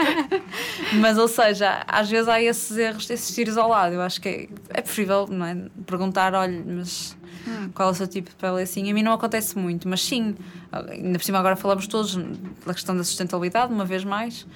mas, 1.00 1.18
ou 1.18 1.28
seja, 1.28 1.84
às 1.86 2.08
vezes 2.08 2.28
há 2.28 2.40
esses 2.40 2.76
erros, 2.76 3.10
esses 3.10 3.34
tiros 3.34 3.58
ao 3.58 3.68
lado. 3.68 3.94
Eu 3.94 4.00
acho 4.00 4.20
que 4.20 4.28
é, 4.28 4.48
é 4.70 4.80
preferível, 4.80 5.26
não 5.28 5.44
é? 5.44 5.56
Perguntar, 5.84 6.32
olha, 6.32 6.62
mas 6.64 7.16
hum. 7.46 7.68
qual 7.74 7.88
é 7.88 7.92
o 7.92 7.94
seu 7.94 8.06
tipo 8.06 8.30
de 8.30 8.36
pele 8.36 8.62
assim? 8.62 8.90
A 8.90 8.94
mim 8.94 9.02
não 9.02 9.12
acontece 9.12 9.58
muito, 9.58 9.88
mas 9.88 10.02
sim, 10.02 10.36
ainda 10.72 11.18
por 11.18 11.24
cima 11.24 11.38
agora 11.38 11.56
falamos 11.56 11.86
todos 11.86 12.16
da 12.64 12.72
questão 12.72 12.96
da 12.96 13.02
sustentabilidade, 13.02 13.72
uma 13.72 13.84
vez 13.84 14.04
mais. 14.04 14.46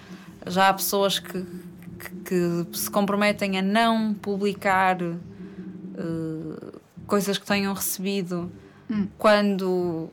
Já 0.47 0.69
há 0.69 0.75
pessoas 0.75 1.19
que 1.19 1.45
que, 2.11 2.67
se 2.77 2.91
comprometem 2.91 3.59
a 3.59 3.63
não 3.63 4.15
publicar 4.15 5.03
uh, 5.03 6.81
coisas 7.07 7.39
que 7.39 7.47
tenham 7.47 7.73
recebido 7.73 8.51
hum. 8.91 9.07
quando 9.19 9.67
uh, 9.69 10.11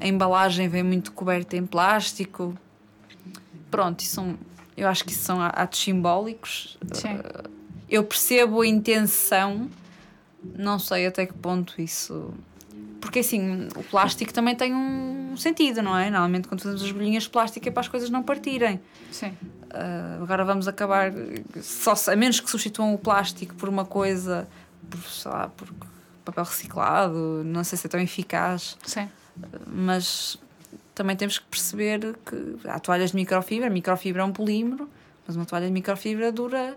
a 0.00 0.06
embalagem 0.06 0.68
vem 0.68 0.82
muito 0.82 1.12
coberta 1.12 1.56
em 1.56 1.66
plástico. 1.66 2.56
Pronto, 3.70 4.00
isso 4.00 4.14
são, 4.14 4.38
eu 4.76 4.88
acho 4.88 5.04
que 5.04 5.12
isso 5.12 5.22
são 5.22 5.40
atos 5.40 5.80
simbólicos. 5.80 6.78
Uh, 6.82 7.48
eu 7.88 8.04
percebo 8.04 8.60
a 8.60 8.66
intenção, 8.66 9.68
não 10.56 10.78
sei 10.78 11.06
até 11.06 11.26
que 11.26 11.34
ponto 11.34 11.80
isso. 11.80 12.32
Porque 13.00 13.20
assim, 13.20 13.68
o 13.76 13.82
plástico 13.84 14.32
também 14.32 14.54
tem 14.54 14.74
um 14.74 15.36
sentido, 15.36 15.82
não 15.82 15.96
é? 15.96 16.10
Normalmente 16.10 16.48
quando 16.48 16.62
fazemos 16.62 16.82
as 16.82 16.90
bolinhas 16.90 17.22
de 17.24 17.30
plástico 17.30 17.68
é 17.68 17.70
para 17.70 17.80
as 17.80 17.88
coisas 17.88 18.10
não 18.10 18.22
partirem. 18.22 18.80
Sim. 19.10 19.32
Uh, 19.68 20.22
agora 20.22 20.44
vamos 20.44 20.66
acabar, 20.66 21.12
só, 21.60 21.94
a 22.10 22.16
menos 22.16 22.40
que 22.40 22.50
substituam 22.50 22.94
o 22.94 22.98
plástico 22.98 23.54
por 23.54 23.68
uma 23.68 23.84
coisa, 23.84 24.48
por, 24.88 25.00
sei 25.02 25.30
lá, 25.30 25.48
por 25.48 25.68
papel 26.24 26.44
reciclado, 26.44 27.42
não 27.44 27.62
sei 27.64 27.76
se 27.78 27.86
é 27.86 27.90
tão 27.90 28.00
eficaz. 28.00 28.76
Sim. 28.84 29.08
Mas 29.66 30.38
também 30.94 31.16
temos 31.16 31.38
que 31.38 31.44
perceber 31.46 32.16
que 32.24 32.68
há 32.68 32.78
toalhas 32.78 33.10
de 33.10 33.16
microfibra, 33.16 33.68
a 33.68 33.70
microfibra 33.70 34.22
é 34.22 34.24
um 34.24 34.32
polímero, 34.32 34.88
mas 35.26 35.36
uma 35.36 35.44
toalha 35.44 35.66
de 35.66 35.72
microfibra 35.72 36.32
dura 36.32 36.76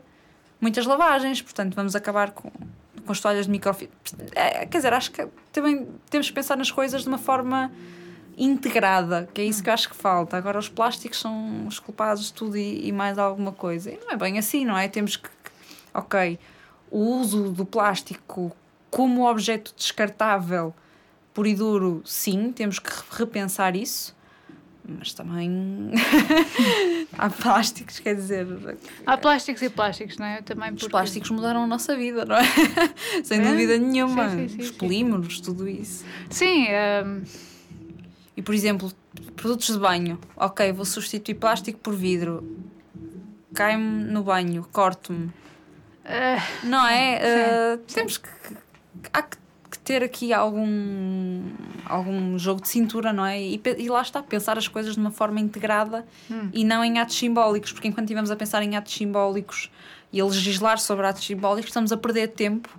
muitas 0.60 0.86
lavagens, 0.86 1.42
portanto 1.42 1.74
vamos 1.74 1.96
acabar 1.96 2.32
com, 2.32 2.52
com 2.52 3.12
as 3.12 3.20
toalhas 3.20 3.46
de 3.46 3.52
microfibra. 3.52 3.96
É, 4.36 4.66
quer 4.66 4.78
dizer, 4.78 4.94
acho 4.94 5.12
que 5.12 5.28
também 5.52 5.88
temos 6.10 6.28
que 6.28 6.34
pensar 6.34 6.56
nas 6.56 6.70
coisas 6.70 7.02
de 7.02 7.08
uma 7.08 7.18
forma 7.18 7.72
integrada, 8.38 9.30
que 9.34 9.42
é 9.42 9.46
isso 9.46 9.64
que 9.64 9.70
eu 9.70 9.74
acho 9.74 9.90
que 9.90 9.96
falta. 9.96 10.38
Agora, 10.38 10.58
os 10.58 10.70
plásticos 10.70 11.20
são 11.20 11.68
os 11.68 11.80
culpados 11.80 12.26
de 12.26 12.34
tudo 12.34 12.58
e, 12.58 12.88
e 12.88 12.92
mais 12.92 13.18
alguma 13.18 13.52
coisa. 13.52 13.92
E 13.92 13.98
não 13.98 14.12
é 14.12 14.18
bem 14.18 14.38
assim, 14.38 14.66
não 14.66 14.78
é? 14.78 14.88
Temos 14.88 15.16
que. 15.16 15.30
Ok, 15.94 16.40
o 16.90 17.00
uso 17.00 17.52
do 17.52 17.66
plástico 17.66 18.56
como 18.90 19.30
objeto 19.30 19.74
descartável, 19.76 20.74
puro 21.34 21.48
e 21.48 21.56
duro, 21.56 22.02
sim, 22.06 22.52
temos 22.52 22.80
que 22.80 22.92
repensar 23.12 23.76
isso. 23.76 24.16
Mas 24.84 25.14
também 25.14 25.92
há 27.18 27.30
plásticos, 27.30 28.00
quer 28.00 28.16
dizer. 28.16 28.48
Há 29.06 29.16
plásticos 29.16 29.62
e 29.62 29.70
plásticos, 29.70 30.18
não 30.18 30.26
é? 30.26 30.42
Também 30.42 30.70
porque... 30.72 30.86
Os 30.86 30.92
plásticos 30.92 31.30
mudaram 31.30 31.64
a 31.64 31.68
nossa 31.68 31.96
vida, 31.96 32.26
não 32.26 32.36
é? 32.36 32.44
Sem 33.24 33.40
é? 33.40 33.44
dúvida 33.44 33.78
nenhuma. 33.78 34.30
Sim, 34.30 34.48
sim, 34.48 34.56
sim, 34.58 34.62
Os 34.64 34.72
polímeros, 34.72 35.40
tudo 35.40 35.70
isso. 35.70 36.04
Sim. 36.30 36.68
Um 37.06 37.51
e, 38.42 38.44
por 38.44 38.56
exemplo, 38.56 38.92
produtos 39.36 39.68
de 39.68 39.80
banho. 39.80 40.20
Ok, 40.36 40.72
vou 40.74 40.84
substituir 40.84 41.36
plástico 41.36 41.80
por 41.80 41.94
vidro. 41.94 42.44
Cai-me 43.54 44.06
no 44.06 44.24
banho, 44.24 44.66
corto-me. 44.72 45.28
Uh, 45.28 46.64
não 46.64 46.88
é? 46.88 47.20
Uh, 47.20 47.78
temos 47.94 48.18
que. 48.18 48.28
Há 49.14 49.22
que 49.22 49.38
ter 49.84 50.04
aqui 50.04 50.34
algum, 50.34 51.52
algum 51.86 52.38
jogo 52.40 52.62
de 52.62 52.68
cintura, 52.68 53.14
não 53.14 53.26
é? 53.26 53.40
E, 53.40 53.62
e 53.78 53.88
lá 53.88 54.02
está, 54.02 54.24
pensar 54.24 54.58
as 54.58 54.68
coisas 54.68 54.96
de 54.96 55.00
uma 55.00 55.12
forma 55.12 55.40
integrada 55.40 56.04
hum. 56.30 56.50
e 56.52 56.64
não 56.64 56.84
em 56.84 56.98
atos 56.98 57.16
simbólicos, 57.18 57.72
porque 57.72 57.88
enquanto 57.88 58.06
estivemos 58.06 58.32
a 58.32 58.36
pensar 58.36 58.64
em 58.64 58.76
atos 58.76 58.94
simbólicos 58.94 59.72
e 60.12 60.20
a 60.20 60.26
legislar 60.26 60.80
sobre 60.80 61.06
atos 61.06 61.26
simbólicos, 61.26 61.70
estamos 61.70 61.92
a 61.92 61.98
perder 61.98 62.30
tempo 62.30 62.70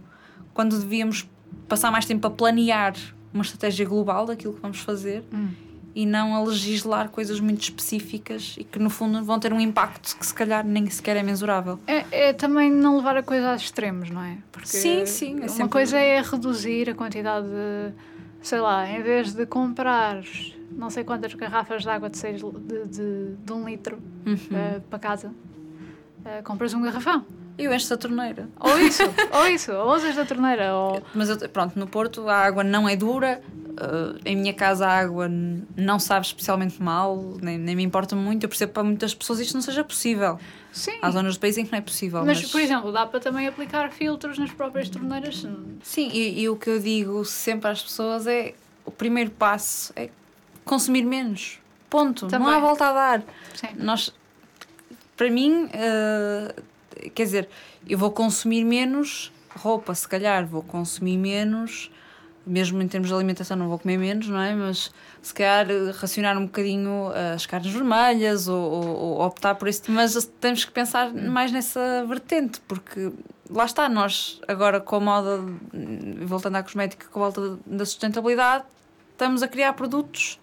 quando 0.53 0.79
devíamos 0.79 1.27
passar 1.69 1.91
mais 1.91 2.05
tempo 2.05 2.27
a 2.27 2.31
planear 2.31 2.95
uma 3.33 3.43
estratégia 3.43 3.87
global 3.87 4.27
daquilo 4.27 4.55
que 4.55 4.61
vamos 4.61 4.81
fazer 4.81 5.25
hum. 5.33 5.49
e 5.95 6.05
não 6.05 6.35
a 6.35 6.43
legislar 6.43 7.09
coisas 7.09 7.41
muito 7.41 7.63
específicas 7.63 8.57
e 8.59 8.65
que 8.65 8.79
no 8.79 8.91
fundo 8.91 9.25
vão 9.25 9.39
ter 9.39 9.53
um 9.53 9.61
impacto 9.61 10.17
que 10.17 10.27
se 10.27 10.35
calhar 10.35 10.65
nem 10.65 10.89
sequer 10.91 11.17
é 11.17 11.23
mensurável. 11.23 11.79
É, 11.87 12.29
é 12.29 12.33
também 12.33 12.71
não 12.71 12.97
levar 12.97 13.17
a 13.17 13.23
coisa 13.23 13.53
aos 13.53 13.63
extremos, 13.63 14.11
não 14.11 14.23
é? 14.23 14.39
Porque 14.51 14.69
sim, 14.69 15.07
sim. 15.07 15.35
É 15.35 15.41
uma 15.41 15.49
sempre... 15.49 15.73
coisa 15.73 15.99
é 15.99 16.21
reduzir 16.21 16.91
a 16.91 16.95
quantidade 16.95 17.47
de, 17.47 17.93
sei 18.43 18.61
lá, 18.61 18.89
em 18.89 19.03
vez 19.03 19.33
de 19.33 19.47
comprar 19.47 20.23
não 20.77 20.91
sei 20.91 21.05
quantas 21.05 21.35
garrafas 21.35 21.83
de 21.83 21.89
água 21.89 22.09
de, 22.09 22.19
seis, 22.19 22.41
de, 22.41 22.85
de, 22.87 23.35
de 23.37 23.53
um 23.53 23.65
litro 23.69 23.99
uhum. 24.27 24.35
uh, 24.35 24.81
para 24.89 24.99
casa, 24.99 25.29
uh, 25.29 26.43
compras 26.45 26.75
um 26.75 26.83
garrafão. 26.83 27.25
Eu 27.59 27.73
encho 27.73 27.89
da 27.89 27.97
torneira. 27.97 28.49
Ou 28.59 28.79
isso, 28.79 29.03
ou 29.33 29.47
isso, 29.47 29.73
ou 29.73 29.95
usas 29.95 30.17
da 30.17 30.25
torneira. 30.25 30.75
Ou... 30.75 31.03
Mas 31.15 31.29
eu, 31.29 31.49
pronto, 31.49 31.79
no 31.79 31.87
Porto 31.87 32.29
a 32.29 32.37
água 32.37 32.65
não 32.65 32.89
é 32.89 32.97
dura, 32.97 33.43
uh, 33.73 34.19
em 34.25 34.37
minha 34.37 34.55
casa 34.55 34.87
a 34.87 34.99
água 34.99 35.29
não 35.77 35.99
sabe 35.99 36.27
especialmente 36.27 36.83
mal, 36.83 37.37
nem, 37.43 37.59
nem 37.59 37.77
me 37.77 37.83
importa 37.83 38.17
muito. 38.17 38.45
Eu 38.45 38.49
percebo 38.49 38.73
para 38.73 38.83
muitas 38.83 39.15
pessoas 39.15 39.41
isto 39.41 39.55
não 39.55 39.63
seja 39.63 39.85
possível. 39.85 40.39
Sim. 40.73 40.99
Há 41.03 41.11
zonas 41.11 41.37
do 41.37 41.41
país 41.41 41.59
em 41.59 41.67
que 41.67 41.73
não 41.73 41.79
é 41.79 41.83
possível. 41.83 42.25
Mas, 42.25 42.41
mas... 42.41 42.51
por 42.51 42.61
exemplo, 42.61 42.91
dá 42.91 43.07
para 43.07 43.21
também 43.21 43.47
aplicar 43.47 43.91
filtros 43.91 44.39
nas 44.39 44.51
próprias 44.51 44.89
torneiras? 44.89 45.47
Sim, 45.83 46.11
e, 46.13 46.41
e 46.41 46.49
o 46.49 46.57
que 46.57 46.71
eu 46.71 46.81
digo 46.81 47.25
sempre 47.25 47.71
às 47.71 47.83
pessoas 47.83 48.27
é: 48.27 48.55
o 48.85 48.91
primeiro 48.91 49.31
passo 49.31 49.93
é 49.95 50.09
consumir 50.65 51.05
menos. 51.05 51.59
Ponto. 51.91 52.27
Também. 52.27 52.49
Não 52.49 52.55
há 52.55 52.59
volta 52.59 52.87
a 52.87 52.93
dar. 52.93 53.23
Sim. 53.55 53.69
Nós, 53.77 54.15
para 55.15 55.31
mim, 55.31 55.65
uh, 55.67 56.63
quer 57.15 57.25
dizer, 57.25 57.49
eu 57.89 57.99
vou 57.99 58.11
consumir 58.11 58.65
menos 58.65 59.33
roupa, 59.57 59.95
se 59.95 60.09
calhar, 60.09 60.47
vou 60.47 60.63
consumir 60.63 61.17
menos, 61.17 61.91
mesmo 62.47 62.81
em 62.83 62.89
termos 62.89 63.09
de 63.09 63.15
alimentação, 63.15 63.57
não 63.57 63.69
vou 63.69 63.79
comer 63.79 63.99
menos, 63.99 64.29
não 64.29 64.41
é? 64.41 64.55
Mas 64.55 64.93
se 65.21 65.33
calhar 65.33 65.67
racionar 65.95 66.37
um 66.37 66.47
bocadinho 66.47 67.11
as 67.35 67.47
carnes 67.47 67.73
vermelhas 67.73 68.49
ou, 68.49 68.61
ou, 68.61 68.87
ou 68.87 69.23
optar 69.23 69.55
por 69.55 69.69
isso, 69.69 69.83
mas 69.89 70.25
temos 70.41 70.65
que 70.65 70.73
pensar 70.73 71.13
mais 71.13 71.53
nessa 71.53 72.05
vertente, 72.07 72.61
porque 72.67 73.13
lá 73.49 73.65
está, 73.65 73.89
nós 73.89 74.41
agora 74.49 74.81
com 74.81 74.97
a 74.97 75.01
moda, 75.01 75.41
voltando 76.23 76.57
à 76.57 76.63
cosmética, 76.63 77.07
com 77.11 77.21
a 77.21 77.31
volta 77.31 77.59
da 77.67 77.85
sustentabilidade, 77.85 78.65
estamos 79.13 79.43
a 79.43 79.49
criar 79.49 79.73
produtos 79.75 80.41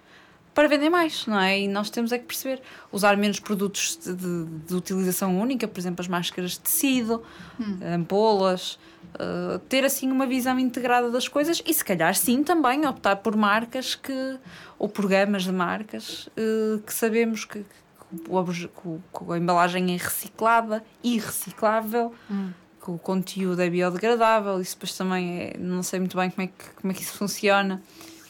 para 0.60 0.68
vender 0.68 0.90
mais, 0.90 1.26
não 1.26 1.40
é? 1.40 1.58
E 1.58 1.70
nós 1.70 1.90
temos 1.90 2.12
é 2.12 2.18
que 2.18 2.26
perceber, 2.26 2.62
usar 2.92 3.16
menos 3.16 3.40
produtos 3.40 3.98
de, 4.04 4.14
de, 4.14 4.46
de 4.68 4.76
utilização 4.76 5.40
única, 5.40 5.66
por 5.70 5.80
exemplo, 5.80 6.02
as 6.02 6.10
máscaras 6.10 6.52
de 6.52 6.60
tecido, 6.60 7.24
hum. 7.58 7.80
ampolas, 7.96 8.78
uh, 9.16 9.58
ter 9.70 9.86
assim 9.86 10.12
uma 10.12 10.28
visão 10.28 10.60
integrada 10.60 11.10
das 11.10 11.30
coisas 11.30 11.64
e 11.66 11.74
se 11.74 11.86
calhar 11.86 12.14
sim 12.14 12.44
também 12.44 12.86
optar 12.86 13.16
por 13.16 13.38
marcas 13.38 13.96
que, 13.96 14.38
ou 14.78 14.90
por 14.90 15.08
gamas 15.08 15.46
de 15.46 15.54
marcas 15.54 16.28
uh, 16.28 16.80
que 16.80 16.94
sabemos 16.94 17.46
que, 17.46 17.60
que, 17.62 19.32
a 19.32 19.38
embalagem 19.38 19.94
é 19.94 19.98
reciclada 19.98 20.84
e 21.02 21.20
reciclável. 21.20 22.14
Hum 22.30 22.52
que 22.82 22.92
o 22.92 22.98
conteúdo 22.98 23.62
é 23.62 23.70
biodegradável, 23.70 24.62
isso 24.62 24.76
depois 24.76 24.96
também 24.96 25.42
é, 25.42 25.58
não 25.58 25.84
sei 25.84 26.00
muito 26.00 26.16
bem 26.16 26.30
como 26.30 26.44
é 26.44 26.48
que, 26.48 26.70
como 26.80 26.94
é 26.94 26.96
que 26.96 27.02
isso 27.02 27.12
funciona, 27.12 27.84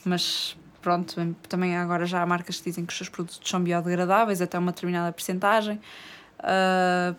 mas 0.03 0.57
pronto, 0.81 1.35
também 1.47 1.75
agora 1.75 2.05
já 2.05 2.21
há 2.21 2.25
marcas 2.25 2.57
que 2.57 2.69
dizem 2.69 2.85
que 2.85 2.91
os 2.91 2.97
seus 2.97 3.09
produtos 3.09 3.39
são 3.43 3.61
biodegradáveis 3.61 4.41
até 4.41 4.57
uma 4.57 4.71
determinada 4.71 5.11
percentagem. 5.11 5.79
Uh, 6.39 7.15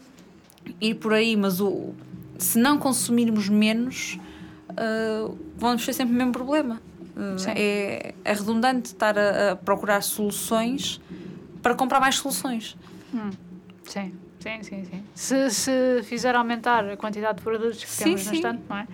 ir 0.80 0.94
por 0.94 1.12
aí, 1.12 1.36
mas 1.36 1.60
o, 1.60 1.94
se 2.38 2.58
não 2.58 2.78
consumirmos 2.78 3.48
menos, 3.48 4.18
uh, 4.70 5.36
vamos 5.56 5.84
ter 5.84 5.92
sempre 5.92 6.14
o 6.14 6.16
mesmo 6.16 6.32
problema. 6.32 6.80
Uh, 7.16 7.36
é, 7.54 8.14
é 8.24 8.32
redundante 8.32 8.86
estar 8.86 9.18
a, 9.18 9.52
a, 9.52 9.56
procurar 9.56 10.02
soluções 10.02 11.00
para 11.62 11.74
comprar 11.74 12.00
mais 12.00 12.16
soluções. 12.16 12.76
Hum. 13.12 13.30
Sim, 13.84 14.14
sim, 14.38 14.62
sim, 14.62 14.84
sim. 14.84 15.04
Se, 15.14 15.50
se 15.50 16.02
fizer 16.04 16.34
aumentar 16.34 16.88
a 16.88 16.96
quantidade 16.96 17.38
de 17.38 17.44
produtos 17.44 17.84
que 17.84 17.90
sim, 17.90 18.04
temos 18.04 18.26
no 18.26 18.34
estante, 18.34 18.62
não 18.68 18.76
é? 18.78 18.86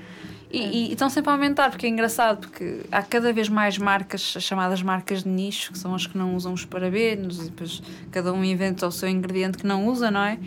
E, 0.51 0.89
e, 0.89 0.93
estão 0.93 1.11
sempre 1.11 1.31
a 1.31 1.33
aumentar, 1.33 1.71
porque 1.71 1.87
é 1.87 1.89
engraçado, 1.89 2.39
porque 2.39 2.83
há 2.91 3.03
cada 3.03 3.33
vez 3.33 3.49
mais 3.49 3.79
marcas, 3.79 4.35
as 4.37 4.43
chamadas 4.43 4.81
marcas 4.81 5.25
de 5.25 5.29
nicho, 5.29 5.73
que 5.73 5.79
são 5.79 5.95
as 5.95 6.07
que 6.07 6.17
não 6.17 6.37
usam 6.37 6.53
os 6.53 6.65
parabenos, 6.65 7.41
e 7.41 7.51
depois 7.51 7.83
cada 8.13 8.33
um 8.33 8.45
inventa 8.45 8.87
o 8.87 8.93
seu 8.93 9.09
ingrediente 9.09 9.59
que 9.59 9.67
não 9.67 9.87
usa, 9.87 10.11
não 10.11 10.23
é? 10.23 10.39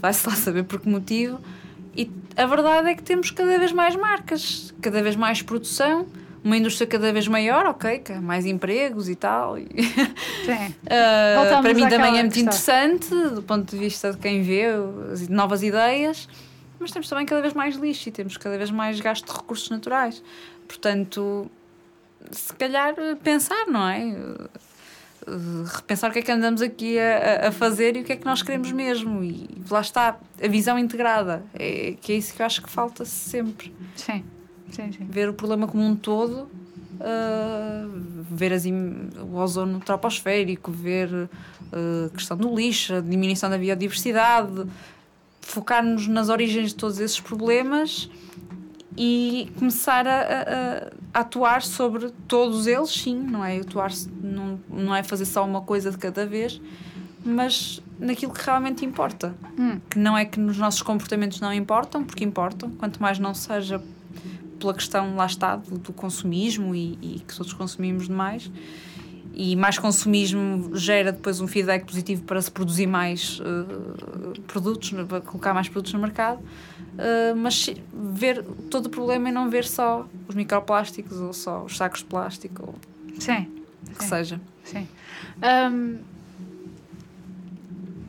Vai-se 0.00 0.26
lá 0.26 0.34
saber 0.34 0.64
por 0.64 0.80
que 0.80 0.88
motivo. 0.88 1.38
E 1.94 2.10
a 2.36 2.46
verdade 2.46 2.88
é 2.88 2.94
que 2.94 3.02
temos 3.02 3.30
cada 3.30 3.58
vez 3.58 3.72
mais 3.72 3.94
marcas, 3.96 4.74
cada 4.80 5.02
vez 5.02 5.16
mais 5.16 5.42
produção, 5.42 6.06
uma 6.46 6.56
indústria 6.56 6.86
cada 6.86 7.12
vez 7.12 7.26
maior, 7.26 7.66
ok, 7.66 7.98
que 7.98 8.12
há 8.12 8.20
mais 8.20 8.46
empregos 8.46 9.08
e 9.08 9.16
tal. 9.16 9.56
Sim. 9.56 9.66
Uh, 10.86 11.62
para 11.62 11.74
mim 11.74 11.88
também 11.88 12.18
é 12.18 12.22
muito 12.22 12.34
questão. 12.34 12.42
interessante 12.42 13.08
do 13.34 13.42
ponto 13.42 13.68
de 13.68 13.76
vista 13.76 14.12
de 14.12 14.18
quem 14.18 14.42
vê 14.42 14.66
as 15.12 15.28
novas 15.28 15.64
ideias, 15.64 16.28
mas 16.86 16.92
temos 16.92 17.08
também 17.08 17.26
cada 17.26 17.42
vez 17.42 17.52
mais 17.52 17.74
lixo 17.74 18.08
e 18.08 18.12
temos 18.12 18.36
cada 18.36 18.56
vez 18.56 18.70
mais 18.70 19.00
gasto 19.00 19.26
de 19.26 19.32
recursos 19.32 19.68
naturais. 19.70 20.22
Portanto, 20.68 21.50
se 22.30 22.52
calhar 22.54 22.94
pensar, 23.24 23.66
não 23.66 23.88
é? 23.88 24.14
Uh, 25.26 25.64
repensar 25.64 26.10
o 26.10 26.12
que 26.12 26.20
é 26.20 26.22
que 26.22 26.30
andamos 26.30 26.62
aqui 26.62 26.96
a, 26.96 27.48
a 27.48 27.52
fazer 27.52 27.96
e 27.96 28.02
o 28.02 28.04
que 28.04 28.12
é 28.12 28.16
que 28.16 28.24
nós 28.24 28.40
queremos 28.40 28.70
mesmo. 28.70 29.24
E 29.24 29.48
lá 29.68 29.80
está, 29.80 30.16
a 30.40 30.48
visão 30.48 30.78
integrada. 30.78 31.42
É, 31.54 31.96
que 32.00 32.12
é 32.12 32.16
isso 32.16 32.32
que 32.32 32.40
eu 32.40 32.46
acho 32.46 32.62
que 32.62 32.70
falta 32.70 33.04
sempre 33.04 33.74
Sim. 33.96 34.24
Sim, 34.70 34.92
sim. 34.92 35.04
ver 35.06 35.28
o 35.28 35.34
problema 35.34 35.66
como 35.66 35.82
um 35.82 35.96
todo, 35.96 36.48
uh, 37.00 37.90
ver 38.30 38.52
as 38.52 38.64
o 38.64 39.36
ozono 39.36 39.80
troposférico, 39.80 40.70
ver 40.70 41.08
uh, 41.12 42.06
a 42.06 42.10
questão 42.10 42.36
do 42.36 42.54
lixo, 42.54 42.94
a 42.94 43.00
diminuição 43.00 43.50
da 43.50 43.58
biodiversidade, 43.58 44.66
focar-nos 45.46 46.06
nas 46.08 46.28
origens 46.28 46.70
de 46.70 46.74
todos 46.74 46.98
esses 47.00 47.20
problemas 47.20 48.10
e 48.96 49.50
começar 49.58 50.06
a, 50.06 50.20
a- 50.20 50.42
a- 51.14 51.20
atuar 51.20 51.62
sobre 51.62 52.10
todos 52.26 52.66
eles, 52.66 52.90
sim, 52.90 53.16
não 53.16 53.44
é? 53.44 53.58
Atuar, 53.58 53.90
não, 54.22 54.58
não 54.68 54.94
é 54.94 55.02
fazer 55.02 55.24
só 55.26 55.44
uma 55.44 55.60
coisa 55.62 55.90
de 55.90 55.98
cada 55.98 56.26
vez, 56.26 56.60
mas 57.24 57.82
naquilo 57.98 58.32
que 58.32 58.44
realmente 58.44 58.84
importa. 58.84 59.34
Hum. 59.58 59.80
Que 59.90 59.98
não 59.98 60.16
é 60.16 60.24
que 60.24 60.38
nos 60.40 60.56
nossos 60.58 60.82
comportamentos 60.82 61.40
não 61.40 61.52
importam, 61.52 62.04
porque 62.04 62.24
importam, 62.24 62.70
quanto 62.70 63.00
mais 63.00 63.18
não 63.18 63.34
seja 63.34 63.82
pela 64.58 64.72
questão, 64.74 65.14
lá 65.16 65.26
está, 65.26 65.56
do, 65.56 65.78
do 65.78 65.92
consumismo 65.92 66.74
e, 66.74 66.98
e 67.02 67.20
que 67.26 67.36
todos 67.36 67.52
consumimos 67.52 68.06
demais. 68.08 68.50
E 69.38 69.54
mais 69.54 69.78
consumismo 69.78 70.74
gera 70.74 71.12
depois 71.12 71.42
um 71.42 71.46
feedback 71.46 71.84
positivo 71.84 72.22
para 72.22 72.40
se 72.40 72.50
produzir 72.50 72.86
mais 72.86 73.38
eh, 73.44 74.40
produtos, 74.46 74.92
para 75.06 75.20
colocar 75.20 75.52
mais 75.52 75.68
produtos 75.68 75.92
no 75.92 76.00
mercado. 76.00 76.40
Eh, 76.98 77.34
mas 77.34 77.68
ver 77.92 78.42
todo 78.70 78.86
o 78.86 78.88
problema 78.88 79.28
e 79.28 79.32
não 79.32 79.50
ver 79.50 79.66
só 79.66 80.06
os 80.26 80.34
microplásticos 80.34 81.18
ou 81.20 81.34
só 81.34 81.64
os 81.64 81.76
sacos 81.76 81.98
de 82.00 82.06
plástico, 82.06 82.62
ou 82.66 82.74
Sim. 83.18 83.46
o 83.90 83.94
que 83.94 84.04
Sim. 84.04 84.08
seja. 84.08 84.40
Sim. 84.64 84.88
Ahm, 85.42 85.98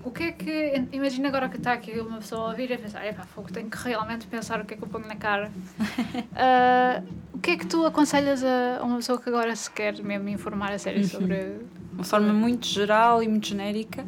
o 0.07 0.11
que 0.11 0.23
é 0.23 0.31
que. 0.31 0.87
Imagina 0.93 1.27
agora 1.27 1.49
que 1.49 1.57
está 1.57 1.73
aqui 1.73 1.99
uma 1.99 2.19
pessoa 2.19 2.47
a 2.47 2.49
ouvir 2.51 2.69
e 2.69 2.73
a 2.73 2.79
pensar: 2.79 3.05
epá, 3.05 3.23
fogo, 3.23 3.51
tenho 3.51 3.69
que 3.69 3.77
realmente 3.77 4.25
pensar 4.27 4.61
o 4.61 4.65
que 4.65 4.73
é 4.73 4.77
que 4.77 4.83
eu 4.83 4.87
ponho 4.87 5.07
na 5.07 5.15
cara. 5.15 5.51
Ah, 6.39 7.01
o 7.33 7.39
que 7.39 7.51
é 7.51 7.57
que 7.57 7.65
tu 7.65 7.85
aconselhas 7.85 8.43
a, 8.43 8.79
uma 8.83 8.97
pessoa 8.97 9.19
que 9.19 9.27
agora 9.29 9.55
se 9.55 9.69
quer 9.71 10.01
mesmo 10.03 10.29
informar 10.29 10.71
a 10.71 10.77
sério 10.77 11.05
sobre. 11.07 11.35
De 11.35 11.93
uma 11.93 12.03
forma 12.03 12.31
muito 12.31 12.67
geral 12.67 13.23
e 13.23 13.27
muito 13.27 13.47
genérica, 13.47 14.05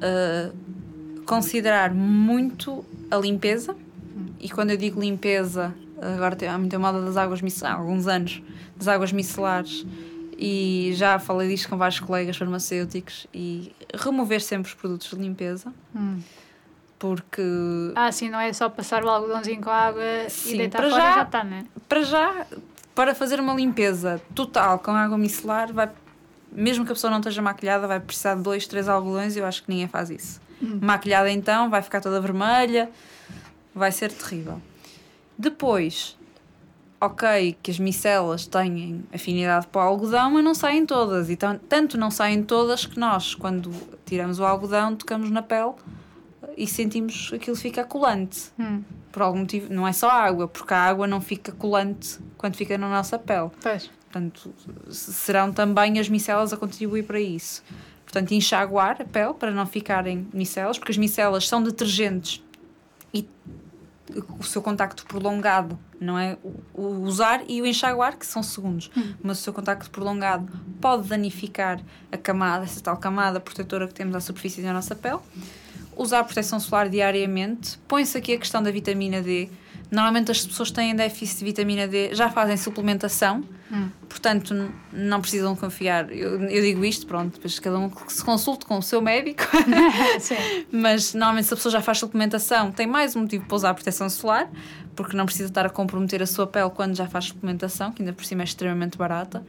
eh, 0.00 0.50
considerar 1.24 1.94
muito 1.94 2.84
a 3.10 3.16
limpeza. 3.16 3.76
E 4.40 4.48
quando 4.50 4.70
eu 4.70 4.76
digo 4.76 5.00
limpeza, 5.00 5.72
agora 6.00 6.34
tem, 6.34 6.48
há 6.48 6.58
muita 6.58 6.78
moda 6.78 7.00
das 7.00 7.16
águas 7.16 7.40
micelares, 7.40 7.78
há 7.78 7.80
alguns 7.80 8.06
anos, 8.08 8.42
das 8.76 8.88
águas 8.88 9.12
micelares, 9.12 9.86
e 10.38 10.92
já 10.94 11.18
falei 11.18 11.48
disto 11.48 11.68
com 11.68 11.76
vários 11.76 12.00
colegas 12.00 12.36
farmacêuticos, 12.36 13.26
e 13.32 13.74
remover 13.94 14.40
sempre 14.42 14.68
os 14.68 14.74
produtos 14.74 15.08
de 15.10 15.16
limpeza, 15.16 15.72
Hum. 15.94 16.20
porque 16.98 17.42
Ah, 17.94 18.10
sim, 18.12 18.28
não 18.30 18.40
é 18.40 18.52
só 18.52 18.68
passar 18.68 19.04
o 19.04 19.08
algodãozinho 19.08 19.60
com 19.60 19.70
a 19.70 19.74
água 19.88 20.02
Sim, 20.28 20.54
e 20.54 20.58
deitar 20.58 20.78
para 20.80 20.90
fora 20.90 21.02
já- 21.02 21.14
já 21.16 21.22
está, 21.22 21.44
né? 21.44 21.66
para 21.88 22.02
já, 22.02 22.46
para 22.94 23.14
fazer 23.14 23.40
uma 23.40 23.54
limpeza 23.54 24.20
total 24.34 24.78
com 24.78 24.90
água 24.92 25.18
micelar, 25.18 25.72
vai, 25.72 25.90
mesmo 26.52 26.84
que 26.84 26.92
a 26.92 26.94
pessoa 26.94 27.10
não 27.10 27.18
esteja 27.18 27.42
maquilhada, 27.42 27.86
vai 27.86 28.00
precisar 28.00 28.36
de 28.36 28.42
dois, 28.42 28.66
três 28.66 28.88
algodões 28.88 29.36
e 29.36 29.40
eu 29.40 29.46
acho 29.46 29.62
que 29.64 29.70
ninguém 29.70 29.88
faz 29.88 30.10
isso. 30.10 30.40
Maquilhada 30.60 31.30
então, 31.30 31.68
vai 31.68 31.82
ficar 31.82 32.00
toda 32.00 32.20
vermelha, 32.20 32.88
vai 33.74 33.92
ser 33.92 34.10
terrível. 34.12 34.62
Depois, 35.36 36.16
ok, 37.06 37.56
que 37.62 37.70
as 37.70 37.78
micelas 37.78 38.46
têm 38.46 39.04
afinidade 39.12 39.66
para 39.68 39.80
o 39.80 39.88
algodão, 39.88 40.30
mas 40.32 40.44
não 40.44 40.54
saem 40.54 40.84
todas. 40.86 41.28
E 41.30 41.36
tan- 41.36 41.58
tanto 41.68 41.96
não 41.98 42.10
saem 42.10 42.42
todas 42.42 42.86
que 42.86 42.98
nós, 42.98 43.34
quando 43.34 43.70
tiramos 44.04 44.38
o 44.38 44.44
algodão, 44.44 44.94
tocamos 44.96 45.30
na 45.30 45.42
pele 45.42 45.72
e 46.56 46.66
sentimos 46.66 47.30
que 47.30 47.36
aquilo 47.36 47.56
fica 47.56 47.84
colante 47.84 48.50
Hum. 48.58 48.82
por 49.10 49.22
algum 49.22 49.40
motivo, 49.40 49.72
não 49.72 49.86
é 49.88 49.92
só 49.92 50.08
água, 50.10 50.46
porque 50.46 50.72
a 50.74 50.78
água 50.78 51.06
não 51.06 51.20
fica 51.20 51.50
colante 51.52 52.18
quando 52.36 52.54
fica 52.56 52.76
na 52.78 52.88
nossa 52.88 53.18
pele. 53.18 53.50
Pois. 53.62 53.90
Portanto, 54.04 54.54
serão 54.90 55.52
também 55.52 55.98
as 55.98 56.08
micelas 56.08 56.52
a 56.52 56.56
contribuir 56.56 57.02
para 57.04 57.18
isso. 57.20 57.64
Portanto, 58.04 58.32
enxaguar 58.32 58.98
a 59.00 59.04
pele 59.04 59.34
para 59.34 59.50
não 59.50 59.66
ficarem 59.66 60.28
micelas, 60.32 60.78
porque 60.78 60.92
as 60.92 60.98
micelas 60.98 61.48
são 61.48 61.60
detergentes 61.60 62.40
e 63.12 63.26
o 64.38 64.42
seu 64.42 64.62
contacto 64.62 65.04
prolongado, 65.06 65.78
não 66.00 66.18
é? 66.18 66.36
O, 66.42 66.80
o 66.82 67.02
usar 67.02 67.42
e 67.48 67.60
o 67.60 67.66
enxaguar, 67.66 68.16
que 68.16 68.26
são 68.26 68.42
segundos, 68.42 68.90
mas 69.22 69.38
o 69.38 69.42
seu 69.42 69.52
contacto 69.52 69.90
prolongado 69.90 70.50
pode 70.80 71.08
danificar 71.08 71.80
a 72.10 72.16
camada, 72.16 72.64
essa 72.64 72.80
tal 72.80 72.96
camada 72.96 73.40
protetora 73.40 73.86
que 73.88 73.94
temos 73.94 74.14
à 74.14 74.20
superfície 74.20 74.62
da 74.62 74.72
nossa 74.72 74.94
pele. 74.94 75.20
Usar 75.96 76.24
proteção 76.24 76.58
solar 76.58 76.88
diariamente. 76.88 77.78
Põe-se 77.86 78.18
aqui 78.18 78.34
a 78.34 78.38
questão 78.38 78.62
da 78.62 78.70
vitamina 78.70 79.22
D. 79.22 79.48
Normalmente 79.90 80.30
as 80.30 80.44
pessoas 80.46 80.70
que 80.70 80.74
têm 80.76 80.94
déficit 80.94 81.38
de 81.40 81.44
vitamina 81.44 81.86
D 81.86 82.14
já 82.14 82.28
fazem 82.30 82.56
suplementação, 82.56 83.44
Hum. 83.72 83.88
portanto 84.08 84.54
não 84.92 85.20
precisam 85.20 85.56
confiar. 85.56 86.12
Eu, 86.12 86.40
eu 86.42 86.62
digo 86.62 86.84
isto, 86.84 87.06
pronto, 87.06 87.34
depois 87.34 87.58
cada 87.58 87.78
um 87.78 87.88
que 87.88 88.12
se 88.12 88.22
consulte 88.22 88.66
com 88.66 88.76
o 88.78 88.82
seu 88.82 89.00
médico, 89.00 89.42
sim. 90.20 90.36
mas 90.70 91.14
normalmente 91.14 91.46
se 91.46 91.54
a 91.54 91.56
pessoa 91.56 91.72
já 91.72 91.80
faz 91.80 91.98
suplementação 91.98 92.70
tem 92.70 92.86
mais 92.86 93.16
um 93.16 93.20
motivo 93.22 93.46
para 93.46 93.56
usar 93.56 93.72
proteção 93.74 94.08
solar, 94.10 94.48
porque 94.94 95.16
não 95.16 95.24
precisa 95.24 95.48
estar 95.48 95.64
a 95.66 95.70
comprometer 95.70 96.22
a 96.22 96.26
sua 96.26 96.46
pele 96.46 96.70
quando 96.70 96.94
já 96.94 97.06
faz 97.06 97.24
suplementação, 97.26 97.90
que 97.90 98.02
ainda 98.02 98.12
por 98.12 98.24
cima 98.24 98.42
é 98.42 98.44
extremamente 98.44 98.98
barata. 98.98 99.42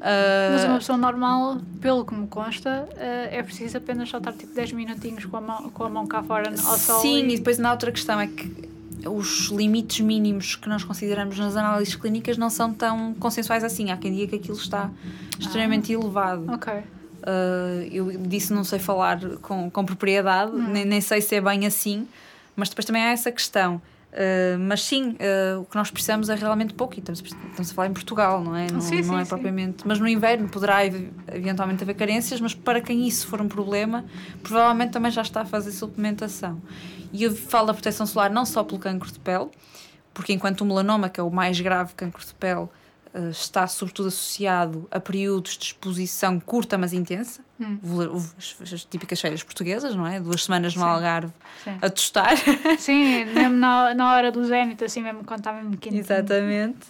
Mas 0.00 0.64
Ah, 0.64 0.68
uma 0.68 0.78
pessoa 0.78 0.98
normal, 0.98 1.60
pelo 1.80 2.04
que 2.04 2.14
me 2.14 2.26
consta, 2.26 2.88
eh, 2.96 3.28
é 3.38 3.42
preciso 3.42 3.76
apenas 3.78 4.08
só 4.08 4.18
estar 4.18 4.32
tipo 4.32 4.54
10 4.54 4.72
minutinhos 4.72 5.24
com 5.26 5.36
a 5.36 5.40
mão, 5.40 5.70
com 5.70 5.84
a 5.84 5.88
mão 5.90 6.06
cá 6.06 6.22
fora 6.22 6.50
ao 6.50 6.78
sol. 6.78 7.00
Sim, 7.00 7.26
e 7.28 7.34
e... 7.34 7.36
depois 7.36 7.58
na 7.58 7.70
outra 7.70 7.92
questão 7.92 8.18
é 8.18 8.26
que 8.26 8.68
os 9.08 9.48
limites 9.48 10.00
mínimos 10.00 10.56
que 10.56 10.68
nós 10.68 10.84
consideramos 10.84 11.38
nas 11.38 11.56
análises 11.56 11.94
clínicas 11.94 12.36
não 12.38 12.50
são 12.50 12.72
tão 12.72 13.14
consensuais 13.14 13.62
assim. 13.64 13.90
Há 13.90 13.96
quem 13.96 14.12
diga 14.14 14.28
que 14.28 14.36
aquilo 14.36 14.56
está 14.56 14.90
extremamente 15.38 15.92
elevado. 15.92 16.50
Ok. 16.52 16.72
Uh, 16.72 17.86
eu 17.92 18.10
disse 18.26 18.52
não 18.52 18.64
sei 18.64 18.78
falar 18.78 19.20
com, 19.42 19.70
com 19.70 19.84
propriedade, 19.84 20.52
nem, 20.52 20.84
nem 20.84 21.00
sei 21.00 21.20
se 21.20 21.34
é 21.36 21.40
bem 21.40 21.66
assim, 21.66 22.08
mas 22.56 22.68
depois 22.70 22.84
também 22.86 23.02
há 23.02 23.10
essa 23.10 23.30
questão. 23.30 23.80
Uh, 24.10 24.58
mas 24.58 24.82
sim, 24.82 25.10
uh, 25.20 25.60
o 25.60 25.64
que 25.66 25.76
nós 25.76 25.88
precisamos 25.88 26.28
é 26.30 26.34
realmente 26.34 26.74
pouco, 26.74 26.94
e 26.96 26.98
estamos, 26.98 27.20
estamos 27.20 27.70
a 27.70 27.74
falar 27.74 27.88
em 27.88 27.92
Portugal, 27.92 28.42
não 28.42 28.56
é? 28.56 28.66
Não, 28.72 28.80
Sim, 28.80 29.02
não 29.02 29.04
sim, 29.04 29.20
é 29.20 29.22
sim. 29.24 29.28
propriamente. 29.28 29.86
Mas 29.86 30.00
no 30.00 30.08
inverno 30.08 30.48
poderá 30.48 30.84
ev- 30.84 31.10
eventualmente 31.32 31.84
haver 31.84 31.94
carências, 31.94 32.40
mas 32.40 32.52
para 32.52 32.80
quem 32.80 33.06
isso 33.06 33.28
for 33.28 33.40
um 33.40 33.46
problema, 33.46 34.04
provavelmente 34.42 34.90
também 34.90 35.12
já 35.12 35.22
está 35.22 35.42
a 35.42 35.44
fazer 35.44 35.70
suplementação. 35.70 36.60
E 37.12 37.24
eu 37.24 37.34
falo 37.34 37.68
da 37.68 37.74
proteção 37.74 38.06
solar 38.06 38.30
não 38.30 38.44
só 38.44 38.62
pelo 38.62 38.78
cancro 38.78 39.10
de 39.10 39.18
pele, 39.18 39.48
porque 40.14 40.32
enquanto 40.32 40.62
o 40.62 40.64
melanoma, 40.64 41.08
que 41.08 41.20
é 41.20 41.22
o 41.22 41.30
mais 41.30 41.60
grave 41.60 41.94
cancro 41.94 42.24
de 42.24 42.34
pele, 42.34 42.68
eh, 43.14 43.30
está 43.30 43.66
sobretudo 43.66 44.08
associado 44.08 44.86
a 44.90 45.00
períodos 45.00 45.56
de 45.56 45.64
exposição 45.66 46.38
curta 46.40 46.76
mas 46.78 46.92
intensa, 46.92 47.42
Hum. 47.60 47.78
As, 48.38 48.72
as 48.72 48.84
típicas 48.84 49.20
férias 49.20 49.42
portuguesas, 49.42 49.94
não 49.94 50.06
é? 50.06 50.18
Duas 50.18 50.44
semanas 50.44 50.74
no 50.74 50.82
Sim. 50.82 50.88
Algarve 50.88 51.32
Sim. 51.62 51.78
a 51.82 51.90
tostar. 51.90 52.34
Sim, 52.78 53.26
mesmo 53.26 53.56
na, 53.56 53.92
na 53.94 54.14
hora 54.14 54.32
do 54.32 54.42
zénito, 54.46 54.82
assim 54.82 55.02
mesmo 55.02 55.22
quando 55.24 55.40
está 55.40 55.52
mesmo 55.52 55.76
quente. 55.76 55.98
Exatamente. 55.98 56.86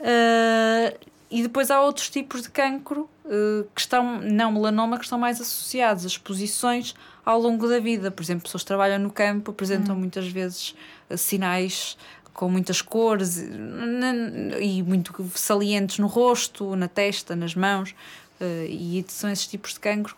Eh, 0.00 0.96
e 1.30 1.42
depois 1.42 1.70
há 1.70 1.80
outros 1.80 2.10
tipos 2.10 2.42
de 2.42 2.50
cancro 2.50 3.08
eh, 3.24 3.64
que 3.72 3.80
estão, 3.80 4.20
não 4.20 4.50
melanoma, 4.50 4.98
que 4.98 5.04
estão 5.04 5.18
mais 5.18 5.40
associados 5.40 6.04
a 6.04 6.08
exposições 6.08 6.94
ao 7.28 7.38
longo 7.38 7.68
da 7.68 7.78
vida. 7.78 8.10
Por 8.10 8.22
exemplo, 8.22 8.44
pessoas 8.44 8.62
que 8.62 8.68
trabalham 8.68 8.98
no 8.98 9.10
campo 9.10 9.50
apresentam 9.50 9.94
muitas 9.94 10.26
vezes 10.28 10.74
eh, 11.10 11.16
sinais 11.18 11.98
com 12.32 12.48
muitas 12.48 12.80
cores 12.80 13.36
eh, 13.36 14.64
e 14.64 14.82
muito 14.82 15.14
salientes 15.34 15.98
no 15.98 16.06
rosto, 16.06 16.74
na 16.74 16.88
testa, 16.88 17.36
nas 17.36 17.54
mãos. 17.54 17.94
eh, 18.40 18.66
e 18.70 19.04
são 19.08 19.28
esses 19.28 19.46
tipos 19.46 19.74
de 19.74 19.80
cancro 19.80 20.16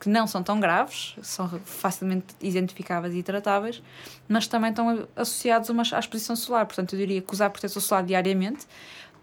que, 0.00 0.08
não 0.10 0.26
são 0.26 0.42
tão 0.42 0.58
graves, 0.58 1.14
são 1.22 1.48
facilmente 1.64 2.34
identificáveis 2.42 3.14
e 3.14 3.22
tratáveis, 3.22 3.80
mas 4.28 4.46
também 4.48 4.70
estão 4.70 5.06
associados 5.14 5.70
à 5.92 5.98
exposição 6.00 6.34
solar. 6.34 6.66
Portanto, 6.66 6.94
eu 6.94 6.98
diria 6.98 7.22
que 7.22 7.32
usar 7.32 7.48
proteção 7.48 7.80
solar 7.80 8.04
diariamente, 8.04 8.66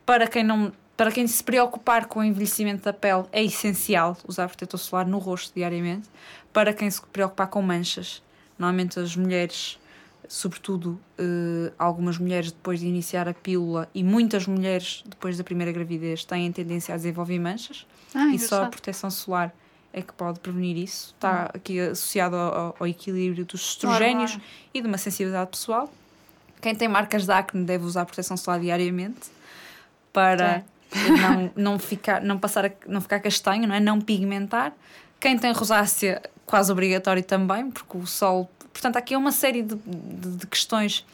para 0.05 0.27
quem 0.27 0.43
não 0.43 0.71
para 1.01 1.11
quem 1.11 1.25
se 1.25 1.43
preocupar 1.43 2.05
com 2.05 2.19
o 2.19 2.23
envelhecimento 2.23 2.83
da 2.83 2.93
pele, 2.93 3.23
é 3.31 3.43
essencial 3.43 4.15
usar 4.27 4.47
protetor 4.47 4.79
solar 4.79 5.07
no 5.07 5.17
rosto 5.17 5.51
diariamente. 5.55 6.07
Para 6.53 6.75
quem 6.75 6.91
se 6.91 7.01
preocupar 7.01 7.47
com 7.47 7.59
manchas, 7.59 8.21
normalmente 8.55 8.99
as 8.99 9.15
mulheres 9.15 9.79
sobretudo 10.27 11.01
uh, 11.19 11.73
algumas 11.79 12.19
mulheres 12.19 12.51
depois 12.51 12.81
de 12.81 12.85
iniciar 12.85 13.27
a 13.27 13.33
pílula 13.33 13.89
e 13.95 14.03
muitas 14.03 14.45
mulheres 14.45 15.03
depois 15.07 15.39
da 15.39 15.43
primeira 15.43 15.71
gravidez 15.71 16.23
têm 16.23 16.51
tendência 16.51 16.93
a 16.93 16.97
desenvolver 16.97 17.39
manchas 17.39 17.87
Ah, 18.13 18.27
e 18.27 18.37
só 18.37 18.65
a 18.65 18.67
proteção 18.67 19.09
solar 19.09 19.51
é 19.91 20.03
que 20.03 20.13
pode 20.13 20.39
prevenir 20.39 20.77
isso. 20.77 21.15
Está 21.15 21.49
aqui 21.51 21.79
associado 21.79 22.35
ao, 22.35 22.75
ao 22.79 22.85
equilíbrio 22.85 23.43
dos 23.43 23.61
estrogénios 23.71 24.33
Claro, 24.33 24.47
e 24.71 24.81
de 24.81 24.87
uma 24.87 24.99
sensibilidade 24.99 25.49
pessoal. 25.49 25.91
Quem 26.61 26.75
tem 26.75 26.87
marcas 26.87 27.25
de 27.25 27.31
acne 27.31 27.65
deve 27.65 27.85
usar 27.85 28.05
proteção 28.05 28.37
solar 28.37 28.59
diariamente 28.59 29.31
para 30.13 30.63
não, 31.21 31.51
não, 31.55 31.79
ficar, 31.79 32.21
não, 32.21 32.37
passar 32.37 32.65
a, 32.65 32.71
não 32.87 33.01
ficar 33.01 33.19
castanho, 33.19 33.67
não, 33.67 33.75
é? 33.75 33.79
não 33.79 33.99
pigmentar. 33.99 34.73
Quem 35.19 35.37
tem 35.37 35.51
rosácea, 35.51 36.21
quase 36.45 36.71
obrigatório 36.71 37.23
também, 37.23 37.69
porque 37.69 37.97
o 37.97 38.05
sol. 38.05 38.49
Portanto, 38.73 38.97
aqui 38.97 39.13
é 39.13 39.17
uma 39.17 39.31
série 39.31 39.61
de, 39.61 39.75
de, 39.75 40.37
de 40.37 40.47
questões 40.47 41.05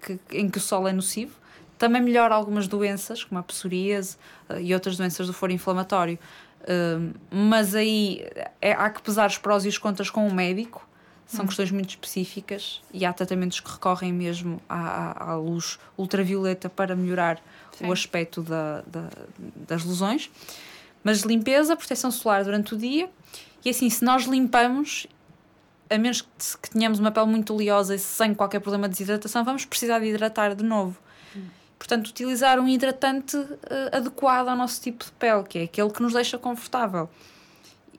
que, 0.00 0.18
em 0.30 0.48
que 0.48 0.58
o 0.58 0.60
sol 0.60 0.86
é 0.86 0.92
nocivo. 0.92 1.34
Também 1.78 2.00
melhora 2.00 2.34
algumas 2.34 2.68
doenças, 2.68 3.24
como 3.24 3.38
a 3.38 3.42
psoríase 3.42 4.16
eh, 4.48 4.62
e 4.62 4.74
outras 4.74 4.96
doenças 4.96 5.26
do 5.26 5.32
foro 5.32 5.52
inflamatório. 5.52 6.18
Um, 6.68 7.12
mas 7.30 7.74
aí 7.74 8.26
é, 8.60 8.72
há 8.72 8.88
que 8.90 9.02
pesar 9.02 9.28
os 9.28 9.38
prós 9.38 9.64
e 9.64 9.68
os 9.68 9.78
contras 9.78 10.10
com 10.10 10.26
o 10.26 10.34
médico. 10.34 10.85
São 11.26 11.44
questões 11.44 11.70
muito 11.72 11.90
específicas 11.90 12.80
e 12.94 13.04
há 13.04 13.12
tratamentos 13.12 13.58
que 13.58 13.68
recorrem 13.70 14.12
mesmo 14.12 14.60
à, 14.68 14.78
à, 15.24 15.30
à 15.32 15.36
luz 15.36 15.76
ultravioleta 15.98 16.68
para 16.70 16.94
melhorar 16.94 17.42
Sim. 17.72 17.86
o 17.88 17.92
aspecto 17.92 18.42
da, 18.42 18.82
da- 18.86 19.10
das 19.68 19.84
lesões. 19.84 20.30
Mas 21.02 21.22
limpeza, 21.22 21.74
proteção 21.76 22.10
solar 22.12 22.44
durante 22.44 22.74
o 22.74 22.78
dia. 22.78 23.10
E 23.64 23.70
assim, 23.70 23.90
se 23.90 24.04
nós 24.04 24.24
limpamos, 24.24 25.08
a 25.90 25.98
menos 25.98 26.20
que, 26.22 26.28
que 26.62 26.70
tenhamos 26.70 27.00
uma 27.00 27.10
pele 27.10 27.26
muito 27.26 27.52
oleosa 27.52 27.96
e 27.96 27.98
sem 27.98 28.32
qualquer 28.32 28.60
problema 28.60 28.88
de 28.88 28.92
desidratação, 28.92 29.44
vamos 29.44 29.64
precisar 29.64 29.98
de 29.98 30.06
hidratar 30.06 30.54
de 30.54 30.62
novo. 30.64 30.96
Portanto, 31.78 32.06
utilizar 32.08 32.58
um 32.58 32.66
hidratante 32.68 33.36
eh, 33.68 33.90
adequado 33.96 34.48
ao 34.48 34.56
nosso 34.56 34.80
tipo 34.80 35.04
de 35.04 35.12
pele, 35.12 35.42
que 35.44 35.58
é 35.58 35.62
aquele 35.64 35.90
que 35.90 36.00
nos 36.02 36.12
deixa 36.14 36.38
confortável. 36.38 37.10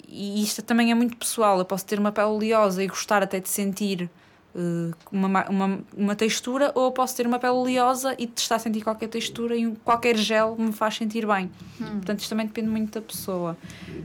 E 0.08 0.42
isto 0.42 0.62
também 0.62 0.90
é 0.92 0.96
muito 0.96 1.18
pessoal. 1.18 1.60
Eu 1.60 1.66
posso 1.66 1.86
ter 1.86 2.00
uma 2.00 2.12
pele 2.12 2.28
oleosa 2.28 2.84
e 2.84 2.88
gostar 2.88 3.22
até 3.22 3.40
de 3.42 3.50
sentir 3.50 4.10
eh, 4.56 4.92
uma, 5.12 5.28
ma- 5.28 5.46
uma, 5.50 5.80
uma 5.96 6.16
textura, 6.16 6.72
ou 6.74 6.86
eu 6.86 6.92
posso 6.92 7.16
ter 7.16 7.28
uma 7.28 7.38
pele 7.40 7.54
oleosa 7.54 8.16
e 8.18 8.26
testar 8.26 8.56
a 8.56 8.60
sentir 8.60 8.82
qualquer 8.82 9.10
textura 9.10 9.56
e 9.56 9.70
qualquer 9.84 10.16
gel 10.16 10.56
me 10.58 10.72
faz 10.72 10.96
sentir 10.96 11.28
bem. 11.28 11.52
Portanto, 11.78 12.20
isto 12.22 12.30
também 12.30 12.46
depende 12.48 12.70
muito 12.70 12.94
da 12.94 13.02
pessoa. 13.02 13.58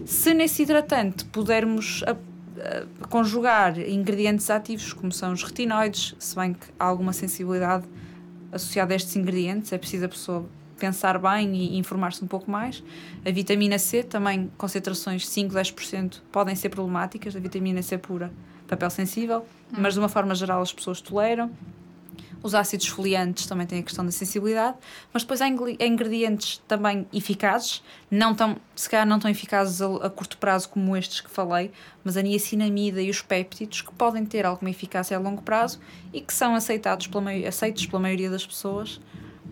Se 0.05 0.35
nesse 0.35 0.62
hidratante 0.65 1.24
pudermos 1.27 2.03
a- 2.07 2.16
a 3.03 3.07
conjugar 3.07 3.79
ingredientes 3.79 4.51
ativos, 4.51 4.93
como 4.93 5.12
são 5.12 5.33
os 5.33 5.43
retinoides, 5.45 6.15
se 6.19 6.35
bem 6.37 6.53
que 6.55 6.66
há 6.79 6.85
alguma 6.85 7.12
sensibilidade 7.12 7.85
associada 8.51 8.93
a 8.93 8.97
estes 8.97 9.15
ingredientes, 9.16 9.73
é 9.73 9.79
preciso 9.79 10.05
a 10.05 10.09
pessoa 10.09 10.45
pensar 10.83 11.17
bem 11.17 11.55
e 11.55 11.79
informar-se 11.79 12.25
um 12.25 12.27
pouco 12.27 12.51
mais. 12.51 12.83
A 13.25 13.31
vitamina 13.31 13.79
C, 13.79 14.03
também 14.03 14.51
concentrações 14.59 15.23
de 15.23 15.29
5, 15.29 15.55
10% 15.55 16.21
podem 16.33 16.57
ser 16.57 16.71
problemáticas, 16.71 17.37
a 17.37 17.39
vitamina 17.39 17.81
C 17.83 17.97
pura, 17.97 18.33
papel 18.67 18.91
sensível, 18.91 19.47
mas 19.71 19.95
de 19.95 20.01
uma 20.01 20.09
forma 20.09 20.35
geral 20.35 20.61
as 20.61 20.73
pessoas 20.73 21.01
toleram. 21.01 21.53
Os 22.43 22.57
ácidos 22.57 22.89
foliantes 22.89 23.47
também 23.47 23.65
têm 23.65 23.79
a 23.79 23.83
questão 23.85 24.05
da 24.05 24.11
sensibilidade, 24.11 24.77
mas 25.13 25.23
depois 25.23 25.41
há 25.41 25.47
ingredientes 25.47 26.61
também 26.67 27.07
eficazes, 27.13 27.81
não 28.11 28.35
tão, 28.35 28.57
se 28.75 28.91
calhar 28.91 29.07
não 29.07 29.21
tão 29.21 29.31
eficazes 29.31 29.81
a, 29.81 29.87
a 30.07 30.11
curto 30.11 30.37
prazo 30.39 30.69
como 30.69 30.97
estes 30.97 31.21
que 31.21 31.31
falei, 31.31 31.71
mas 32.03 32.17
a 32.17 32.23
niacinamida 32.23 33.01
e 33.01 33.09
os 33.09 33.23
péptidos 33.23 33.83
que 33.83 33.93
podem 33.93 34.27
ter 34.27 34.45
alguma 34.45 34.71
eficácia 34.71 35.17
a 35.17 35.21
longo 35.21 35.43
prazo 35.43 35.79
e 36.13 36.21
que 36.21 36.35
são 36.35 36.57
aceitados 36.57 37.07
pela, 37.07 37.31
aceitos 37.47 37.87
pela 37.87 38.03
maioria 38.03 38.29
das 38.29 38.45
pessoas 38.45 39.01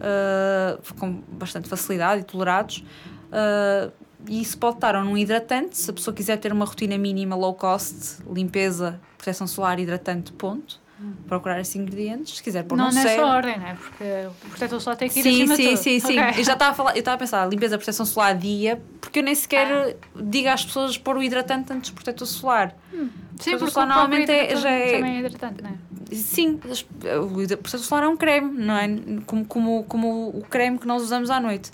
ah, 0.01 0.79
com 0.99 1.23
bastante 1.33 1.69
facilidade 1.69 2.21
e 2.21 2.25
tolerados. 2.25 2.85
Ah, 3.33 3.91
e 4.29 4.43
isso 4.43 4.59
pode 4.59 4.77
estar 4.77 4.95
ou 4.97 5.03
num 5.03 5.17
hidratante, 5.17 5.79
se 5.79 5.91
a 5.91 5.95
pessoa 5.95 6.15
quiser 6.15 6.37
ter 6.37 6.53
uma 6.53 6.67
rotina 6.67 6.99
mínima 6.99 7.35
low 7.35 7.55
cost, 7.55 8.19
limpeza, 8.31 9.01
proteção 9.17 9.47
solar, 9.47 9.79
hidratante, 9.81 10.33
ponto. 10.33 10.79
Procurar 11.27 11.59
esses 11.59 11.75
ingredientes. 11.77 12.37
Se 12.37 12.43
quiser 12.43 12.63
pôr 12.65 12.77
Não 12.77 12.89
num 12.89 12.93
nessa 12.95 13.09
sérum. 13.09 13.27
ordem, 13.27 13.59
não 13.59 13.67
é? 13.69 13.73
Porque 13.75 14.05
o 14.45 14.49
protetor 14.51 14.79
solar 14.83 14.99
tem 14.99 15.09
que 15.09 15.21
ir 15.21 15.23
Sim, 15.23 15.31
acima 15.45 15.57
de 15.57 15.63
sim, 15.63 15.69
tudo. 15.71 15.77
sim, 15.79 15.99
sim. 16.01 16.21
Ok. 16.21 16.41
Eu 16.41 16.45
já 16.45 16.53
estava 16.53 16.71
a 16.73 16.75
falar, 16.75 16.91
eu 16.93 16.99
estava 16.99 17.15
a 17.15 17.19
pensar, 17.19 17.49
limpeza, 17.49 17.79
proteção 17.79 18.05
solar 18.05 18.37
dia, 18.37 18.83
porque 19.01 19.21
eu 19.21 19.23
nem 19.23 19.35
sequer 19.35 19.97
digo 20.15 20.49
às 20.51 20.63
pessoas 20.63 20.99
pôr 20.99 21.17
o 21.17 21.23
hidratante 21.23 21.73
antes 21.73 21.89
do 21.91 21.95
protetor 21.95 22.27
solar. 22.27 22.77
Sim, 22.93 23.09
protetor 23.35 23.59
porque 23.61 23.71
solar 23.73 23.89
normalmente 23.89 24.31
é- 24.31 24.55
já 24.57 24.71
é- 24.71 24.97
Também 24.99 25.17
é 25.17 25.21
hidratante, 25.21 25.63
não 25.63 25.71
é? 25.71 25.75
Sim, 26.13 26.59
as- 26.71 26.83
o 26.83 27.29
protetor 27.59 27.81
solar 27.81 28.05
é 28.05 28.09
um 28.09 28.17
creme, 28.17 28.51
não 28.65 28.75
é? 28.77 28.89
Como, 29.27 29.45
como, 29.45 29.85
como 29.85 30.29
o 30.31 30.43
creme 30.43 30.79
que 30.79 30.87
nós 30.87 31.03
usamos 31.03 31.31
à 31.31 31.39
noite. 31.41 31.71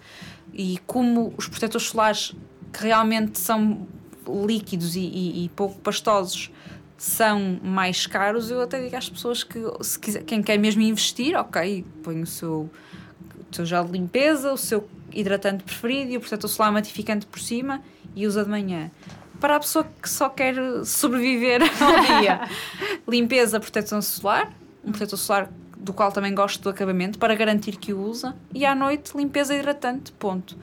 E 0.53 0.79
como 0.87 1.33
os 1.37 1.49
protetores 1.49 1.87
solares 1.89 2.35
que 2.73 2.83
realmente 2.83 3.39
são 3.39 3.87
líquidos 4.47 4.97
e, 4.97 5.01
e- 5.01 5.45
e 5.45 5.49
pouco 5.51 5.79
pastosos 5.81 6.51
são 6.99 7.61
mais 7.63 8.07
caros, 8.07 8.51
eu 8.51 8.61
até 8.63 8.83
digo 8.83 8.97
às 8.97 9.09
pessoas 9.09 9.45
que 9.45 9.59
se 9.83 9.99
quiser, 9.99 10.23
quem 10.25 10.43
quer 10.43 10.59
mesmo 10.59 10.81
investir, 10.83 11.37
ok, 11.37 11.85
põe 12.03 12.23
o 12.23 12.27
seu, 12.27 12.71
o 13.51 13.55
seu 13.55 13.67
gel 13.67 13.85
de 13.85 13.93
limpeza, 13.93 14.53
o 14.53 14.57
seu 14.57 14.89
hidratante 15.13 15.63
preferido 15.63 16.11
e 16.13 16.17
o 16.17 16.21
protetor 16.21 16.49
solar 16.51 16.73
matificante 16.73 17.27
por 17.27 17.39
cima 17.39 17.83
e 18.15 18.27
usa 18.27 18.43
de 18.45 18.51
manhã. 18.51 18.91
Para 19.41 19.57
a 19.57 19.61
pessoa 19.61 19.87
que 20.03 20.09
só 20.09 20.29
quer 20.29 20.55
sobreviver 20.85 21.61
ao 21.83 22.21
dia, 22.21 22.41
limpeza, 23.07 23.61
proteção 23.61 24.01
solar, 24.01 24.53
um 24.85 24.91
protetor 24.91 25.19
solar 25.19 25.51
do 25.77 25.93
qual 25.93 26.11
também 26.11 26.35
gosto 26.35 26.63
do 26.63 26.69
acabamento 26.69 27.19
para 27.19 27.35
garantir 27.35 27.77
que 27.77 27.93
o 27.93 28.01
usa 28.01 28.35
e 28.53 28.65
à 28.65 28.75
noite 28.75 29.17
limpeza 29.17 29.55
hidratante, 29.55 30.11
ponto. 30.13 30.57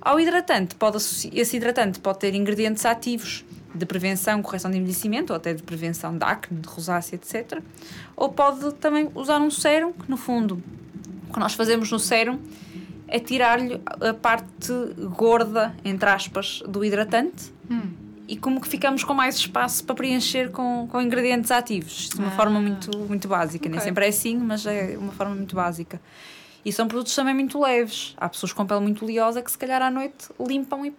Ao 0.00 0.18
hidratante, 0.18 0.74
pode 0.74 0.96
esse 0.96 1.56
hidratante 1.56 1.98
pode 1.98 2.20
ter 2.20 2.34
ingredientes 2.34 2.86
ativos 2.86 3.44
de 3.74 3.84
prevenção, 3.84 4.40
correção 4.42 4.70
de 4.70 4.78
envelhecimento 4.78 5.32
ou 5.32 5.36
até 5.36 5.52
de 5.52 5.62
prevenção 5.62 6.16
de 6.16 6.24
acne, 6.24 6.60
de 6.60 6.68
rosácea, 6.68 7.16
etc. 7.16 7.60
Ou 8.16 8.30
pode 8.30 8.72
também 8.74 9.10
usar 9.14 9.38
um 9.38 9.50
sérum, 9.50 9.92
que 9.92 10.10
no 10.10 10.16
fundo 10.16 10.62
o 11.28 11.32
que 11.32 11.38
nós 11.38 11.54
fazemos 11.54 11.90
no 11.90 11.98
sérum 11.98 12.38
é 13.06 13.18
tirar-lhe 13.18 13.80
a 14.00 14.14
parte 14.14 14.72
gorda, 15.16 15.74
entre 15.84 16.08
aspas, 16.08 16.62
do 16.66 16.84
hidratante 16.84 17.52
Hum. 17.70 17.92
E 18.30 18.36
como 18.36 18.60
que 18.60 18.68
ficamos 18.68 19.02
com 19.02 19.12
mais 19.12 19.34
espaço 19.36 19.82
para 19.82 19.94
preencher 19.96 20.50
com, 20.52 20.86
com 20.88 21.00
ingredientes 21.02 21.50
ativos. 21.50 22.08
De 22.10 22.16
uma 22.20 22.28
Ah. 22.28 22.30
forma 22.30 22.60
muito, 22.60 22.96
muito 23.08 23.26
básica. 23.26 23.68
Nem 23.68 23.78
Ok. 23.78 23.88
sempre 23.88 24.06
é 24.06 24.08
assim, 24.08 24.36
mas 24.38 24.64
é 24.66 24.96
uma 24.96 25.10
forma 25.12 25.34
muito 25.34 25.56
básica. 25.56 26.00
E 26.64 26.72
são 26.72 26.86
produtos 26.86 27.12
também 27.14 27.34
muito 27.34 27.58
leves. 27.58 28.14
Há 28.16 28.28
pessoas 28.28 28.52
com 28.52 28.64
pele 28.64 28.80
muito 28.80 29.04
oleosa 29.04 29.42
que 29.42 29.50
se 29.50 29.58
calhar 29.58 29.82
à 29.82 29.90
noite 29.90 30.28
limpam 30.38 30.86
e, 30.86 30.94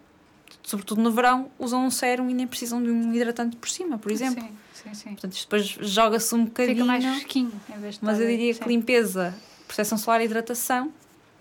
sobretudo 0.61 1.01
no 1.01 1.09
verão, 1.11 1.49
usam 1.57 1.85
um 1.85 1.89
sérum 1.89 2.29
e 2.29 2.33
nem 2.33 2.45
precisam 2.45 2.83
de 2.83 2.89
um 2.89 3.13
hidratante 3.13 3.55
por 3.55 3.69
cima, 3.69 3.97
por 3.97 4.11
exemplo. 4.11 4.43
Sim, 4.43 4.49
sim, 4.73 4.93
sim. 4.93 5.09
Portanto, 5.11 5.31
isto 5.33 5.43
depois 5.45 5.65
joga-se 5.89 6.35
um 6.35 6.43
bocadinho. 6.43 6.75
Fica 6.75 6.85
mais 6.85 7.05
fresquinho 7.05 7.53
em 7.73 7.79
vez 7.79 7.95
de 7.97 8.03
Mas 8.03 8.19
eu 8.19 8.27
diria 8.27 8.53
que 8.53 8.67
limpeza, 8.67 9.33
proteção 9.67 9.97
solar 9.97 10.19
e 10.21 10.25
hidratação, 10.25 10.91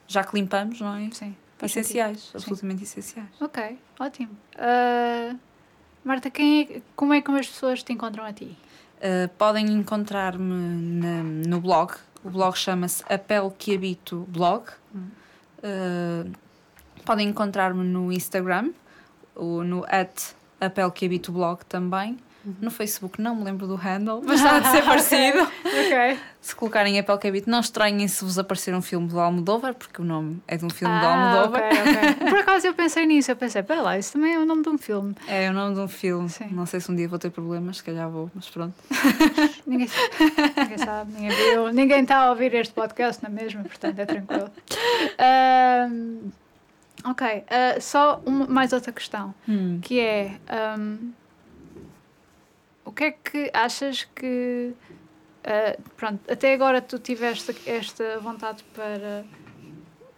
já 0.07 0.23
que 0.23 0.37
limpamos, 0.37 0.81
não 0.81 0.95
é? 0.95 1.09
Sim, 1.11 1.35
Essenciais, 1.63 2.31
absolutamente 2.35 2.85
essenciais. 2.85 3.29
Ok, 3.41 3.77
ótimo. 3.99 4.31
Ah, 4.57 5.35
Marta, 6.05 6.31
quem 6.31 6.63
é- 6.63 6.83
como 6.97 7.13
é 7.13 7.21
que 7.21 7.31
as 7.31 7.47
pessoas 7.47 7.83
te 7.83 7.93
encontram 7.93 8.25
a 8.25 8.33
ti? 8.33 8.57
Uh, 8.99 9.29
podem 9.39 9.67
encontrar-me 9.67 11.47
no 11.47 11.61
blog. 11.61 11.95
O 12.23 12.31
blog 12.31 12.57
chama-se 12.57 13.03
A 13.09 13.19
Pele 13.19 13.51
que 13.59 13.75
Habito 13.75 14.27
Blog. 14.29 14.65
Uh, 14.95 16.31
podem 17.05 17.29
encontrar-me 17.29 17.83
no 17.85 18.13
Instagram, 18.13 18.73
o, 19.35 19.63
no 19.63 19.85
at 19.89 20.35
A 20.61 20.69
Pele 20.71 20.91
que 20.91 21.07
Habito 21.07 21.33
Blog 21.33 21.65
também. 21.67 22.19
No 22.61 22.71
Facebook 22.71 23.21
não 23.21 23.37
me 23.37 23.45
lembro 23.45 23.67
do 23.67 23.75
handle, 23.75 24.23
mas 24.25 24.41
está 24.41 24.59
de 24.61 24.69
ser 24.69 24.83
parecido. 24.87 25.41
ok. 25.43 26.19
Se 26.41 26.55
colocarem 26.55 26.99
A 26.99 27.03
Pele 27.03 27.19
que 27.19 27.29
Habito, 27.29 27.51
não 27.51 27.61
estranhem 27.61 28.09
se 28.09 28.25
vos 28.25 28.39
aparecer 28.39 28.75
um 28.75 28.81
filme 28.81 29.07
do 29.07 29.21
Almodóvar, 29.21 29.75
porque 29.75 30.01
o 30.01 30.05
nome 30.05 30.43
é 30.49 30.57
de 30.57 30.65
um 30.65 30.71
filme 30.71 30.99
do 30.99 31.05
Ah, 31.05 31.13
Almodóvar. 31.35 31.63
ok, 31.65 31.79
ok. 31.81 32.15
Por 32.31 32.39
acaso 32.39 32.67
eu 32.67 32.73
pensei 32.73 33.05
nisso, 33.05 33.31
eu 33.31 33.37
pensei, 33.37 33.63
pera 33.63 33.83
lá, 33.83 33.99
isso 33.99 34.15
também 34.15 34.33
é 34.35 34.39
o 34.39 34.47
nome 34.47 34.63
de 34.63 34.71
um 34.71 34.79
filme. 34.79 35.15
É 35.29 35.51
o 35.51 35.53
nome 35.53 35.75
de 35.75 35.81
um 35.81 35.89
filme. 35.89 36.29
Sim. 36.31 36.49
Não 36.53 36.65
sei 36.65 36.81
se 36.81 36.91
um 36.91 36.97
dia 36.97 37.07
vou 37.09 37.19
ter 37.19 37.29
problemas, 37.31 37.77
se 37.77 37.85
calhar 37.85 38.09
vou, 38.09 38.31
mas 38.35 38.49
pronto. 38.49 38.75
Ninguém 39.67 39.87
sabe, 39.87 40.11
ninguém, 40.57 40.79
sabe, 40.79 41.13
ninguém 41.13 41.31
viu, 41.37 41.69
ninguém 41.73 42.03
está 42.03 42.17
a 42.25 42.31
ouvir 42.31 42.55
este 42.55 42.73
podcast 42.73 43.23
na 43.23 43.29
mesma, 43.29 43.63
portanto 43.65 43.99
é 43.99 44.07
tranquilo. 44.07 44.51
Ahm, 45.19 46.31
ok, 47.05 47.45
ah, 47.51 47.81
só 47.81 48.21
uma, 48.25 48.47
mais 48.47 48.73
outra 48.73 48.93
questão, 48.93 49.35
Hum. 49.49 49.79
que 49.83 50.01
é 50.01 50.37
ahm, 50.49 51.11
o 52.91 52.93
que 52.93 53.05
é 53.05 53.11
que 53.13 53.51
achas 53.55 54.03
que 54.17 54.73
ah, 55.45 55.77
pronto, 55.97 56.21
até 56.31 56.53
agora 56.53 56.83
tu 56.83 56.99
tiveste 56.99 57.55
esta 57.65 58.19
vontade 58.19 58.65
para 58.75 59.25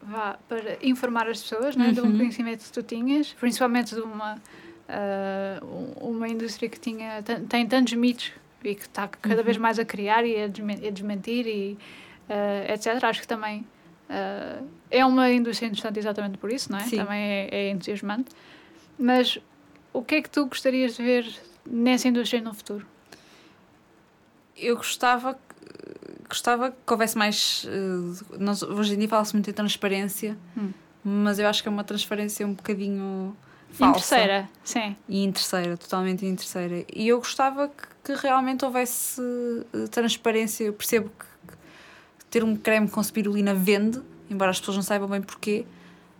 vá, 0.03 0.39
para 0.49 0.79
informar 0.83 1.29
as 1.29 1.43
pessoas 1.43 1.77
né, 1.77 1.93
de 1.93 2.01
um 2.01 2.07
Uhum. 2.07 2.17
conhecimento 2.17 2.65
que 2.65 2.73
tu 2.73 2.83
tinhas, 2.83 3.33
principalmente 3.35 3.95
de 3.95 4.01
uma, 4.01 4.35
um- 5.63 6.11
uma 6.17 6.29
indústria 6.29 6.69
que 6.69 6.81
tinha, 6.81 7.23
tem 7.49 7.67
tantos 7.67 7.93
mitos 7.93 8.33
e 8.65 8.75
que 8.75 8.83
está 8.83 9.07
cada 9.09 9.37
uhum. 9.37 9.45
vez 9.45 9.57
mais 9.59 9.79
a 9.79 9.85
criar 9.85 10.25
e 10.25 10.43
a, 10.43 10.49
desmentir 10.49 11.47
e 11.47 11.79
uh, 12.29 12.73
etc. 12.73 13.05
Acho 13.05 13.21
que 13.21 13.29
também 13.29 13.67
uh, 14.09 14.67
é 14.91 15.05
uma 15.05 15.31
indústria 15.31 15.67
interessante 15.67 15.99
exatamente 15.99 16.39
por 16.39 16.51
isso, 16.51 16.71
não 16.73 16.79
é? 16.79 16.83
Sim. 16.83 16.97
Também 16.97 17.21
é, 17.23 17.49
é, 17.51 17.71
entusiasmante. 17.71 18.31
Mas 18.99 19.39
o 19.93 20.03
que 20.03 20.17
é 20.17 20.23
que 20.23 20.31
tu 20.31 20.47
gostarias 20.47 20.97
de 20.97 21.03
ver 21.03 21.27
nessa 21.69 22.09
indústria 22.09 22.41
no 22.41 22.55
futuro? 22.55 22.87
Eu 24.57 24.77
gostava 24.77 25.39
gostava 26.33 26.71
que 26.71 26.93
houvesse 26.93 27.17
mais. 27.17 27.65
Uh, 27.65 28.39
nós, 28.39 28.63
hoje 28.63 28.95
em 28.95 28.99
dia 28.99 29.09
fala-se 29.09 29.35
muito 29.35 29.51
em 29.51 29.53
transparência, 29.53 30.37
hum. 30.57 30.71
mas 31.05 31.39
eu 31.39 31.47
acho 31.47 31.63
que 31.63 31.69
é 31.69 31.71
uma 31.71 31.85
transparência 31.85 32.47
um 32.47 32.55
bocadinho 32.55 33.37
falsa. 33.71 33.85
Em 33.85 33.93
terceira, 33.93 34.51
sim. 34.65 34.97
E 35.09 35.25
em 35.25 35.31
terceira, 35.31 35.77
totalmente 35.77 36.25
em 36.25 36.35
terceira. 36.35 36.85
E 36.93 37.09
eu 37.09 37.19
gostava 37.19 37.69
que, 37.69 37.87
que 38.05 38.15
realmente 38.15 38.65
houvesse 38.65 39.21
uh, 39.21 39.89
transparência. 39.91 40.65
Eu 40.65 40.73
percebo 40.73 41.11
que, 41.11 41.57
que 42.19 42.25
ter 42.31 42.43
um 42.43 42.57
creme 42.57 42.89
com 42.89 43.03
spirulina 43.03 43.55
vende, 43.55 44.01
embora 44.31 44.51
as 44.51 44.59
pessoas 44.59 44.77
não 44.77 44.83
saibam 44.83 45.09
bem 45.09 45.21
porquê, 45.21 45.67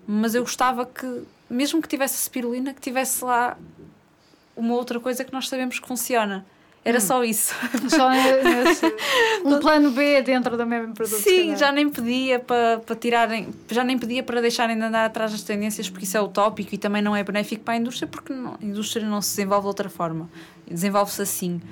mas 0.07 0.35
eu 0.35 0.43
gostava 0.43 0.85
que, 0.85 1.23
mesmo 1.49 1.81
que 1.81 1.89
tivesse 1.89 2.19
spirulina, 2.19 2.75
que 2.75 2.81
tivesse 2.81 3.25
lá 3.25 3.57
uma 4.57 4.75
outra 4.75 5.01
coisa 5.01 5.25
que 5.25 5.33
nós 5.33 5.49
sabemos 5.49 5.79
que 5.79 5.87
funciona. 5.87 6.45
Era 6.85 6.99
hum. 6.99 7.01
só 7.01 7.25
isso. 7.25 7.55
Só 7.89 8.11
nesse, 8.11 8.85
um 9.45 9.61
plano 9.61 9.93
B 9.93 10.21
dentro 10.23 10.57
do 10.57 10.67
mesmo 10.67 10.93
produto. 10.93 11.21
Sim, 11.21 11.57
já 11.57 11.71
nem 11.71 11.89
pedia 11.89 12.41
para, 12.41 12.81
para 12.85 12.97
tirarem, 12.97 13.49
já 13.71 13.85
nem 13.85 13.97
pedia 13.97 14.23
para 14.23 14.41
deixarem 14.41 14.77
de 14.77 14.83
andar 14.83 15.05
atrás 15.05 15.31
das 15.31 15.43
tendências, 15.43 15.89
porque 15.89 16.05
isso 16.05 16.17
é 16.17 16.21
utópico 16.21 16.75
e 16.75 16.79
também 16.79 17.01
não 17.01 17.15
é 17.15 17.23
benéfico 17.23 17.63
para 17.63 17.75
a 17.75 17.77
indústria, 17.77 18.09
porque 18.09 18.33
não, 18.33 18.59
a 18.61 18.65
indústria 18.65 19.07
não 19.07 19.23
se 19.23 19.37
desenvolve 19.37 19.63
de 19.63 19.69
outra 19.69 19.89
forma. 19.89 20.29
Desenvolve-se 20.67 21.23
assim. 21.23 21.63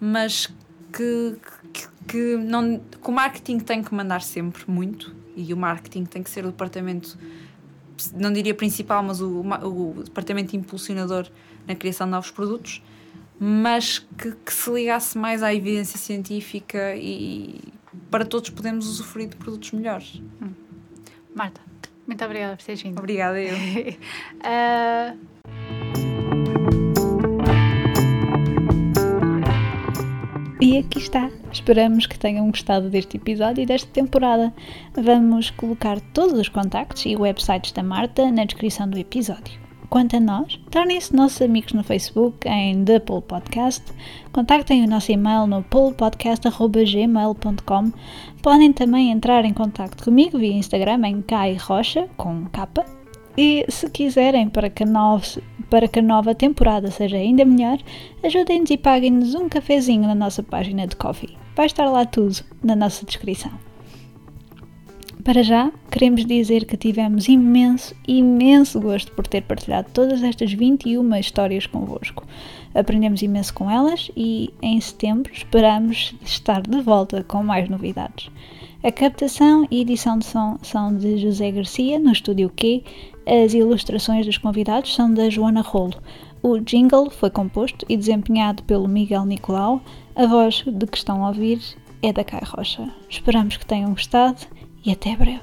Mas 0.00 0.48
que, 0.92 1.36
que, 1.72 1.88
que, 2.06 2.36
não, 2.36 2.78
que 2.78 3.08
o 3.08 3.12
marketing 3.12 3.58
tem 3.58 3.82
que 3.82 3.92
mandar 3.92 4.22
sempre 4.22 4.62
muito 4.68 5.14
e 5.36 5.52
o 5.52 5.56
marketing 5.56 6.04
tem 6.04 6.22
que 6.22 6.30
ser 6.30 6.44
o 6.44 6.48
departamento, 6.48 7.18
não 8.14 8.32
diria 8.32 8.54
principal, 8.54 9.02
mas 9.02 9.20
o, 9.20 9.40
o 9.40 10.02
departamento 10.04 10.54
impulsionador 10.54 11.26
na 11.70 11.76
criação 11.76 12.06
de 12.06 12.10
novos 12.12 12.30
produtos 12.30 12.82
mas 13.42 13.98
que, 13.98 14.32
que, 14.32 14.52
se 14.52 14.70
ligasse 14.70 15.16
mais 15.16 15.42
à 15.42 15.54
evidência 15.54 15.98
científica 15.98 16.94
e 16.94 17.58
para 18.10 18.26
todos 18.26 18.50
podemos 18.50 18.86
usufruir 18.86 19.30
de 19.30 19.36
produtos 19.36 19.72
melhores. 19.72 20.20
Hum. 20.42 20.50
Marta, 21.34 21.58
muito 22.06 22.22
obrigada 22.22 22.54
por 22.54 22.62
teres 22.62 22.82
vindo. 22.82 22.98
Obrigada, 22.98 23.40
eu. 23.40 23.54
uh... 23.54 25.30
E 30.62 30.76
aqui 30.76 30.98
está. 30.98 31.30
Esperamos 31.50 32.06
que 32.06 32.18
tenham 32.18 32.50
gostado 32.50 32.90
deste 32.90 33.16
episódio 33.16 33.62
e 33.62 33.66
desta 33.66 33.90
temporada. 33.90 34.52
Vamos 34.92 35.48
colocar 35.48 35.98
todos 36.12 36.38
os 36.38 36.50
contactos 36.50 37.06
e 37.06 37.16
websites 37.16 37.72
da 37.72 37.82
Marta 37.82 38.30
na 38.30 38.44
descrição 38.44 38.86
do 38.86 38.98
episódio. 38.98 39.59
Quanto 39.90 40.16
a 40.16 40.20
nós, 40.20 40.58
tornem-se 40.70 41.14
nossos 41.16 41.42
amigos 41.42 41.72
no 41.72 41.82
Facebook 41.82 42.48
em 42.48 42.84
The 42.84 43.00
Pool 43.00 43.22
Podcast, 43.22 43.82
contactem 44.30 44.84
o 44.84 44.88
nosso 44.88 45.10
e-mail 45.10 45.48
no 45.48 45.64
poolpodcast.gmail.com 45.64 47.92
Podem 48.40 48.72
também 48.72 49.10
entrar 49.10 49.44
em 49.44 49.52
contato 49.52 50.04
comigo 50.04 50.38
via 50.38 50.52
Instagram 50.52 51.08
em 51.08 51.20
Kai 51.22 51.54
Rocha, 51.54 52.08
com 52.16 52.44
capa. 52.52 52.86
E 53.36 53.64
se 53.68 53.90
quiserem 53.90 54.48
para 54.48 54.70
que, 54.70 54.84
nova, 54.84 55.24
para 55.68 55.88
que 55.88 55.98
a 55.98 56.02
nova 56.02 56.36
temporada 56.36 56.88
seja 56.92 57.16
ainda 57.16 57.44
melhor, 57.44 57.80
ajudem-nos 58.22 58.70
e 58.70 58.78
paguem-nos 58.78 59.34
um 59.34 59.48
cafezinho 59.48 60.06
na 60.06 60.14
nossa 60.14 60.40
página 60.40 60.86
de 60.86 60.94
coffee. 60.94 61.36
Vai 61.56 61.66
estar 61.66 61.90
lá 61.90 62.06
tudo 62.06 62.36
na 62.62 62.76
nossa 62.76 63.04
descrição. 63.04 63.50
Para 65.24 65.42
já, 65.42 65.70
queremos 65.90 66.24
dizer 66.24 66.64
que 66.64 66.76
tivemos 66.76 67.28
imenso, 67.28 67.94
imenso 68.06 68.80
gosto 68.80 69.12
por 69.12 69.26
ter 69.26 69.42
partilhado 69.42 69.90
todas 69.92 70.22
estas 70.22 70.52
21 70.52 71.16
histórias 71.16 71.66
convosco. 71.66 72.24
Aprendemos 72.74 73.20
imenso 73.20 73.52
com 73.52 73.70
elas 73.70 74.10
e 74.16 74.54
em 74.62 74.80
setembro 74.80 75.32
esperamos 75.32 76.14
estar 76.24 76.62
de 76.62 76.80
volta 76.80 77.24
com 77.24 77.42
mais 77.42 77.68
novidades. 77.68 78.30
A 78.82 78.90
captação 78.90 79.66
e 79.70 79.82
edição 79.82 80.16
de 80.16 80.24
som 80.24 80.56
são 80.62 80.96
de 80.96 81.18
José 81.18 81.50
Garcia, 81.50 81.98
no 81.98 82.12
estúdio 82.12 82.48
Q. 82.48 82.82
As 83.26 83.52
ilustrações 83.52 84.24
dos 84.24 84.38
convidados 84.38 84.94
são 84.94 85.12
da 85.12 85.28
Joana 85.28 85.60
Rolo. 85.60 86.00
O 86.42 86.58
jingle 86.60 87.10
foi 87.10 87.28
composto 87.30 87.84
e 87.88 87.96
desempenhado 87.96 88.62
pelo 88.62 88.88
Miguel 88.88 89.26
Nicolau. 89.26 89.82
A 90.16 90.26
voz 90.26 90.64
de 90.66 90.86
que 90.86 90.96
estão 90.96 91.24
a 91.24 91.28
ouvir 91.28 91.60
é 92.02 92.12
da 92.12 92.24
Kai 92.24 92.40
Rocha. 92.42 92.88
Esperamos 93.10 93.58
que 93.58 93.66
tenham 93.66 93.90
gostado 93.90 94.46
e 94.84 94.92
até 94.92 95.16
breve. 95.16 95.40